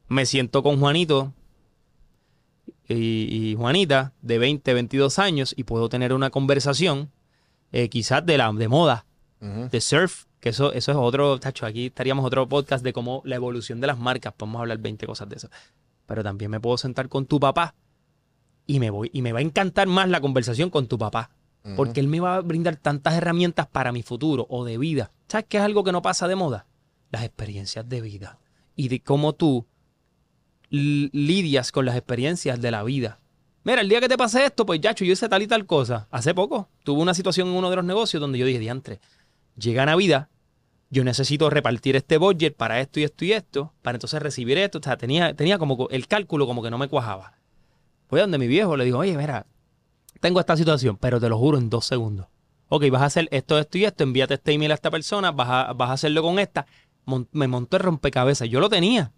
me 0.09 0.25
siento 0.25 0.63
con 0.63 0.79
Juanito 0.79 1.33
y, 2.89 3.51
y 3.51 3.55
Juanita 3.55 4.11
de 4.21 4.37
20, 4.37 4.73
22 4.73 5.17
años 5.19 5.53
y 5.57 5.63
puedo 5.63 5.87
tener 5.87 6.11
una 6.11 6.29
conversación 6.29 7.09
eh, 7.71 7.89
quizás 7.89 8.25
de 8.25 8.37
la 8.37 8.51
de 8.53 8.67
moda, 8.67 9.05
de 9.39 9.81
surf, 9.81 10.25
que 10.39 10.49
eso, 10.49 10.71
eso 10.73 10.91
es 10.91 10.97
otro, 10.97 11.39
tacho, 11.39 11.65
aquí 11.65 11.87
estaríamos 11.87 12.25
otro 12.25 12.47
podcast 12.47 12.83
de 12.83 12.93
cómo 12.93 13.21
la 13.25 13.35
evolución 13.35 13.79
de 13.81 13.87
las 13.87 13.99
marcas, 13.99 14.33
podemos 14.33 14.61
hablar 14.61 14.77
20 14.79 15.05
cosas 15.05 15.29
de 15.29 15.35
eso. 15.35 15.49
Pero 16.07 16.23
también 16.23 16.49
me 16.49 16.59
puedo 16.59 16.77
sentar 16.77 17.09
con 17.09 17.27
tu 17.27 17.39
papá 17.39 17.75
y 18.65 18.79
me 18.79 18.89
voy 18.89 19.11
y 19.13 19.21
me 19.21 19.31
va 19.31 19.39
a 19.39 19.43
encantar 19.43 19.87
más 19.87 20.09
la 20.09 20.19
conversación 20.19 20.71
con 20.71 20.87
tu 20.87 20.97
papá, 20.97 21.29
porque 21.75 21.99
él 21.99 22.07
me 22.07 22.21
va 22.21 22.37
a 22.37 22.41
brindar 22.41 22.77
tantas 22.77 23.13
herramientas 23.13 23.67
para 23.67 23.91
mi 23.91 24.01
futuro 24.01 24.47
o 24.49 24.63
de 24.63 24.77
vida. 24.77 25.11
¿Sabes 25.27 25.47
qué 25.49 25.57
es 25.57 25.63
algo 25.63 25.83
que 25.83 25.91
no 25.91 26.01
pasa 26.01 26.27
de 26.27 26.35
moda? 26.35 26.65
Las 27.11 27.23
experiencias 27.23 27.87
de 27.87 28.01
vida 28.01 28.39
y 28.75 28.87
de 28.87 29.01
cómo 29.01 29.35
tú 29.35 29.67
lidias 30.69 31.71
con 31.71 31.85
las 31.85 31.95
experiencias 31.95 32.61
de 32.61 32.71
la 32.71 32.83
vida. 32.83 33.19
Mira, 33.63 33.81
el 33.81 33.89
día 33.89 33.99
que 33.99 34.07
te 34.07 34.17
pasé 34.17 34.45
esto, 34.45 34.65
pues 34.65 34.79
ya, 34.79 34.93
yo 34.93 35.05
hice 35.05 35.27
tal 35.27 35.41
y 35.41 35.47
tal 35.47 35.65
cosa. 35.65 36.07
Hace 36.09 36.33
poco 36.33 36.69
tuve 36.83 37.01
una 37.01 37.13
situación 37.13 37.49
en 37.49 37.55
uno 37.55 37.69
de 37.69 37.75
los 37.75 37.83
negocios 37.83 38.21
donde 38.21 38.37
yo 38.37 38.45
dije, 38.45 38.59
diantre, 38.59 39.01
llega 39.57 39.85
Navidad, 39.85 40.29
yo 40.89 41.03
necesito 41.03 41.49
repartir 41.49 41.95
este 41.95 42.17
budget 42.17 42.55
para 42.55 42.79
esto 42.79 42.99
y 42.99 43.03
esto 43.03 43.25
y 43.25 43.33
esto, 43.33 43.73
para 43.81 43.95
entonces 43.97 44.21
recibir 44.21 44.57
esto. 44.57 44.79
O 44.79 44.81
sea, 44.83 44.97
tenía, 44.97 45.33
tenía 45.33 45.57
como 45.57 45.75
co- 45.77 45.89
el 45.89 46.07
cálculo 46.07 46.45
como 46.47 46.63
que 46.63 46.69
no 46.71 46.77
me 46.77 46.87
cuajaba. 46.87 47.33
Voy 48.09 48.19
a 48.19 48.23
donde 48.23 48.37
mi 48.37 48.47
viejo, 48.47 48.77
le 48.77 48.85
digo, 48.85 48.99
oye, 48.99 49.17
mira, 49.17 49.45
tengo 50.21 50.39
esta 50.39 50.55
situación, 50.55 50.97
pero 50.97 51.19
te 51.19 51.27
lo 51.29 51.37
juro 51.37 51.57
en 51.57 51.69
dos 51.69 51.85
segundos. 51.85 52.27
Ok, 52.69 52.85
vas 52.89 53.01
a 53.01 53.05
hacer 53.05 53.27
esto, 53.31 53.57
esto 53.59 53.77
y 53.77 53.85
esto, 53.85 54.03
envíate 54.03 54.35
este 54.35 54.51
email 54.53 54.71
a 54.71 54.75
esta 54.75 54.89
persona, 54.91 55.31
vas 55.31 55.49
a, 55.49 55.73
vas 55.73 55.89
a 55.89 55.93
hacerlo 55.93 56.21
con 56.21 56.39
esta. 56.39 56.65
Mon- 57.05 57.27
me 57.31 57.47
montó 57.47 57.77
el 57.77 57.83
rompecabezas, 57.83 58.49
yo 58.49 58.59
lo 58.59 58.69
tenía, 58.69 59.11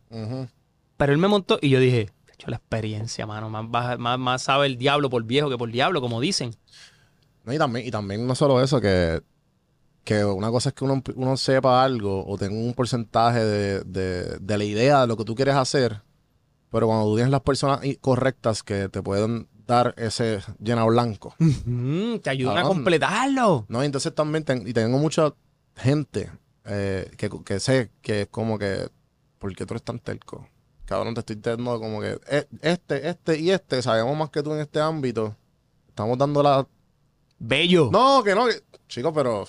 pero 0.98 1.14
él 1.14 1.18
me 1.20 1.28
montó 1.28 1.58
y 1.62 1.70
yo 1.70 1.80
dije, 1.80 2.12
"De 2.28 2.34
hecho 2.34 2.50
la 2.50 2.58
experiencia, 2.58 3.26
mano, 3.26 3.50
más, 3.50 3.98
más, 3.98 4.20
más 4.20 4.42
sabe 4.44 4.68
el 4.68 4.78
diablo 4.78 5.10
por 5.10 5.24
viejo 5.24 5.50
que 5.50 5.58
por 5.58 5.72
diablo, 5.72 6.00
como 6.02 6.20
dicen. 6.22 6.52
No, 7.44 7.54
y, 7.54 7.58
también, 7.58 7.88
y 7.88 7.92
también 7.92 8.28
no 8.28 8.36
solo 8.36 8.62
eso, 8.62 8.80
que, 8.82 9.22
que 10.10 10.26
una 10.26 10.50
cosa 10.50 10.70
es 10.70 10.76
que 10.76 10.84
uno, 10.86 11.04
uno 11.16 11.38
sepa 11.38 11.84
algo 11.84 12.26
o 12.26 12.36
tenga 12.36 12.56
un 12.56 12.74
porcentaje 12.74 13.44
de, 13.46 13.82
de- 13.82 14.38
de 14.40 14.58
la 14.58 14.64
idea 14.64 15.02
de 15.02 15.08
lo 15.08 15.16
que 15.16 15.24
tú 15.24 15.36
quieres 15.36 15.54
hacer, 15.54 16.02
pero 16.72 16.88
cuando 16.88 17.06
tú 17.06 17.16
tienes 17.16 17.30
las 17.32 17.42
personas 17.42 17.82
correctas 18.02 18.64
que 18.64 18.90
te 18.90 19.04
pueden 19.04 19.48
dar 19.68 19.94
ese 19.98 20.40
llena 20.60 20.84
blanco. 20.86 21.36
Mm, 21.38 22.16
te 22.24 22.30
ayudan 22.32 22.58
a 22.58 22.64
completarlo. 22.64 23.66
¿no? 23.68 23.84
Y 23.84 23.86
entonces 23.86 24.16
también 24.16 24.44
ten- 24.44 24.68
y 24.68 24.74
tengo 24.74 24.98
mucha 24.98 25.32
gente 25.76 26.32
eh, 26.66 27.12
que, 27.16 27.30
que 27.46 27.60
sé 27.60 27.92
que 28.02 28.22
es 28.24 28.28
como 28.30 28.58
que, 28.58 28.90
¿por 29.38 29.56
qué 29.56 29.66
tú 29.68 29.74
eres 29.76 29.84
tan 29.84 30.00
terco? 30.00 30.48
Cabrón, 30.86 31.14
te 31.14 31.20
estoy 31.20 31.36
dando 31.36 31.80
como 31.80 32.02
que 32.02 32.20
"Eh, 32.32 32.48
este, 32.64 33.08
este 33.10 33.38
y 33.40 33.52
este, 33.52 33.84
sabemos 33.84 34.18
más 34.18 34.32
que 34.32 34.42
tú 34.42 34.54
en 34.54 34.60
este 34.62 34.80
ámbito. 34.82 35.36
Estamos 35.88 36.18
dando 36.18 36.42
la... 36.42 36.68
Bello. 37.38 37.90
No, 37.92 38.24
que 38.24 38.34
no, 38.34 38.48
que... 38.48 38.56
Chico, 38.88 39.14
pero 39.14 39.46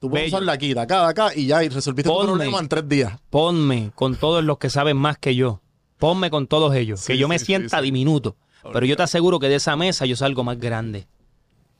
tú 0.00 0.10
puedes 0.10 0.26
Bello. 0.26 0.36
usar 0.38 0.46
de 0.46 0.52
aquí, 0.52 0.74
de 0.74 0.80
acá, 0.80 1.02
de 1.04 1.10
acá 1.10 1.30
y 1.36 1.46
ya, 1.46 1.62
y 1.62 1.68
resolviste 1.68 2.08
tu 2.08 2.14
Ponme. 2.16 2.32
problema 2.32 2.58
en 2.58 2.68
tres 2.68 2.88
días. 2.88 3.20
Ponme 3.30 3.92
con 3.94 4.16
todos 4.16 4.42
los 4.42 4.58
que 4.58 4.68
saben 4.70 4.96
más 4.96 5.18
que 5.18 5.36
yo. 5.36 5.60
Ponme 5.98 6.30
con 6.30 6.46
todos 6.48 6.74
ellos. 6.74 7.00
Sí, 7.00 7.12
que 7.12 7.18
yo 7.18 7.28
me 7.28 7.38
sí, 7.38 7.44
sienta 7.46 7.78
sí. 7.78 7.84
diminuto. 7.84 8.36
Pero 8.72 8.84
yo 8.86 8.96
te 8.96 9.02
aseguro 9.04 9.38
que 9.38 9.48
de 9.48 9.54
esa 9.56 9.76
mesa 9.76 10.06
yo 10.06 10.16
salgo 10.16 10.42
más 10.44 10.58
grande. 10.58 11.06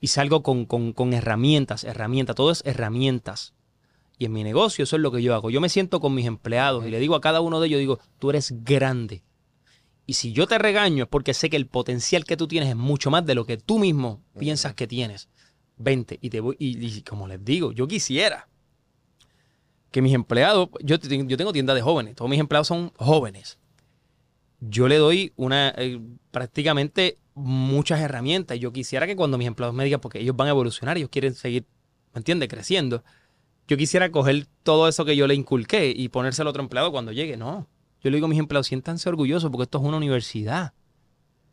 Y 0.00 0.06
salgo 0.08 0.42
con, 0.42 0.64
con- 0.66 0.92
con 0.92 1.12
herramientas, 1.14 1.84
herramientas. 1.84 2.36
Todo 2.36 2.50
es 2.50 2.62
herramientas. 2.64 3.54
Y 4.18 4.26
en 4.26 4.32
mi 4.32 4.44
negocio 4.44 4.82
eso 4.84 4.96
es 4.96 5.02
lo 5.02 5.10
que 5.10 5.22
yo 5.22 5.34
hago. 5.34 5.48
Yo 5.50 5.60
me 5.62 5.70
siento 5.70 6.00
con 6.00 6.14
mis 6.14 6.26
empleados 6.26 6.86
y 6.86 6.90
le 6.90 6.98
digo 7.00 7.14
a 7.14 7.20
cada 7.22 7.40
uno 7.40 7.58
de 7.60 7.68
ellos, 7.68 7.80
digo, 7.80 7.98
tú 8.18 8.28
eres 8.28 8.52
grande. 8.64 9.22
Y 10.06 10.14
si 10.14 10.32
yo 10.32 10.46
te 10.46 10.58
regaño 10.58 11.04
es 11.04 11.08
porque 11.08 11.32
sé 11.32 11.48
que 11.48 11.56
el 11.56 11.66
potencial 11.66 12.24
que 12.24 12.36
tú 12.36 12.46
tienes 12.46 12.68
es 12.68 12.76
mucho 12.76 13.10
más 13.10 13.24
de 13.24 13.34
lo 13.34 13.46
que 13.46 13.56
tú 13.56 13.78
mismo 13.78 14.20
piensas 14.38 14.74
que 14.74 14.86
tienes. 14.86 15.29
Vente 15.82 16.18
y 16.20 16.28
te 16.28 16.40
voy. 16.40 16.56
Y, 16.58 17.00
como 17.02 17.26
les 17.26 17.42
digo, 17.42 17.72
yo 17.72 17.88
quisiera 17.88 18.48
que 19.90 20.02
mis 20.02 20.12
empleados, 20.12 20.68
yo, 20.82 20.96
yo 20.98 21.36
tengo 21.36 21.52
tienda 21.52 21.74
de 21.74 21.80
jóvenes, 21.80 22.14
todos 22.16 22.30
mis 22.30 22.38
empleados 22.38 22.68
son 22.68 22.92
jóvenes. 22.96 23.58
Yo 24.60 24.88
le 24.88 24.98
doy 24.98 25.32
una, 25.36 25.72
eh, 25.78 25.98
prácticamente 26.30 27.16
muchas 27.34 28.00
herramientas. 28.00 28.58
Yo 28.58 28.72
quisiera 28.72 29.06
que 29.06 29.16
cuando 29.16 29.38
mis 29.38 29.46
empleados 29.46 29.74
me 29.74 29.84
digan, 29.84 30.00
porque 30.00 30.20
ellos 30.20 30.36
van 30.36 30.48
a 30.48 30.50
evolucionar, 30.50 30.98
ellos 30.98 31.08
quieren 31.08 31.34
seguir, 31.34 31.64
¿me 32.12 32.18
entiendes? 32.18 32.50
Creciendo. 32.50 33.02
Yo 33.66 33.78
quisiera 33.78 34.12
coger 34.12 34.46
todo 34.62 34.86
eso 34.86 35.06
que 35.06 35.16
yo 35.16 35.26
le 35.26 35.34
inculqué 35.34 35.94
y 35.96 36.10
ponérselo 36.10 36.48
a 36.48 36.50
otro 36.50 36.62
empleado 36.62 36.92
cuando 36.92 37.12
llegue. 37.12 37.38
No. 37.38 37.66
Yo 38.02 38.10
le 38.10 38.18
digo 38.18 38.26
a 38.26 38.28
mis 38.28 38.38
empleados, 38.38 38.66
siéntanse 38.66 39.08
orgullosos 39.08 39.50
porque 39.50 39.62
esto 39.62 39.78
es 39.78 39.84
una 39.84 39.96
universidad. 39.96 40.74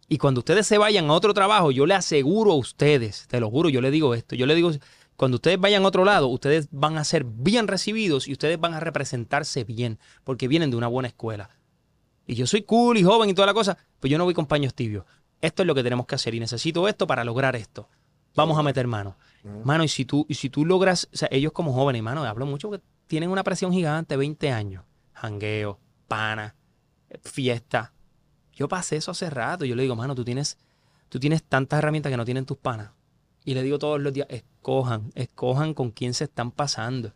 Y 0.10 0.18
cuando 0.18 0.39
ustedes 0.39 0.66
se 0.66 0.78
vayan 0.78 1.10
a 1.10 1.14
otro 1.14 1.34
trabajo, 1.34 1.72
yo 1.72 1.86
le 1.86 1.93
aseguro 1.93 2.53
a 2.53 2.55
ustedes, 2.55 3.28
te 3.28 3.39
lo 3.39 3.49
juro, 3.49 3.70
yo 3.70 3.82
le 3.82 3.91
digo 3.91 4.14
esto, 4.14 4.36
yo 4.36 4.45
le 4.45 4.55
digo, 4.55 4.72
cuando 5.18 5.36
ustedes 5.36 5.60
vayan 5.60 5.84
a 5.84 5.88
otro 5.88 6.05
lado, 6.05 6.28
ustedes 6.28 6.70
van 6.72 6.97
a 6.97 7.03
ser 7.03 7.26
bien 7.26 7.68
recibidos 7.68 8.28
y 8.28 8.32
ustedes 8.32 8.60
van 8.60 8.74
a 8.74 8.80
representarse 8.80 9.64
bien, 9.66 9.99
porque 10.24 10.47
vienen 10.47 10.72
de 10.72 10.78
una 10.78 10.88
buena 10.88 11.10
escuela. 11.10 11.49
Y 12.26 12.36
yo 12.36 12.47
soy 12.47 12.62
cool 12.62 12.97
y 12.97 13.03
joven 13.03 13.30
y 13.30 13.34
toda 13.34 13.47
la 13.47 13.53
cosa, 13.53 13.78
pues 13.99 14.10
yo 14.12 14.18
no 14.18 14.24
voy 14.24 14.34
con 14.34 14.45
paños 14.45 14.74
tibios. 14.74 15.05
Esto 15.41 15.64
es 15.64 15.68
lo 15.68 15.76
que 15.76 15.84
tenemos 15.84 16.05
que 16.05 16.16
hacer 16.16 16.34
y 16.36 16.39
necesito 16.39 16.88
esto 16.88 17.05
para 17.08 17.24
lograr 17.24 17.55
esto. 17.55 17.89
Vamos 18.36 18.58
a 18.58 18.64
meter 18.64 18.88
mano. 18.88 19.18
Mano, 19.64 19.84
y 19.84 19.88
si 19.88 20.03
tú, 20.03 20.26
y 20.28 20.36
si 20.36 20.49
tú 20.49 20.66
logras, 20.66 21.08
o 21.14 21.18
sea, 21.18 21.30
ellos 21.32 21.53
como 21.53 21.74
jóvenes, 21.74 22.03
mano, 22.03 22.24
hablo 22.24 22.45
mucho 22.45 22.70
que 22.70 22.82
tienen 23.08 23.30
una 23.30 23.43
presión 23.43 23.72
gigante, 23.72 24.18
20 24.18 24.51
años, 24.51 24.84
jangueo, 25.14 25.80
pana, 26.08 26.55
fiesta. 27.24 27.93
Yo 28.58 28.68
pasé 28.68 28.95
eso 28.95 29.12
hace 29.12 29.30
rato. 29.30 29.66
Yo 29.66 29.76
le 29.76 29.84
digo, 29.84 29.95
mano, 29.95 30.16
tú 30.16 30.26
tienes, 30.26 30.58
tú 31.10 31.20
tienes 31.20 31.43
tantas 31.43 31.78
herramientas 31.78 32.10
que 32.10 32.18
no 32.18 32.26
tienen 32.26 32.45
tus 32.45 32.58
panas. 32.58 32.89
Y 33.45 33.53
le 33.53 33.62
digo 33.62 33.78
todos 33.78 34.01
los 34.01 34.12
días, 34.12 34.28
escojan, 34.30 35.12
escojan 35.14 35.76
con 35.76 35.91
quién 35.91 36.16
se 36.16 36.24
están 36.24 36.51
pasando. 36.51 37.14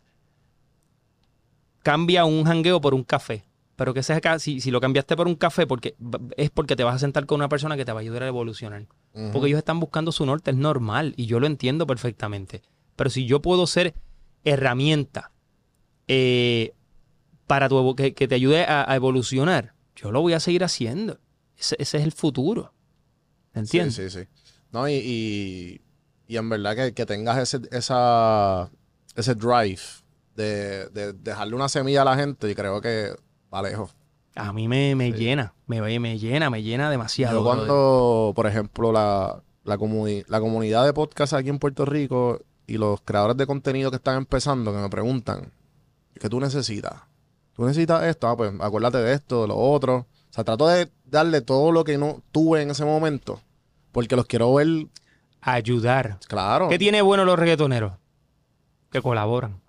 Cambia 1.82 2.24
un 2.24 2.44
jangueo 2.44 2.80
por 2.80 2.94
un 2.94 3.02
café. 3.02 3.44
Pero 3.74 3.92
que 3.92 4.04
sea 4.04 4.16
acá, 4.16 4.38
si, 4.38 4.60
si 4.60 4.70
lo 4.70 4.80
cambiaste 4.80 5.16
por 5.16 5.26
un 5.26 5.34
café, 5.34 5.66
porque 5.66 5.96
es 6.36 6.50
porque 6.50 6.76
te 6.76 6.84
vas 6.84 6.94
a 6.94 6.98
sentar 7.00 7.26
con 7.26 7.40
una 7.40 7.48
persona 7.48 7.76
que 7.76 7.84
te 7.84 7.90
va 7.90 7.98
a 7.98 8.02
ayudar 8.02 8.22
a 8.22 8.28
evolucionar. 8.28 8.86
Porque 9.32 9.48
ellos 9.48 9.58
están 9.58 9.80
buscando 9.80 10.12
su 10.12 10.24
norte, 10.24 10.52
es 10.52 10.56
normal, 10.56 11.14
y 11.16 11.26
yo 11.26 11.40
lo 11.40 11.48
entiendo 11.48 11.86
perfectamente. 11.86 12.62
Pero 12.94 13.10
si 13.10 13.26
yo 13.26 13.42
puedo 13.42 13.66
ser 13.66 13.94
herramienta 14.44 15.32
eh, 16.06 16.74
para 17.46 17.68
tu, 17.68 17.94
que, 17.96 18.14
que 18.14 18.28
te 18.28 18.36
ayude 18.36 18.64
a, 18.64 18.90
a, 18.90 18.94
evolucionar, 18.94 19.74
yo 19.96 20.12
lo 20.12 20.20
voy 20.20 20.34
a 20.34 20.40
seguir 20.40 20.64
haciendo. 20.64 21.18
Ese, 21.62 21.76
ese 21.78 21.98
es 21.98 22.02
el 22.02 22.10
futuro. 22.10 22.72
¿Entiendes? 23.54 23.94
Sí, 23.94 24.10
sí, 24.10 24.24
sí. 24.24 24.28
No, 24.72 24.88
y, 24.88 24.94
y, 24.94 25.80
y 26.26 26.36
en 26.36 26.48
verdad 26.48 26.74
que, 26.74 26.92
que, 26.92 27.06
tengas 27.06 27.38
ese, 27.38 27.60
esa, 27.70 28.68
ese 29.14 29.36
drive 29.36 29.80
de, 30.34 30.88
de, 30.88 31.12
dejarle 31.12 31.54
una 31.54 31.68
semilla 31.68 32.02
a 32.02 32.04
la 32.04 32.16
gente, 32.16 32.50
y 32.50 32.54
creo 32.56 32.80
que 32.80 33.14
va 33.54 33.62
lejos. 33.62 33.94
A 34.34 34.52
mí 34.52 34.66
me, 34.66 34.96
me 34.96 35.12
sí. 35.12 35.18
llena, 35.18 35.54
me, 35.68 35.80
me 36.00 36.18
llena, 36.18 36.50
me 36.50 36.64
llena 36.64 36.90
demasiado. 36.90 37.38
Yo 37.38 37.44
cuando, 37.44 38.32
por 38.34 38.48
ejemplo, 38.48 38.90
la, 38.90 39.40
la, 39.62 39.78
comuni 39.78 40.24
la 40.26 40.40
comunidad 40.40 40.84
de 40.84 40.92
podcast 40.92 41.34
aquí 41.34 41.48
en 41.48 41.60
Puerto 41.60 41.84
Rico 41.84 42.40
y 42.66 42.76
los 42.76 43.02
creadores 43.02 43.36
de 43.36 43.46
contenido 43.46 43.90
que 43.90 43.98
están 43.98 44.16
empezando, 44.16 44.72
que 44.72 44.78
me 44.78 44.90
preguntan, 44.90 45.52
¿qué 46.18 46.28
tú 46.28 46.40
necesitas? 46.40 47.02
¿Tú 47.52 47.64
necesitas 47.66 48.02
esto? 48.02 48.26
Ah, 48.26 48.36
pues 48.36 48.52
acuérdate 48.58 48.98
de 48.98 49.12
esto, 49.12 49.42
de 49.42 49.48
lo 49.48 49.56
otro. 49.56 50.06
O 50.32 50.34
sea, 50.34 50.42
trato 50.44 50.66
de 50.66 50.90
darle 51.12 51.42
todo 51.42 51.70
lo 51.70 51.84
que 51.84 51.98
no 51.98 52.22
tuve 52.32 52.62
en 52.62 52.70
ese 52.70 52.84
momento, 52.84 53.40
porque 53.92 54.16
los 54.16 54.26
quiero 54.26 54.52
ver... 54.54 54.86
Ayudar. 55.44 56.18
Claro. 56.28 56.68
¿Qué 56.68 56.78
tiene 56.78 57.02
bueno 57.02 57.24
los 57.24 57.36
reggaetoneros? 57.36 57.94
Que 58.90 59.02
colaboran. 59.02 59.60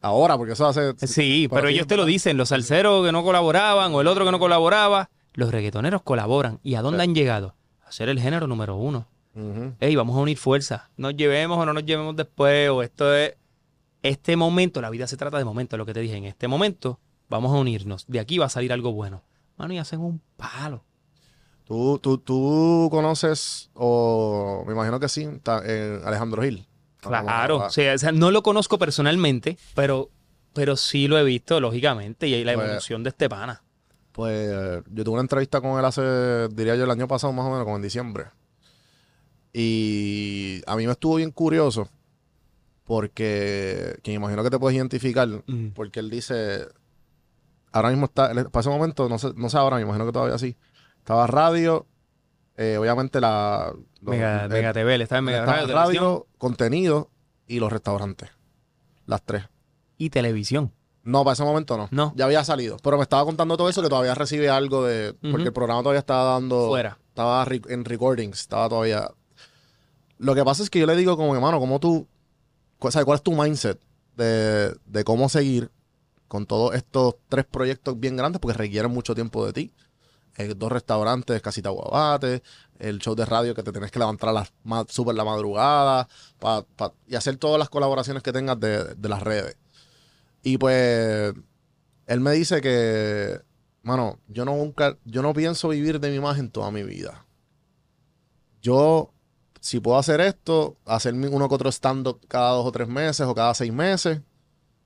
Ahora, 0.00 0.36
porque 0.36 0.52
eso 0.52 0.66
hace. 0.66 0.94
Sí, 1.06 1.48
pero 1.50 1.66
ellos 1.68 1.88
te 1.88 1.96
lo 1.96 2.04
dicen, 2.04 2.36
los 2.36 2.50
salseros 2.50 3.04
que 3.04 3.10
no 3.10 3.24
colaboraban 3.24 3.92
o 3.94 4.00
el 4.00 4.06
otro 4.06 4.24
que 4.24 4.30
no 4.30 4.38
colaboraba, 4.38 5.10
los 5.34 5.50
reggaetoneros 5.50 6.02
colaboran. 6.02 6.60
¿Y 6.62 6.76
a 6.76 6.82
dónde 6.82 7.02
sí. 7.02 7.08
han 7.08 7.14
llegado? 7.16 7.56
A 7.84 7.90
ser 7.90 8.08
el 8.08 8.20
género 8.20 8.46
número 8.46 8.76
uno. 8.76 9.08
Uh 9.34 9.40
-huh. 9.40 9.74
Ey, 9.80 9.96
vamos 9.96 10.16
a 10.16 10.20
unir 10.20 10.36
fuerzas. 10.36 10.82
Nos 10.96 11.16
llevemos 11.16 11.58
o 11.58 11.66
no 11.66 11.72
nos 11.72 11.84
llevemos 11.84 12.14
después, 12.14 12.70
o 12.70 12.82
esto 12.82 13.12
es. 13.14 13.34
Este 14.02 14.36
momento, 14.36 14.80
la 14.80 14.90
vida 14.90 15.06
se 15.08 15.16
trata 15.16 15.38
de 15.38 15.44
momento, 15.44 15.76
lo 15.76 15.86
que 15.86 15.94
te 15.94 16.00
dije. 16.00 16.16
En 16.16 16.26
este 16.26 16.46
momento, 16.46 17.00
vamos 17.28 17.52
a 17.52 17.58
unirnos. 17.58 18.04
De 18.06 18.20
aquí 18.20 18.38
va 18.38 18.46
a 18.46 18.50
salir 18.50 18.72
algo 18.72 18.92
bueno. 18.92 19.22
Mano, 19.56 19.74
y 19.74 19.78
hacen 19.78 20.00
un 20.00 20.20
palo. 20.36 20.84
¿Tú, 21.64 21.98
tú, 21.98 22.18
tú 22.18 22.88
conoces, 22.90 23.70
o 23.74 24.64
me 24.66 24.72
imagino 24.72 24.98
que 24.98 25.08
sí, 25.08 25.28
eh, 25.64 26.00
Alejandro 26.04 26.42
Gil? 26.42 26.66
Claro, 27.00 27.58
o 27.58 27.70
sea, 27.70 27.94
o 27.94 27.98
sea, 27.98 28.12
no 28.12 28.30
lo 28.30 28.42
conozco 28.42 28.78
personalmente, 28.78 29.58
pero, 29.74 30.10
pero 30.52 30.76
sí 30.76 31.08
lo 31.08 31.18
he 31.18 31.24
visto, 31.24 31.60
lógicamente, 31.60 32.28
y 32.28 32.34
ahí 32.34 32.44
la 32.44 32.52
evolución 32.52 33.02
pues, 33.02 33.04
de 33.04 33.08
este 33.10 33.28
pana. 33.28 33.62
Pues 34.12 34.82
yo 34.90 35.04
tuve 35.04 35.14
una 35.14 35.22
entrevista 35.22 35.60
con 35.60 35.78
él 35.78 35.84
hace, 35.84 36.48
diría 36.48 36.76
yo, 36.76 36.84
el 36.84 36.90
año 36.90 37.08
pasado 37.08 37.32
más 37.32 37.46
o 37.46 37.50
menos, 37.50 37.64
como 37.64 37.76
en 37.76 37.82
diciembre. 37.82 38.26
Y 39.52 40.62
a 40.66 40.76
mí 40.76 40.86
me 40.86 40.92
estuvo 40.92 41.16
bien 41.16 41.30
curioso, 41.30 41.88
porque, 42.84 43.98
que 44.02 44.10
me 44.12 44.16
imagino 44.16 44.42
que 44.44 44.50
te 44.50 44.58
puedes 44.58 44.76
identificar, 44.76 45.28
mm. 45.28 45.70
porque 45.74 46.00
él 46.00 46.10
dice, 46.10 46.68
ahora 47.72 47.90
mismo 47.90 48.06
está, 48.06 48.28
para 48.28 48.60
ese 48.60 48.70
momento, 48.70 49.08
no 49.08 49.18
sé, 49.18 49.32
no 49.34 49.48
sé 49.48 49.56
ahora, 49.58 49.76
me 49.76 49.82
imagino 49.82 50.06
que 50.06 50.12
todavía 50.12 50.38
sí, 50.38 50.56
estaba 50.98 51.26
radio, 51.26 51.86
eh, 52.56 52.76
obviamente 52.78 53.20
la... 53.20 53.72
Los, 54.00 54.14
Mega, 54.14 54.44
eh, 54.44 54.48
Mega 54.48 54.72
TV, 54.72 55.02
está 55.02 55.18
en 55.18 55.24
Mega 55.24 55.46
radio, 55.46 55.74
radio 55.74 56.26
contenido 56.38 57.10
y 57.46 57.60
los 57.60 57.72
restaurantes. 57.72 58.30
Las 59.06 59.22
tres. 59.22 59.44
¿Y 59.96 60.10
televisión? 60.10 60.72
No, 61.04 61.24
para 61.24 61.34
ese 61.34 61.44
momento 61.44 61.76
no. 61.76 61.88
No. 61.90 62.12
Ya 62.16 62.24
había 62.24 62.44
salido. 62.44 62.76
Pero 62.82 62.96
me 62.96 63.02
estaba 63.02 63.24
contando 63.24 63.56
todo 63.56 63.68
eso 63.68 63.82
que 63.82 63.88
todavía 63.88 64.14
recibe 64.14 64.48
algo 64.50 64.84
de... 64.84 65.10
Uh 65.10 65.14
-huh. 65.14 65.30
Porque 65.32 65.46
el 65.46 65.52
programa 65.52 65.82
todavía 65.82 66.00
estaba 66.00 66.34
dando... 66.34 66.68
Fuera. 66.68 66.98
Estaba 67.08 67.46
en 67.68 67.84
recordings. 67.84 68.40
Estaba 68.40 68.68
todavía... 68.68 69.08
Lo 70.18 70.34
que 70.34 70.44
pasa 70.44 70.62
es 70.62 70.70
que 70.70 70.78
yo 70.78 70.86
le 70.86 70.96
digo 70.96 71.16
como, 71.16 71.34
hermano, 71.34 71.58
¿cómo 71.58 71.80
tú... 71.80 72.06
¿Sabes 72.90 73.04
cuál 73.04 73.16
es 73.16 73.22
tu 73.22 73.32
mindset 73.32 73.80
de, 74.16 74.74
de 74.86 75.04
cómo 75.04 75.28
seguir 75.28 75.70
con 76.32 76.46
todos 76.46 76.74
estos 76.74 77.16
tres 77.28 77.44
proyectos 77.44 78.00
bien 78.00 78.16
grandes? 78.16 78.40
Porque 78.40 78.56
requieren 78.56 78.90
mucho 78.90 79.14
tiempo 79.14 79.44
de 79.44 79.52
ti 79.52 79.74
eh, 80.38 80.54
dos 80.56 80.72
restaurantes, 80.72 81.42
Casita 81.42 81.68
Guabate, 81.68 82.42
el 82.78 83.00
show 83.00 83.14
de 83.14 83.26
radio 83.26 83.54
que 83.54 83.62
te 83.62 83.70
tienes 83.70 83.90
que 83.90 83.98
levantar 83.98 84.30
a 84.30 84.32
las 84.32 84.52
súper 84.88 85.14
la 85.14 85.24
madrugada 85.24 86.08
y 87.06 87.16
hacer 87.16 87.36
todas 87.36 87.58
las 87.58 87.68
colaboraciones 87.68 88.22
que 88.22 88.32
tengas 88.32 88.58
de, 88.58 88.94
de, 88.94 89.08
las 89.10 89.22
redes. 89.22 89.58
Y 90.42 90.56
pues 90.56 91.34
él 92.06 92.20
me 92.20 92.32
dice 92.32 92.62
que, 92.62 93.42
mano, 93.82 94.20
yo 94.26 94.46
no 94.46 94.56
nunca, 94.56 94.96
yo 95.04 95.20
no 95.20 95.34
pienso 95.34 95.68
vivir 95.68 96.00
de 96.00 96.08
mi 96.08 96.16
imagen 96.16 96.50
toda 96.50 96.70
mi 96.70 96.82
vida. 96.82 97.26
Yo, 98.62 99.12
si 99.60 99.80
puedo 99.80 99.98
hacer 99.98 100.22
esto, 100.22 100.78
hacer 100.86 101.12
uno 101.12 101.46
que 101.46 101.54
otro 101.54 101.70
stand-up 101.70 102.20
cada 102.26 102.52
dos 102.52 102.64
o 102.64 102.72
tres 102.72 102.88
meses 102.88 103.26
o 103.26 103.34
cada 103.34 103.52
seis 103.52 103.72
meses, 103.72 104.22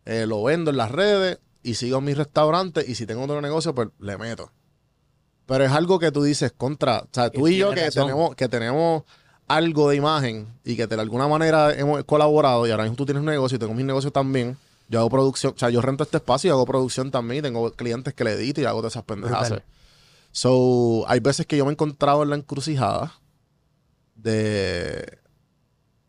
eh, 0.06 0.26
lo 0.26 0.42
vendo 0.42 0.70
en 0.70 0.76
las 0.76 0.90
redes 0.90 1.38
y 1.62 1.74
sigo 1.74 1.98
en 1.98 2.04
mis 2.04 2.16
restaurantes 2.16 2.88
y 2.88 2.94
si 2.94 3.06
tengo 3.06 3.24
otro 3.24 3.40
negocio, 3.40 3.74
pues 3.74 3.88
le 3.98 4.16
meto. 4.16 4.52
Pero 5.46 5.64
es 5.64 5.72
algo 5.72 5.98
que 5.98 6.12
tú 6.12 6.22
dices 6.22 6.52
contra. 6.56 7.00
O 7.00 7.08
sea, 7.12 7.30
tú 7.30 7.48
y 7.48 7.56
yo 7.56 7.72
que 7.72 7.90
tenemos, 7.90 8.34
que 8.34 8.48
tenemos 8.48 9.02
algo 9.48 9.90
de 9.90 9.96
imagen 9.96 10.48
y 10.64 10.76
que 10.76 10.86
de 10.86 11.00
alguna 11.00 11.28
manera 11.28 11.72
hemos 11.74 12.02
colaborado 12.04 12.66
y 12.66 12.70
ahora 12.70 12.84
mismo 12.84 12.96
tú 12.96 13.04
tienes 13.04 13.20
un 13.20 13.26
negocio 13.26 13.56
y 13.56 13.58
tengo 13.58 13.74
mis 13.74 13.84
negocios 13.84 14.12
también. 14.12 14.56
Yo 14.88 15.00
hago 15.00 15.10
producción, 15.10 15.54
o 15.54 15.58
sea, 15.58 15.70
yo 15.70 15.82
rento 15.82 16.04
este 16.04 16.18
espacio 16.18 16.48
y 16.48 16.50
hago 16.52 16.64
producción 16.64 17.10
también. 17.10 17.42
Tengo 17.42 17.72
clientes 17.72 18.14
que 18.14 18.22
le 18.22 18.32
edito 18.32 18.60
y 18.60 18.64
hago 18.64 18.78
todas 18.78 18.92
esas 18.92 19.04
pendejadas. 19.04 19.60
So, 20.30 21.04
hay 21.08 21.18
veces 21.18 21.46
que 21.46 21.56
yo 21.56 21.64
me 21.64 21.70
he 21.70 21.72
encontrado 21.72 22.22
en 22.22 22.30
la 22.30 22.36
encrucijada 22.36 23.14
de 24.14 25.18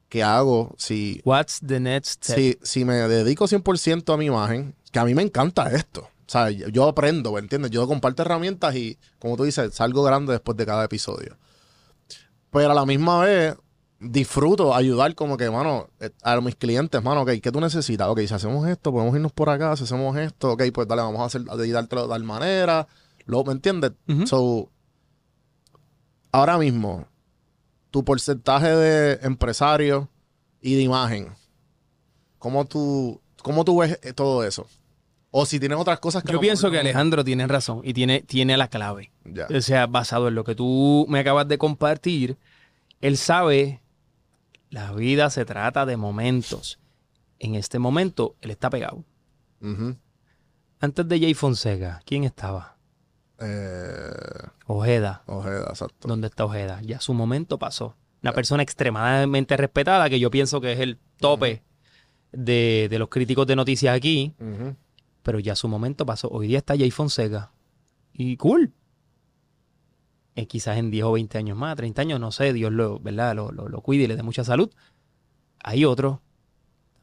qué 0.09 0.23
hago 0.23 0.75
si... 0.77 1.21
What's 1.23 1.59
the 1.65 1.79
next 1.79 2.23
step? 2.23 2.37
Si, 2.37 2.57
si 2.61 2.85
me 2.85 2.95
dedico 2.95 3.45
100% 3.45 4.13
a 4.13 4.17
mi 4.17 4.25
imagen, 4.25 4.75
que 4.91 4.99
a 4.99 5.05
mí 5.05 5.13
me 5.13 5.21
encanta 5.21 5.69
esto. 5.71 6.01
O 6.01 6.29
sea, 6.29 6.49
yo 6.49 6.87
aprendo, 6.87 7.31
¿me 7.31 7.39
entiendes? 7.39 7.71
Yo 7.71 7.87
comparto 7.87 8.21
herramientas 8.21 8.75
y, 8.75 8.97
como 9.19 9.37
tú 9.37 9.43
dices, 9.43 9.73
salgo 9.73 10.03
grande 10.03 10.33
después 10.33 10.57
de 10.57 10.65
cada 10.65 10.83
episodio. 10.83 11.37
Pero 12.51 12.71
a 12.71 12.73
la 12.73 12.85
misma 12.85 13.21
vez, 13.21 13.55
disfruto 13.99 14.75
ayudar 14.75 15.15
como 15.15 15.37
que, 15.37 15.49
mano, 15.49 15.89
eh, 15.99 16.09
a 16.23 16.39
mis 16.41 16.55
clientes, 16.55 17.01
mano, 17.01 17.21
ok, 17.21 17.31
¿qué 17.41 17.51
tú 17.51 17.61
necesitas? 17.61 18.09
Ok, 18.09 18.19
si 18.27 18.33
hacemos 18.33 18.67
esto, 18.67 18.91
podemos 18.91 19.15
irnos 19.15 19.31
por 19.31 19.49
acá, 19.49 19.75
si 19.77 19.85
hacemos 19.85 20.17
esto, 20.17 20.51
ok, 20.51 20.63
pues 20.73 20.87
dale, 20.87 21.01
vamos 21.01 21.21
a 21.21 21.25
hacer, 21.25 21.43
a 21.49 21.55
dártelo 21.55 22.03
de 22.03 22.09
tal 22.09 22.23
manera. 22.23 22.87
Lo, 23.25 23.43
¿Me 23.43 23.53
entiendes? 23.53 23.91
Uh 24.07 24.13
-huh. 24.13 24.27
So, 24.27 24.69
ahora 26.31 26.57
mismo, 26.57 27.07
tu 27.91 28.03
porcentaje 28.03 28.75
de 28.75 29.19
empresario 29.23 30.09
y 30.61 30.75
de 30.75 30.81
imagen, 30.81 31.33
¿cómo 32.37 32.65
tú, 32.65 33.21
cómo 33.41 33.63
tú 33.65 33.79
ves 33.79 33.99
todo 34.15 34.43
eso? 34.43 34.67
O 35.31 35.45
si 35.45 35.59
tienen 35.59 35.77
otras 35.77 35.99
cosas 35.99 36.23
que 36.23 36.29
Yo 36.29 36.35
no 36.35 36.41
pienso 36.41 36.71
que 36.71 36.79
Alejandro 36.79 37.23
tiene 37.23 37.47
razón 37.47 37.81
y 37.83 37.93
tiene, 37.93 38.21
tiene 38.21 38.57
la 38.57 38.69
clave. 38.69 39.11
Yeah. 39.25 39.47
O 39.55 39.61
sea, 39.61 39.85
basado 39.87 40.29
en 40.29 40.35
lo 40.35 40.43
que 40.43 40.55
tú 40.55 41.05
me 41.09 41.19
acabas 41.19 41.47
de 41.47 41.57
compartir, 41.57 42.37
él 43.01 43.17
sabe, 43.17 43.81
la 44.69 44.91
vida 44.93 45.29
se 45.29 45.45
trata 45.45 45.85
de 45.85 45.97
momentos. 45.97 46.79
En 47.39 47.55
este 47.55 47.77
momento, 47.77 48.35
él 48.41 48.51
está 48.51 48.69
pegado. 48.69 49.03
Uh 49.61 49.67
-huh. 49.67 49.97
Antes 50.79 51.07
de 51.07 51.19
Jay 51.19 51.33
Fonseca, 51.33 52.01
¿quién 52.05 52.23
estaba? 52.23 52.76
Eh, 53.39 54.47
Ojeda. 54.65 55.23
Ojeda, 55.25 55.67
exacto. 55.69 56.07
¿Dónde 56.07 56.27
está 56.27 56.45
Ojeda? 56.45 56.81
Ya 56.81 56.99
su 56.99 57.13
momento 57.13 57.57
pasó. 57.57 57.95
Una 58.23 58.33
persona 58.33 58.63
extremadamente 58.63 59.55
respetada, 59.57 60.09
que 60.09 60.19
yo 60.19 60.31
pienso 60.31 60.59
que 60.59 60.73
es 60.73 60.79
el 60.79 60.97
tope 61.19 61.63
de, 62.31 62.87
de 62.89 62.99
los 62.99 63.09
críticos 63.09 63.47
de 63.47 63.55
noticias 63.55 63.95
aquí, 63.95 64.33
pero 65.23 65.39
ya 65.39 65.55
su 65.55 65.67
momento 65.67 66.05
pasó. 66.05 66.29
Hoy 66.29 66.47
día 66.47 66.57
está 66.57 66.75
Jay 66.75 66.91
Fonseca. 66.91 67.51
Y 68.13 68.37
cool. 68.37 68.73
Eh, 70.35 70.47
quizás 70.47 70.77
en 70.77 70.91
10 70.91 71.05
o 71.05 71.11
20 71.13 71.37
años 71.37 71.57
más, 71.57 71.75
30 71.75 72.01
años, 72.01 72.19
no 72.19 72.31
sé, 72.31 72.53
Dios 72.53 72.71
lo, 72.71 72.99
¿verdad? 72.99 73.35
Lo, 73.35 73.51
lo, 73.51 73.67
lo 73.69 73.81
cuide 73.81 74.03
y 74.03 74.07
le 74.07 74.15
dé 74.15 74.23
mucha 74.23 74.43
salud. 74.43 74.69
Hay 75.63 75.85
otro. 75.85 76.21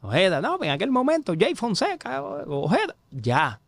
Ojeda, 0.01 0.41
no, 0.41 0.63
en 0.63 0.71
aquel 0.71 0.91
momento, 0.91 1.35
Jay 1.39 1.55
Fonseca, 1.55 2.23
Ojeda. 2.23 2.97
Ya. 3.11 3.61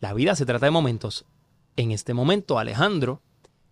La 0.00 0.14
vida 0.14 0.34
se 0.34 0.46
trata 0.46 0.66
de 0.66 0.70
momentos. 0.70 1.26
En 1.76 1.90
este 1.90 2.14
momento, 2.14 2.58
Alejandro 2.58 3.22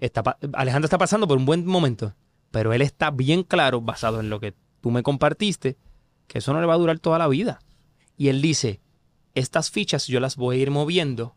está, 0.00 0.38
Alejandro 0.54 0.86
está 0.86 0.98
pasando 0.98 1.28
por 1.28 1.38
un 1.38 1.46
buen 1.46 1.66
momento, 1.66 2.14
pero 2.50 2.72
él 2.72 2.82
está 2.82 3.10
bien 3.10 3.42
claro, 3.42 3.80
basado 3.80 4.20
en 4.20 4.30
lo 4.30 4.40
que 4.40 4.54
tú 4.80 4.90
me 4.90 5.02
compartiste, 5.02 5.76
que 6.26 6.38
eso 6.38 6.52
no 6.52 6.60
le 6.60 6.66
va 6.66 6.74
a 6.74 6.78
durar 6.78 6.98
toda 6.98 7.18
la 7.18 7.28
vida. 7.28 7.60
Y 8.16 8.28
él 8.28 8.40
dice, 8.42 8.80
estas 9.34 9.70
fichas 9.70 10.06
yo 10.06 10.20
las 10.20 10.36
voy 10.36 10.56
a 10.56 10.62
ir 10.62 10.70
moviendo, 10.70 11.36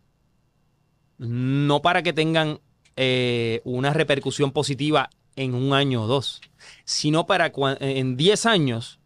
no 1.17 1.81
para 1.81 2.03
que 2.03 2.13
tengan 2.13 2.59
eh, 2.95 3.61
una 3.63 3.93
repercusión 3.93 4.51
positiva 4.51 5.09
en 5.35 5.53
un 5.53 5.73
año 5.73 6.03
o 6.03 6.07
dos, 6.07 6.41
sino 6.83 7.25
para 7.25 7.51
en 7.79 8.17
10 8.17 8.45
años 8.45 8.99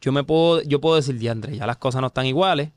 yo 0.00 0.12
me 0.12 0.24
puedo, 0.24 0.62
yo 0.62 0.80
puedo 0.80 0.96
decir, 0.96 1.18
diantre, 1.18 1.56
ya 1.56 1.66
las 1.66 1.76
cosas 1.76 2.00
no 2.00 2.08
están 2.08 2.26
iguales, 2.26 2.72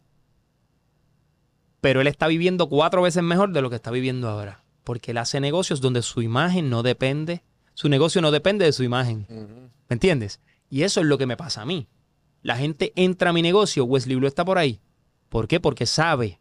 pero 1.84 2.00
él 2.00 2.08
está 2.08 2.28
viviendo 2.28 2.70
cuatro 2.70 3.02
veces 3.02 3.22
mejor 3.24 3.52
de 3.52 3.62
lo 3.62 3.70
que 3.70 3.76
está 3.76 3.92
viviendo 3.92 4.30
ahora, 4.30 4.64
porque 4.86 5.12
él 5.12 5.18
hace 5.18 5.42
negocios 5.42 5.82
donde 5.82 6.02
su 6.02 6.22
imagen 6.22 6.70
no 6.70 6.82
depende, 6.82 7.44
su 7.74 7.90
negocio 7.90 8.22
no 8.22 8.32
depende 8.32 8.64
de 8.64 8.72
su 8.72 8.84
imagen. 8.84 9.28
¿Me 9.90 9.96
entiendes? 9.96 10.40
Y 10.70 10.84
eso 10.84 11.02
es 11.02 11.08
lo 11.08 11.18
que 11.18 11.26
me 11.26 11.36
pasa 11.36 11.62
a 11.62 11.66
mí. 11.66 11.88
La 12.42 12.56
gente 12.56 12.94
entra 12.96 13.32
a 13.32 13.34
mi 13.34 13.42
negocio, 13.42 13.84
Wesley 13.84 14.16
Blue 14.16 14.28
está 14.28 14.46
por 14.46 14.58
ahí. 14.58 14.80
¿Por 15.28 15.50
qué? 15.50 15.60
Porque 15.60 15.86
sabe 15.86 16.40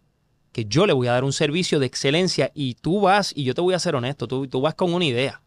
que 0.52 0.64
yo 0.66 0.86
le 0.86 0.93
voy 0.93 1.09
a 1.09 1.12
dar 1.12 1.24
un 1.24 1.32
servicio 1.32 1.81
de 1.81 1.86
excelencia 1.86 2.52
y 2.55 2.74
tú 2.74 3.01
vas, 3.01 3.32
y 3.35 3.43
yo 3.43 3.52
te 3.55 3.62
voy 3.62 3.74
a 3.74 3.81
ser 3.81 3.97
honesto, 3.97 4.28
tú, 4.28 4.47
tú 4.47 4.60
vas 4.60 4.74
con 4.77 4.94
una 4.94 5.05
idea 5.06 5.43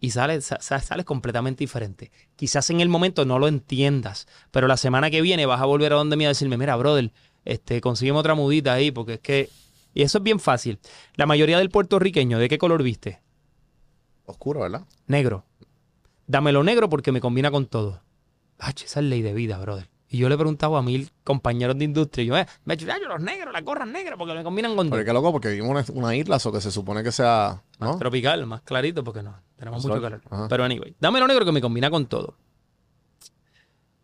y 0.00 0.10
sales, 0.10 0.44
sa- 0.44 0.60
sa- 0.60 0.80
sales 0.80 1.04
completamente 1.06 1.64
diferente. 1.64 2.12
Quizás 2.36 2.70
en 2.70 2.80
el 2.80 2.88
momento 2.88 3.24
no 3.24 3.38
lo 3.40 3.48
entiendas, 3.48 4.26
pero 4.52 4.68
la 4.68 4.76
semana 4.76 5.10
que 5.10 5.22
viene 5.22 5.46
vas 5.46 5.60
a 5.60 5.64
volver 5.64 5.92
a 5.92 5.96
donde 5.96 6.16
mí 6.16 6.24
a 6.24 6.28
decirme, 6.28 6.56
mira, 6.56 6.76
brother, 6.76 7.12
este, 7.44 7.80
consígueme 7.80 8.18
otra 8.18 8.34
mudita 8.34 8.72
ahí, 8.72 8.90
porque 8.90 9.14
es 9.14 9.20
que... 9.20 9.50
Y 9.94 10.02
eso 10.02 10.18
es 10.18 10.24
bien 10.24 10.40
fácil. 10.40 10.78
La 11.16 11.26
mayoría 11.26 11.58
del 11.58 11.68
puertorriqueño, 11.70 12.38
¿de 12.38 12.48
qué 12.48 12.58
color 12.58 12.82
viste? 12.82 13.20
Oscuro, 14.24 14.60
¿verdad? 14.60 14.86
Negro. 15.06 15.44
Dámelo 16.26 16.62
negro 16.62 16.88
porque 16.88 17.12
me 17.12 17.20
combina 17.20 17.50
con 17.50 17.66
todo. 17.66 18.00
Ah, 18.58 18.70
esa 18.70 19.00
es 19.00 19.06
ley 19.06 19.22
de 19.22 19.34
vida, 19.34 19.58
brother. 19.58 19.88
Y 20.08 20.18
yo 20.18 20.28
le 20.28 20.34
he 20.34 20.38
preguntado 20.38 20.76
a 20.76 20.82
mil 20.82 21.10
compañeros 21.24 21.78
de 21.78 21.84
industria, 21.84 22.22
y 22.22 22.26
yo, 22.26 22.36
eh, 22.36 22.46
me 22.64 22.74
he 22.74 22.76
dicho, 22.76 22.90
"Ah, 22.92 22.98
yo 23.00 23.08
los 23.08 23.20
negros, 23.20 23.50
las 23.52 23.64
gorras 23.64 23.88
negras, 23.88 24.16
porque 24.18 24.34
me 24.34 24.44
combinan 24.44 24.76
con 24.76 24.86
todo. 24.86 24.90
Porque 24.90 25.06
qué 25.06 25.12
loco, 25.14 25.32
porque 25.32 25.48
vivimos 25.48 25.88
en 25.88 25.96
una, 25.96 26.14
isla, 26.14 26.38
o 26.42 26.52
que 26.52 26.60
se 26.60 26.70
supone 26.70 27.02
que 27.02 27.12
sea, 27.12 27.62
¿no? 27.80 27.96
Tropical, 27.96 28.46
más 28.46 28.60
clarito, 28.60 29.02
porque 29.02 29.22
no, 29.22 29.34
tenemos 29.56 29.82
mucho 29.82 30.00
calor. 30.02 30.20
Ajá. 30.28 30.48
Pero 30.48 30.64
anyway, 30.64 30.94
dámelo 31.00 31.26
negro 31.26 31.46
que 31.46 31.52
me 31.52 31.62
combina 31.62 31.90
con 31.90 32.06
todo. 32.06 32.36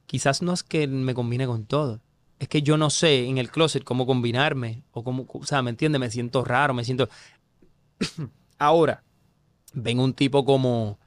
Quizás 0.06 0.40
no 0.40 0.54
es 0.54 0.62
que 0.62 0.86
me 0.86 1.12
combine 1.12 1.46
con 1.46 1.66
todo. 1.66 2.00
Es 2.38 2.48
que 2.48 2.62
yo 2.62 2.76
no 2.76 2.90
sé 2.90 3.26
en 3.26 3.38
el 3.38 3.50
closet 3.50 3.84
cómo 3.84 4.06
combinarme. 4.06 4.84
O 4.92 5.02
cómo, 5.02 5.26
o 5.28 5.44
sea, 5.44 5.62
¿me 5.62 5.70
entiendes? 5.70 6.00
Me 6.00 6.10
siento 6.10 6.44
raro, 6.44 6.74
me 6.74 6.84
siento. 6.84 7.08
Ahora, 8.58 9.02
ven 9.72 10.00
un 10.00 10.14
tipo 10.14 10.44
como 10.44 10.98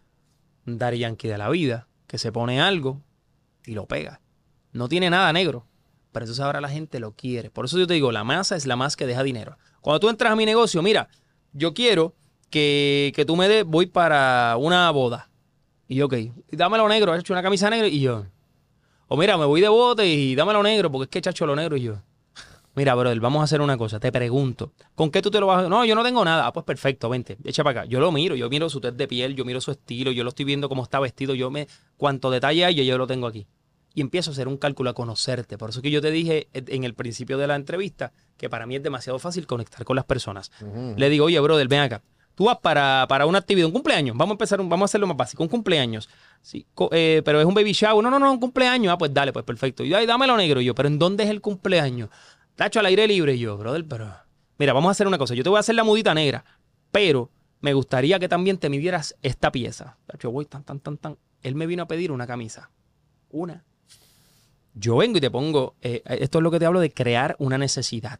Daddy 0.66 1.00
Yankee 1.00 1.28
de 1.28 1.38
la 1.38 1.50
vida, 1.50 1.88
que 2.08 2.18
se 2.18 2.32
pone 2.32 2.62
algo 2.62 3.02
y 3.66 3.74
lo 3.74 3.86
pega. 3.88 4.22
No 4.74 4.88
tiene 4.88 5.10
nada 5.10 5.32
negro. 5.34 5.68
Pero 6.12 6.26
entonces 6.26 6.44
ahora 6.44 6.60
la 6.60 6.70
gente 6.70 7.00
lo 7.00 7.14
quiere. 7.14 7.50
Por 7.50 7.66
eso 7.66 7.80
yo 7.80 7.88
te 7.88 7.94
digo, 7.94 8.12
la 8.12 8.24
masa 8.24 8.56
es 8.56 8.66
la 8.66 8.76
más 8.76 8.98
que 8.98 9.08
deja 9.08 9.24
dinero. 9.24 9.58
Cuando 9.80 10.00
tú 10.02 10.10
entras 10.10 10.34
a 10.34 10.36
mi 10.36 10.46
negocio, 10.46 10.82
mira, 10.82 11.08
yo 11.54 11.74
quiero 11.74 12.16
que, 12.50 13.14
que 13.16 13.24
tú 13.24 13.36
me 13.38 13.48
des, 13.48 13.66
voy 13.66 13.86
para 13.86 14.58
una 14.58 14.92
boda. 14.92 15.30
Y 15.88 15.96
yo, 15.96 16.08
ok, 16.08 16.16
dámelo 16.52 16.88
negro, 16.90 17.16
he 17.16 17.20
hecho 17.20 17.34
una 17.34 17.42
camisa 17.42 17.70
negra 17.70 17.88
y 17.88 18.02
yo. 18.02 18.26
O 19.14 19.18
mira, 19.18 19.38
me 19.38 19.44
voy 19.44 19.60
de 19.60 19.68
bote 19.68 20.08
y 20.08 20.36
dámelo 20.36 20.64
negro, 20.64 20.90
porque 20.90 21.04
es 21.04 21.10
que 21.10 21.20
chacho 21.20 21.46
lo 21.46 21.54
negro 21.54 21.76
y 21.76 21.82
yo. 21.82 21.96
Mira, 22.76 22.96
brother, 22.96 23.20
vamos 23.20 23.42
a 23.42 23.44
hacer 23.44 23.60
una 23.60 23.78
cosa, 23.78 24.00
te 24.00 24.10
pregunto, 24.10 24.72
¿con 24.96 25.12
qué 25.12 25.22
tú 25.22 25.30
te 25.30 25.42
lo 25.42 25.48
vas 25.48 25.66
a.? 25.66 25.68
No, 25.68 25.84
yo 25.84 25.96
no 25.96 26.04
tengo 26.06 26.24
nada. 26.24 26.48
Ah, 26.48 26.54
pues 26.54 26.66
perfecto, 26.66 27.10
vente, 27.10 27.38
echa 27.44 27.62
para 27.62 27.82
acá. 27.82 27.90
Yo 27.90 28.00
lo 28.00 28.10
miro, 28.14 28.38
yo 28.38 28.50
miro 28.50 28.70
su 28.70 28.80
test 28.80 28.96
de 28.96 29.10
piel, 29.10 29.36
yo 29.36 29.44
miro 29.44 29.60
su 29.60 29.72
estilo, 29.72 30.14
yo 30.14 30.24
lo 30.24 30.30
estoy 30.30 30.46
viendo 30.46 30.70
cómo 30.70 30.82
está 30.82 31.02
vestido, 31.02 31.36
yo 31.36 31.52
me. 31.52 31.68
Cuánto 31.98 32.32
detalle 32.32 32.64
hay, 32.64 32.74
yo, 32.74 32.84
yo 32.84 32.98
lo 32.98 33.06
tengo 33.06 33.28
aquí. 33.28 33.48
Y 33.94 34.00
empiezo 34.00 34.32
a 34.32 34.34
hacer 34.34 34.48
un 34.48 34.56
cálculo 34.56 34.92
a 34.92 34.94
conocerte. 34.94 35.58
Por 35.58 35.72
eso 35.72 35.82
que 35.82 35.92
yo 35.92 36.02
te 36.02 36.10
dije 36.10 36.48
en 36.54 36.86
el 36.86 36.94
principio 36.94 37.38
de 37.38 37.48
la 37.48 37.58
entrevista 37.58 38.14
que 38.38 38.50
para 38.50 38.66
mí 38.66 38.78
es 38.78 38.84
demasiado 38.84 39.20
fácil 39.20 39.46
conectar 39.46 39.84
con 39.84 39.98
las 39.98 40.06
personas. 40.06 40.54
Le 40.96 41.10
digo, 41.10 41.26
oye, 41.26 41.38
brother, 41.42 41.68
ven 41.68 41.82
acá. 41.82 42.02
Tú 42.36 42.46
vas 42.46 42.58
para, 42.60 43.06
para 43.10 43.26
una 43.26 43.38
actividad, 43.40 43.68
un 43.68 43.74
cumpleaños. 43.74 44.16
Vamos 44.18 44.32
a 44.32 44.36
empezar, 44.36 44.60
un- 44.62 44.70
vamos 44.70 44.86
a 44.86 44.90
hacerlo 44.90 45.08
más 45.08 45.18
básico, 45.18 45.44
un 45.44 45.50
cumpleaños. 45.50 46.10
Sí, 46.42 46.66
eh, 46.92 47.22
pero 47.24 47.40
es 47.40 47.46
un 47.46 47.54
baby 47.54 47.74
shower. 47.74 48.04
No, 48.04 48.10
no, 48.10 48.20
no, 48.20 48.32
un 48.32 48.40
cumpleaños. 48.40 48.94
Ah, 48.94 48.98
pues 48.98 49.14
dale, 49.14 49.32
pues 49.34 49.46
perfecto. 49.46 49.84
Y 49.84 49.94
ay, 49.94 50.06
dámelo 50.06 50.36
negro. 50.38 50.62
Yo, 50.62 50.74
pero 50.74 50.88
¿en 50.88 50.98
dónde 50.98 51.24
es 51.26 51.30
el 51.30 51.42
cumpleaños? 51.42 52.10
Tacho 52.56 52.80
al 52.80 52.86
aire 52.88 53.08
libre. 53.08 53.36
Y 53.36 53.40
yo, 53.40 53.58
brother, 53.58 53.86
pero. 53.88 54.12
Mira, 54.58 54.74
vamos 54.74 54.90
a 54.90 54.92
hacer 54.92 55.08
una 55.08 55.18
cosa. 55.18 55.34
Yo 55.36 55.44
te 55.44 55.50
voy 55.50 55.58
a 55.58 55.62
hacer 55.62 55.76
la 55.76 55.84
mudita 55.84 56.14
negra, 56.14 56.44
pero 56.92 57.30
me 57.60 57.74
gustaría 57.74 58.18
que 58.20 58.30
también 58.30 58.58
te 58.58 58.70
midieras 58.70 59.16
esta 59.22 59.52
pieza. 59.52 59.98
Tacho, 60.08 60.32
voy 60.32 60.46
tan, 60.46 60.64
tan, 60.64 60.80
tan, 60.80 60.98
tan. 60.98 61.18
Él 61.44 61.56
me 61.56 61.66
vino 61.68 61.84
a 61.84 61.88
pedir 61.88 62.12
una 62.12 62.28
camisa. 62.28 62.70
Una. 63.30 63.64
Yo 64.74 64.98
vengo 64.98 65.18
y 65.18 65.22
te 65.22 65.30
pongo. 65.32 65.76
eh, 65.82 66.02
esto 66.06 66.40
es 66.40 66.44
lo 66.44 66.52
que 66.52 66.60
te 66.60 66.66
hablo 66.66 66.80
de 66.80 66.92
crear 66.92 67.36
una 67.40 67.58
necesidad 67.58 68.20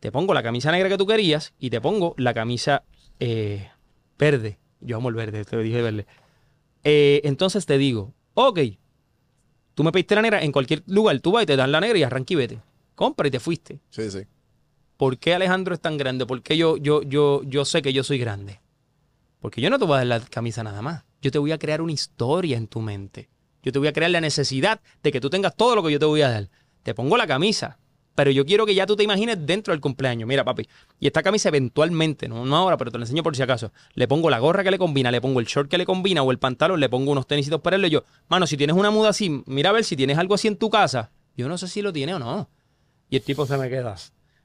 te 0.00 0.10
pongo 0.10 0.34
la 0.34 0.42
camisa 0.42 0.72
negra 0.72 0.88
que 0.88 0.98
tú 0.98 1.06
querías 1.06 1.54
y 1.60 1.70
te 1.70 1.80
pongo 1.80 2.14
la 2.18 2.34
camisa 2.34 2.82
eh, 3.20 3.70
verde. 4.18 4.58
Yo 4.80 4.96
amo 4.96 5.08
el 5.08 5.14
verde, 5.14 5.44
te 5.44 5.56
dije 5.58 5.82
verde. 5.82 6.06
Eh, 6.84 7.20
entonces 7.24 7.66
te 7.66 7.78
digo, 7.78 8.12
ok, 8.34 8.60
tú 9.74 9.84
me 9.84 9.92
pediste 9.92 10.14
la 10.14 10.22
negra 10.22 10.42
en 10.42 10.52
cualquier 10.52 10.82
lugar, 10.86 11.20
tú 11.20 11.32
vas 11.32 11.44
y 11.44 11.46
te 11.46 11.56
dan 11.56 11.72
la 11.72 11.80
negra 11.80 11.98
y 11.98 12.02
arranca 12.02 12.32
y 12.32 12.36
vete. 12.36 12.60
Compra 12.94 13.28
y 13.28 13.30
te 13.30 13.40
fuiste. 13.40 13.80
Sí, 13.90 14.10
sí. 14.10 14.20
¿Por 14.96 15.18
qué 15.18 15.34
Alejandro 15.34 15.74
es 15.74 15.80
tan 15.80 15.96
grande? 15.96 16.26
¿Por 16.26 16.42
qué 16.42 16.56
yo, 16.56 16.76
yo, 16.76 17.02
yo, 17.02 17.42
yo 17.44 17.64
sé 17.64 17.82
que 17.82 17.92
yo 17.92 18.04
soy 18.04 18.18
grande? 18.18 18.60
Porque 19.40 19.60
yo 19.60 19.70
no 19.70 19.78
te 19.78 19.84
voy 19.84 19.94
a 19.94 19.98
dar 19.98 20.06
la 20.06 20.20
camisa 20.20 20.62
nada 20.62 20.82
más. 20.82 21.04
Yo 21.20 21.30
te 21.30 21.38
voy 21.38 21.52
a 21.52 21.58
crear 21.58 21.82
una 21.82 21.92
historia 21.92 22.56
en 22.56 22.68
tu 22.68 22.80
mente. 22.80 23.28
Yo 23.62 23.72
te 23.72 23.78
voy 23.78 23.88
a 23.88 23.92
crear 23.92 24.10
la 24.10 24.20
necesidad 24.20 24.80
de 25.02 25.12
que 25.12 25.20
tú 25.20 25.30
tengas 25.30 25.56
todo 25.56 25.74
lo 25.74 25.82
que 25.82 25.92
yo 25.92 25.98
te 25.98 26.04
voy 26.04 26.22
a 26.22 26.30
dar. 26.30 26.50
Te 26.82 26.94
pongo 26.94 27.16
la 27.16 27.26
camisa, 27.26 27.78
pero 28.14 28.30
yo 28.30 28.44
quiero 28.44 28.66
que 28.66 28.74
ya 28.74 28.86
tú 28.86 28.96
te 28.96 29.02
imagines 29.02 29.38
dentro 29.46 29.72
del 29.72 29.80
cumpleaños. 29.80 30.28
Mira, 30.28 30.44
papi, 30.44 30.68
y 31.00 31.06
esta 31.06 31.22
camisa 31.22 31.48
eventualmente, 31.48 32.28
no, 32.28 32.56
ahora, 32.56 32.76
pero 32.76 32.90
te 32.90 32.98
la 32.98 33.04
enseño 33.04 33.22
por 33.22 33.34
si 33.36 33.42
acaso. 33.42 33.72
Le 33.94 34.06
pongo 34.08 34.30
la 34.30 34.38
gorra 34.38 34.62
que 34.62 34.70
le 34.70 34.78
combina, 34.78 35.10
le 35.10 35.20
pongo 35.20 35.40
el 35.40 35.46
short 35.46 35.70
que 35.70 35.78
le 35.78 35.86
combina 35.86 36.22
o 36.22 36.30
el 36.30 36.38
pantalón, 36.38 36.80
le 36.80 36.88
pongo 36.88 37.12
unos 37.12 37.26
tenisitos 37.26 37.60
para 37.60 37.76
él. 37.76 37.84
Y 37.86 37.90
yo, 37.90 38.04
mano, 38.28 38.46
si 38.46 38.56
tienes 38.56 38.76
una 38.76 38.90
muda 38.90 39.10
así, 39.10 39.42
mira 39.46 39.70
a 39.70 39.72
ver 39.72 39.84
si 39.84 39.96
tienes 39.96 40.18
algo 40.18 40.34
así 40.34 40.48
en 40.48 40.56
tu 40.56 40.70
casa. 40.70 41.10
Yo 41.36 41.48
no 41.48 41.56
sé 41.58 41.68
si 41.68 41.82
lo 41.82 41.92
tiene 41.92 42.14
o 42.14 42.18
no. 42.18 42.50
Y 43.08 43.16
el 43.16 43.22
tipo 43.22 43.46
se 43.46 43.56
me 43.56 43.68
queda. 43.68 43.96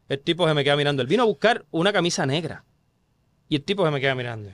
El 0.10 0.20
tipo 0.20 0.48
se 0.48 0.54
me 0.54 0.64
queda 0.64 0.76
mirando. 0.76 1.02
Él 1.02 1.08
vino 1.08 1.24
a 1.24 1.26
buscar 1.26 1.66
una 1.72 1.92
camisa 1.92 2.26
negra. 2.26 2.64
Y 3.50 3.56
el 3.56 3.64
tipo 3.64 3.86
se 3.86 3.92
me 3.92 4.00
queda 4.00 4.16
mirando. 4.16 4.50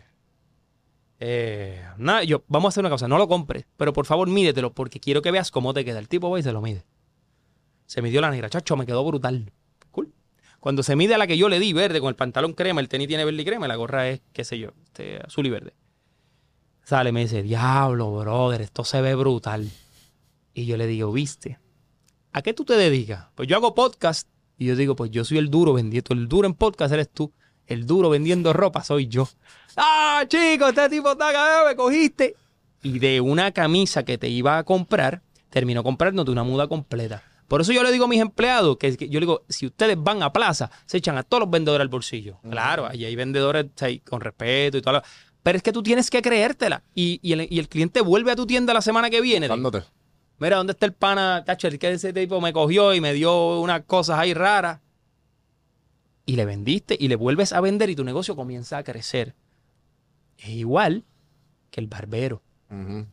Eh, 1.20 1.82
nada, 1.98 2.24
yo, 2.24 2.44
vamos 2.48 2.68
a 2.68 2.70
hacer 2.70 2.82
una 2.82 2.90
cosa, 2.90 3.08
no 3.08 3.18
lo 3.18 3.30
compres, 3.30 3.66
pero 3.78 3.94
por 3.94 4.06
favor 4.06 4.28
mídetelo 4.28 4.74
porque 4.74 5.00
quiero 5.00 5.22
que 5.22 5.32
veas 5.32 5.52
cómo 5.52 5.74
te 5.74 5.86
queda. 5.86 6.00
El 6.00 6.10
tipo 6.10 6.30
va 6.30 6.40
y 6.40 6.44
se 6.44 6.52
lo 6.52 6.62
mide. 6.62 6.86
Se 7.86 8.02
midió 8.02 8.22
la 8.22 8.32
negra, 8.32 8.50
chacho, 8.50 8.76
me 8.76 8.86
quedó 8.86 9.04
brutal. 9.06 9.52
Cool. 9.92 10.14
Cuando 10.60 10.84
se 10.84 10.96
mide 10.96 11.16
a 11.16 11.18
la 11.18 11.28
que 11.28 11.38
yo 11.38 11.50
le 11.50 11.60
di 11.60 11.74
verde, 11.74 12.00
con 12.00 12.10
el 12.10 12.16
pantalón 12.16 12.54
crema, 12.54 12.82
el 12.82 12.90
tenis 12.90 13.08
tiene 13.08 13.26
verde 13.26 13.42
y 13.42 13.46
crema, 13.46 13.68
la 13.68 13.76
gorra 13.76 14.10
es, 14.10 14.22
qué 14.32 14.44
sé 14.44 14.60
yo, 14.60 14.72
este, 14.86 15.18
azul 15.18 15.46
y 15.46 15.50
verde. 15.50 15.74
Sale, 16.84 17.12
me 17.12 17.22
dice, 17.22 17.44
diablo, 17.44 18.12
brother, 18.18 18.62
esto 18.62 18.84
se 18.84 19.02
ve 19.02 19.16
brutal. 19.16 19.70
Y 20.54 20.66
yo 20.66 20.78
le 20.78 20.86
digo, 20.86 21.12
¿viste? 21.12 21.60
¿A 22.34 22.42
qué 22.42 22.54
tú 22.54 22.66
te 22.66 22.74
dedicas? 22.74 23.28
Pues 23.36 23.48
yo 23.48 23.56
hago 23.56 23.74
podcast 23.74 24.28
y 24.58 24.66
yo 24.66 24.76
digo, 24.76 24.96
pues 24.96 25.12
yo 25.12 25.24
soy 25.24 25.38
el 25.38 25.50
duro 25.50 25.74
vendiendo, 25.74 26.14
el 26.14 26.28
duro 26.28 26.48
en 26.48 26.54
podcast 26.54 26.94
eres 26.94 27.10
tú, 27.10 27.32
el 27.68 27.86
duro 27.86 28.10
vendiendo 28.10 28.54
ropa 28.54 28.84
soy 28.84 29.08
yo. 29.08 29.28
Ah, 29.76 30.24
chico, 30.28 30.68
este 30.68 30.90
tipo 30.90 31.12
está 31.12 31.32
cagado, 31.32 31.68
me 31.68 31.76
cogiste. 31.76 32.36
Y 32.82 33.00
de 33.00 33.22
una 33.22 33.52
camisa 33.52 34.04
que 34.04 34.18
te 34.18 34.30
iba 34.30 34.58
a 34.58 34.64
comprar, 34.64 35.22
terminó 35.50 35.84
comprándote 35.84 36.32
una 36.32 36.44
muda 36.44 36.68
completa. 36.68 37.24
Por 37.48 37.62
eso 37.62 37.72
yo 37.74 37.84
le 37.84 37.92
digo 37.92 38.06
a 38.06 38.08
mis 38.08 38.22
empleados, 38.22 38.78
que, 38.78 38.96
que 38.98 39.10
yo 39.10 39.20
le 39.20 39.26
digo, 39.26 39.44
si 39.50 39.66
ustedes 39.68 39.96
van 39.98 40.24
a 40.24 40.32
plaza, 40.34 40.72
se 40.86 40.98
echan 40.98 41.18
a 41.18 41.24
todos 41.24 41.42
los 41.42 41.50
vendedores 41.50 41.82
al 41.82 41.90
bolsillo. 41.90 42.40
Claro, 42.50 42.88
ahí 42.88 43.06
hay 43.06 43.16
vendedores 43.16 43.68
y 43.90 44.00
con 44.00 44.22
respeto 44.22 44.78
y 44.78 44.82
todo. 44.82 45.02
Pero 45.44 45.58
es 45.58 45.64
que 45.64 45.74
tú 45.74 45.84
tienes 45.84 46.10
que 46.10 46.22
creértela. 46.22 46.84
Y, 46.96 47.20
y 47.22 47.34
el, 47.34 47.48
y 47.50 47.60
el 47.60 47.68
cliente 47.68 48.02
vuelve 48.02 48.32
a 48.32 48.36
tu 48.36 48.46
tienda 48.48 48.74
la 48.74 48.82
semana 48.82 49.10
que 49.10 49.22
viene. 49.22 49.48
Dándote. 49.48 49.84
Mira, 50.40 50.58
¿dónde 50.58 50.72
está 50.72 50.86
el 50.86 50.94
pana? 50.94 51.44
Tacho, 51.46 51.68
el 51.68 51.78
que 51.80 51.92
ese 51.92 52.12
tipo 52.14 52.40
me 52.42 52.54
cogió 52.54 52.94
y 52.94 53.02
me 53.02 53.14
dio 53.14 53.60
unas 53.60 53.82
cosas 53.82 54.20
ahí 54.20 54.34
raras. 54.34 54.80
y 56.26 56.36
le 56.36 56.46
vendiste 56.46 56.96
y 57.00 57.08
le 57.10 57.16
vuelves 57.16 57.52
a 57.54 57.62
vender 57.62 57.90
y 57.90 57.96
tu 57.96 58.04
negocio 58.04 58.36
comienza 58.36 58.78
a 58.78 58.84
crecer. 58.84 59.36
Es 60.38 60.50
igual 60.50 61.04
que 61.70 61.82
el 61.82 61.88
barbero. 61.88 62.42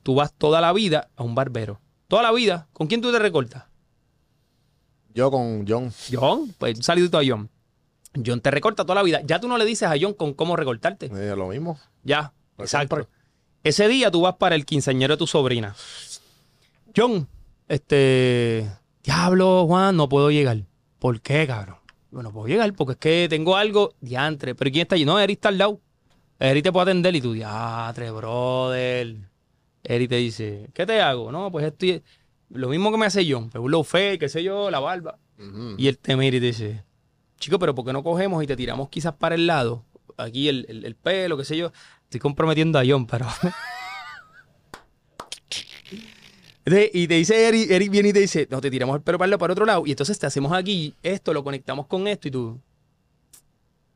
Tú 0.03 0.15
vas 0.15 0.33
toda 0.33 0.61
la 0.63 0.73
vida 0.73 1.11
a 1.17 1.23
un 1.23 1.35
barbero. 1.35 1.81
Toda 2.09 2.23
la 2.23 2.33
vida. 2.33 2.69
¿Con 2.73 2.87
quién 2.87 3.03
tú 3.03 3.13
te 3.13 3.19
recortas? 3.19 3.65
Yo 5.15 5.31
con 5.31 5.67
John. 5.67 5.93
John. 6.13 6.55
Pues 6.59 6.77
un 6.77 6.83
saludito 6.83 7.19
a 7.19 7.23
John. 7.27 7.49
John 8.25 8.41
te 8.41 8.51
recorta 8.51 8.85
toda 8.85 8.97
la 8.97 9.03
vida. 9.03 9.21
Ya 9.25 9.41
tú 9.41 9.49
no 9.49 9.59
le 9.59 9.65
dices 9.65 9.89
a 9.89 9.95
John 10.01 10.15
con 10.15 10.35
cómo 10.35 10.57
recortarte. 10.57 11.07
eh, 11.07 11.35
lo 11.37 11.49
mismo. 11.49 11.79
Ya. 12.03 12.33
Exacto. 12.59 13.09
Ese 13.63 13.89
día 13.89 14.11
tú 14.11 14.23
vas 14.23 14.37
para 14.37 14.55
el 14.55 14.65
quinceañero 14.65 15.15
de 15.15 15.19
tu 15.19 15.27
sobrina. 15.27 15.75
John, 16.97 17.29
este. 17.69 18.71
Diablo, 19.03 19.67
Juan, 19.67 19.97
no 19.97 20.09
puedo 20.09 20.31
llegar. 20.31 20.59
¿Por 20.99 21.21
qué, 21.21 21.47
cabrón? 21.47 21.77
Bueno, 22.11 22.33
puedo 22.33 22.49
llegar 22.49 22.73
porque 22.75 22.93
es 22.93 22.99
que 22.99 23.27
tengo 23.31 23.57
algo 23.57 23.95
diantre. 24.01 24.55
Pero 24.55 24.71
¿quién 24.71 24.83
está 24.83 24.97
allí? 24.97 25.05
No, 25.05 25.19
Eri 25.19 25.35
está 25.35 25.49
al 25.49 25.59
lado. 25.59 25.81
Eri 26.39 26.63
te 26.63 26.73
puede 26.73 26.91
atender 26.91 27.15
y 27.15 27.21
tú, 27.21 27.33
diantre, 27.33 28.11
brother. 28.11 29.17
Eri 29.83 30.09
te 30.09 30.17
dice, 30.17 30.69
¿qué 30.75 30.85
te 30.87 31.01
hago? 31.01 31.31
No, 31.31 31.51
pues 31.51 31.67
estoy. 31.67 32.03
Lo 32.51 32.69
mismo 32.69 32.91
que 32.91 32.99
me 32.99 33.07
hace 33.07 33.25
John. 33.31 33.51
Un 33.55 33.71
low 33.71 33.85
fade, 33.85 34.19
qué 34.19 34.29
sé 34.29 34.43
yo, 34.43 34.71
la 34.71 34.81
barba. 34.81 35.19
Y 35.79 35.87
él 35.89 35.97
te 35.99 36.17
mira 36.17 36.37
y 36.37 36.41
te 36.41 36.47
dice, 36.47 36.85
chico, 37.39 37.59
pero 37.59 37.75
¿por 37.75 37.85
qué 37.87 37.93
no 37.93 38.03
cogemos 38.03 38.43
y 38.45 38.47
te 38.47 38.57
tiramos 38.57 38.89
quizás 38.89 39.15
para 39.15 39.35
el 39.37 39.47
lado? 39.47 39.85
Aquí 40.17 40.49
el, 40.49 40.67
el- 40.69 40.85
el 40.85 40.95
pelo, 40.97 41.37
qué 41.39 41.45
sé 41.45 41.57
yo. 41.57 41.73
Estoy 42.05 42.21
comprometiendo 42.21 42.79
a 42.79 42.83
John, 42.87 43.07
pero... 43.07 43.27
Entonces, 46.65 46.91
y 46.93 47.09
te 47.09 47.15
dice 47.15 47.49
Eric, 47.49 47.71
Eric 47.71 47.91
viene 47.91 48.09
y 48.11 48.13
te 48.13 48.21
dice, 48.21 48.47
no, 48.51 48.61
te 48.61 48.71
tiramos 48.71 48.95
el 48.97 49.03
pelo 49.03 49.19
para, 49.19 49.27
el 49.27 49.31
lado, 49.31 49.39
para 49.39 49.53
otro 49.55 49.65
lado. 49.65 49.83
Y 49.87 49.91
entonces 49.93 50.19
te 50.19 50.27
hacemos 50.27 50.53
aquí 50.53 50.95
esto, 51.03 51.33
lo 51.33 51.43
conectamos 51.43 51.87
con 51.87 52.07
esto 52.07 52.29
y 52.29 52.31
tú... 52.31 52.61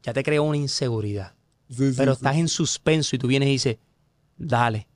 Ya 0.03 0.13
te 0.13 0.23
creó 0.23 0.43
una 0.45 0.57
inseguridad. 0.59 1.35
pero 1.97 2.13
estás 2.13 2.37
en 2.37 2.49
suspenso 2.49 3.17
y 3.17 3.19
tú 3.19 3.27
vienes 3.27 3.49
y 3.49 3.53
dices, 3.53 3.77
dale. 4.37 4.87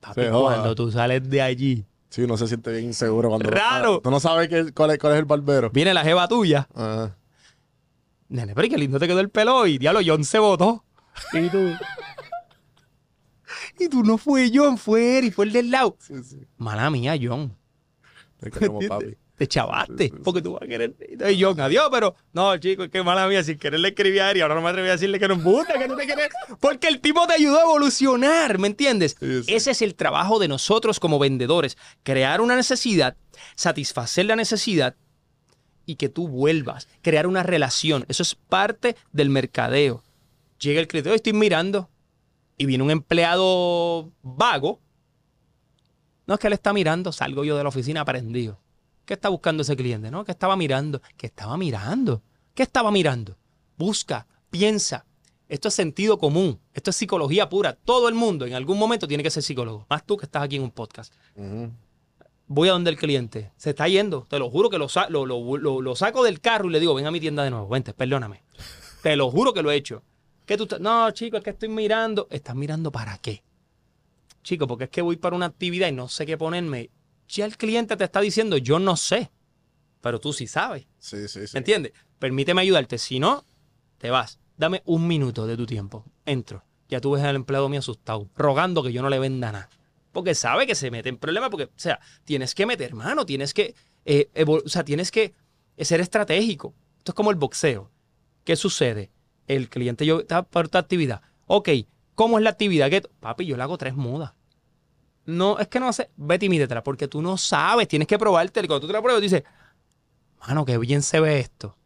Papi, 0.00 0.22
cuando 0.30 0.74
tú 0.74 0.90
sales 0.90 1.28
de 1.28 1.42
allí, 1.42 1.84
Sí, 2.08 2.22
uno 2.22 2.36
se 2.36 2.46
siente 2.46 2.70
bien 2.72 2.84
inseguro 2.84 3.28
cuando. 3.28 3.50
Raro. 3.50 4.00
Tú 4.00 4.10
no 4.10 4.20
sabes 4.20 4.48
qué- 4.48 4.72
cuál, 4.72 4.92
es, 4.92 4.98
cuál 4.98 5.14
es 5.14 5.18
el 5.18 5.24
barbero. 5.24 5.70
viene 5.70 5.92
la 5.92 6.04
jeva 6.04 6.28
tuya 6.28 6.68
Ajá. 6.74 7.16
Nene, 8.28 8.54
pero 8.54 8.68
qué 8.68 8.78
lindo 8.78 8.98
te 8.98 9.06
quedó 9.06 9.20
el 9.20 9.30
pelo 9.30 9.56
hoy. 9.56 9.78
Diablo, 9.78 10.00
John 10.04 10.24
se 10.24 10.38
votó. 10.38 10.84
Y 11.32 11.48
tú. 11.48 11.58
y 13.78 13.88
tú 13.88 14.02
no 14.02 14.18
fue 14.18 14.50
John, 14.52 14.78
fue 14.78 15.18
Eric, 15.18 15.34
fue 15.34 15.44
el 15.46 15.52
del 15.52 15.70
lado. 15.70 15.96
Sí, 16.00 16.14
sí. 16.24 16.40
Mala 16.56 16.90
mía, 16.90 17.14
John. 17.20 17.56
Te 18.38 18.50
queremos, 18.50 18.84
papi. 18.86 19.16
Te 19.36 19.46
chavaste. 19.46 20.12
Porque 20.24 20.40
tú 20.40 20.54
vas 20.54 20.62
a 20.62 20.66
querer. 20.66 20.94
Y 21.30 21.42
John, 21.42 21.60
adiós, 21.60 21.88
pero. 21.92 22.14
No, 22.32 22.56
chico, 22.56 22.88
que 22.88 23.02
mala 23.02 23.28
mía. 23.28 23.42
Sin 23.44 23.58
querer 23.58 23.80
le 23.80 23.88
escribí 23.88 24.18
a 24.18 24.30
Eric. 24.30 24.42
Ahora 24.42 24.54
no 24.54 24.62
me 24.62 24.70
atreví 24.70 24.88
a 24.88 24.92
decirle 24.92 25.18
que 25.18 25.28
no 25.28 25.38
gusta, 25.38 25.78
que 25.78 25.86
no 25.86 25.94
te 25.96 26.06
quieres. 26.06 26.28
Porque 26.58 26.88
el 26.88 27.00
tipo 27.00 27.26
te 27.26 27.34
ayudó 27.34 27.58
a 27.58 27.62
evolucionar, 27.62 28.58
¿me 28.58 28.68
entiendes? 28.68 29.16
Sí, 29.20 29.42
sí. 29.42 29.54
Ese 29.54 29.72
es 29.72 29.82
el 29.82 29.94
trabajo 29.94 30.38
de 30.38 30.48
nosotros 30.48 30.98
como 31.00 31.18
vendedores. 31.18 31.76
Crear 32.02 32.40
una 32.40 32.56
necesidad, 32.56 33.16
satisfacer 33.54 34.24
la 34.24 34.36
necesidad 34.36 34.96
y 35.84 35.96
que 35.96 36.08
tú 36.08 36.28
vuelvas, 36.28 36.88
crear 37.02 37.26
una 37.26 37.42
relación. 37.42 38.06
Eso 38.08 38.22
es 38.22 38.34
parte 38.34 38.96
del 39.12 39.28
mercadeo. 39.30 40.02
Llega 40.58 40.80
el 40.80 40.88
cliente, 40.88 41.10
"Oye, 41.10 41.16
estoy 41.16 41.34
mirando, 41.34 41.90
y 42.58 42.66
viene 42.66 42.82
un 42.84 42.90
empleado 42.90 44.10
vago. 44.22 44.80
No 46.26 46.34
es 46.34 46.40
que 46.40 46.46
él 46.46 46.54
está 46.54 46.72
mirando, 46.72 47.12
salgo 47.12 47.44
yo 47.44 47.56
de 47.56 47.62
la 47.62 47.68
oficina 47.68 48.00
aprendido. 48.00 48.58
¿Qué 49.06 49.14
está 49.14 49.30
buscando 49.30 49.62
ese 49.62 49.74
cliente? 49.76 50.10
No, 50.10 50.24
que 50.24 50.32
estaba 50.32 50.56
mirando. 50.56 51.00
¿Qué 51.16 51.26
estaba 51.28 51.56
mirando? 51.56 52.22
¿Qué 52.54 52.62
estaba 52.64 52.90
mirando? 52.90 53.38
Busca, 53.78 54.26
piensa. 54.50 55.06
Esto 55.48 55.68
es 55.68 55.74
sentido 55.74 56.18
común. 56.18 56.60
Esto 56.74 56.90
es 56.90 56.96
psicología 56.96 57.48
pura. 57.48 57.74
Todo 57.74 58.08
el 58.08 58.14
mundo 58.14 58.44
en 58.46 58.54
algún 58.54 58.78
momento 58.78 59.06
tiene 59.08 59.22
que 59.22 59.30
ser 59.30 59.42
psicólogo. 59.42 59.86
Más 59.88 60.04
tú 60.04 60.16
que 60.18 60.26
estás 60.26 60.42
aquí 60.42 60.56
en 60.56 60.62
un 60.62 60.70
podcast 60.70 61.14
voy 62.48 62.68
a 62.68 62.72
donde 62.72 62.90
el 62.90 62.96
cliente. 62.96 63.50
Se 63.56 63.70
está 63.70 63.88
yendo. 63.88 64.24
Te 64.28 64.38
lo 64.38 64.48
juro 64.50 64.70
que 64.70 64.78
lo, 64.78 64.86
lo, 65.08 65.26
lo- 65.26 65.80
lo- 65.80 65.96
saco 65.96 66.22
del 66.24 66.40
carro 66.40 66.68
y 66.68 66.72
le 66.72 66.80
digo, 66.80 66.94
ven 66.94 67.06
a 67.06 67.10
mi 67.10 67.18
tienda 67.20 67.42
de 67.44 67.50
nuevo. 67.50 67.68
Vente, 67.68 67.92
perdóname. 67.92 68.42
Te 69.02 69.16
lo 69.16 69.30
juro 69.30 69.52
que 69.52 69.62
lo 69.62 69.70
he 69.70 69.76
hecho. 69.76 70.02
¿Qué 70.44 70.56
tú 70.56 70.64
estás- 70.64 70.80
No, 70.80 71.10
chico, 71.10 71.36
es 71.36 71.42
que 71.44 71.50
estoy 71.50 71.68
mirando. 71.68 72.26
¿Estás 72.30 72.54
mirando 72.54 72.90
para 72.92 73.18
qué? 73.18 73.42
Chico, 74.42 74.66
porque 74.68 74.84
es 74.84 74.90
que 74.90 75.02
voy 75.02 75.16
para 75.16 75.34
una 75.34 75.46
actividad 75.46 75.88
y 75.88 75.92
no 75.92 76.08
sé 76.08 76.24
qué 76.26 76.36
ponerme. 76.38 76.90
Ya 77.28 77.44
el 77.44 77.56
cliente 77.56 77.96
te 77.96 78.04
está 78.04 78.20
diciendo, 78.20 78.56
yo 78.56 78.78
no 78.78 78.96
sé. 78.96 79.30
Pero 80.00 80.20
tú 80.20 80.32
sí 80.32 80.46
sabes. 80.46 80.86
Sí, 80.98 81.28
sí, 81.28 81.46
sí. 81.46 81.50
¿Me 81.54 81.58
entiendes? 81.58 81.92
Permíteme 82.18 82.60
ayudarte. 82.62 82.98
Si 82.98 83.18
no, 83.18 83.44
te 83.98 84.10
vas. 84.10 84.38
Dame 84.56 84.82
un 84.86 85.06
minuto 85.06 85.46
de 85.46 85.56
tu 85.56 85.66
tiempo. 85.66 86.04
Entro. 86.24 86.64
Ya 86.88 87.00
tú 87.00 87.10
ves 87.12 87.24
al 87.24 87.34
empleado 87.36 87.68
mío 87.68 87.80
asustado, 87.80 88.30
rogando 88.36 88.82
que 88.82 88.92
yo 88.92 89.02
no 89.02 89.10
le 89.10 89.18
venda 89.18 89.50
nada. 89.50 89.68
Porque 90.12 90.34
sabe 90.34 90.66
que 90.66 90.74
se 90.76 90.90
mete 90.90 91.08
en 91.08 91.18
problemas. 91.18 91.50
Porque, 91.50 91.64
o 91.64 91.70
sea, 91.74 91.98
tienes 92.24 92.54
que 92.54 92.64
meter 92.66 92.94
mano, 92.94 93.26
tienes 93.26 93.52
que, 93.52 93.74
eh, 94.04 94.28
o 94.46 94.68
sea, 94.68 94.84
tienes 94.84 95.10
que 95.10 95.34
ser 95.78 96.00
estratégico. 96.00 96.74
Esto 96.98 97.10
es 97.12 97.16
como 97.16 97.30
el 97.30 97.36
boxeo. 97.36 97.90
¿Qué 98.44 98.54
sucede? 98.54 99.10
El 99.48 99.68
cliente 99.68 100.06
yo 100.06 100.20
está 100.20 100.42
para 100.44 100.66
esta 100.66 100.78
actividad. 100.78 101.20
Ok, 101.46 101.68
¿cómo 102.14 102.38
es 102.38 102.44
la 102.44 102.50
actividad? 102.50 102.88
¿Qué- 102.90 103.02
Papi, 103.20 103.44
yo 103.46 103.56
le 103.56 103.62
hago 103.64 103.76
tres 103.78 103.94
mudas. 103.94 104.32
No, 105.26 105.58
es 105.58 105.68
que 105.68 105.80
no 105.80 105.92
sé. 105.92 106.10
Vete 106.16 106.46
y 106.46 106.48
mídetela, 106.48 106.82
porque 106.82 107.08
tú 107.08 107.20
no 107.20 107.36
sabes. 107.36 107.88
Tienes 107.88 108.08
que 108.08 108.18
probarte. 108.18 108.60
Y 108.60 108.66
cuando 108.66 108.80
tú 108.80 108.86
te 108.86 108.92
la 108.92 109.02
pruebas, 109.02 109.20
dices, 109.20 109.42
mano, 110.46 110.64
qué 110.64 110.78
bien 110.78 111.02
se 111.02 111.20
ve 111.20 111.40
esto. 111.40 111.76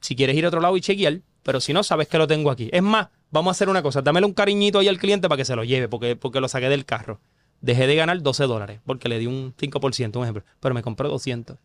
Si 0.00 0.14
quieres 0.14 0.36
ir 0.36 0.44
a 0.44 0.48
otro 0.48 0.60
lado 0.60 0.76
y 0.76 0.80
chequear, 0.80 1.20
pero 1.42 1.60
si 1.60 1.72
no, 1.72 1.82
sabes 1.82 2.08
que 2.08 2.18
lo 2.18 2.26
tengo 2.26 2.50
aquí. 2.50 2.68
Es 2.72 2.82
más, 2.82 3.08
vamos 3.30 3.50
a 3.50 3.52
hacer 3.52 3.68
una 3.68 3.82
cosa. 3.82 4.02
Dámele 4.02 4.26
un 4.26 4.34
cariñito 4.34 4.78
ahí 4.78 4.88
al 4.88 4.98
cliente 4.98 5.28
para 5.28 5.38
que 5.38 5.44
se 5.44 5.56
lo 5.56 5.64
lleve, 5.64 5.88
porque, 5.88 6.14
porque 6.14 6.40
lo 6.40 6.48
saqué 6.48 6.68
del 6.68 6.84
carro. 6.84 7.20
Dejé 7.60 7.86
de 7.86 7.94
ganar 7.94 8.20
12 8.20 8.44
dólares, 8.44 8.80
porque 8.84 9.08
le 9.08 9.18
di 9.18 9.26
un 9.26 9.54
5%, 9.56 10.16
un 10.16 10.22
ejemplo. 10.24 10.44
Pero 10.60 10.74
me 10.74 10.82
compré 10.82 11.08
200. 11.08 11.56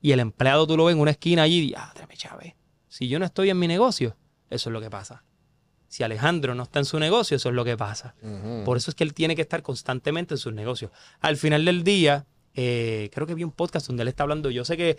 Y 0.00 0.12
el 0.12 0.20
empleado 0.20 0.66
tú 0.66 0.76
lo 0.76 0.84
ves 0.84 0.94
en 0.94 1.00
una 1.00 1.10
esquina 1.10 1.42
allí 1.42 1.70
y, 1.70 1.74
ah, 1.74 1.92
me 2.08 2.16
chave. 2.16 2.56
Si 2.88 3.08
yo 3.08 3.18
no 3.18 3.24
estoy 3.24 3.50
en 3.50 3.58
mi 3.58 3.66
negocio, 3.66 4.16
eso 4.50 4.68
es 4.68 4.72
lo 4.72 4.80
que 4.80 4.90
pasa. 4.90 5.24
Si 5.96 6.02
Alejandro 6.02 6.54
no 6.54 6.64
está 6.64 6.78
en 6.78 6.84
su 6.84 6.98
negocio, 6.98 7.38
eso 7.38 7.48
es 7.48 7.54
lo 7.54 7.64
que 7.64 7.74
pasa. 7.74 8.14
Por 8.66 8.76
eso 8.76 8.90
es 8.90 8.94
que 8.94 9.02
él 9.02 9.14
tiene 9.14 9.34
que 9.34 9.40
estar 9.40 9.62
constantemente 9.62 10.34
en 10.34 10.38
sus 10.38 10.52
negocios. 10.52 10.90
Al 11.20 11.38
final 11.38 11.64
del 11.64 11.84
día, 11.84 12.26
eh, 12.52 13.08
creo 13.14 13.26
que 13.26 13.32
vi 13.34 13.44
un 13.44 13.50
podcast 13.50 13.86
donde 13.86 14.02
él 14.02 14.08
está 14.08 14.24
hablando. 14.24 14.50
Yo 14.50 14.66
sé 14.66 14.76
que 14.76 14.90
eh, 14.90 14.98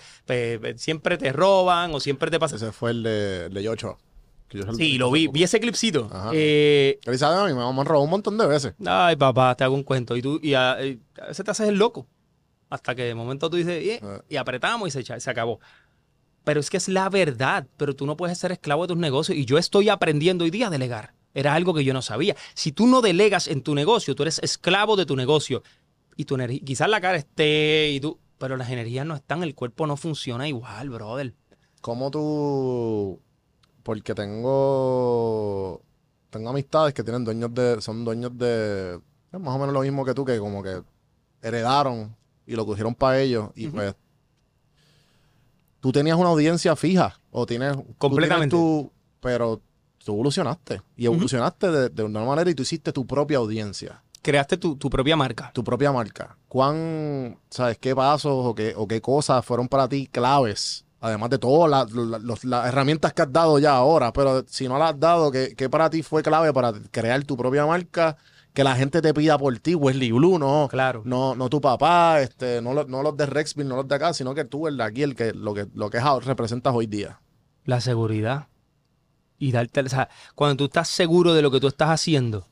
eh, 0.64 0.74
siempre 0.78 1.20
te 1.20 1.32
roban 1.32 1.94
o 1.94 2.00
siempre 2.00 2.32
te 2.32 2.40
pasa. 2.40 2.56
Ese 2.56 2.72
fue 2.72 2.90
el 2.90 3.04
de, 3.04 3.46
el 3.46 3.54
de 3.54 3.62
Yocho. 3.62 4.00
Que 4.48 4.58
yo- 4.58 4.74
Sí, 4.74 4.98
lo 4.98 5.12
vi, 5.12 5.28
vi 5.28 5.44
ese 5.44 5.60
clipcito. 5.60 6.10
Ajá. 6.12 6.32
Eh, 6.34 6.98
Él 7.06 7.20
sabe 7.20 7.36
a 7.42 7.46
mí, 7.46 7.54
me 7.54 7.62
han 7.64 7.76
robado 7.86 8.02
un 8.04 8.10
montón 8.10 8.36
de 8.36 8.48
veces. 8.48 8.74
ay, 8.84 9.16
papá, 9.18 9.54
te 9.54 9.64
hago 9.66 9.76
un 9.76 9.84
cuento. 9.84 10.16
Y 10.16 10.24
tú, 10.24 10.40
y 10.42 10.56
a, 10.56 10.84
y 10.84 11.00
a 11.22 11.28
veces 11.28 11.46
te 11.46 11.52
haces 11.52 11.68
el 11.70 11.76
loco. 11.78 12.08
Hasta 12.72 12.96
que 12.96 13.04
de 13.04 13.14
momento 13.14 13.52
tú 13.52 13.58
dices, 13.58 13.84
"Eh", 13.84 14.00
Ah. 14.04 14.20
y 14.28 14.36
apretamos 14.36 14.88
y 14.88 15.04
se, 15.04 15.20
se 15.20 15.30
acabó. 15.30 15.60
Pero 16.48 16.62
es 16.62 16.70
que 16.70 16.78
es 16.78 16.88
la 16.88 17.10
verdad. 17.10 17.68
Pero 17.76 17.94
tú 17.94 18.06
no 18.06 18.16
puedes 18.16 18.38
ser 18.38 18.54
esclavo 18.54 18.84
de 18.84 18.94
tus 18.94 18.98
negocios. 18.98 19.38
Y 19.38 19.44
yo 19.44 19.58
estoy 19.58 19.90
aprendiendo 19.90 20.46
hoy 20.46 20.50
día 20.50 20.68
a 20.68 20.70
delegar. 20.70 21.14
Era 21.34 21.54
algo 21.54 21.74
que 21.74 21.84
yo 21.84 21.94
no 21.94 22.02
sabía. 22.02 22.38
Si 22.54 22.72
tú 22.72 22.88
no 22.88 23.02
delegas 23.02 23.50
en 23.50 23.62
tu 23.64 23.76
negocio, 23.76 24.16
tú 24.16 24.24
eres 24.24 24.40
esclavo 24.40 24.96
de 24.96 25.06
tu 25.06 25.18
negocio. 25.18 25.62
Y 26.16 26.24
tu 26.24 26.36
energía, 26.36 26.62
quizás 26.64 26.88
la 26.88 27.02
cara 27.02 27.18
esté 27.18 27.90
y 27.90 28.00
tú, 28.00 28.18
pero 28.38 28.56
las 28.56 28.70
energías 28.70 29.06
no 29.06 29.14
están, 29.14 29.44
el 29.44 29.56
cuerpo 29.56 29.88
no 29.88 29.98
funciona 29.98 30.48
igual, 30.48 30.90
brother. 30.90 31.34
¿Cómo 31.82 32.10
tú...? 32.12 33.20
Porque 33.84 34.16
tengo... 34.16 35.82
Tengo 36.30 36.50
amistades 36.50 36.94
que 36.94 37.04
tienen 37.04 37.26
dueños 37.26 37.54
de... 37.54 37.82
Son 37.82 38.06
dueños 38.06 38.38
de... 38.38 39.02
más 39.34 39.54
o 39.54 39.60
menos 39.60 39.74
lo 39.74 39.82
mismo 39.82 40.06
que 40.06 40.14
tú, 40.14 40.24
que 40.24 40.40
como 40.40 40.64
que 40.64 40.82
heredaron 41.42 42.16
y 42.46 42.56
lo 42.56 42.66
cogieron 42.66 42.96
para 42.96 43.20
ellos. 43.20 43.50
Y 43.54 43.68
pues... 43.68 43.94
Tú 45.88 45.94
tenías 45.94 46.18
una 46.18 46.28
audiencia 46.28 46.76
fija. 46.76 47.18
O 47.32 47.46
tienes... 47.46 47.72
tú 47.72 47.82
tienes 47.82 47.98
Completamente. 47.98 48.54
tu- 48.58 48.92
pero 49.22 49.62
tú 50.04 50.12
evolucionaste. 50.12 50.82
Y 50.98 51.06
evolucionaste 51.06 51.72
de, 51.72 51.88
de 51.88 52.04
una 52.04 52.26
manera 52.26 52.50
y 52.50 52.54
tú 52.56 52.64
hiciste 52.64 52.92
tu 52.92 53.08
propia 53.08 53.38
audiencia. 53.38 54.04
Creaste 54.22 54.58
tu, 54.58 54.76
tu 54.76 54.90
propia 54.90 55.16
marca. 55.16 55.50
tu 55.54 55.64
propia 55.64 55.94
marca, 55.94 56.36
¿cuán, 56.50 57.40
sabes, 57.50 57.78
qué 57.78 57.96
pasos 57.96 58.34
o 58.34 58.54
qué, 58.54 58.74
o 58.76 58.86
qué 58.86 59.00
cosas 59.00 59.46
fueron 59.46 59.70
para 59.70 59.88
ti 59.88 60.08
claves? 60.08 60.84
Además 61.00 61.30
de 61.30 61.38
todas 61.38 61.90
las 62.44 62.66
herramientas 62.66 63.14
que 63.14 63.22
has 63.22 63.32
dado 63.32 63.58
ya 63.58 63.78
ahora, 63.78 64.12
pero 64.12 64.44
si 64.46 64.68
no 64.68 64.78
las 64.78 64.94
has 64.94 65.00
dado, 65.00 65.32
¿qué, 65.32 65.54
qué 65.56 65.70
para 65.70 65.90
ti 65.90 66.04
fue 66.04 66.22
clave 66.22 66.52
para 66.52 66.74
crear 66.92 67.24
tu 67.24 67.38
propia 67.38 67.66
marca? 67.66 68.18
Que 68.58 68.64
la 68.64 68.76
gente 68.76 69.04
te 69.04 69.14
pida 69.14 69.38
por 69.38 69.60
ti, 69.60 69.76
Wesley 69.76 70.12
Blue, 70.12 70.40
no, 70.40 70.68
Claro. 70.68 71.04
no, 71.06 71.36
no 71.36 71.48
tu 71.48 71.62
papá, 71.62 72.22
este, 72.22 72.60
no, 72.60 72.74
los- 72.74 72.88
no 72.88 73.04
los 73.04 73.16
de 73.16 73.28
Rexville, 73.28 73.70
no 73.70 73.76
los 73.76 73.88
de 73.88 73.94
acá, 73.94 74.16
sino 74.16 74.34
que 74.34 74.46
tú, 74.46 74.68
el 74.68 74.78
de 74.78 74.84
aquí, 74.84 75.04
el 75.04 75.14
que, 75.16 75.32
lo 75.32 75.54
que, 75.54 75.68
lo 75.76 75.92
que 75.92 76.00
es 76.00 76.04
representas 76.26 76.74
hoy 76.74 76.88
día. 76.88 77.22
La 77.66 77.82
seguridad. 77.82 78.48
Y 79.38 79.52
darte, 79.52 79.82
o 79.82 79.90
sea, 79.90 80.10
cuando 80.34 80.58
tú 80.58 80.66
estás 80.66 80.88
seguro 80.90 81.36
de 81.36 81.44
lo 81.44 81.52
que 81.52 81.60
tú 81.60 81.68
estás 81.68 81.90
haciendo, 81.92 82.48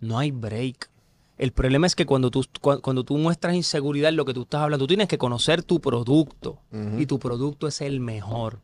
no 0.00 0.18
hay 0.18 0.30
break. 0.30 0.88
El 1.36 1.52
problema 1.52 1.86
es 1.86 1.94
que 1.94 2.06
cuando 2.06 2.30
tú, 2.30 2.42
cu- 2.62 2.80
cuando 2.80 3.04
tú 3.04 3.18
muestras 3.18 3.54
inseguridad 3.54 4.08
en 4.08 4.16
lo 4.16 4.24
que 4.24 4.32
tú 4.32 4.44
estás 4.44 4.62
hablando, 4.62 4.84
tú 4.84 4.88
tienes 4.88 5.08
que 5.08 5.18
conocer 5.18 5.62
tu 5.62 5.78
producto. 5.78 6.62
Y 6.96 7.04
tu 7.04 7.18
producto 7.18 7.66
es 7.68 7.82
el 7.82 8.00
mejor. 8.00 8.62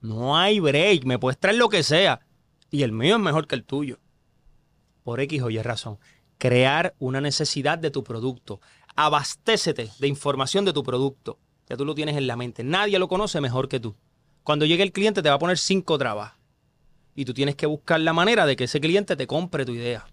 No 0.00 0.36
hay 0.36 0.58
break. 0.58 1.04
Me 1.04 1.20
puedes 1.20 1.38
traer 1.38 1.58
lo 1.58 1.68
que 1.68 1.84
sea. 1.84 2.22
Y 2.72 2.82
el 2.82 2.90
mío 2.90 3.14
es 3.14 3.22
mejor 3.22 3.46
que 3.46 3.54
el 3.54 3.62
tuyo. 3.62 4.00
Por 5.08 5.20
X 5.20 5.40
o 5.40 5.48
Y 5.48 5.62
razón. 5.62 5.98
Crear 6.36 6.94
una 6.98 7.22
necesidad 7.22 7.78
de 7.78 7.90
tu 7.90 8.04
producto. 8.04 8.60
Abastécete 8.94 9.88
de 9.98 10.06
información 10.06 10.66
de 10.66 10.74
tu 10.74 10.82
producto. 10.82 11.38
Ya 11.66 11.78
tú 11.78 11.86
lo 11.86 11.94
tienes 11.94 12.14
en 12.14 12.26
la 12.26 12.36
mente. 12.36 12.62
Nadie 12.62 12.98
lo 12.98 13.08
conoce 13.08 13.40
mejor 13.40 13.70
que 13.70 13.80
tú. 13.80 13.96
Cuando 14.42 14.66
llegue 14.66 14.82
el 14.82 14.92
cliente 14.92 15.22
te 15.22 15.30
va 15.30 15.36
a 15.36 15.38
poner 15.38 15.56
cinco 15.56 15.96
trabas. 15.96 16.34
Y 17.14 17.24
tú 17.24 17.32
tienes 17.32 17.56
que 17.56 17.64
buscar 17.64 18.00
la 18.00 18.12
manera 18.12 18.44
de 18.44 18.54
que 18.54 18.64
ese 18.64 18.82
cliente 18.82 19.16
te 19.16 19.26
compre 19.26 19.64
tu 19.64 19.72
idea. 19.72 20.06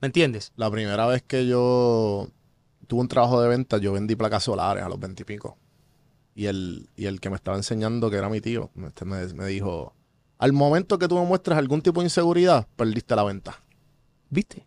¿Me 0.00 0.06
entiendes? 0.06 0.50
La 0.56 0.70
primera 0.70 1.06
vez 1.06 1.22
que 1.22 1.46
yo 1.46 2.30
tuve 2.86 3.02
un 3.02 3.08
trabajo 3.08 3.42
de 3.42 3.48
venta, 3.48 3.76
yo 3.76 3.92
vendí 3.92 4.16
placas 4.16 4.44
solares 4.44 4.82
a 4.82 4.88
los 4.88 4.98
veintipico. 4.98 5.58
Y, 6.34 6.46
el, 6.46 6.88
y 6.96 7.04
el 7.04 7.20
que 7.20 7.28
me 7.28 7.36
estaba 7.36 7.58
enseñando, 7.58 8.08
que 8.08 8.16
era 8.16 8.30
mi 8.30 8.40
tío, 8.40 8.70
este 8.82 9.04
me, 9.04 9.26
me 9.34 9.44
dijo, 9.44 9.92
al 10.38 10.54
momento 10.54 10.98
que 10.98 11.06
tú 11.06 11.18
me 11.18 11.26
muestres 11.26 11.58
algún 11.58 11.82
tipo 11.82 12.00
de 12.00 12.06
inseguridad, 12.06 12.66
perdiste 12.76 13.14
la 13.14 13.22
venta. 13.22 13.60
¿Viste? 14.30 14.66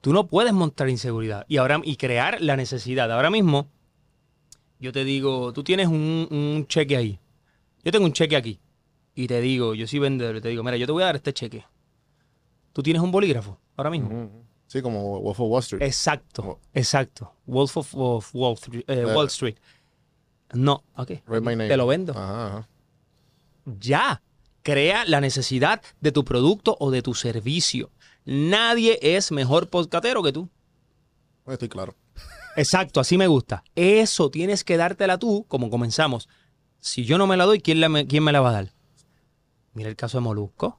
Tú 0.00 0.12
no 0.12 0.26
puedes 0.26 0.52
montar 0.52 0.88
inseguridad 0.88 1.44
y, 1.48 1.58
ahora, 1.58 1.80
y 1.84 1.96
crear 1.96 2.40
la 2.40 2.56
necesidad. 2.56 3.10
Ahora 3.12 3.30
mismo, 3.30 3.68
yo 4.78 4.92
te 4.92 5.04
digo, 5.04 5.52
tú 5.52 5.62
tienes 5.62 5.88
un, 5.88 6.26
un 6.30 6.66
cheque 6.66 6.96
ahí. 6.96 7.18
Yo 7.84 7.92
tengo 7.92 8.06
un 8.06 8.12
cheque 8.12 8.36
aquí. 8.36 8.60
Y 9.14 9.26
te 9.26 9.40
digo, 9.40 9.74
yo 9.74 9.86
soy 9.86 9.98
vendedor, 9.98 10.36
y 10.36 10.40
te 10.40 10.48
digo, 10.48 10.62
mira, 10.62 10.76
yo 10.76 10.86
te 10.86 10.92
voy 10.92 11.02
a 11.02 11.06
dar 11.06 11.16
este 11.16 11.32
cheque. 11.34 11.64
¿Tú 12.72 12.82
tienes 12.82 13.02
un 13.02 13.10
bolígrafo 13.10 13.58
ahora 13.76 13.90
mismo? 13.90 14.30
Sí, 14.68 14.80
como 14.80 15.20
Wolf 15.20 15.40
of 15.40 15.48
Wall 15.50 15.60
Street. 15.62 15.82
Exacto, 15.82 16.42
Oh. 16.46 16.58
exacto. 16.72 17.34
Wolf 17.44 17.76
of, 17.76 17.94
of 17.96 18.30
Wall, 18.34 18.54
Street, 18.54 18.84
eh, 18.86 19.00
Eh. 19.00 19.04
Wall 19.14 19.26
Street. 19.26 19.56
No, 20.54 20.84
ok. 20.94 21.08
Te 21.68 21.76
lo 21.76 21.86
vendo. 21.88 22.12
Ajá, 22.12 22.46
ajá. 22.46 22.68
Ya. 23.78 24.22
Crea 24.62 25.04
la 25.06 25.20
necesidad 25.20 25.80
de 26.00 26.12
tu 26.12 26.24
producto 26.24 26.76
o 26.80 26.90
de 26.90 27.02
tu 27.02 27.14
servicio. 27.14 27.90
Nadie 28.32 28.96
es 29.02 29.32
mejor 29.32 29.70
podcatero 29.70 30.22
que 30.22 30.32
tú. 30.32 30.48
Estoy 31.48 31.68
claro. 31.68 31.96
Exacto, 32.54 33.00
así 33.00 33.18
me 33.18 33.26
gusta. 33.26 33.64
Eso 33.74 34.30
tienes 34.30 34.62
que 34.62 34.76
dártela 34.76 35.18
tú, 35.18 35.46
como 35.48 35.68
comenzamos. 35.68 36.28
Si 36.78 37.04
yo 37.04 37.18
no 37.18 37.26
me 37.26 37.36
la 37.36 37.44
doy, 37.44 37.60
¿quién, 37.60 37.80
la 37.80 37.88
me, 37.88 38.06
quién 38.06 38.22
me 38.22 38.30
la 38.30 38.40
va 38.40 38.50
a 38.50 38.52
dar? 38.52 38.72
Mira 39.74 39.88
el 39.88 39.96
caso 39.96 40.18
de 40.18 40.22
Molusco. 40.22 40.78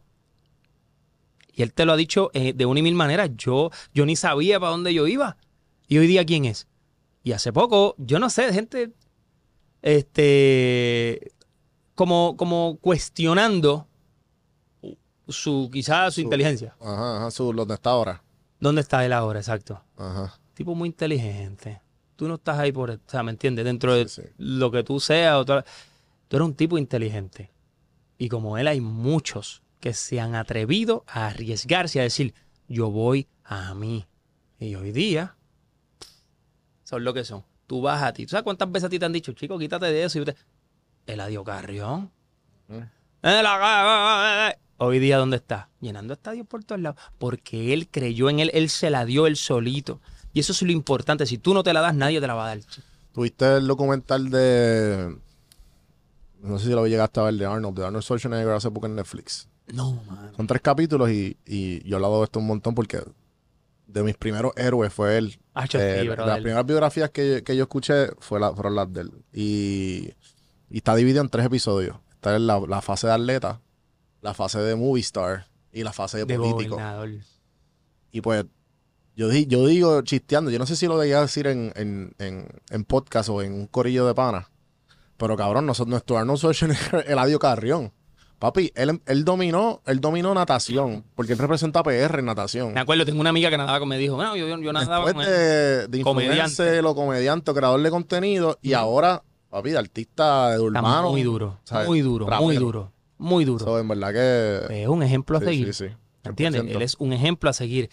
Y 1.54 1.64
él 1.64 1.74
te 1.74 1.84
lo 1.84 1.92
ha 1.92 1.98
dicho 1.98 2.32
eh, 2.34 2.54
de 2.54 2.66
una 2.66 2.80
y 2.80 2.84
mil 2.84 2.96
maneras. 2.96 3.32
Yo, 3.36 3.70
yo 3.94 4.06
ni 4.06 4.16
sabía 4.16 4.58
para 4.58 4.72
dónde 4.72 4.94
yo 4.94 5.06
iba. 5.06 5.36
Y 5.90 5.98
hoy 5.98 6.08
día, 6.08 6.26
¿quién 6.26 6.46
es? 6.46 6.70
Y 7.22 7.34
hace 7.34 7.52
poco, 7.52 7.96
yo 7.98 8.18
no 8.20 8.30
sé, 8.30 8.54
gente, 8.54 8.94
este, 9.82 11.34
como, 11.96 12.38
como 12.38 12.78
cuestionando 12.80 13.90
su, 15.32 15.70
quizás 15.72 16.14
su 16.14 16.22
Su- 16.22 16.26
inteligencia. 16.26 16.76
Ajá, 16.80 17.18
ajá. 17.18 17.32
Su, 17.32 17.52
¿Dónde 17.54 17.74
está 17.76 17.92
ahora? 17.92 18.24
¿Dónde 18.60 18.82
está 18.82 19.06
él 19.06 19.14
ahora? 19.14 19.40
Exacto 19.40 19.84
Ajá. 19.98 20.40
tipo 20.54 20.76
muy 20.76 20.88
inteligente. 20.90 21.82
Tú 22.16 22.28
no 22.28 22.36
estás 22.36 22.60
ahí 22.60 22.72
por, 22.72 22.92
o 22.92 23.00
sea, 23.08 23.24
¿me 23.24 23.32
entiendes? 23.32 23.66
Dentro 23.66 23.96
de 23.96 24.08
Sí, 24.08 24.22
lo 24.38 24.70
que 24.70 24.84
tú 24.84 25.00
seas, 25.00 25.36
o 25.38 25.46
tú, 25.46 25.54
tú 26.28 26.36
eres 26.38 26.46
un 26.48 26.54
tipo 26.56 26.78
inteligente. 26.78 27.52
Y 28.20 28.30
como 28.30 28.58
él 28.60 28.68
hay 28.68 28.80
muchos 28.82 29.64
que 29.80 29.94
se 29.94 30.20
han 30.20 30.36
atrevido 30.36 31.04
a 31.08 31.28
arriesgarse 31.28 32.00
a 32.00 32.04
decir, 32.04 32.36
yo 32.68 32.92
voy 32.92 33.28
a 33.44 33.74
mí. 33.74 34.06
Y 34.60 34.76
hoy 34.76 34.92
día 34.92 35.36
son 36.84 37.04
lo 37.04 37.14
que 37.14 37.24
son. 37.24 37.44
Tú 37.66 37.82
vas 37.82 38.04
a 38.04 38.14
ti. 38.14 38.26
¿Tú 38.26 38.32
sabes 38.32 38.44
cuántas 38.44 38.72
veces 38.72 38.86
a 38.88 38.90
ti 38.90 39.00
te 39.00 39.06
han 39.06 39.14
dicho, 39.14 39.32
chico, 39.34 39.58
quítate 39.58 39.88
de 39.88 40.04
eso? 40.04 40.20
Y 40.20 40.22
usted, 40.22 40.36
Eladio 41.08 41.44
Carrión. 41.44 42.12
Mm. 42.68 42.76
Eh, 43.24 43.42
la- 43.44 44.56
Hoy 44.84 44.98
día, 45.00 45.18
¿dónde 45.18 45.38
está? 45.38 45.70
Llenando 45.80 46.14
estadios 46.14 46.48
por 46.48 46.64
todos 46.64 46.82
lados. 46.82 47.00
Porque 47.20 47.72
él 47.74 47.88
creyó 47.90 48.30
en 48.30 48.40
él, 48.40 48.50
él 48.54 48.70
se 48.70 48.90
la 48.90 49.06
dio 49.06 49.28
él 49.28 49.36
solito. 49.36 50.00
Y 50.34 50.40
eso 50.40 50.54
es 50.54 50.62
lo 50.64 50.72
importante. 50.72 51.26
Si 51.28 51.38
tú 51.38 51.54
no 51.54 51.62
te 51.62 51.72
la 51.72 51.82
das, 51.82 51.94
nadie 51.94 52.20
te 52.20 52.26
la 52.28 52.34
va 52.34 52.46
a 52.46 52.56
dar. 52.56 52.60
¿Tuviste 53.14 53.58
el 53.58 53.68
documental 53.68 54.30
de... 54.32 55.18
No 56.42 56.58
sé 56.58 56.66
si 56.68 56.72
lo 56.72 56.88
llegaste 56.88 57.20
a 57.20 57.24
ver 57.24 57.36
de 57.36 57.46
Arnold, 57.46 57.78
de 57.78 57.86
Arnold 57.86 58.04
Schwarzenegger 58.04 58.50
hace 58.54 58.72
poco 58.72 58.88
en 58.88 58.96
Netflix. 58.96 59.48
No, 59.72 60.02
mano. 60.08 60.32
Son 60.36 60.48
tres 60.48 60.62
capítulos 60.62 61.12
y, 61.12 61.38
y 61.46 61.84
yo 61.88 61.92
he 61.92 61.96
hablado 61.98 62.18
de 62.20 62.24
esto 62.24 62.40
un 62.40 62.48
montón 62.48 62.74
porque 62.74 63.04
de 63.86 64.02
mis 64.04 64.18
primeros 64.18 64.52
héroes 64.56 64.92
fue 64.92 65.18
él. 65.20 65.38
Ah, 65.54 65.66
Eh, 65.72 66.06
las 66.06 66.40
primeras 66.40 66.66
biografías 66.66 67.12
que, 67.12 67.44
que 67.46 67.56
yo 67.56 67.64
escuché 67.64 68.08
fue 68.18 68.40
la- 68.40 68.54
fueron 68.54 68.76
las 68.76 68.92
de 68.92 69.02
él. 69.02 69.12
Y, 69.32 70.10
y 70.72 70.78
está 70.78 70.96
dividido 70.96 71.22
en 71.22 71.30
tres 71.30 71.46
episodios. 71.46 71.98
Está 72.14 72.36
en 72.36 72.48
la, 72.48 72.60
la 72.68 72.82
fase 72.82 73.06
de 73.06 73.14
atleta, 73.14 73.62
la 74.22 74.34
fase 74.34 74.60
de 74.60 74.76
movie 74.76 75.02
star 75.02 75.48
y 75.74 75.84
la 75.84 75.94
fase 75.94 76.20
de, 76.20 76.26
de 76.26 76.38
político. 76.38 76.76
gobernador. 76.76 77.10
Y 78.12 78.22
pues, 78.22 78.46
yo, 79.16 79.30
di- 79.30 79.46
yo 79.48 79.66
digo 79.68 80.02
chisteando, 80.02 80.52
yo 80.52 80.60
no 80.60 80.66
sé 80.66 80.76
si 80.76 80.88
lo 80.88 81.02
llegué 81.02 81.16
a 81.16 81.22
decir 81.22 81.48
en, 81.48 81.72
en, 81.76 82.14
en, 82.20 82.48
en 82.70 82.84
podcast 82.84 83.30
o 83.30 83.42
en 83.42 83.54
un 83.54 83.68
corillo 83.68 84.06
de 84.06 84.14
pana. 84.14 84.50
Pero 85.18 85.38
cabrón, 85.38 85.66
nosotros, 85.66 85.90
nuestro 85.92 86.18
Arnold 86.18 86.40
Schwarzenegger, 86.40 87.06
Eladio 87.10 87.40
Carrión. 87.40 87.92
Papi, 88.40 88.72
él, 88.74 89.00
él 89.06 89.24
dominó, 89.24 89.82
él 89.86 90.02
dominó 90.02 90.34
natación, 90.34 91.06
porque 91.14 91.34
él 91.34 91.38
representa 91.38 91.84
PR 91.84 92.18
en 92.20 92.26
natación. 92.26 92.74
Me 92.74 92.80
acuerdo, 92.80 93.06
tengo 93.06 93.22
una 93.22 93.30
amiga 93.30 93.52
que 93.52 93.58
nadaba 93.58 93.78
con 93.80 93.88
me 93.88 94.00
dijo, 94.00 94.18
no, 94.18 94.36
yo, 94.36 94.48
yo, 94.48 94.58
yo 94.60 94.74
nadaba 94.74 95.06
Después 95.06 95.28
con 95.28 95.36
de, 95.36 95.88
de 95.88 96.02
Comediante. 96.02 96.42
influencer 96.50 96.86
o 96.86 96.96
comediante 96.96 97.54
creador 97.54 97.80
de 97.84 97.90
contenido, 97.92 98.58
y 98.64 98.74
ahora, 98.74 99.22
papi, 99.52 99.70
de 99.70 99.78
artista 99.78 100.58
de 100.58 100.66
Está 100.66 100.82
muy 101.04 101.22
duro, 101.22 101.60
¿sabes? 101.66 101.88
muy 101.88 102.02
duro, 102.02 102.26
muy 102.42 102.56
duro, 102.58 102.92
muy 103.22 103.46
duro. 103.46 103.64
So, 103.66 103.80
en 103.80 103.88
verdad 103.88 104.12
que. 104.14 104.82
es 104.84 104.88
un 104.88 105.04
ejemplo 105.04 105.38
a 105.38 105.40
sí, 105.42 105.46
seguir. 105.46 105.74
sí, 105.74 105.88
sí, 105.90 105.96
¿Me 106.24 106.30
entiendes? 106.30 106.64
100%. 106.64 106.76
Él 106.76 106.82
es 106.82 106.96
un 107.00 107.14
ejemplo 107.14 107.50
a 107.50 107.54
seguir. 107.54 107.90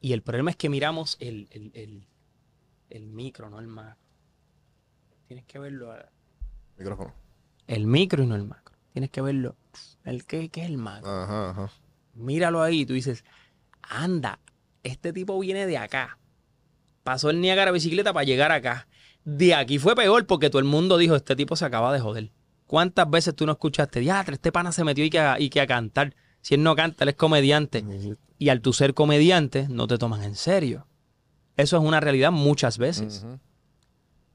Y 0.00 0.12
el 0.12 0.22
problema 0.22 0.50
es 0.50 0.56
que 0.56 0.68
miramos 0.68 1.16
el, 1.20 1.48
el, 1.50 1.70
el, 1.74 2.06
el 2.90 3.06
micro, 3.06 3.48
no 3.50 3.58
el 3.60 3.66
macro. 3.66 3.96
Tienes 5.26 5.44
que 5.46 5.58
verlo. 5.58 5.92
a- 5.92 6.08
Micrófono. 6.76 7.14
El 7.66 7.86
micro 7.86 8.22
y 8.22 8.26
no 8.26 8.34
el 8.34 8.44
macro. 8.44 8.76
Tienes 8.92 9.10
que 9.10 9.20
verlo. 9.20 9.56
El 10.04 10.24
qué, 10.26 10.48
qué 10.48 10.62
es 10.62 10.66
el 10.68 10.78
macro. 10.78 11.08
Ajá, 11.10 11.50
ajá. 11.50 11.70
Míralo 12.14 12.62
ahí 12.62 12.80
y 12.80 12.86
tú 12.86 12.94
dices, 12.94 13.24
anda, 13.82 14.40
este 14.82 15.12
tipo 15.12 15.38
viene 15.38 15.66
de 15.66 15.78
acá. 15.78 16.18
Pasó 17.04 17.30
el 17.30 17.40
Niágara 17.40 17.70
bicicleta 17.70 18.12
para 18.12 18.24
llegar 18.24 18.50
acá. 18.52 18.88
De 19.24 19.54
aquí 19.54 19.78
fue 19.78 19.94
peor 19.94 20.26
porque 20.26 20.50
todo 20.50 20.58
el 20.60 20.64
mundo 20.64 20.96
dijo, 20.98 21.14
este 21.14 21.36
tipo 21.36 21.54
se 21.54 21.64
acaba 21.64 21.92
de 21.92 22.00
joder. 22.00 22.32
¿Cuántas 22.70 23.10
veces 23.10 23.34
tú 23.34 23.46
no 23.46 23.52
escuchaste? 23.52 23.98
Diatre, 23.98 24.34
este 24.34 24.52
pana 24.52 24.70
se 24.70 24.84
metió 24.84 25.04
y 25.04 25.10
que, 25.10 25.18
a, 25.18 25.40
y 25.40 25.50
que 25.50 25.60
a 25.60 25.66
cantar. 25.66 26.14
Si 26.40 26.54
él 26.54 26.62
no 26.62 26.76
canta, 26.76 27.02
él 27.02 27.08
es 27.08 27.16
comediante. 27.16 27.82
Y 28.38 28.48
al 28.48 28.60
tú 28.60 28.72
ser 28.72 28.94
comediante, 28.94 29.66
no 29.68 29.88
te 29.88 29.98
toman 29.98 30.22
en 30.22 30.36
serio. 30.36 30.86
Eso 31.56 31.76
es 31.78 31.82
una 31.82 31.98
realidad 31.98 32.30
muchas 32.30 32.78
veces. 32.78 33.26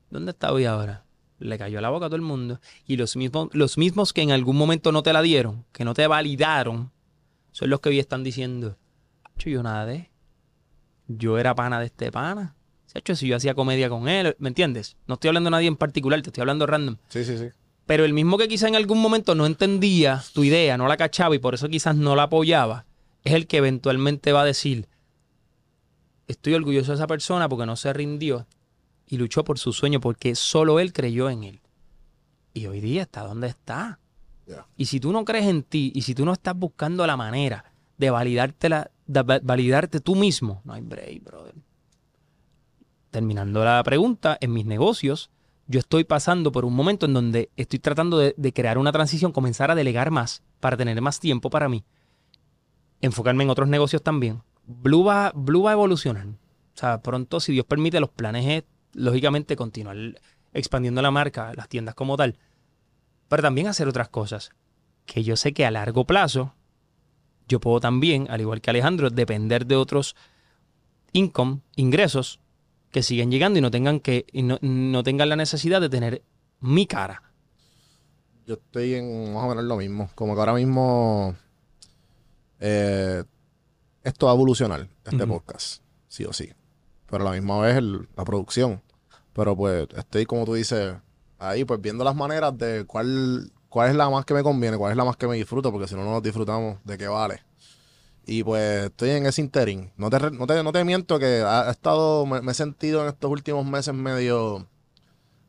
¿Dónde 0.10 0.32
está 0.32 0.52
hoy 0.52 0.66
ahora? 0.66 1.06
Le 1.40 1.58
cayó 1.58 1.80
la 1.80 1.90
boca 1.90 2.08
a 2.08 2.10
todo 2.10 2.18
el 2.18 2.24
mundo. 2.24 2.60
Y 2.86 2.98
los 2.98 3.16
mismos, 3.16 3.48
los 3.54 3.78
mismos 3.78 4.12
que 4.12 4.22
en 4.24 4.32
algún 4.32 4.58
momento 4.58 4.92
no 4.92 5.02
te 5.02 5.14
la 5.14 5.22
dieron, 5.22 5.64
que 5.72 5.86
no 5.86 5.94
te 5.94 6.06
validaron, 6.06 6.92
son 7.54 7.70
los 7.70 7.80
que 7.80 7.88
hoy 7.88 8.00
están 8.00 8.26
diciendo, 8.26 8.78
"Acho, 9.24 9.50
yo 9.50 9.64
nada 9.64 9.86
de. 9.86 10.12
Yo 11.08 11.38
era 11.38 11.56
pana 11.56 11.80
de 11.80 11.86
este 11.86 12.12
pana. 12.12 12.54
Hecho, 12.94 13.16
si 13.16 13.28
yo 13.28 13.38
hacía 13.38 13.56
comedia 13.56 13.88
con 13.90 14.10
él, 14.10 14.36
¿me 14.40 14.50
entiendes? 14.50 14.98
No 15.08 15.14
estoy 15.14 15.30
hablando 15.30 15.48
de 15.48 15.52
nadie 15.52 15.68
en 15.70 15.78
particular, 15.78 16.22
te 16.22 16.32
estoy 16.32 16.42
hablando 16.42 16.66
random. 16.66 16.98
Sí, 17.08 17.24
sí, 17.24 17.38
sí. 17.38 17.48
Pero 17.86 18.04
el 18.04 18.14
mismo 18.14 18.38
que 18.38 18.48
quizá 18.48 18.68
en 18.68 18.76
algún 18.76 19.00
momento 19.00 19.36
no 19.36 19.46
entendía 19.46 20.24
tu 20.34 20.44
idea, 20.44 20.78
no 20.78 20.88
la 20.88 20.98
cachaba 20.98 21.36
y 21.36 21.40
por 21.40 21.54
eso 21.54 21.70
quizás 21.70 21.96
no 21.96 22.16
la 22.16 22.24
apoyaba, 22.24 22.86
es 23.24 23.34
el 23.34 23.46
que 23.48 23.58
eventualmente 23.58 24.32
va 24.32 24.42
a 24.42 24.46
decir, 24.46 24.88
estoy 26.28 26.54
orgulloso 26.56 26.92
de 26.92 26.96
esa 26.96 27.08
persona 27.08 27.48
porque 27.48 27.66
no 27.66 27.76
se 27.76 27.94
rindió 27.94 28.48
y 29.08 29.18
luchó 29.18 29.44
por 29.44 29.60
su 29.60 29.72
sueño 29.72 30.00
porque 30.00 30.34
solo 30.36 30.80
él 30.80 30.94
creyó 30.94 31.30
en 31.30 31.44
él. 31.44 31.60
Y 32.54 32.66
hoy 32.68 32.82
día 32.82 33.04
está 33.04 33.22
donde 33.22 33.48
está. 33.48 34.00
Y 34.78 34.86
si 34.86 35.00
tú 35.00 35.12
no 35.12 35.26
crees 35.26 35.46
en 35.48 35.62
ti 35.64 35.92
y 35.94 36.02
si 36.04 36.16
tú 36.16 36.26
no 36.26 36.34
estás 36.34 36.56
buscando 36.58 37.06
la 37.06 37.18
manera 37.18 37.66
de 37.98 38.10
validarte, 38.10 38.70
la, 38.70 38.90
de 39.06 39.22
va- 39.22 39.40
validarte 39.44 40.00
tú 40.00 40.16
mismo, 40.16 40.62
no 40.64 40.74
hay 40.74 40.82
break, 40.82 41.24
brother. 41.24 41.54
Terminando 43.12 43.64
la 43.64 43.82
pregunta, 43.84 44.38
en 44.42 44.54
mis 44.54 44.66
negocios, 44.66 45.30
yo 45.68 45.80
estoy 45.80 46.04
pasando 46.04 46.52
por 46.52 46.66
un 46.66 46.76
momento 46.76 47.06
en 47.06 47.14
donde 47.14 47.50
estoy 47.56 47.80
tratando 47.80 48.18
de, 48.18 48.54
crear 48.54 48.78
una 48.78 48.92
transición, 48.92 49.32
comenzar 49.32 49.72
a 49.72 49.76
delegar 49.76 50.12
más 50.12 50.44
para 50.60 50.78
tener 50.78 51.02
más 51.02 51.20
tiempo 51.20 51.50
para 51.50 51.70
mí, 51.70 51.84
enfocarme 53.02 53.44
en 53.44 53.50
otros 53.50 53.68
negocios 53.68 54.04
también. 54.04 54.44
Blue 54.68 55.04
va, 55.04 55.32
Blue 55.36 55.64
va 55.64 55.72
a 55.72 55.74
evolucionar. 55.74 56.28
O 56.28 56.78
sea, 56.78 57.02
pronto, 57.02 57.40
si 57.40 57.52
Dios 57.54 57.66
permite, 57.66 58.00
los 58.00 58.10
planes 58.10 58.46
es, 58.46 58.64
lógicamente, 58.94 59.56
continuar 59.56 59.98
expandiendo 60.54 61.02
la 61.02 61.12
marca, 61.12 61.54
las 61.56 61.68
tiendas 61.68 61.96
como 61.96 62.16
tal, 62.16 62.38
pero 63.28 63.42
también 63.42 63.68
hacer 63.68 63.88
otras 63.88 64.10
cosas. 64.10 64.52
Que 65.06 65.24
yo 65.24 65.36
sé 65.36 65.54
que 65.54 65.66
a 65.66 65.72
largo 65.72 66.06
plazo, 66.06 66.54
yo 67.48 67.60
puedo 67.60 67.80
también, 67.80 68.28
al 68.30 68.42
igual 68.42 68.62
que 68.62 68.70
Alejandro, 68.70 69.10
depender 69.10 69.66
de 69.66 69.76
otros 69.76 70.16
income, 71.12 71.62
ingresos, 71.76 72.40
que 72.96 73.04
siguen 73.04 73.30
llegando 73.30 73.60
y 73.60 73.62
no 73.62 73.70
tengan 73.72 74.00
que 74.00 74.26
y 74.32 74.42
no, 74.42 74.58
no 74.62 75.04
tengan 75.04 75.28
la 75.28 75.36
necesidad 75.36 75.82
de 75.82 75.90
tener 75.90 76.24
mi 76.62 76.88
cara. 76.88 77.22
yo 78.48 78.54
estoy 78.54 78.94
en 78.94 79.34
más 79.34 79.44
o 79.44 79.50
menos 79.50 79.66
lo 79.66 79.76
mismo. 79.76 80.10
Como 80.16 80.34
que 80.34 80.40
ahora 80.40 80.54
mismo 80.54 81.36
eh, 82.60 83.24
esto 84.04 84.26
va 84.28 84.32
a 84.32 84.36
evolucionar, 84.36 84.88
este 85.04 85.28
podcast, 85.28 85.82
sí 86.08 86.24
o 86.26 86.32
sí. 86.34 86.50
Pero 87.10 87.24
a 87.28 87.32
la 87.32 87.40
misma 87.40 87.60
vez 87.60 87.76
el- 87.78 88.08
la 88.16 88.24
producción. 88.24 88.82
Pero 89.34 89.56
pues 89.58 89.88
estoy, 89.98 90.26
como 90.26 90.46
tú 90.46 90.54
dices, 90.54 90.96
ahí 91.38 91.66
pues 91.66 91.82
viendo 91.82 92.04
las 92.04 92.16
maneras 92.16 92.58
de 92.58 92.86
cuál, 92.86 93.52
cuál 93.68 93.90
es 93.90 93.96
la 93.96 94.10
más 94.10 94.24
que 94.26 94.34
me 94.34 94.44
conviene, 94.44 94.78
cuál 94.78 94.92
es 94.92 94.98
la 94.98 95.04
más 95.06 95.18
que 95.18 95.28
me 95.28 95.36
disfruto, 95.36 95.72
porque 95.72 95.88
si 95.88 95.96
no, 95.96 96.06
no 96.06 96.12
nos 96.12 96.24
disfrutamos 96.24 96.78
de 96.86 96.98
qué 96.98 97.08
vale. 97.08 97.42
Y 98.26 98.44
pues 98.44 98.86
estoy 98.86 99.12
en 99.12 99.26
ese 99.26 99.42
interín. 99.42 99.92
No 99.98 100.10
te, 100.10 100.20
no 100.32 100.48
te, 100.48 100.64
no 100.64 100.72
te 100.72 100.84
miento 100.84 101.20
que 101.20 101.44
ha, 101.46 101.70
estado, 101.70 102.26
me, 102.26 102.52
he 102.52 102.54
sentido 102.56 103.02
en 103.04 103.10
estos 103.10 103.30
últimos 103.30 103.66
meses 103.66 103.94
medio, 103.94 104.68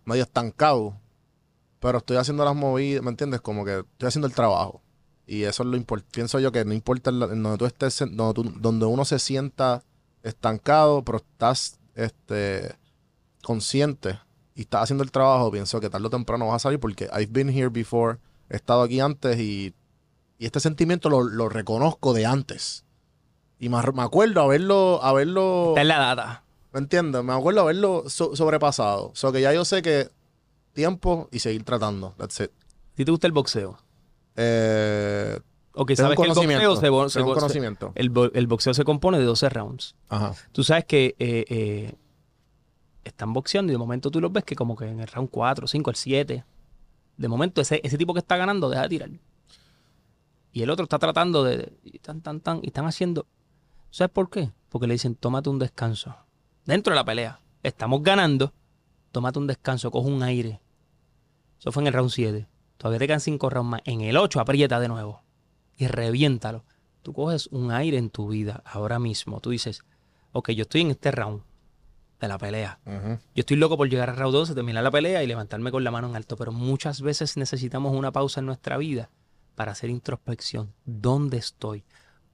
medio 0.05 0.25
estancado. 0.25 1.01
Pero 1.81 1.99
estoy 1.99 2.19
haciendo 2.19 2.45
las 2.45 2.55
movidas, 2.55 3.03
¿me 3.03 3.11
entiendes? 3.11 3.41
Como 3.41 3.65
que 3.65 3.79
estoy 3.79 4.09
haciendo 4.09 4.27
el 4.27 4.35
trabajo. 4.35 4.83
Y 5.27 5.45
eso 5.45 5.63
es 5.63 5.69
lo 5.69 5.77
importante. 5.77 6.13
Pienso 6.13 6.39
yo 6.39 6.53
que 6.53 6.65
no 6.65 6.75
importa 6.75 7.11
donde 7.11 8.87
uno 8.87 9.05
se 9.05 9.19
sienta 9.19 9.83
estancado, 10.23 11.03
pero 11.05 11.19
estás 11.19 11.79
este, 11.95 12.75
consciente 13.43 14.19
y 14.55 14.63
estás 14.63 14.85
haciendo 14.85 15.05
el 15.05 15.11
trabajo, 15.11 15.51
pienso 15.51 15.81
que 15.81 15.91
tarde 15.91 16.07
o 16.07 16.11
temprano 16.11 16.49
vas 16.49 16.57
a 16.57 16.59
salir 16.61 16.81
porque 16.81 17.05
I've 17.13 17.31
been 17.31 17.49
here 17.49 17.69
before, 17.69 18.19
he 18.49 18.57
estado 18.57 18.83
aquí 18.83 19.01
antes 19.01 19.39
y, 19.39 19.75
y 20.39 20.47
este 20.47 20.61
sentimiento 20.61 21.09
lo, 21.11 21.23
lo 21.25 21.49
reconozco 21.49 22.13
de 22.13 22.27
antes. 22.27 22.85
Y 23.59 23.69
me, 23.69 23.79
me 23.95 24.03
acuerdo 24.03 24.43
haberlo, 24.43 25.03
haberlo, 25.03 25.69
Está 25.71 25.83
en 25.83 25.89
la 25.89 25.99
data. 25.99 26.43
¿me 26.73 26.81
entiendes? 26.81 27.25
Me 27.25 27.33
acuerdo 27.33 27.63
haberlo 27.63 28.05
so- 28.09 28.37
sobrepasado. 28.37 29.09
O 29.09 29.15
sea 29.15 29.33
que 29.33 29.41
ya 29.41 29.53
yo 29.55 29.65
sé 29.65 29.81
que 29.81 30.11
tiempo 30.75 31.29
y 31.33 31.39
seguir 31.39 31.65
tratando. 31.65 32.15
That's 32.19 32.39
it. 32.41 32.51
¿Si 32.97 33.05
te 33.07 33.11
gusta 33.11 33.27
el 33.27 33.33
boxeo? 33.33 33.79
Eh, 34.37 35.39
O 35.73 35.87
que 35.87 35.95
tengo 35.97 36.07
sabes 36.09 36.17
que 36.19 36.23
el 36.25 36.29
boxeo 36.29 36.77
se, 37.09 37.19
se 37.19 37.25
conocimiento. 37.25 37.93
el, 37.95 38.13
el 38.35 38.47
boxeo 38.47 38.75
se 38.75 38.85
compone 38.85 39.19
de 39.19 39.25
12 39.25 39.49
rounds. 39.49 39.95
Ajá. 40.11 40.35
Tú 40.53 40.63
sabes 40.65 40.85
que 40.85 41.15
eh, 41.19 41.45
eh, 41.49 41.95
están 43.05 43.33
boxeando 43.33 43.73
y 43.73 43.75
de 43.75 43.79
momento 43.79 44.11
tú 44.11 44.21
los 44.21 44.31
ves 44.33 44.45
que 44.45 44.55
como 44.57 44.77
que 44.77 44.87
en 44.87 45.01
el 45.01 45.07
round 45.09 45.31
4, 45.31 45.67
5, 45.67 45.91
el 45.91 45.97
7, 45.97 46.45
de 47.17 47.29
momento 47.29 47.61
ese, 47.63 47.81
ese 47.83 47.97
tipo 47.97 48.13
que 48.13 48.21
está 48.21 48.37
ganando 48.37 48.69
deja 48.69 48.83
de 48.83 48.89
tirar. 48.91 49.11
Y 50.57 50.63
el 50.63 50.71
otro 50.71 50.85
está 50.85 50.99
tratando 50.99 51.45
de... 51.45 51.71
y 51.85 51.99
tan, 51.99 52.23
tan, 52.23 52.41
tan, 52.41 52.61
y 52.63 52.69
están 52.69 52.87
haciendo... 52.87 53.27
¿Sabes 53.91 54.11
por 54.11 54.31
qué? 54.31 54.53
Porque 54.71 54.87
le 54.87 54.95
dicen, 54.95 55.15
tómate 55.15 55.51
un 55.51 55.59
descanso. 55.59 56.17
Dentro 56.65 56.93
de 56.93 56.97
la 56.97 57.05
pelea. 57.05 57.41
Estamos 57.63 58.03
ganando. 58.03 58.55
Tómate 59.13 59.39
un 59.39 59.47
descanso, 59.47 59.91
coge 59.91 60.09
un 60.09 60.23
aire. 60.23 60.63
Eso 61.59 61.73
fue 61.73 61.83
en 61.83 61.89
el 61.89 61.93
round 61.93 62.09
7. 62.09 62.49
Todavía 62.79 62.99
te 62.99 63.07
quedan 63.07 63.21
5 63.21 63.51
rounds 63.51 63.71
más. 63.71 63.83
En 63.85 64.01
el 64.01 64.17
8 64.17 64.41
aprieta 64.41 64.81
de 64.81 64.89
nuevo. 64.89 65.21
Y 65.77 65.89
reviéntalo. 65.89 66.65
Tú 67.03 67.13
coges 67.13 67.49
un 67.49 67.71
aire 67.71 67.99
en 67.99 68.09
tu 68.09 68.29
vida 68.29 68.63
ahora 68.65 68.99
mismo. 68.99 69.41
Tú 69.41 69.51
dices, 69.51 69.83
ok, 70.33 70.53
yo 70.53 70.63
estoy 70.63 70.81
en 70.81 70.93
este 70.93 71.11
round 71.11 71.43
de 72.19 72.29
la 72.29 72.39
pelea. 72.39 72.81
Yo 72.87 73.19
estoy 73.35 73.59
loco 73.59 73.77
por 73.77 73.91
llegar 73.91 74.09
a 74.09 74.15
round 74.15 74.33
12, 74.33 74.55
terminar 74.55 74.85
la 74.85 74.91
pelea 74.91 75.23
y 75.23 75.27
levantarme 75.27 75.71
con 75.71 75.85
la 75.85 75.91
mano 75.91 76.09
en 76.09 76.17
alto, 76.17 76.35
pero 76.35 76.51
muchas 76.51 77.03
veces 77.03 77.37
necesitamos 77.37 77.95
una 77.95 78.11
pausa 78.11 78.41
en 78.41 78.47
nuestra 78.47 78.79
vida 78.79 79.11
para 79.57 79.73
hacer 79.73 79.91
introspección. 79.91 80.73
¿Dónde 80.85 81.39
estoy? 81.39 81.85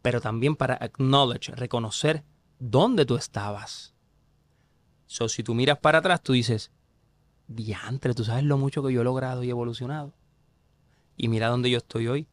Pero 0.02 0.20
también 0.20 0.56
para 0.56 0.74
acknowledge, 0.74 1.52
reconocer 1.52 2.24
dónde 2.58 3.06
tú 3.06 3.16
estabas. 3.16 3.94
So, 5.06 5.28
si 5.28 5.42
tú 5.42 5.54
miras 5.54 5.78
para 5.78 5.98
atrás, 5.98 6.22
tú 6.22 6.32
dices, 6.34 6.70
diantre, 7.46 8.12
tú 8.12 8.24
sabes 8.24 8.44
lo 8.44 8.58
mucho 8.58 8.82
que 8.82 8.92
yo 8.92 9.00
he 9.00 9.04
logrado 9.04 9.42
y 9.42 9.50
evolucionado. 9.50 10.12
Y 11.16 11.28
mira 11.28 11.48
dónde 11.48 11.70
yo 11.70 11.78
estoy 11.78 12.08
hoy. 12.08 12.28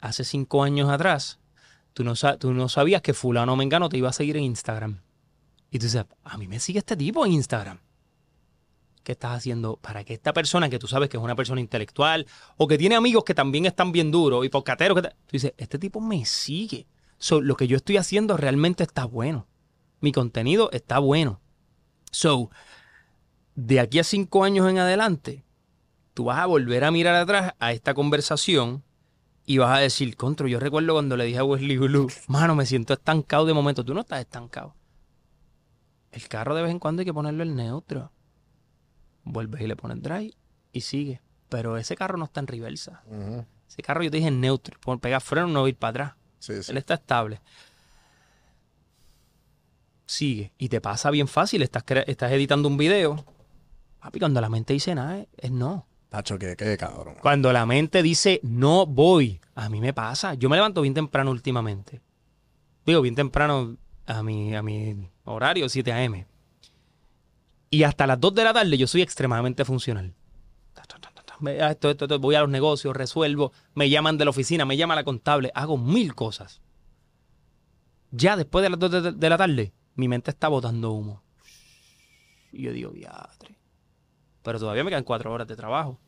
Hace 0.00 0.24
cinco 0.24 0.62
años 0.62 0.88
atrás, 0.88 1.40
tú 1.92 2.04
no, 2.04 2.14
tú 2.38 2.52
no 2.52 2.68
sabías 2.68 3.02
que 3.02 3.14
fulano 3.14 3.56
mengano 3.56 3.88
te 3.88 3.98
iba 3.98 4.08
a 4.08 4.12
seguir 4.12 4.36
en 4.36 4.44
Instagram. 4.44 5.00
Y 5.70 5.78
tú 5.78 5.86
dices, 5.86 6.06
a 6.22 6.38
mí 6.38 6.46
me 6.46 6.60
sigue 6.60 6.78
este 6.78 6.96
tipo 6.96 7.26
en 7.26 7.32
Instagram. 7.32 7.80
¿Qué 9.08 9.12
estás 9.12 9.38
haciendo 9.38 9.78
para 9.78 10.04
que 10.04 10.12
esta 10.12 10.34
persona 10.34 10.68
que 10.68 10.78
tú 10.78 10.86
sabes 10.86 11.08
que 11.08 11.16
es 11.16 11.22
una 11.22 11.34
persona 11.34 11.62
intelectual 11.62 12.26
o 12.58 12.68
que 12.68 12.76
tiene 12.76 12.94
amigos 12.94 13.24
que 13.24 13.32
también 13.32 13.64
están 13.64 13.90
bien 13.90 14.10
duros 14.10 14.44
y 14.44 14.50
porcateros 14.50 14.96
que 14.96 15.08
te- 15.08 15.14
tú 15.14 15.32
dices, 15.32 15.54
este 15.56 15.78
tipo 15.78 15.98
me 16.02 16.26
sigue. 16.26 16.86
So, 17.16 17.40
lo 17.40 17.56
que 17.56 17.66
yo 17.66 17.78
estoy 17.78 17.96
haciendo 17.96 18.36
realmente 18.36 18.82
está 18.82 19.06
bueno. 19.06 19.46
Mi 20.02 20.12
contenido 20.12 20.68
está 20.72 20.98
bueno. 20.98 21.40
So, 22.10 22.50
de 23.54 23.80
aquí 23.80 23.98
a 23.98 24.04
cinco 24.04 24.44
años 24.44 24.68
en 24.68 24.76
adelante, 24.78 25.42
tú 26.12 26.24
vas 26.24 26.40
a 26.40 26.44
volver 26.44 26.84
a 26.84 26.90
mirar 26.90 27.14
atrás 27.14 27.54
a 27.58 27.72
esta 27.72 27.94
conversación 27.94 28.84
y 29.46 29.56
vas 29.56 29.74
a 29.74 29.80
decir, 29.80 30.16
Contro, 30.18 30.48
yo 30.48 30.60
recuerdo 30.60 30.92
cuando 30.92 31.16
le 31.16 31.24
dije 31.24 31.38
a 31.38 31.44
Wesley 31.44 31.78
Gulu, 31.78 32.08
mano, 32.28 32.54
me 32.54 32.66
siento 32.66 32.92
estancado 32.92 33.46
de 33.46 33.54
momento. 33.54 33.82
Tú 33.86 33.94
no 33.94 34.02
estás 34.02 34.20
estancado. 34.20 34.74
El 36.12 36.28
carro 36.28 36.54
de 36.54 36.60
vez 36.60 36.70
en 36.72 36.78
cuando 36.78 37.00
hay 37.00 37.06
que 37.06 37.14
ponerlo 37.14 37.42
en 37.42 37.56
neutro. 37.56 38.12
Vuelves 39.24 39.60
y 39.60 39.66
le 39.66 39.76
pones 39.76 40.00
drive 40.02 40.32
y 40.72 40.80
sigue. 40.80 41.20
Pero 41.48 41.76
ese 41.76 41.96
carro 41.96 42.16
no 42.18 42.24
está 42.26 42.40
en 42.40 42.46
reversa. 42.46 43.02
Ese 43.68 43.82
carro 43.82 44.02
yo 44.02 44.10
te 44.10 44.16
dije 44.18 44.28
en 44.28 44.40
neutro. 44.40 44.78
Pon- 44.80 45.00
Pegar 45.00 45.20
freno 45.20 45.46
no 45.48 45.60
va 45.62 45.66
a 45.66 45.68
ir 45.70 45.76
para 45.76 45.90
atrás. 45.90 46.12
Sí, 46.38 46.62
sí. 46.62 46.70
Él 46.72 46.78
está 46.78 46.94
estable. 46.94 47.40
Sigue. 50.06 50.52
Y 50.58 50.68
te 50.68 50.80
pasa 50.80 51.10
bien 51.10 51.28
fácil. 51.28 51.62
Estás, 51.62 51.84
estás 52.06 52.32
editando 52.32 52.68
un 52.68 52.76
video. 52.76 53.24
Papi, 54.00 54.18
cuando 54.20 54.40
la 54.40 54.48
mente 54.48 54.72
dice 54.72 54.94
nada, 54.94 55.18
es- 55.18 55.28
es 55.36 55.50
no. 55.50 55.86
Tacho, 56.08 56.38
que, 56.38 56.56
que 56.56 56.76
cabrón. 56.78 57.16
Cuando 57.20 57.52
la 57.52 57.66
mente 57.66 58.02
dice 58.02 58.40
no 58.42 58.86
voy, 58.86 59.40
a 59.54 59.68
mí 59.68 59.80
me 59.80 59.92
pasa. 59.92 60.32
Yo 60.34 60.48
me 60.48 60.56
levanto 60.56 60.80
bien 60.80 60.94
temprano 60.94 61.30
últimamente. 61.30 62.00
Digo, 62.86 63.02
bien 63.02 63.14
temprano 63.14 63.76
a 64.06 64.22
mi, 64.22 64.54
a 64.54 64.62
mi 64.62 65.10
horario, 65.24 65.68
7 65.68 65.92
a.m. 65.92 66.26
Y 67.70 67.82
hasta 67.82 68.06
las 68.06 68.20
2 68.20 68.34
de 68.34 68.44
la 68.44 68.52
tarde 68.52 68.78
yo 68.78 68.86
soy 68.86 69.02
extremadamente 69.02 69.64
funcional. 69.64 70.14
Ah, 71.40 71.70
esto, 71.70 71.90
esto, 71.90 72.06
esto, 72.06 72.18
voy 72.18 72.34
a 72.34 72.40
los 72.40 72.48
negocios, 72.48 72.96
resuelvo, 72.96 73.52
me 73.74 73.88
llaman 73.88 74.18
de 74.18 74.24
la 74.24 74.30
oficina, 74.30 74.64
me 74.64 74.76
llama 74.76 74.96
la 74.96 75.04
contable, 75.04 75.52
hago 75.54 75.78
mil 75.78 76.14
cosas. 76.14 76.60
Ya 78.10 78.36
después 78.36 78.62
de 78.62 78.70
las 78.70 78.78
2 78.78 79.18
de, 79.18 79.28
la 79.28 79.36
tarde, 79.36 79.72
mi 79.94 80.08
mente 80.08 80.30
está 80.30 80.48
botando 80.48 80.90
humo. 80.92 81.22
Y 82.52 82.62
yo 82.62 82.72
digo, 82.72 82.90
diatre. 82.90 83.56
Pero 84.42 84.58
todavía 84.58 84.82
me 84.82 84.90
quedan 84.90 85.04
4 85.04 85.32
horas 85.32 85.46
de 85.46 85.56
trabajo. 85.56 86.00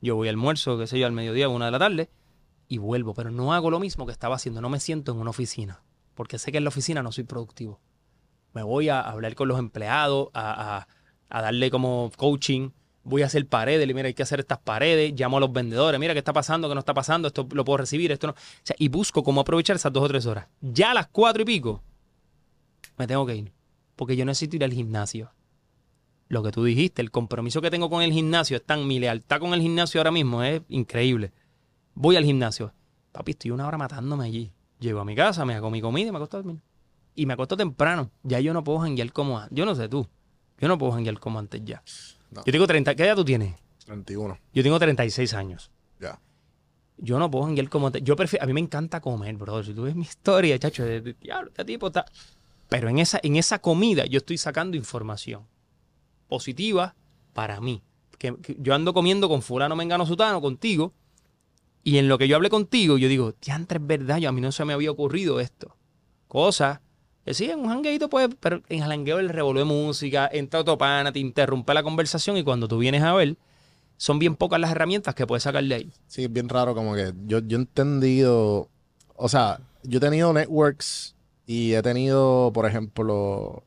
Yo 0.00 0.16
voy 0.16 0.28
al 0.28 0.34
almuerzo, 0.34 0.78
qué 0.78 0.86
sé 0.86 0.98
yo, 0.98 1.06
al 1.06 1.12
mediodía, 1.12 1.48
una 1.48 1.66
de 1.66 1.70
la 1.70 1.78
tarde, 1.78 2.10
y 2.68 2.76
vuelvo. 2.76 3.14
Pero 3.14 3.30
no 3.30 3.54
hago 3.54 3.70
lo 3.70 3.80
mismo 3.80 4.04
que 4.04 4.12
estaba 4.12 4.36
haciendo. 4.36 4.60
No 4.60 4.68
me 4.68 4.78
siento 4.78 5.12
en 5.12 5.18
una 5.18 5.30
oficina. 5.30 5.82
Porque 6.14 6.38
sé 6.38 6.52
que 6.52 6.58
en 6.58 6.64
la 6.64 6.68
oficina 6.68 7.02
no 7.02 7.10
soy 7.10 7.24
productivo. 7.24 7.80
Me 8.54 8.62
voy 8.62 8.88
a 8.88 9.00
hablar 9.00 9.34
con 9.34 9.48
los 9.48 9.58
empleados, 9.58 10.28
a, 10.32 10.78
a- 10.78 10.88
a 11.28 11.42
darle 11.42 11.70
como 11.70 12.10
coaching. 12.16 12.70
Voy 13.02 13.22
a 13.22 13.26
hacer 13.26 13.46
paredes, 13.46 13.86
mira, 13.94 14.06
hay 14.06 14.14
que 14.14 14.22
hacer 14.22 14.40
estas 14.40 14.58
paredes. 14.58 15.12
Llamo 15.14 15.36
a 15.36 15.40
los 15.40 15.52
vendedores, 15.52 16.00
mira 16.00 16.14
qué 16.14 16.20
está 16.20 16.32
pasando, 16.32 16.68
qué 16.68 16.74
no 16.74 16.78
está 16.78 16.94
pasando, 16.94 17.28
esto 17.28 17.46
lo 17.52 17.64
puedo 17.64 17.78
recibir, 17.78 18.10
esto 18.12 18.28
no. 18.28 18.32
O 18.32 18.36
sea, 18.62 18.76
y 18.78 18.88
busco 18.88 19.22
cómo 19.22 19.42
aprovechar 19.42 19.76
esas 19.76 19.92
dos 19.92 20.04
o 20.04 20.08
tres 20.08 20.24
horas. 20.24 20.46
Ya 20.62 20.92
a 20.92 20.94
las 20.94 21.08
cuatro 21.08 21.42
y 21.42 21.44
pico, 21.44 21.82
me 22.96 23.06
tengo 23.06 23.26
que 23.26 23.36
ir. 23.36 23.52
Porque 23.96 24.16
yo 24.16 24.24
necesito 24.24 24.56
ir 24.56 24.64
al 24.64 24.72
gimnasio 24.72 25.32
lo 26.28 26.42
que 26.42 26.50
tú 26.50 26.64
dijiste, 26.64 27.02
el 27.02 27.10
compromiso 27.10 27.60
que 27.60 27.70
tengo 27.70 27.90
con 27.90 28.02
el 28.02 28.10
gimnasio 28.12 28.56
es 28.56 28.64
tan, 28.64 28.86
mi 28.88 28.98
lealtad 28.98 29.38
con 29.40 29.52
el 29.54 29.60
gimnasio 29.60 30.00
ahora 30.00 30.10
mismo 30.10 30.42
es 30.42 30.62
increíble. 30.68 31.32
Voy 31.94 32.16
al 32.16 32.24
gimnasio. 32.24 32.72
Papi, 33.12 33.32
estoy 33.32 33.50
una 33.52 33.68
hora 33.68 33.76
matándome 33.78 34.24
allí. 34.24 34.50
Llego 34.80 35.00
a 35.00 35.04
mi 35.04 35.14
casa, 35.14 35.44
me 35.44 35.54
hago 35.54 35.70
mi 35.70 35.80
comida 35.80 36.08
y 36.08 36.10
me 36.10 36.16
acuesto 36.16 36.38
a 36.38 36.42
dormir. 36.42 36.60
Y 37.14 37.26
me 37.26 37.34
acuesto 37.34 37.56
temprano. 37.56 38.10
Ya 38.22 38.40
yo 38.40 38.52
no 38.52 38.64
puedo 38.64 38.80
janguear 38.80 39.12
como 39.12 39.38
antes. 39.38 39.56
Yo 39.56 39.64
no 39.64 39.74
sé 39.74 39.88
tú. 39.88 40.06
Yo 40.58 40.68
no 40.68 40.78
puedo 40.78 40.92
janguear 40.92 41.18
como 41.20 41.38
antes 41.38 41.60
ya. 41.64 41.82
No. 42.30 42.42
Yo 42.44 42.52
tengo 42.52 42.66
30. 42.66 42.94
¿Qué 42.94 43.04
edad 43.04 43.16
tú 43.16 43.24
tienes? 43.24 43.54
31. 43.86 44.38
Yo 44.52 44.62
tengo 44.62 44.78
36 44.78 45.34
años. 45.34 45.70
Ya. 46.00 46.18
Yo 46.96 47.18
no 47.18 47.30
puedo 47.30 47.44
janguear 47.44 47.68
como 47.68 47.86
antes. 47.88 48.02
Yo 48.02 48.16
prefiero, 48.16 48.44
a 48.44 48.46
mí 48.46 48.52
me 48.52 48.60
encanta 48.60 49.00
comer, 49.00 49.36
bro. 49.36 49.62
Si 49.62 49.72
tú 49.74 49.82
ves 49.82 49.94
mi 49.94 50.02
historia, 50.02 50.58
chacho, 50.58 50.84
de, 50.84 51.00
de- 51.00 51.14
diablo, 51.14 51.50
este 51.50 51.64
tipo 51.64 51.88
está. 51.88 52.04
Pero 52.68 52.88
en 52.88 52.98
esa, 52.98 53.20
en 53.22 53.36
esa 53.36 53.58
comida 53.60 54.06
yo 54.06 54.18
estoy 54.18 54.38
sacando 54.38 54.76
información 54.76 55.42
positiva 56.28 56.94
para 57.32 57.60
mí. 57.60 57.82
Que, 58.18 58.34
que 58.36 58.56
yo 58.58 58.74
ando 58.74 58.94
comiendo 58.94 59.28
con 59.28 59.42
fulano, 59.42 59.76
mengano, 59.76 60.06
sutano, 60.06 60.40
contigo. 60.40 60.92
Y 61.82 61.98
en 61.98 62.08
lo 62.08 62.16
que 62.16 62.26
yo 62.28 62.36
hablé 62.36 62.48
contigo, 62.48 62.96
yo 62.96 63.08
digo, 63.08 63.34
diantre, 63.42 63.78
es 63.78 63.86
verdad, 63.86 64.16
yo, 64.18 64.30
a 64.30 64.32
mí 64.32 64.40
no 64.40 64.50
se 64.52 64.64
me 64.64 64.72
había 64.72 64.90
ocurrido 64.90 65.40
esto. 65.40 65.76
Cosa 66.28 66.80
sí, 67.32 67.50
en 67.50 67.60
un 67.60 67.68
jangueito, 67.68 68.08
pues, 68.08 68.28
pero 68.40 68.62
en 68.68 68.82
el 68.82 68.88
jangueo 68.88 69.18
el 69.18 69.28
revolver 69.28 69.64
música, 69.64 70.28
entra 70.32 70.60
otro 70.60 70.76
pana, 70.76 71.12
te 71.12 71.18
interrumpe 71.18 71.72
la 71.72 71.82
conversación 71.82 72.36
y 72.36 72.44
cuando 72.44 72.68
tú 72.68 72.78
vienes 72.78 73.02
a 73.02 73.14
ver, 73.14 73.36
son 73.96 74.18
bien 74.18 74.36
pocas 74.36 74.60
las 74.60 74.70
herramientas 74.70 75.14
que 75.14 75.26
puedes 75.26 75.44
sacar 75.44 75.64
de 75.64 75.74
ahí. 75.74 75.92
Sí, 76.06 76.24
es 76.24 76.32
bien 76.32 76.48
raro, 76.48 76.74
como 76.74 76.94
que 76.94 77.12
yo, 77.26 77.38
yo 77.38 77.56
he 77.56 77.60
entendido, 77.60 78.68
o 79.16 79.28
sea, 79.28 79.60
yo 79.82 79.98
he 79.98 80.00
tenido 80.00 80.32
networks 80.32 81.14
y 81.46 81.74
he 81.74 81.82
tenido, 81.82 82.50
por 82.52 82.66
ejemplo, 82.66 83.62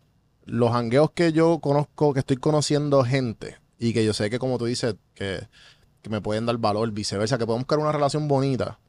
los 0.46 0.72
hangueos 0.72 1.12
que 1.12 1.32
yo 1.32 1.60
conozco, 1.60 2.14
que 2.14 2.20
estoy 2.20 2.38
conociendo 2.38 3.04
gente 3.04 3.58
y 3.80 3.94
que 3.94 4.04
yo 4.06 4.14
sé 4.14 4.30
que 4.30 4.40
como 4.40 4.58
tú 4.58 4.66
dices, 4.66 4.96
que 5.14 5.48
que 6.02 6.10
me 6.10 6.22
pueden 6.22 6.46
dar 6.46 6.58
valor, 6.58 6.92
viceversa, 6.92 7.38
que 7.38 7.46
podemos 7.46 7.64
buscar 7.64 7.80
una 7.80 7.92
relación 7.92 8.28
bonita. 8.28 8.80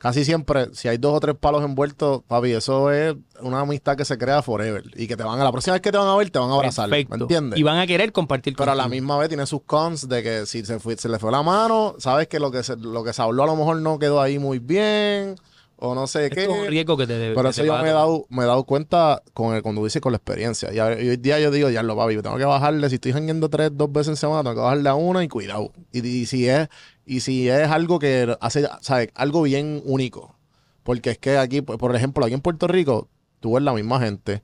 Casi 0.00 0.24
siempre, 0.24 0.70
si 0.72 0.88
hay 0.88 0.96
dos 0.96 1.14
o 1.14 1.20
tres 1.20 1.36
palos 1.38 1.62
envueltos, 1.62 2.22
papi, 2.26 2.52
eso 2.52 2.90
es 2.90 3.14
una 3.42 3.60
amistad 3.60 3.98
que 3.98 4.06
se 4.06 4.16
crea 4.16 4.40
forever. 4.40 4.82
Y 4.96 5.06
que 5.06 5.14
te 5.14 5.22
van 5.22 5.38
a 5.38 5.44
la 5.44 5.52
próxima 5.52 5.74
vez 5.74 5.82
que 5.82 5.92
te 5.92 5.98
van 5.98 6.08
a 6.08 6.16
ver, 6.16 6.30
te 6.30 6.38
van 6.38 6.50
a 6.50 6.54
abrazar. 6.54 6.88
Perfecto. 6.88 7.18
¿Me 7.18 7.22
entiendes? 7.22 7.58
Y 7.58 7.62
van 7.62 7.76
a 7.76 7.86
querer 7.86 8.10
compartir 8.10 8.56
Pero 8.56 8.72
a 8.72 8.74
la 8.74 8.88
misma 8.88 9.18
vez 9.18 9.28
tiene 9.28 9.44
sus 9.44 9.60
cons 9.60 10.08
de 10.08 10.22
que 10.22 10.46
si 10.46 10.64
se, 10.64 10.80
fue, 10.80 10.96
se 10.96 11.10
le 11.10 11.18
fue 11.18 11.30
la 11.30 11.42
mano, 11.42 11.96
sabes 11.98 12.28
que 12.28 12.40
lo 12.40 12.50
que 12.50 12.62
se, 12.62 12.78
lo 12.78 13.04
que 13.04 13.12
se 13.12 13.20
habló 13.20 13.42
a 13.42 13.46
lo 13.46 13.56
mejor 13.56 13.76
no 13.82 13.98
quedó 13.98 14.22
ahí 14.22 14.38
muy 14.38 14.58
bien, 14.58 15.36
o 15.80 15.94
no 15.94 16.06
sé 16.06 16.30
qué. 16.30 16.42
Es 16.42 16.48
un 16.48 16.66
riesgo 16.66 16.96
que 16.96 17.06
te 17.06 17.18
debe. 17.18 17.34
Por 17.34 17.44
que 17.44 17.50
eso 17.50 17.64
yo 17.64 17.76
me 17.78 17.88
he 17.88 17.92
dado, 17.92 18.26
me 18.28 18.44
he 18.44 18.46
dado 18.46 18.64
cuenta 18.64 19.22
con 19.32 19.54
el, 19.54 19.62
cuando 19.62 19.82
dice 19.82 20.00
con 20.00 20.12
la 20.12 20.16
experiencia. 20.16 20.72
Y, 20.72 20.78
hoy 20.78 21.16
día 21.16 21.40
yo 21.40 21.50
digo, 21.50 21.70
ya 21.70 21.82
lo 21.82 21.96
papi, 21.96 22.14
yo 22.14 22.22
tengo 22.22 22.36
que 22.36 22.44
bajarle. 22.44 22.88
Si 22.88 22.96
estoy 22.96 23.12
jangueando 23.12 23.48
tres, 23.48 23.70
dos 23.74 23.90
veces 23.90 24.08
en 24.08 24.16
semana, 24.16 24.42
tengo 24.42 24.56
que 24.56 24.60
bajarle 24.60 24.88
a 24.88 24.94
una 24.94 25.24
y 25.24 25.28
cuidado. 25.28 25.72
Y, 25.92 26.06
y 26.06 26.26
si 26.26 26.48
es, 26.48 26.68
y 27.06 27.20
si 27.20 27.48
es 27.48 27.68
algo 27.68 27.98
que 27.98 28.36
hace, 28.40 28.68
¿sabes? 28.82 29.08
Algo 29.14 29.42
bien 29.42 29.82
único. 29.84 30.36
Porque 30.82 31.10
es 31.10 31.18
que 31.18 31.38
aquí, 31.38 31.62
por 31.62 31.78
por 31.78 31.96
ejemplo, 31.96 32.24
aquí 32.24 32.34
en 32.34 32.40
Puerto 32.40 32.66
Rico, 32.66 33.08
tú 33.40 33.54
ves 33.54 33.62
la 33.62 33.72
misma 33.72 34.00
gente, 34.00 34.42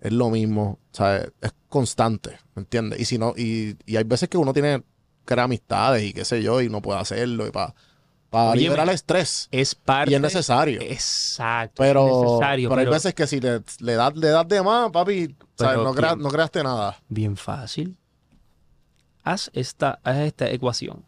es 0.00 0.12
lo 0.12 0.30
mismo, 0.30 0.78
¿sabes? 0.92 1.32
Es 1.40 1.52
constante, 1.68 2.38
¿me 2.54 2.62
entiendes? 2.62 3.00
Y 3.00 3.04
si 3.04 3.18
no, 3.18 3.34
y, 3.36 3.76
y 3.86 3.96
hay 3.96 4.04
veces 4.04 4.28
que 4.28 4.38
uno 4.38 4.52
tiene, 4.52 4.82
crea 5.24 5.44
amistades 5.44 6.04
y 6.04 6.12
qué 6.12 6.24
sé 6.24 6.42
yo, 6.42 6.60
y 6.60 6.68
no 6.68 6.80
puede 6.82 7.00
hacerlo, 7.00 7.46
y 7.46 7.50
para 7.50 7.74
Óyeme. 8.36 8.56
liberar 8.62 8.88
el 8.88 8.94
estrés. 8.94 9.48
Es 9.50 9.74
parte. 9.74 10.10
Y 10.12 10.14
es 10.14 10.20
necesario. 10.20 10.80
Exacto. 10.80 11.82
es 11.82 11.88
Pero, 11.88 12.22
necesario, 12.24 12.68
pero 12.68 12.80
hay 12.80 12.86
veces 12.88 13.14
que 13.14 13.26
si 13.26 13.40
le, 13.40 13.62
le 13.80 13.94
das, 13.94 14.16
le 14.16 14.28
das 14.28 14.46
de 14.48 14.62
más, 14.62 14.90
papi, 14.90 15.28
no, 15.58 15.94
crea- 15.94 16.10
¿quién? 16.14 16.22
no 16.22 16.28
creaste 16.30 16.62
nada. 16.62 16.96
Bien 17.08 17.36
fácil. 17.36 17.96
Haz 19.22 19.50
esta, 19.54 19.98
haz 20.04 20.18
esta 20.18 20.48
ecuación. 20.50 21.04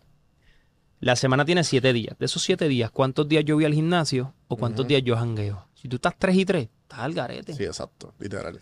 La 1.00 1.14
semana 1.14 1.44
tiene 1.44 1.62
siete 1.62 1.92
días. 1.92 2.16
De 2.18 2.26
esos 2.26 2.42
siete 2.42 2.66
días, 2.66 2.90
¿cuántos 2.90 3.28
días 3.28 3.44
yo 3.44 3.54
voy 3.54 3.64
al 3.64 3.74
gimnasio 3.74 4.34
o 4.48 4.56
cuántos 4.56 4.86
días 4.88 5.02
yo 5.04 5.16
jangueo? 5.16 5.68
Si 5.74 5.86
tú 5.88 5.96
estás 5.96 6.14
tres 6.18 6.34
y 6.36 6.44
tres, 6.44 6.68
estás 6.82 6.98
al 6.98 7.14
garete. 7.14 7.54
Sí, 7.54 7.62
exacto, 7.64 8.12
literal. 8.18 8.60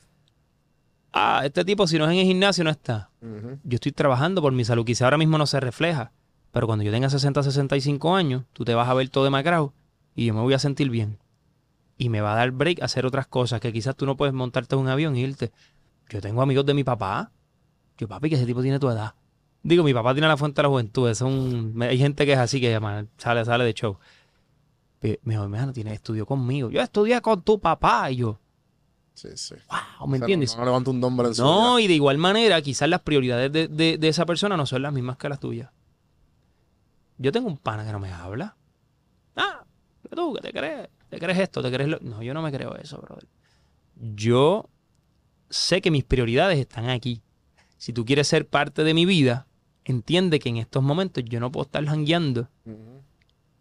Ah, 1.14 1.40
este 1.46 1.64
tipo, 1.64 1.86
si 1.86 1.96
no 1.96 2.04
es 2.04 2.10
en 2.12 2.18
el 2.18 2.26
gimnasio, 2.26 2.62
no 2.62 2.68
está. 2.68 3.08
Yo 3.22 3.76
estoy 3.76 3.92
trabajando 3.92 4.42
por 4.42 4.52
mi 4.52 4.66
salud. 4.66 4.84
Quizá 4.84 5.06
ahora 5.06 5.16
mismo 5.16 5.38
no 5.38 5.46
se 5.46 5.58
refleja. 5.60 6.12
Pero 6.56 6.66
cuando 6.66 6.84
yo 6.86 6.90
tenga 6.90 7.10
60, 7.10 7.42
65 7.42 8.16
años, 8.16 8.44
tú 8.54 8.64
te 8.64 8.74
vas 8.74 8.88
a 8.88 8.94
ver 8.94 9.10
todo 9.10 9.24
demacrado 9.24 9.74
y 10.14 10.24
yo 10.24 10.32
me 10.32 10.40
voy 10.40 10.54
a 10.54 10.58
sentir 10.58 10.88
bien. 10.88 11.18
Y 11.98 12.08
me 12.08 12.22
va 12.22 12.32
a 12.32 12.36
dar 12.36 12.50
break 12.50 12.80
a 12.80 12.86
hacer 12.86 13.04
otras 13.04 13.26
cosas 13.26 13.60
que 13.60 13.74
quizás 13.74 13.94
tú 13.94 14.06
no 14.06 14.16
puedes 14.16 14.32
montarte 14.32 14.74
en 14.74 14.80
un 14.80 14.88
avión 14.88 15.14
y 15.16 15.20
irte. 15.20 15.52
Yo 16.08 16.22
tengo 16.22 16.40
amigos 16.40 16.64
de 16.64 16.72
mi 16.72 16.82
papá. 16.82 17.30
Yo, 17.98 18.08
papi, 18.08 18.30
que 18.30 18.36
ese 18.36 18.46
tipo 18.46 18.62
tiene 18.62 18.78
tu 18.78 18.88
edad. 18.88 19.12
Digo, 19.62 19.84
mi 19.84 19.92
papá 19.92 20.14
tiene 20.14 20.28
la 20.28 20.38
fuente 20.38 20.56
de 20.56 20.62
la 20.62 20.68
juventud. 20.70 21.10
Es 21.10 21.20
un... 21.20 21.76
Hay 21.82 21.98
gente 21.98 22.24
que 22.24 22.32
es 22.32 22.38
así, 22.38 22.58
que 22.58 22.80
sale, 23.18 23.44
sale 23.44 23.64
de 23.64 23.74
show. 23.74 23.98
Pe- 24.98 25.20
Me 25.24 25.34
dijo, 25.34 25.46
mano, 25.50 25.74
tiene 25.74 25.92
estudió 25.92 26.24
conmigo. 26.24 26.70
Yo 26.70 26.80
estudié 26.80 27.20
con 27.20 27.42
tu 27.42 27.60
papá. 27.60 28.10
Y 28.10 28.16
yo, 28.16 28.40
Sí, 29.12 29.28
sí. 29.34 29.54
wow, 29.98 30.08
¿me 30.08 30.16
O 30.16 30.20
sea, 30.20 30.24
entiendes? 30.24 30.56
No, 30.56 30.74
un 30.78 31.00
nombre 31.00 31.28
en 31.28 31.34
su 31.34 31.42
No, 31.42 31.76
vida. 31.76 31.84
y 31.84 31.88
de 31.88 31.94
igual 31.96 32.16
manera, 32.16 32.62
quizás 32.62 32.88
las 32.88 33.00
prioridades 33.02 33.52
de, 33.52 33.68
de- 33.68 33.98
de 33.98 34.08
esa 34.08 34.24
persona 34.24 34.56
no 34.56 34.64
son 34.64 34.80
las 34.80 34.94
mismas 34.94 35.18
que 35.18 35.28
las 35.28 35.38
tuyas. 35.38 35.68
Yo 37.18 37.32
tengo 37.32 37.48
un 37.48 37.56
pana 37.56 37.84
que 37.84 37.92
no 37.92 37.98
me 37.98 38.12
habla. 38.12 38.56
Ah, 39.34 39.64
tú, 40.14 40.34
que 40.34 40.40
te 40.40 40.52
crees, 40.52 40.88
te 41.08 41.18
crees 41.18 41.38
esto, 41.38 41.62
te 41.62 41.70
crees 41.70 41.88
lo... 41.88 41.98
No, 42.00 42.22
yo 42.22 42.34
no 42.34 42.42
me 42.42 42.52
creo 42.52 42.76
eso, 42.76 42.98
brother. 42.98 43.26
Yo 43.96 44.68
sé 45.48 45.80
que 45.80 45.90
mis 45.90 46.04
prioridades 46.04 46.58
están 46.58 46.88
aquí. 46.88 47.22
Si 47.78 47.92
tú 47.92 48.04
quieres 48.04 48.28
ser 48.28 48.46
parte 48.46 48.84
de 48.84 48.94
mi 48.94 49.06
vida, 49.06 49.46
entiende 49.84 50.38
que 50.38 50.48
en 50.48 50.56
estos 50.56 50.82
momentos 50.82 51.24
yo 51.24 51.40
no 51.40 51.52
puedo 51.52 51.66
estar 51.66 51.84
jangueando, 51.84 52.48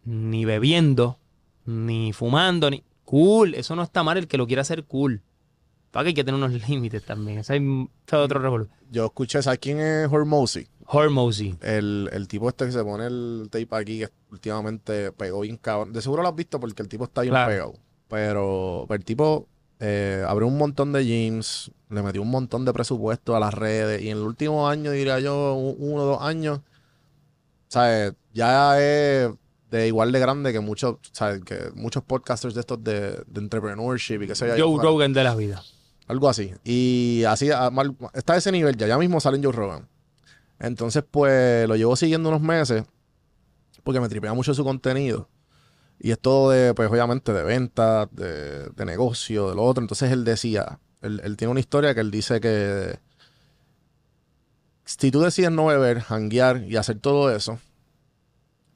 ni 0.04 0.44
bebiendo, 0.44 1.18
ni 1.64 2.12
fumando, 2.12 2.70
ni... 2.70 2.84
Cool, 3.04 3.54
eso 3.54 3.76
no 3.76 3.84
está 3.84 4.02
mal 4.02 4.18
el 4.18 4.26
que 4.26 4.36
lo 4.36 4.48
quiera 4.48 4.62
hacer 4.62 4.84
cool. 4.84 5.22
Para 5.92 6.04
que 6.04 6.08
hay 6.08 6.14
que 6.14 6.24
tener 6.24 6.42
unos 6.42 6.52
límites 6.68 7.04
también. 7.04 7.38
Ese 7.38 7.56
es 7.56 8.12
otro 8.12 8.40
revolú. 8.40 8.68
Yo 8.90 9.06
escuché, 9.06 9.40
¿sabes 9.42 9.60
quién 9.60 9.78
es 9.78 10.08
Hormozy? 10.10 10.66
Hormozy. 10.88 11.56
El, 11.62 12.08
el 12.12 12.28
tipo 12.28 12.48
este 12.48 12.66
que 12.66 12.72
se 12.72 12.82
pone 12.84 13.06
el 13.06 13.48
tape 13.50 13.68
aquí, 13.72 13.98
que 14.00 14.08
últimamente 14.30 15.12
pegó 15.12 15.40
bien 15.40 15.56
cabrón. 15.56 15.92
De 15.92 16.00
seguro 16.02 16.22
lo 16.22 16.28
has 16.28 16.34
visto 16.36 16.58
porque 16.60 16.82
el 16.82 16.88
tipo 16.88 17.04
está 17.04 17.22
bien 17.22 17.32
Claro. 17.32 17.50
pegado. 17.50 17.74
Pero 18.08 18.86
el 18.88 19.04
tipo 19.04 19.48
eh, 19.80 20.24
abrió 20.26 20.46
un 20.46 20.56
montón 20.58 20.92
de 20.92 21.04
gyms, 21.04 21.70
le 21.90 22.02
metió 22.02 22.22
un 22.22 22.30
montón 22.30 22.64
de 22.64 22.72
presupuesto 22.72 23.34
a 23.36 23.40
las 23.40 23.52
redes. 23.52 24.00
Y 24.02 24.10
en 24.10 24.18
el 24.18 24.22
último 24.24 24.68
año, 24.68 24.90
diría 24.92 25.18
yo, 25.20 25.54
un- 25.54 25.76
uno 25.78 26.02
o 26.02 26.06
dos 26.06 26.22
años, 26.22 26.60
¿sabes? 27.68 28.14
Ya 28.32 28.80
es 28.80 29.30
de 29.70 29.86
igual 29.88 30.12
de 30.12 30.20
grande 30.20 30.52
que 30.52 30.60
muchos, 30.60 30.96
¿sabes? 31.12 31.42
Que 31.44 31.70
muchos 31.74 32.02
podcasters 32.04 32.54
de 32.54 32.60
estos 32.60 32.82
de, 32.82 33.22
de 33.26 33.40
entrepreneurship 33.40 34.22
y 34.22 34.26
que 34.26 34.32
allá 34.32 34.54
Joe. 34.58 34.82
Rogan 34.82 35.12
de 35.12 35.24
la 35.24 35.34
vida. 35.34 35.62
Algo 36.06 36.28
así. 36.28 36.52
Y 36.64 37.24
así, 37.26 37.50
a- 37.50 37.70
mal- 37.70 37.96
está 38.14 38.34
a 38.34 38.36
ese 38.36 38.52
nivel 38.52 38.76
ya. 38.76 38.86
Ya 38.86 38.96
mismo 38.98 39.20
sale 39.20 39.38
en 39.38 39.42
Joe 39.44 39.52
Rogan. 39.52 39.88
Entonces, 40.58 41.04
pues, 41.10 41.68
lo 41.68 41.76
llevo 41.76 41.96
siguiendo 41.96 42.28
unos 42.28 42.42
meses 42.42 42.84
porque 43.84 44.00
me 44.00 44.08
tripea 44.08 44.34
mucho 44.34 44.54
su 44.54 44.64
contenido. 44.64 45.28
Y 45.98 46.10
es 46.10 46.18
todo 46.18 46.50
de, 46.50 46.74
pues, 46.74 46.90
obviamente, 46.90 47.32
de 47.32 47.42
ventas, 47.42 48.08
de, 48.12 48.68
de 48.68 48.84
negocio, 48.84 49.50
de 49.50 49.54
lo 49.54 49.64
otro. 49.64 49.82
Entonces, 49.82 50.10
él 50.12 50.24
decía, 50.24 50.78
él, 51.02 51.20
él 51.24 51.36
tiene 51.36 51.52
una 51.52 51.60
historia 51.60 51.94
que 51.94 52.00
él 52.00 52.10
dice 52.10 52.40
que 52.40 52.98
si 54.84 55.10
tú 55.10 55.20
decides 55.20 55.50
no 55.50 55.66
beber, 55.66 56.04
hanguear 56.08 56.62
y 56.62 56.76
hacer 56.76 56.98
todo 57.00 57.34
eso, 57.34 57.58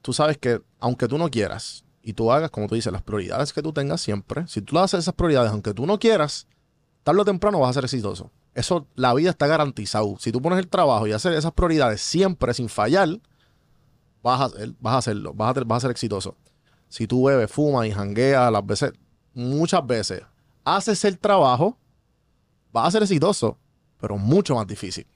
tú 0.02 0.12
sabes 0.12 0.38
que, 0.38 0.60
aunque 0.78 1.08
tú 1.08 1.18
no 1.18 1.30
quieras, 1.30 1.84
y 2.02 2.14
tú 2.14 2.32
hagas, 2.32 2.50
como 2.50 2.66
tú 2.66 2.74
dices, 2.74 2.92
las 2.92 3.02
prioridades 3.02 3.52
que 3.52 3.62
tú 3.62 3.72
tengas 3.72 4.00
siempre, 4.00 4.46
si 4.46 4.62
tú 4.62 4.78
haces 4.78 5.00
esas 5.00 5.14
prioridades, 5.14 5.52
aunque 5.52 5.74
tú 5.74 5.86
no 5.86 5.98
quieras, 5.98 6.46
tarde 7.02 7.20
o 7.20 7.24
temprano 7.24 7.60
vas 7.60 7.70
a 7.70 7.74
ser 7.74 7.84
exitoso. 7.84 8.30
Eso, 8.54 8.86
la 8.96 9.14
vida 9.14 9.30
está 9.30 9.46
garantizado. 9.46 10.16
Si 10.18 10.32
tú 10.32 10.42
pones 10.42 10.58
el 10.58 10.68
trabajo 10.68 11.06
y 11.06 11.12
haces 11.12 11.36
esas 11.36 11.52
prioridades 11.52 12.00
siempre 12.00 12.52
sin 12.54 12.68
fallar, 12.68 13.08
vas 14.22 14.40
a, 14.40 14.44
hacer- 14.46 14.74
vas 14.80 14.94
a 14.94 14.98
hacerlo, 14.98 15.32
vas 15.34 15.50
a, 15.50 15.54
ter- 15.54 15.64
vas 15.64 15.78
a 15.78 15.80
ser 15.82 15.90
exitoso. 15.92 16.36
Si 16.88 17.06
tú 17.06 17.24
bebes, 17.24 17.50
fumas 17.50 17.86
y 17.86 17.92
jangueas 17.92 18.50
las 18.50 18.66
veces, 18.66 18.92
muchas 19.34 19.86
veces, 19.86 20.22
haces 20.64 21.04
el 21.04 21.18
trabajo, 21.18 21.78
vas 22.72 22.88
a 22.88 22.90
ser 22.90 23.02
exitoso, 23.02 23.56
pero 24.00 24.18
mucho 24.18 24.56
más 24.56 24.66
difícil. 24.66 25.06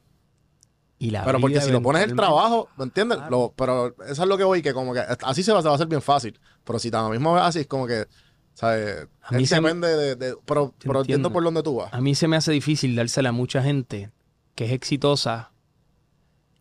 Y 0.98 1.10
la 1.10 1.24
Pero 1.24 1.40
porque 1.40 1.60
si 1.60 1.72
lo 1.72 1.82
pones 1.82 2.02
el 2.04 2.14
trabajo, 2.14 2.68
¿me 2.78 2.84
entiendes? 2.84 3.18
Claro. 3.18 3.30
Lo- 3.36 3.52
pero 3.56 3.88
eso 4.06 4.22
es 4.22 4.28
lo 4.28 4.38
que 4.38 4.44
voy, 4.44 4.62
que 4.62 4.72
como 4.72 4.94
que 4.94 5.00
así 5.00 5.42
se 5.42 5.52
va, 5.52 5.60
se 5.60 5.66
va 5.66 5.72
a 5.72 5.74
hacer 5.74 5.88
bien 5.88 6.00
fácil. 6.00 6.38
Pero 6.62 6.78
si 6.78 6.90
la 6.90 7.08
misma 7.08 7.32
vez 7.34 7.42
así 7.42 7.58
es 7.60 7.66
como 7.66 7.86
que, 7.88 8.06
¿sabes? 8.54 9.06
A 9.22 9.34
mí 9.34 9.46
se 9.46 9.60
me- 9.60 9.68
depende 9.68 9.88
de, 9.88 10.16
de- 10.16 10.36
pero, 10.44 10.74
entiendo 10.82 11.32
por 11.32 11.44
dónde 11.44 11.62
tú 11.62 11.76
vas. 11.76 11.92
A 11.92 12.00
mí 12.00 12.14
se 12.14 12.26
me 12.28 12.36
hace 12.36 12.52
difícil 12.52 12.96
dársela 12.96 13.28
a 13.28 13.32
mucha 13.32 13.62
gente 13.62 14.10
que 14.54 14.64
es 14.66 14.72
exitosa 14.72 15.50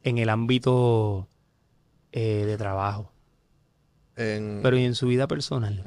en 0.03 0.17
el 0.17 0.29
ámbito 0.29 1.27
eh, 2.11 2.45
de 2.45 2.57
trabajo, 2.57 3.11
En- 4.15 4.59
pero 4.61 4.77
y 4.77 4.83
en 4.83 4.95
su 4.95 5.07
vida 5.07 5.27
personal. 5.27 5.83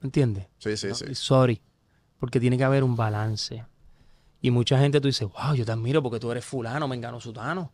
¿Me 0.00 0.06
entiendes? 0.06 0.46
Sí, 0.58 0.76
sí, 0.76 0.88
No, 0.88 0.94
sí. 0.94 1.14
Sorry. 1.14 1.60
Porque 2.18 2.38
tiene 2.40 2.56
que 2.58 2.64
haber 2.64 2.84
un 2.84 2.96
balance. 2.96 3.64
Y 4.40 4.50
mucha 4.50 4.78
gente 4.78 5.00
tú 5.00 5.08
dices, 5.08 5.26
wow, 5.32 5.54
yo 5.54 5.64
te 5.64 5.72
admiro 5.72 6.02
porque 6.02 6.20
tú 6.20 6.30
eres 6.30 6.44
fulano, 6.44 6.86
me 6.86 6.94
engano 6.96 7.20
sutano. 7.20 7.72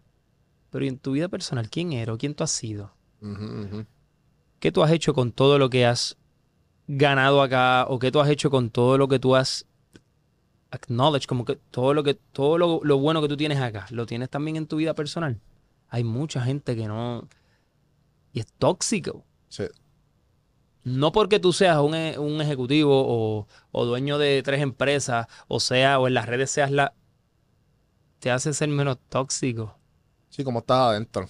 Pero 0.71 0.85
¿y 0.85 0.89
en 0.89 0.99
tu 0.99 1.13
vida 1.13 1.29
personal 1.29 1.69
quién 1.69 1.93
eres 1.93 2.15
o 2.15 2.19
quién 2.19 2.35
tú 2.35 2.45
has 2.45 2.51
sido? 2.51 2.95
¿Qué 4.61 4.73
tú 4.73 4.83
has 4.83 4.91
hecho 4.93 5.13
con 5.15 5.33
todo 5.33 5.59
lo 5.59 5.69
que 5.71 5.85
has 5.87 6.17
ganado 6.97 7.43
acá? 7.43 7.87
¿O 7.89 7.99
qué 7.99 8.11
tú 8.11 8.21
has 8.21 8.29
hecho 8.29 8.51
con 8.51 8.71
todo 8.71 8.99
lo 8.99 9.09
que 9.09 9.19
tú 9.19 9.35
has 9.35 9.67
acknowledged? 10.71 11.27
Como 11.27 11.45
que 11.45 11.57
todo 11.71 11.95
lo 11.95 12.03
que, 12.03 12.15
todo 12.15 12.59
lo, 12.59 12.81
lo 12.83 12.99
bueno 12.99 13.23
que 13.23 13.29
tú 13.29 13.37
tienes 13.37 13.61
acá, 13.61 13.87
¿lo 13.91 14.07
tienes 14.07 14.31
también 14.31 14.57
en 14.57 14.67
tu 14.67 14.77
vida 14.77 14.95
personal? 14.95 15.41
Hay 15.89 16.05
mucha 16.05 16.43
gente 16.43 16.77
que 16.77 16.87
no. 16.87 17.29
Y 18.33 18.41
es 18.41 18.47
tóxico. 18.59 19.25
Sí. 19.49 19.65
No 20.85 21.13
porque 21.13 21.39
tú 21.39 21.53
seas 21.53 21.79
un, 21.79 21.95
e- 21.95 22.19
un 22.19 22.41
ejecutivo 22.41 23.05
o, 23.07 23.47
o 23.71 23.85
dueño 23.85 24.19
de 24.19 24.43
tres 24.43 24.61
empresas, 24.63 25.27
o 25.49 25.61
sea, 25.61 25.99
o 26.01 26.09
en 26.09 26.15
las 26.15 26.27
redes 26.27 26.51
seas 26.51 26.71
la. 26.71 26.95
te 28.19 28.31
hace 28.31 28.53
ser 28.53 28.69
menos 28.69 28.99
tóxico. 29.09 29.79
Sí, 30.29 30.43
como 30.45 30.61
estás 30.61 30.79
adentro. 30.79 31.29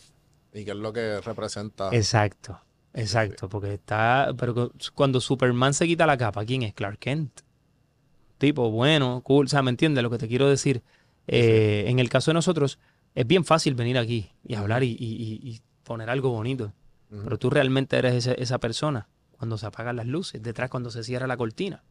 Y 0.55 0.65
qué 0.65 0.71
es 0.71 0.77
lo 0.77 0.93
que 0.93 1.21
representa. 1.21 1.89
Exacto, 1.93 2.61
exacto, 2.95 3.49
porque 3.49 3.75
está, 3.75 4.33
pero 4.39 4.55
cu- 4.55 4.73
cuando 4.95 5.21
Superman 5.21 5.75
se 5.75 5.87
quita 5.87 6.07
la 6.07 6.17
capa, 6.17 6.45
¿quién 6.45 6.63
es? 6.63 6.75
Clark 6.75 6.99
Kent. 6.99 7.41
Tipo, 8.39 8.71
bueno, 8.71 9.21
cool, 9.25 9.47
o 9.47 9.49
sea, 9.49 9.63
¿me 9.63 9.71
entiendes 9.71 10.03
lo 10.03 10.11
que 10.11 10.19
te 10.19 10.29
quiero 10.29 10.49
decir? 10.49 10.83
Eh, 11.29 11.85
En 11.87 11.99
el 11.99 12.09
caso 12.09 12.31
de 12.31 12.35
nosotros, 12.35 12.79
es 13.15 13.27
bien 13.27 13.45
fácil 13.45 13.75
venir 13.75 13.99
aquí 13.99 14.31
y 14.45 14.55
hablar 14.55 14.83
y, 14.83 14.89
y- 14.99 15.41
y- 15.43 15.61
poner 15.85 16.11
algo 16.11 16.31
bonito, 16.31 16.73
pero 17.25 17.39
tú 17.39 17.51
realmente 17.51 17.97
eres 17.97 18.15
ese- 18.15 18.41
esa 18.41 18.59
persona 18.59 19.09
cuando 19.37 19.59
se 19.59 19.67
apagan 19.67 19.97
las 19.97 20.07
luces, 20.07 20.41
detrás 20.43 20.71
cuando 20.71 20.91
se 20.91 21.03
cierra 21.03 21.27
la 21.27 21.37
cortina. 21.37 21.83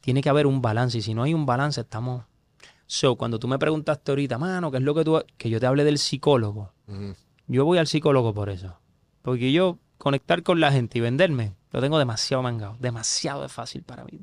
Tiene 0.00 0.22
que 0.22 0.28
haber 0.28 0.46
un 0.46 0.62
balance 0.62 0.98
y 0.98 1.02
si 1.02 1.14
no 1.14 1.24
hay 1.24 1.34
un 1.34 1.44
balance 1.44 1.80
estamos... 1.80 2.24
So, 2.86 3.16
cuando 3.16 3.38
tú 3.38 3.48
me 3.48 3.58
preguntaste 3.58 4.12
ahorita, 4.12 4.38
mano, 4.38 4.70
¿qué 4.70 4.78
es 4.78 4.82
lo 4.84 4.94
que 4.94 5.04
tú... 5.04 5.16
ha-?" 5.18 5.24
Que 5.36 5.50
yo 5.50 5.58
te 5.60 5.66
hable 5.66 5.84
del 5.84 5.98
psicólogo. 5.98 6.72
Yo 7.48 7.64
voy 7.64 7.78
al 7.78 7.86
psicólogo 7.88 8.32
por 8.32 8.48
eso. 8.48 8.78
Porque 9.22 9.52
yo 9.52 9.78
conectar 9.98 10.42
con 10.42 10.60
la 10.60 10.72
gente 10.72 10.98
y 10.98 11.00
venderme, 11.00 11.54
lo 11.70 11.80
tengo 11.80 11.98
demasiado 11.98 12.42
mangado, 12.42 12.76
demasiado 12.80 13.42
de 13.42 13.48
fácil 13.48 13.82
para 13.82 14.04
mí. 14.04 14.20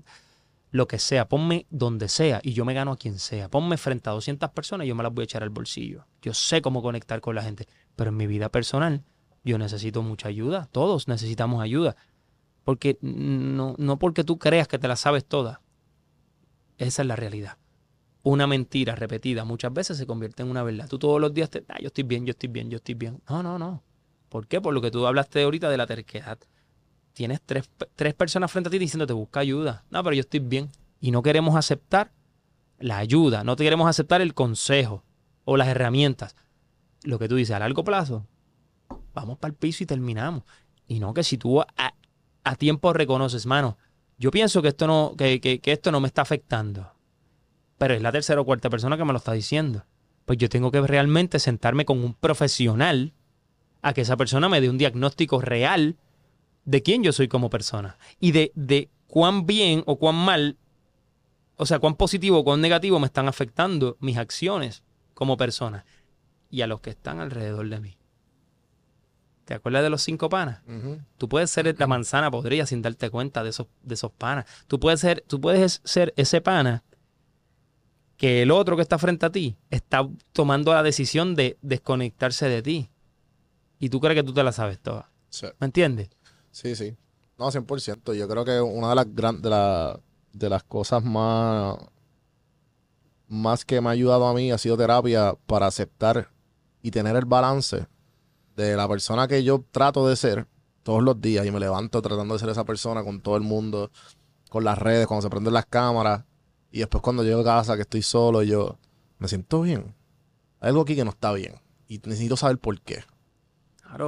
Lo 0.72 0.88
que 0.88 0.99
sea, 0.99 1.30
ponme 1.30 1.68
donde 1.69 2.10
sea 2.10 2.41
y 2.43 2.53
yo 2.53 2.65
me 2.65 2.73
gano 2.73 2.93
a 2.93 2.97
quien 2.97 3.19
sea. 3.19 3.49
Ponme 3.49 3.77
frente 3.77 4.10
a 4.10 4.14
200 4.14 4.49
personas 4.52 4.85
y 4.85 4.89
yo 4.89 4.95
me 4.95 5.03
las 5.03 5.14
voy 5.14 5.23
a 5.23 5.26
echar 5.26 5.43
al 5.43 5.49
bolsillo. 5.49 6.06
Yo 6.22 6.34
sé 6.34 6.61
cómo 6.61 6.81
conectar 6.81 7.22
con 7.22 7.35
la 7.35 7.43
gente, 7.43 7.68
pero 7.95 8.10
en 8.10 8.18
mi 8.18 8.27
vida 8.27 8.49
personal 8.49 9.03
yo 9.43 9.57
necesito 9.57 10.02
mucha 10.02 10.27
ayuda. 10.27 10.68
Todos 10.72 11.07
necesitamos 11.07 11.61
ayuda. 11.61 11.95
Porque 12.64 12.97
no, 13.02 13.76
no 13.77 13.99
porque 13.99 14.23
tú 14.23 14.39
creas 14.39 14.68
que 14.68 14.80
te 14.80 14.88
la 14.88 14.95
sabes 14.95 15.23
toda. 15.23 15.61
Esa 16.77 17.03
es 17.03 17.07
la 17.07 17.15
realidad. 17.15 17.57
Una 18.23 18.47
mentira 18.47 18.95
repetida 18.95 19.45
muchas 19.45 19.72
veces 19.72 19.97
se 19.97 20.07
convierte 20.07 20.41
en 20.41 20.49
una 20.49 20.64
verdad. 20.64 20.89
Tú 20.89 20.97
todos 20.97 21.22
los 21.22 21.34
días 21.34 21.49
te, 21.52 21.64
ah, 21.69 21.77
yo 21.80 21.88
estoy 21.88 22.03
bien, 22.03 22.26
yo 22.26 22.31
estoy 22.31 22.49
bien, 22.49 22.69
yo 22.69 22.77
estoy 22.77 22.95
bien. 22.95 23.22
No, 23.30 23.43
no, 23.43 23.60
no. 23.60 23.84
¿Por 24.36 24.48
qué? 24.48 24.60
Por 24.60 24.74
lo 24.74 24.82
que 24.82 24.91
tú 24.91 25.07
hablaste 25.07 25.44
ahorita 25.44 25.70
de 25.70 25.78
la 25.78 25.88
terquedad. 25.88 26.38
Tienes 27.14 27.41
tres, 27.45 27.70
tres 27.95 28.14
personas 28.14 28.52
frente 28.52 28.68
a 28.68 28.70
ti 28.70 28.78
diciendo 28.78 29.07
te 29.07 29.14
busca 29.14 29.40
ayuda. 29.40 29.86
No, 29.90 30.03
pero 30.03 30.14
yo 30.14 30.20
estoy 30.20 30.41
bien. 30.41 30.70
Y 30.99 31.12
no 31.12 31.24
queremos 31.24 31.56
aceptar 31.56 32.12
la 32.78 32.98
ayuda, 32.98 33.45
no 33.45 33.56
queremos 33.56 33.88
aceptar 33.88 34.20
el 34.20 34.34
consejo 34.34 35.06
o 35.45 35.56
las 35.56 35.70
herramientas. 35.70 36.36
Lo 37.03 37.18
que 37.18 37.30
tú 37.30 37.38
dices 37.38 37.56
a 37.56 37.60
largo 37.60 37.86
plazo, 37.86 38.28
vamos 39.14 39.38
para 39.38 39.53
el 39.53 39.56
piso 39.56 39.86
y 39.86 39.88
terminamos. 39.88 40.44
Y 40.86 40.99
no 40.99 41.14
que 41.14 41.24
si 41.24 41.38
tú 41.38 41.62
a, 41.62 41.94
a 42.44 42.56
tiempo 42.57 42.91
reconoces, 42.91 43.45
mano, 43.45 43.78
yo 44.18 44.32
pienso 44.32 44.62
que 44.62 44.68
esto, 44.68 44.86
no, 44.86 45.16
que, 45.18 45.40
que, 45.40 45.62
que 45.62 45.72
esto 45.72 45.94
no 45.94 46.02
me 46.02 46.07
está 46.07 46.24
afectando. 46.24 46.91
Pero 47.78 47.94
es 47.94 48.02
la 48.02 48.12
tercera 48.12 48.41
o 48.41 48.45
cuarta 48.45 48.70
persona 48.70 48.98
que 48.98 49.06
me 49.06 49.14
lo 49.14 49.20
está 49.20 49.32
diciendo. 49.32 49.86
Pues 50.26 50.38
yo 50.38 50.49
tengo 50.49 50.72
que 50.72 50.82
realmente 50.82 51.40
sentarme 51.40 51.86
con 51.86 52.03
un 52.03 52.14
profesional 52.14 53.14
a 53.86 53.94
que 53.94 54.02
esa 54.02 54.18
persona 54.18 54.49
me 54.49 54.62
dé 54.62 54.68
un 54.68 54.80
diagnóstico 54.80 55.41
real 55.41 55.95
de 56.66 56.82
quién 56.82 57.03
yo 57.03 57.12
soy 57.12 57.28
como 57.28 57.52
persona 57.52 57.99
y 58.20 58.32
de, 58.32 58.52
de 58.56 58.90
cuán 59.06 59.45
bien 59.45 59.84
o 59.86 59.99
cuán 59.99 60.16
mal, 60.16 60.57
o 61.56 61.68
sea, 61.68 61.78
cuán 61.78 61.94
positivo 61.94 62.40
o 62.40 62.44
cuán 62.44 62.62
negativo 62.62 62.99
me 62.99 63.06
están 63.06 63.28
afectando 63.28 63.95
mis 63.99 64.18
acciones 64.18 64.82
como 65.14 65.38
persona 65.38 65.86
y 66.49 66.62
a 66.62 66.68
los 66.68 66.82
que 66.82 66.90
están 66.90 67.20
alrededor 67.20 67.70
de 67.70 67.80
mí. 67.80 67.98
¿Te 69.45 69.53
acuerdas 69.53 69.84
de 69.84 69.91
los 69.91 70.02
cinco 70.02 70.30
panas? 70.30 70.64
Tú 71.20 71.30
puedes 71.30 71.52
ser 71.52 71.80
la 71.80 71.86
manzana 71.86 72.32
podrida 72.32 72.66
sin 72.66 72.82
darte 72.82 73.12
cuenta 73.12 73.44
de 73.44 73.52
esos, 73.52 73.68
de 73.84 73.94
esos 73.94 74.12
panas. 74.12 74.45
Tú 74.66 74.80
puedes, 74.80 74.99
ser, 74.99 75.24
tú 75.28 75.40
puedes 75.40 75.82
ser 75.84 76.12
ese 76.18 76.41
pana 76.41 76.84
que 78.18 78.41
el 78.41 78.49
otro 78.49 78.78
que 78.78 78.82
está 78.82 78.98
frente 78.98 79.28
a 79.28 79.32
ti 79.32 79.57
está 79.70 80.07
tomando 80.32 80.74
la 80.74 80.82
decisión 80.82 81.36
de 81.36 81.60
desconectarse 81.62 82.49
de 82.49 82.64
ti. 82.64 82.90
Y 83.80 83.89
tú 83.89 83.99
crees 83.99 84.15
que 84.15 84.23
tú 84.23 84.34
te 84.34 84.43
la 84.43 84.52
sabes 84.52 84.80
toda. 84.80 85.10
Sí. 85.30 85.47
¿Me 85.60 85.65
entiendes? 85.65 86.10
Sí, 86.52 86.76
sí. 86.76 86.95
No, 87.38 87.52
100%. 87.52 88.14
Yo 88.14 88.27
creo 88.27 88.45
que 88.45 88.61
una 88.61 88.89
de 88.89 88.95
las 88.95 89.14
gran, 89.14 89.41
de, 89.41 89.49
la- 89.49 89.99
de 90.34 90.49
las 90.49 90.64
cosas 90.64 91.03
más, 91.03 91.77
más 93.27 93.65
que 93.65 93.81
me 93.81 93.88
ha 93.89 93.91
ayudado 93.91 94.27
a 94.27 94.34
mí 94.34 94.52
ha 94.52 94.57
sido 94.57 94.77
terapia 94.77 95.35
para 95.45 95.68
aceptar 95.68 96.30
y 96.81 96.91
tener 96.91 97.15
el 97.15 97.26
balance 97.26 97.88
de 98.56 98.76
la 98.76 98.88
persona 98.88 99.27
que 99.27 99.43
yo 99.43 99.64
trato 99.72 100.07
de 100.07 100.15
ser 100.15 100.47
todos 100.84 101.02
los 101.03 101.19
días 101.19 101.45
y 101.45 101.52
me 101.52 101.60
levanto 101.60 102.02
tratando 102.02 102.35
de 102.35 102.39
ser 102.39 102.49
esa 102.49 102.64
persona 102.64 103.03
con 103.03 103.19
todo 103.22 103.35
el 103.35 103.41
mundo, 103.41 103.91
con 104.49 104.64
las 104.64 104.77
redes, 104.77 105.07
cuando 105.07 105.23
se 105.23 105.30
prenden 105.30 105.53
las 105.53 105.65
cámaras 105.65 106.23
y 106.72 106.80
después 106.80 107.02
cuando 107.02 107.23
llego 107.23 107.41
a 107.41 107.43
casa 107.43 107.76
que 107.76 107.81
estoy 107.81 108.02
solo 108.03 108.43
yo 108.43 108.77
me 109.18 109.27
siento 109.27 109.61
bien. 109.61 109.95
Hay 110.60 110.69
algo 110.69 110.81
aquí 110.81 110.95
que 110.95 111.03
no 111.03 111.10
está 111.11 111.34
bien 111.34 111.56
y 111.88 111.97
necesito 112.06 112.38
saber 112.38 112.60
por 112.60 112.80
qué. 112.81 113.03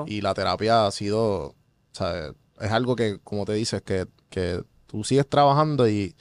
Y 0.08 0.22
la 0.22 0.34
terapia 0.34 0.88
ha 0.88 0.92
sido, 0.92 1.56
es 2.60 2.72
algo 2.72 2.96
que, 2.96 3.20
como 3.24 3.46
te 3.46 3.54
dices, 3.54 3.82
que, 3.82 4.08
que 4.30 4.64
tú 4.86 5.04
sigues 5.04 5.28
trabajando 5.28 5.88
y, 5.88 6.16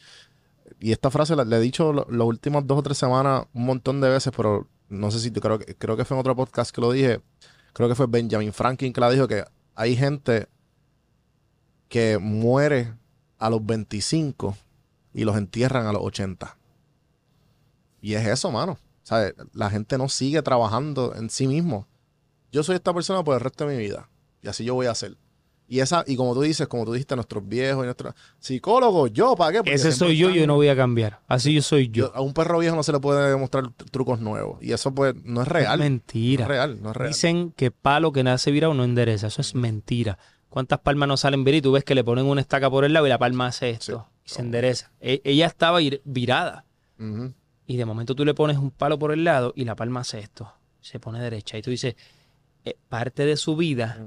y 0.78 0.92
esta 0.92 1.10
frase 1.10 1.36
la, 1.36 1.56
he 1.56 1.60
dicho 1.60 1.92
las 1.92 2.26
últimas 2.26 2.66
dos 2.66 2.78
o 2.78 2.82
tres 2.82 2.98
semanas 2.98 3.46
un 3.54 3.64
montón 3.64 4.00
de 4.00 4.08
veces, 4.08 4.32
pero 4.36 4.68
no 4.88 5.10
sé 5.10 5.20
si 5.20 5.30
creo, 5.30 5.58
creo 5.58 5.96
que 5.96 6.04
fue 6.04 6.16
en 6.16 6.20
otro 6.20 6.36
podcast 6.36 6.74
que 6.74 6.80
lo 6.80 6.92
dije, 6.92 7.20
creo 7.72 7.88
que 7.88 7.94
fue 7.94 8.06
Benjamin 8.06 8.52
Franklin 8.52 8.92
que 8.92 9.00
la 9.00 9.10
dijo, 9.10 9.26
que 9.26 9.44
hay 9.74 9.96
gente 9.96 10.48
que 11.88 12.18
muere 12.18 12.94
a 13.38 13.50
los 13.50 13.64
25 13.64 14.56
y 15.14 15.24
los 15.24 15.36
entierran 15.36 15.86
a 15.86 15.92
los 15.92 16.02
80. 16.02 16.56
Y 18.00 18.14
es 18.14 18.26
eso, 18.26 18.50
mano. 18.50 18.78
¿Sabes? 19.02 19.34
La 19.52 19.70
gente 19.70 19.98
no 19.98 20.08
sigue 20.08 20.42
trabajando 20.42 21.14
en 21.14 21.30
sí 21.30 21.46
mismo 21.46 21.86
yo 22.52 22.62
soy 22.62 22.76
esta 22.76 22.92
persona 22.94 23.22
por 23.24 23.34
el 23.34 23.40
resto 23.40 23.66
de 23.66 23.76
mi 23.76 23.82
vida. 23.82 24.08
Y 24.42 24.48
así 24.48 24.64
yo 24.64 24.74
voy 24.74 24.86
a 24.86 24.94
ser. 24.94 25.16
Y 25.68 25.80
esa, 25.80 26.04
y 26.06 26.14
como 26.14 26.32
tú 26.32 26.42
dices, 26.42 26.68
como 26.68 26.84
tú 26.84 26.92
dijiste, 26.92 27.16
nuestros 27.16 27.46
viejos 27.48 27.82
y 27.82 27.86
nuestros 27.86 28.14
psicólogos, 28.38 29.12
yo, 29.12 29.34
¿para 29.34 29.50
qué? 29.52 29.58
Porque 29.58 29.72
Ese 29.72 29.90
soy 29.90 30.16
yo 30.16 30.28
y 30.28 30.32
están- 30.34 30.40
yo 30.42 30.46
no 30.46 30.54
voy 30.54 30.68
a 30.68 30.76
cambiar. 30.76 31.20
Así 31.26 31.52
yo 31.54 31.60
soy 31.62 31.88
yo. 31.88 32.06
yo- 32.06 32.16
A 32.16 32.20
un 32.20 32.32
perro 32.34 32.58
viejo 32.60 32.76
no 32.76 32.84
se 32.84 32.92
le 32.92 33.00
puede 33.00 33.28
demostrar 33.28 33.64
tr- 33.64 33.90
trucos 33.90 34.20
nuevos. 34.20 34.62
Y 34.62 34.72
eso 34.72 34.94
pues 34.94 35.14
no 35.24 35.42
es 35.42 35.48
real. 35.48 35.72
Es 35.72 35.78
No 35.78 35.84
mentira. 35.84 36.42
es 36.44 36.48
real, 36.48 36.80
no 36.80 36.90
es 36.90 36.96
real. 36.96 37.10
Dicen 37.10 37.50
que 37.56 37.72
palo 37.72 38.12
que 38.12 38.22
nace 38.22 38.52
virado 38.52 38.74
no 38.74 38.84
endereza. 38.84 39.26
Eso 39.26 39.40
es 39.40 39.56
mentira. 39.56 40.18
¿Cuántas 40.48 40.78
palmas 40.78 41.08
no 41.08 41.16
salen 41.16 41.42
viradas? 41.42 41.58
Y 41.58 41.62
tú 41.62 41.72
ves 41.72 41.82
que 41.82 41.96
le 41.96 42.04
ponen 42.04 42.26
una 42.26 42.40
estaca 42.40 42.70
por 42.70 42.84
el 42.84 42.92
lado 42.92 43.06
y 43.06 43.10
la 43.10 43.18
palma 43.18 43.48
hace 43.48 43.70
esto. 43.70 44.08
Y 44.24 44.28
se 44.30 44.42
endereza. 44.42 44.92
E- 45.00 45.20
ella 45.24 45.46
estaba 45.46 45.80
ir- 45.82 46.00
virada. 46.04 46.64
Ujú. 47.00 47.32
Y 47.66 47.76
de 47.76 47.84
momento 47.84 48.14
tú 48.14 48.24
le 48.24 48.34
pones 48.34 48.56
un 48.56 48.70
palo 48.70 48.98
por 49.00 49.10
el 49.10 49.24
lado 49.24 49.52
y 49.56 49.64
la 49.64 49.74
palma 49.74 50.00
hace 50.00 50.20
esto. 50.20 50.52
Se 50.80 51.00
pone 51.00 51.20
derecha. 51.20 51.58
Y 51.58 51.62
tú 51.62 51.70
dices, 51.70 51.96
parte 52.88 53.24
de 53.24 53.36
su 53.36 53.56
vida 53.56 54.04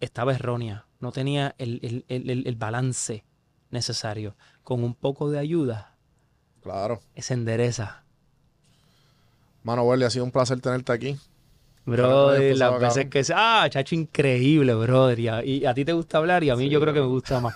estaba 0.00 0.34
errónea. 0.34 0.86
No 1.00 1.12
tenía 1.12 1.54
el, 1.58 1.80
el- 1.82 2.04
el- 2.30 2.46
el- 2.46 2.56
balance 2.56 3.24
necesario. 3.70 4.36
Con 4.62 4.82
un 4.84 4.94
poco 4.94 5.30
de 5.30 5.38
ayuda, 5.38 5.96
Claro. 6.62 7.00
se 7.16 7.34
endereza. 7.34 8.04
Mano, 9.62 9.82
Welly, 9.84 10.04
ha 10.04 10.10
sido 10.10 10.24
un 10.24 10.30
placer 10.30 10.60
tenerte 10.60 10.92
aquí. 10.92 11.16
Brother, 11.86 12.56
las 12.56 12.80
veces 12.80 13.06
que... 13.10 13.24
se- 13.24 13.34
Ah, 13.36 13.66
chacho, 13.68 13.94
increíble, 13.94 14.74
brother. 14.74 15.18
Y 15.18 15.28
a, 15.28 15.44
y 15.44 15.66
a 15.66 15.74
ti 15.74 15.84
te 15.84 15.92
gusta 15.92 16.18
hablar 16.18 16.42
y 16.44 16.50
a 16.50 16.56
mí 16.56 16.64
Sí, 16.64 16.70
yo 16.70 16.80
creo 16.80 16.94
que 16.94 17.00
me 17.00 17.06
gusta 17.06 17.40
más. 17.40 17.54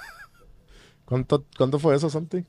¿Cuánto, 1.07 1.45
cuánto 1.57 1.79
fue 1.79 1.97
eso, 1.97 2.11
Santi? 2.11 2.45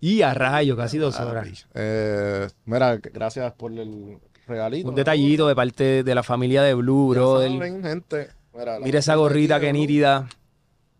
Y 0.00 0.22
a 0.22 0.34
rayo, 0.34 0.76
casi 0.76 0.98
dos 0.98 1.20
Ah, 1.20 1.26
horas. 1.26 1.66
Eh, 1.74 2.48
mira, 2.64 2.96
gracias 2.96 3.52
por 3.52 3.72
el 3.72 4.18
regalito. 4.46 4.88
Un 4.88 4.94
detallito 4.94 5.48
de 5.48 5.54
parte 5.54 6.02
de 6.02 6.14
la 6.14 6.22
familia 6.22 6.62
de 6.62 6.74
Blue, 6.74 7.14
gente. 7.82 8.28
Mira, 8.82 8.98
esa 8.98 9.14
gorrita 9.14 9.60
que 9.60 9.72
nítida. 9.72 10.28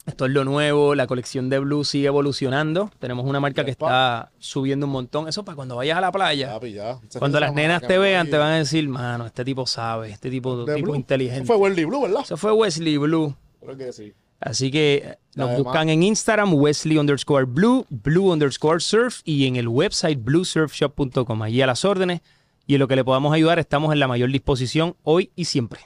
Esto 0.05 0.27
es 0.27 0.33
lo 0.33 0.45
nuevo. 0.45 0.97
La 0.97 1.07
colección 1.07 1.49
de 1.49 1.61
Blue 1.61 1.85
sigue 1.85 2.09
evolucionando. 2.09 2.91
Tenemos 2.99 3.25
una 3.25 3.39
marca 3.39 3.65
que 3.65 3.71
está 3.71 4.33
subiendo 4.39 4.87
un 4.87 4.93
montón. 4.93 5.29
Eso 5.29 5.45
para 5.45 5.55
cuando 5.55 5.77
vayas 5.77 5.97
a 5.97 6.01
la 6.01 6.11
playa. 6.11 6.55
Papi, 6.55 6.73
ya. 6.73 6.99
Ese 7.09 7.21
Cuando 7.21 7.39
las 7.39 7.55
nenas 7.55 7.83
te 7.87 7.99
vean, 7.99 8.29
te 8.29 8.37
van 8.37 8.53
a 8.53 8.57
decir, 8.59 8.89
mano, 8.89 9.27
este 9.27 9.45
tipo 9.45 9.65
sabe, 9.65 10.11
este 10.11 10.29
tipo, 10.29 10.65
tipo 10.65 10.87
Blue. 10.87 10.97
inteligente. 10.97 11.45
Eso 11.45 11.47
fue 11.47 11.57
Welly 11.57 11.85
Blue, 11.85 12.03
¿verdad? 12.03 12.23
Eso 12.25 12.37
fue 12.37 12.51
Wesley 12.51 12.97
Blue. 12.97 13.37
Creo 13.61 13.77
que 13.77 13.93
sí. 13.93 14.13
Así 14.41 14.73
que 14.73 15.03
eh, 15.07 15.19
nos 15.37 15.51
Además- 15.51 15.65
buscan 15.65 15.89
en 15.89 16.03
Instagram, 16.03 16.53
Wesley 16.55 16.99
underscore 16.99 17.45
Blue, 17.45 17.87
Blue 17.89 18.33
underscore 18.33 18.81
Surf 18.81 19.21
y 19.25 19.47
en 19.47 19.55
el 19.55 19.69
website 19.69 20.19
bluesurfshop.com. 20.21 21.43
Allí 21.43 21.63
a 21.63 21.67
las 21.69 21.85
órdenes 21.85 22.23
y 22.67 22.75
en 22.75 22.81
lo 22.81 22.89
que 22.89 22.97
le 22.97 23.05
podamos 23.05 23.33
ayudar 23.35 23.59
estamos 23.59 23.93
en 23.93 24.01
la 24.01 24.09
mayor 24.09 24.31
disposición 24.31 24.97
hoy 25.03 25.31
y 25.37 25.45
siempre. 25.47 25.81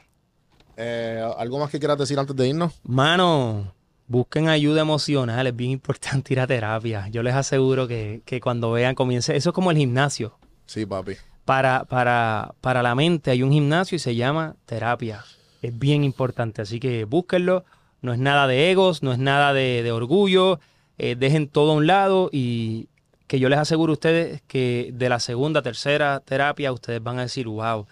Eh, 0.76 1.24
¿Algo 1.38 1.58
más 1.58 1.70
que 1.70 1.78
quieras 1.78 1.98
decir 1.98 2.18
antes 2.18 2.36
de 2.36 2.48
irnos? 2.48 2.74
Mano, 2.84 3.72
busquen 4.08 4.48
ayuda 4.48 4.82
emocional, 4.82 5.46
es 5.46 5.56
bien 5.56 5.70
importante 5.70 6.34
ir 6.34 6.40
a 6.40 6.46
terapia. 6.46 7.08
Yo 7.08 7.22
les 7.22 7.34
aseguro 7.34 7.88
que, 7.88 8.22
que 8.24 8.40
cuando 8.40 8.72
vean, 8.72 8.94
comience. 8.94 9.34
Eso 9.36 9.50
es 9.50 9.54
como 9.54 9.70
el 9.70 9.76
gimnasio. 9.78 10.38
Sí, 10.66 10.84
papi. 10.84 11.12
Para, 11.44 11.84
para, 11.84 12.54
para 12.60 12.82
la 12.82 12.94
mente 12.94 13.30
hay 13.30 13.42
un 13.42 13.52
gimnasio 13.52 13.96
y 13.96 13.98
se 14.00 14.14
llama 14.16 14.56
terapia. 14.66 15.24
Es 15.62 15.78
bien 15.78 16.04
importante, 16.04 16.60
así 16.62 16.78
que 16.80 17.04
búsquenlo. 17.04 17.64
No 18.02 18.12
es 18.12 18.18
nada 18.18 18.46
de 18.46 18.70
egos, 18.70 19.02
no 19.02 19.12
es 19.12 19.18
nada 19.18 19.52
de, 19.52 19.82
de 19.82 19.92
orgullo. 19.92 20.60
eh, 20.98 21.16
dejen 21.16 21.48
todo 21.48 21.72
a 21.72 21.74
un 21.74 21.86
lado 21.86 22.28
y 22.32 22.88
que 23.26 23.38
yo 23.40 23.48
les 23.48 23.58
aseguro 23.58 23.92
a 23.92 23.94
ustedes 23.94 24.42
que 24.46 24.90
de 24.94 25.08
la 25.08 25.18
segunda, 25.20 25.62
tercera 25.62 26.20
terapia 26.20 26.72
ustedes 26.72 27.02
van 27.02 27.18
a 27.18 27.22
decir, 27.22 27.46
wow, 27.48 27.86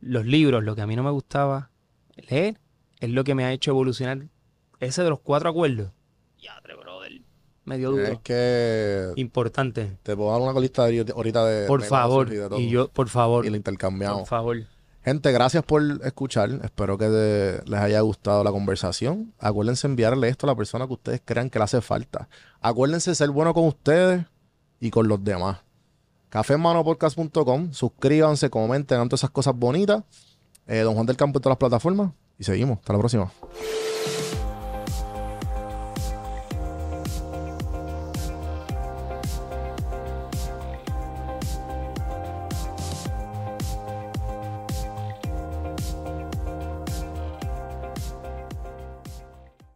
los 0.00 0.24
libros, 0.26 0.62
lo 0.64 0.74
que 0.74 0.82
a 0.82 0.86
mí 0.86 0.96
no 0.96 1.02
me 1.02 1.10
gustaba 1.10 1.70
leer, 2.28 2.58
es 3.00 3.10
lo 3.10 3.24
que 3.24 3.34
me 3.34 3.44
ha 3.44 3.52
hecho 3.52 3.70
evolucionar. 3.72 4.26
Ese 4.80 5.02
de 5.02 5.10
los 5.10 5.20
cuatro 5.20 5.50
acuerdos. 5.50 5.90
Ya, 6.40 6.58
brother. 6.62 7.20
Medio 7.64 7.90
duro. 7.90 8.04
Es 8.04 8.18
que 8.20 9.12
Importante. 9.16 9.98
te 10.02 10.16
puedo 10.16 10.30
dar 10.32 10.40
una 10.40 10.58
lista 10.58 10.86
de, 10.86 11.12
ahorita 11.14 11.44
de. 11.44 11.66
Por 11.66 11.82
de 11.82 11.86
favor. 11.88 12.26
negocios 12.28 12.44
de 12.44 12.48
todo. 12.48 12.60
Y 12.60 12.70
yo, 12.70 12.88
por 12.88 13.08
favor. 13.08 13.44
Y 13.44 13.50
la 13.50 13.56
intercambiamos. 13.58 14.20
Por 14.20 14.28
favor. 14.28 14.56
Gente, 15.04 15.32
gracias 15.32 15.62
por 15.64 15.82
escuchar. 16.04 16.50
Espero 16.64 16.96
que 16.96 17.08
de- 17.08 17.62
les 17.66 17.80
haya 17.80 18.00
gustado 18.00 18.42
la 18.42 18.50
conversación. 18.50 19.32
Acuérdense 19.38 19.86
enviarle 19.86 20.28
esto 20.28 20.46
a 20.46 20.48
la 20.50 20.56
persona 20.56 20.86
que 20.86 20.92
ustedes 20.94 21.20
crean 21.24 21.50
que 21.50 21.58
le 21.58 21.64
hace 21.64 21.80
falta. 21.82 22.28
Acuérdense 22.60 23.14
ser 23.14 23.30
bueno 23.30 23.52
con 23.52 23.64
ustedes 23.66 24.24
y 24.80 24.90
con 24.90 25.08
los 25.08 25.22
demás. 25.22 25.58
cafemanopodcast.com. 26.30 27.72
Suscríbanse, 27.72 28.50
comenten, 28.50 28.98
todas 29.08 29.20
esas 29.20 29.30
cosas 29.30 29.54
bonitas. 29.56 30.04
Eh, 30.66 30.80
Don 30.80 30.94
Juan 30.94 31.06
del 31.06 31.16
Campo 31.16 31.38
en 31.38 31.42
todas 31.42 31.52
las 31.52 31.58
plataformas. 31.58 32.12
Y 32.38 32.44
seguimos. 32.44 32.78
Hasta 32.78 32.92
la 32.92 32.98
próxima. 32.98 33.32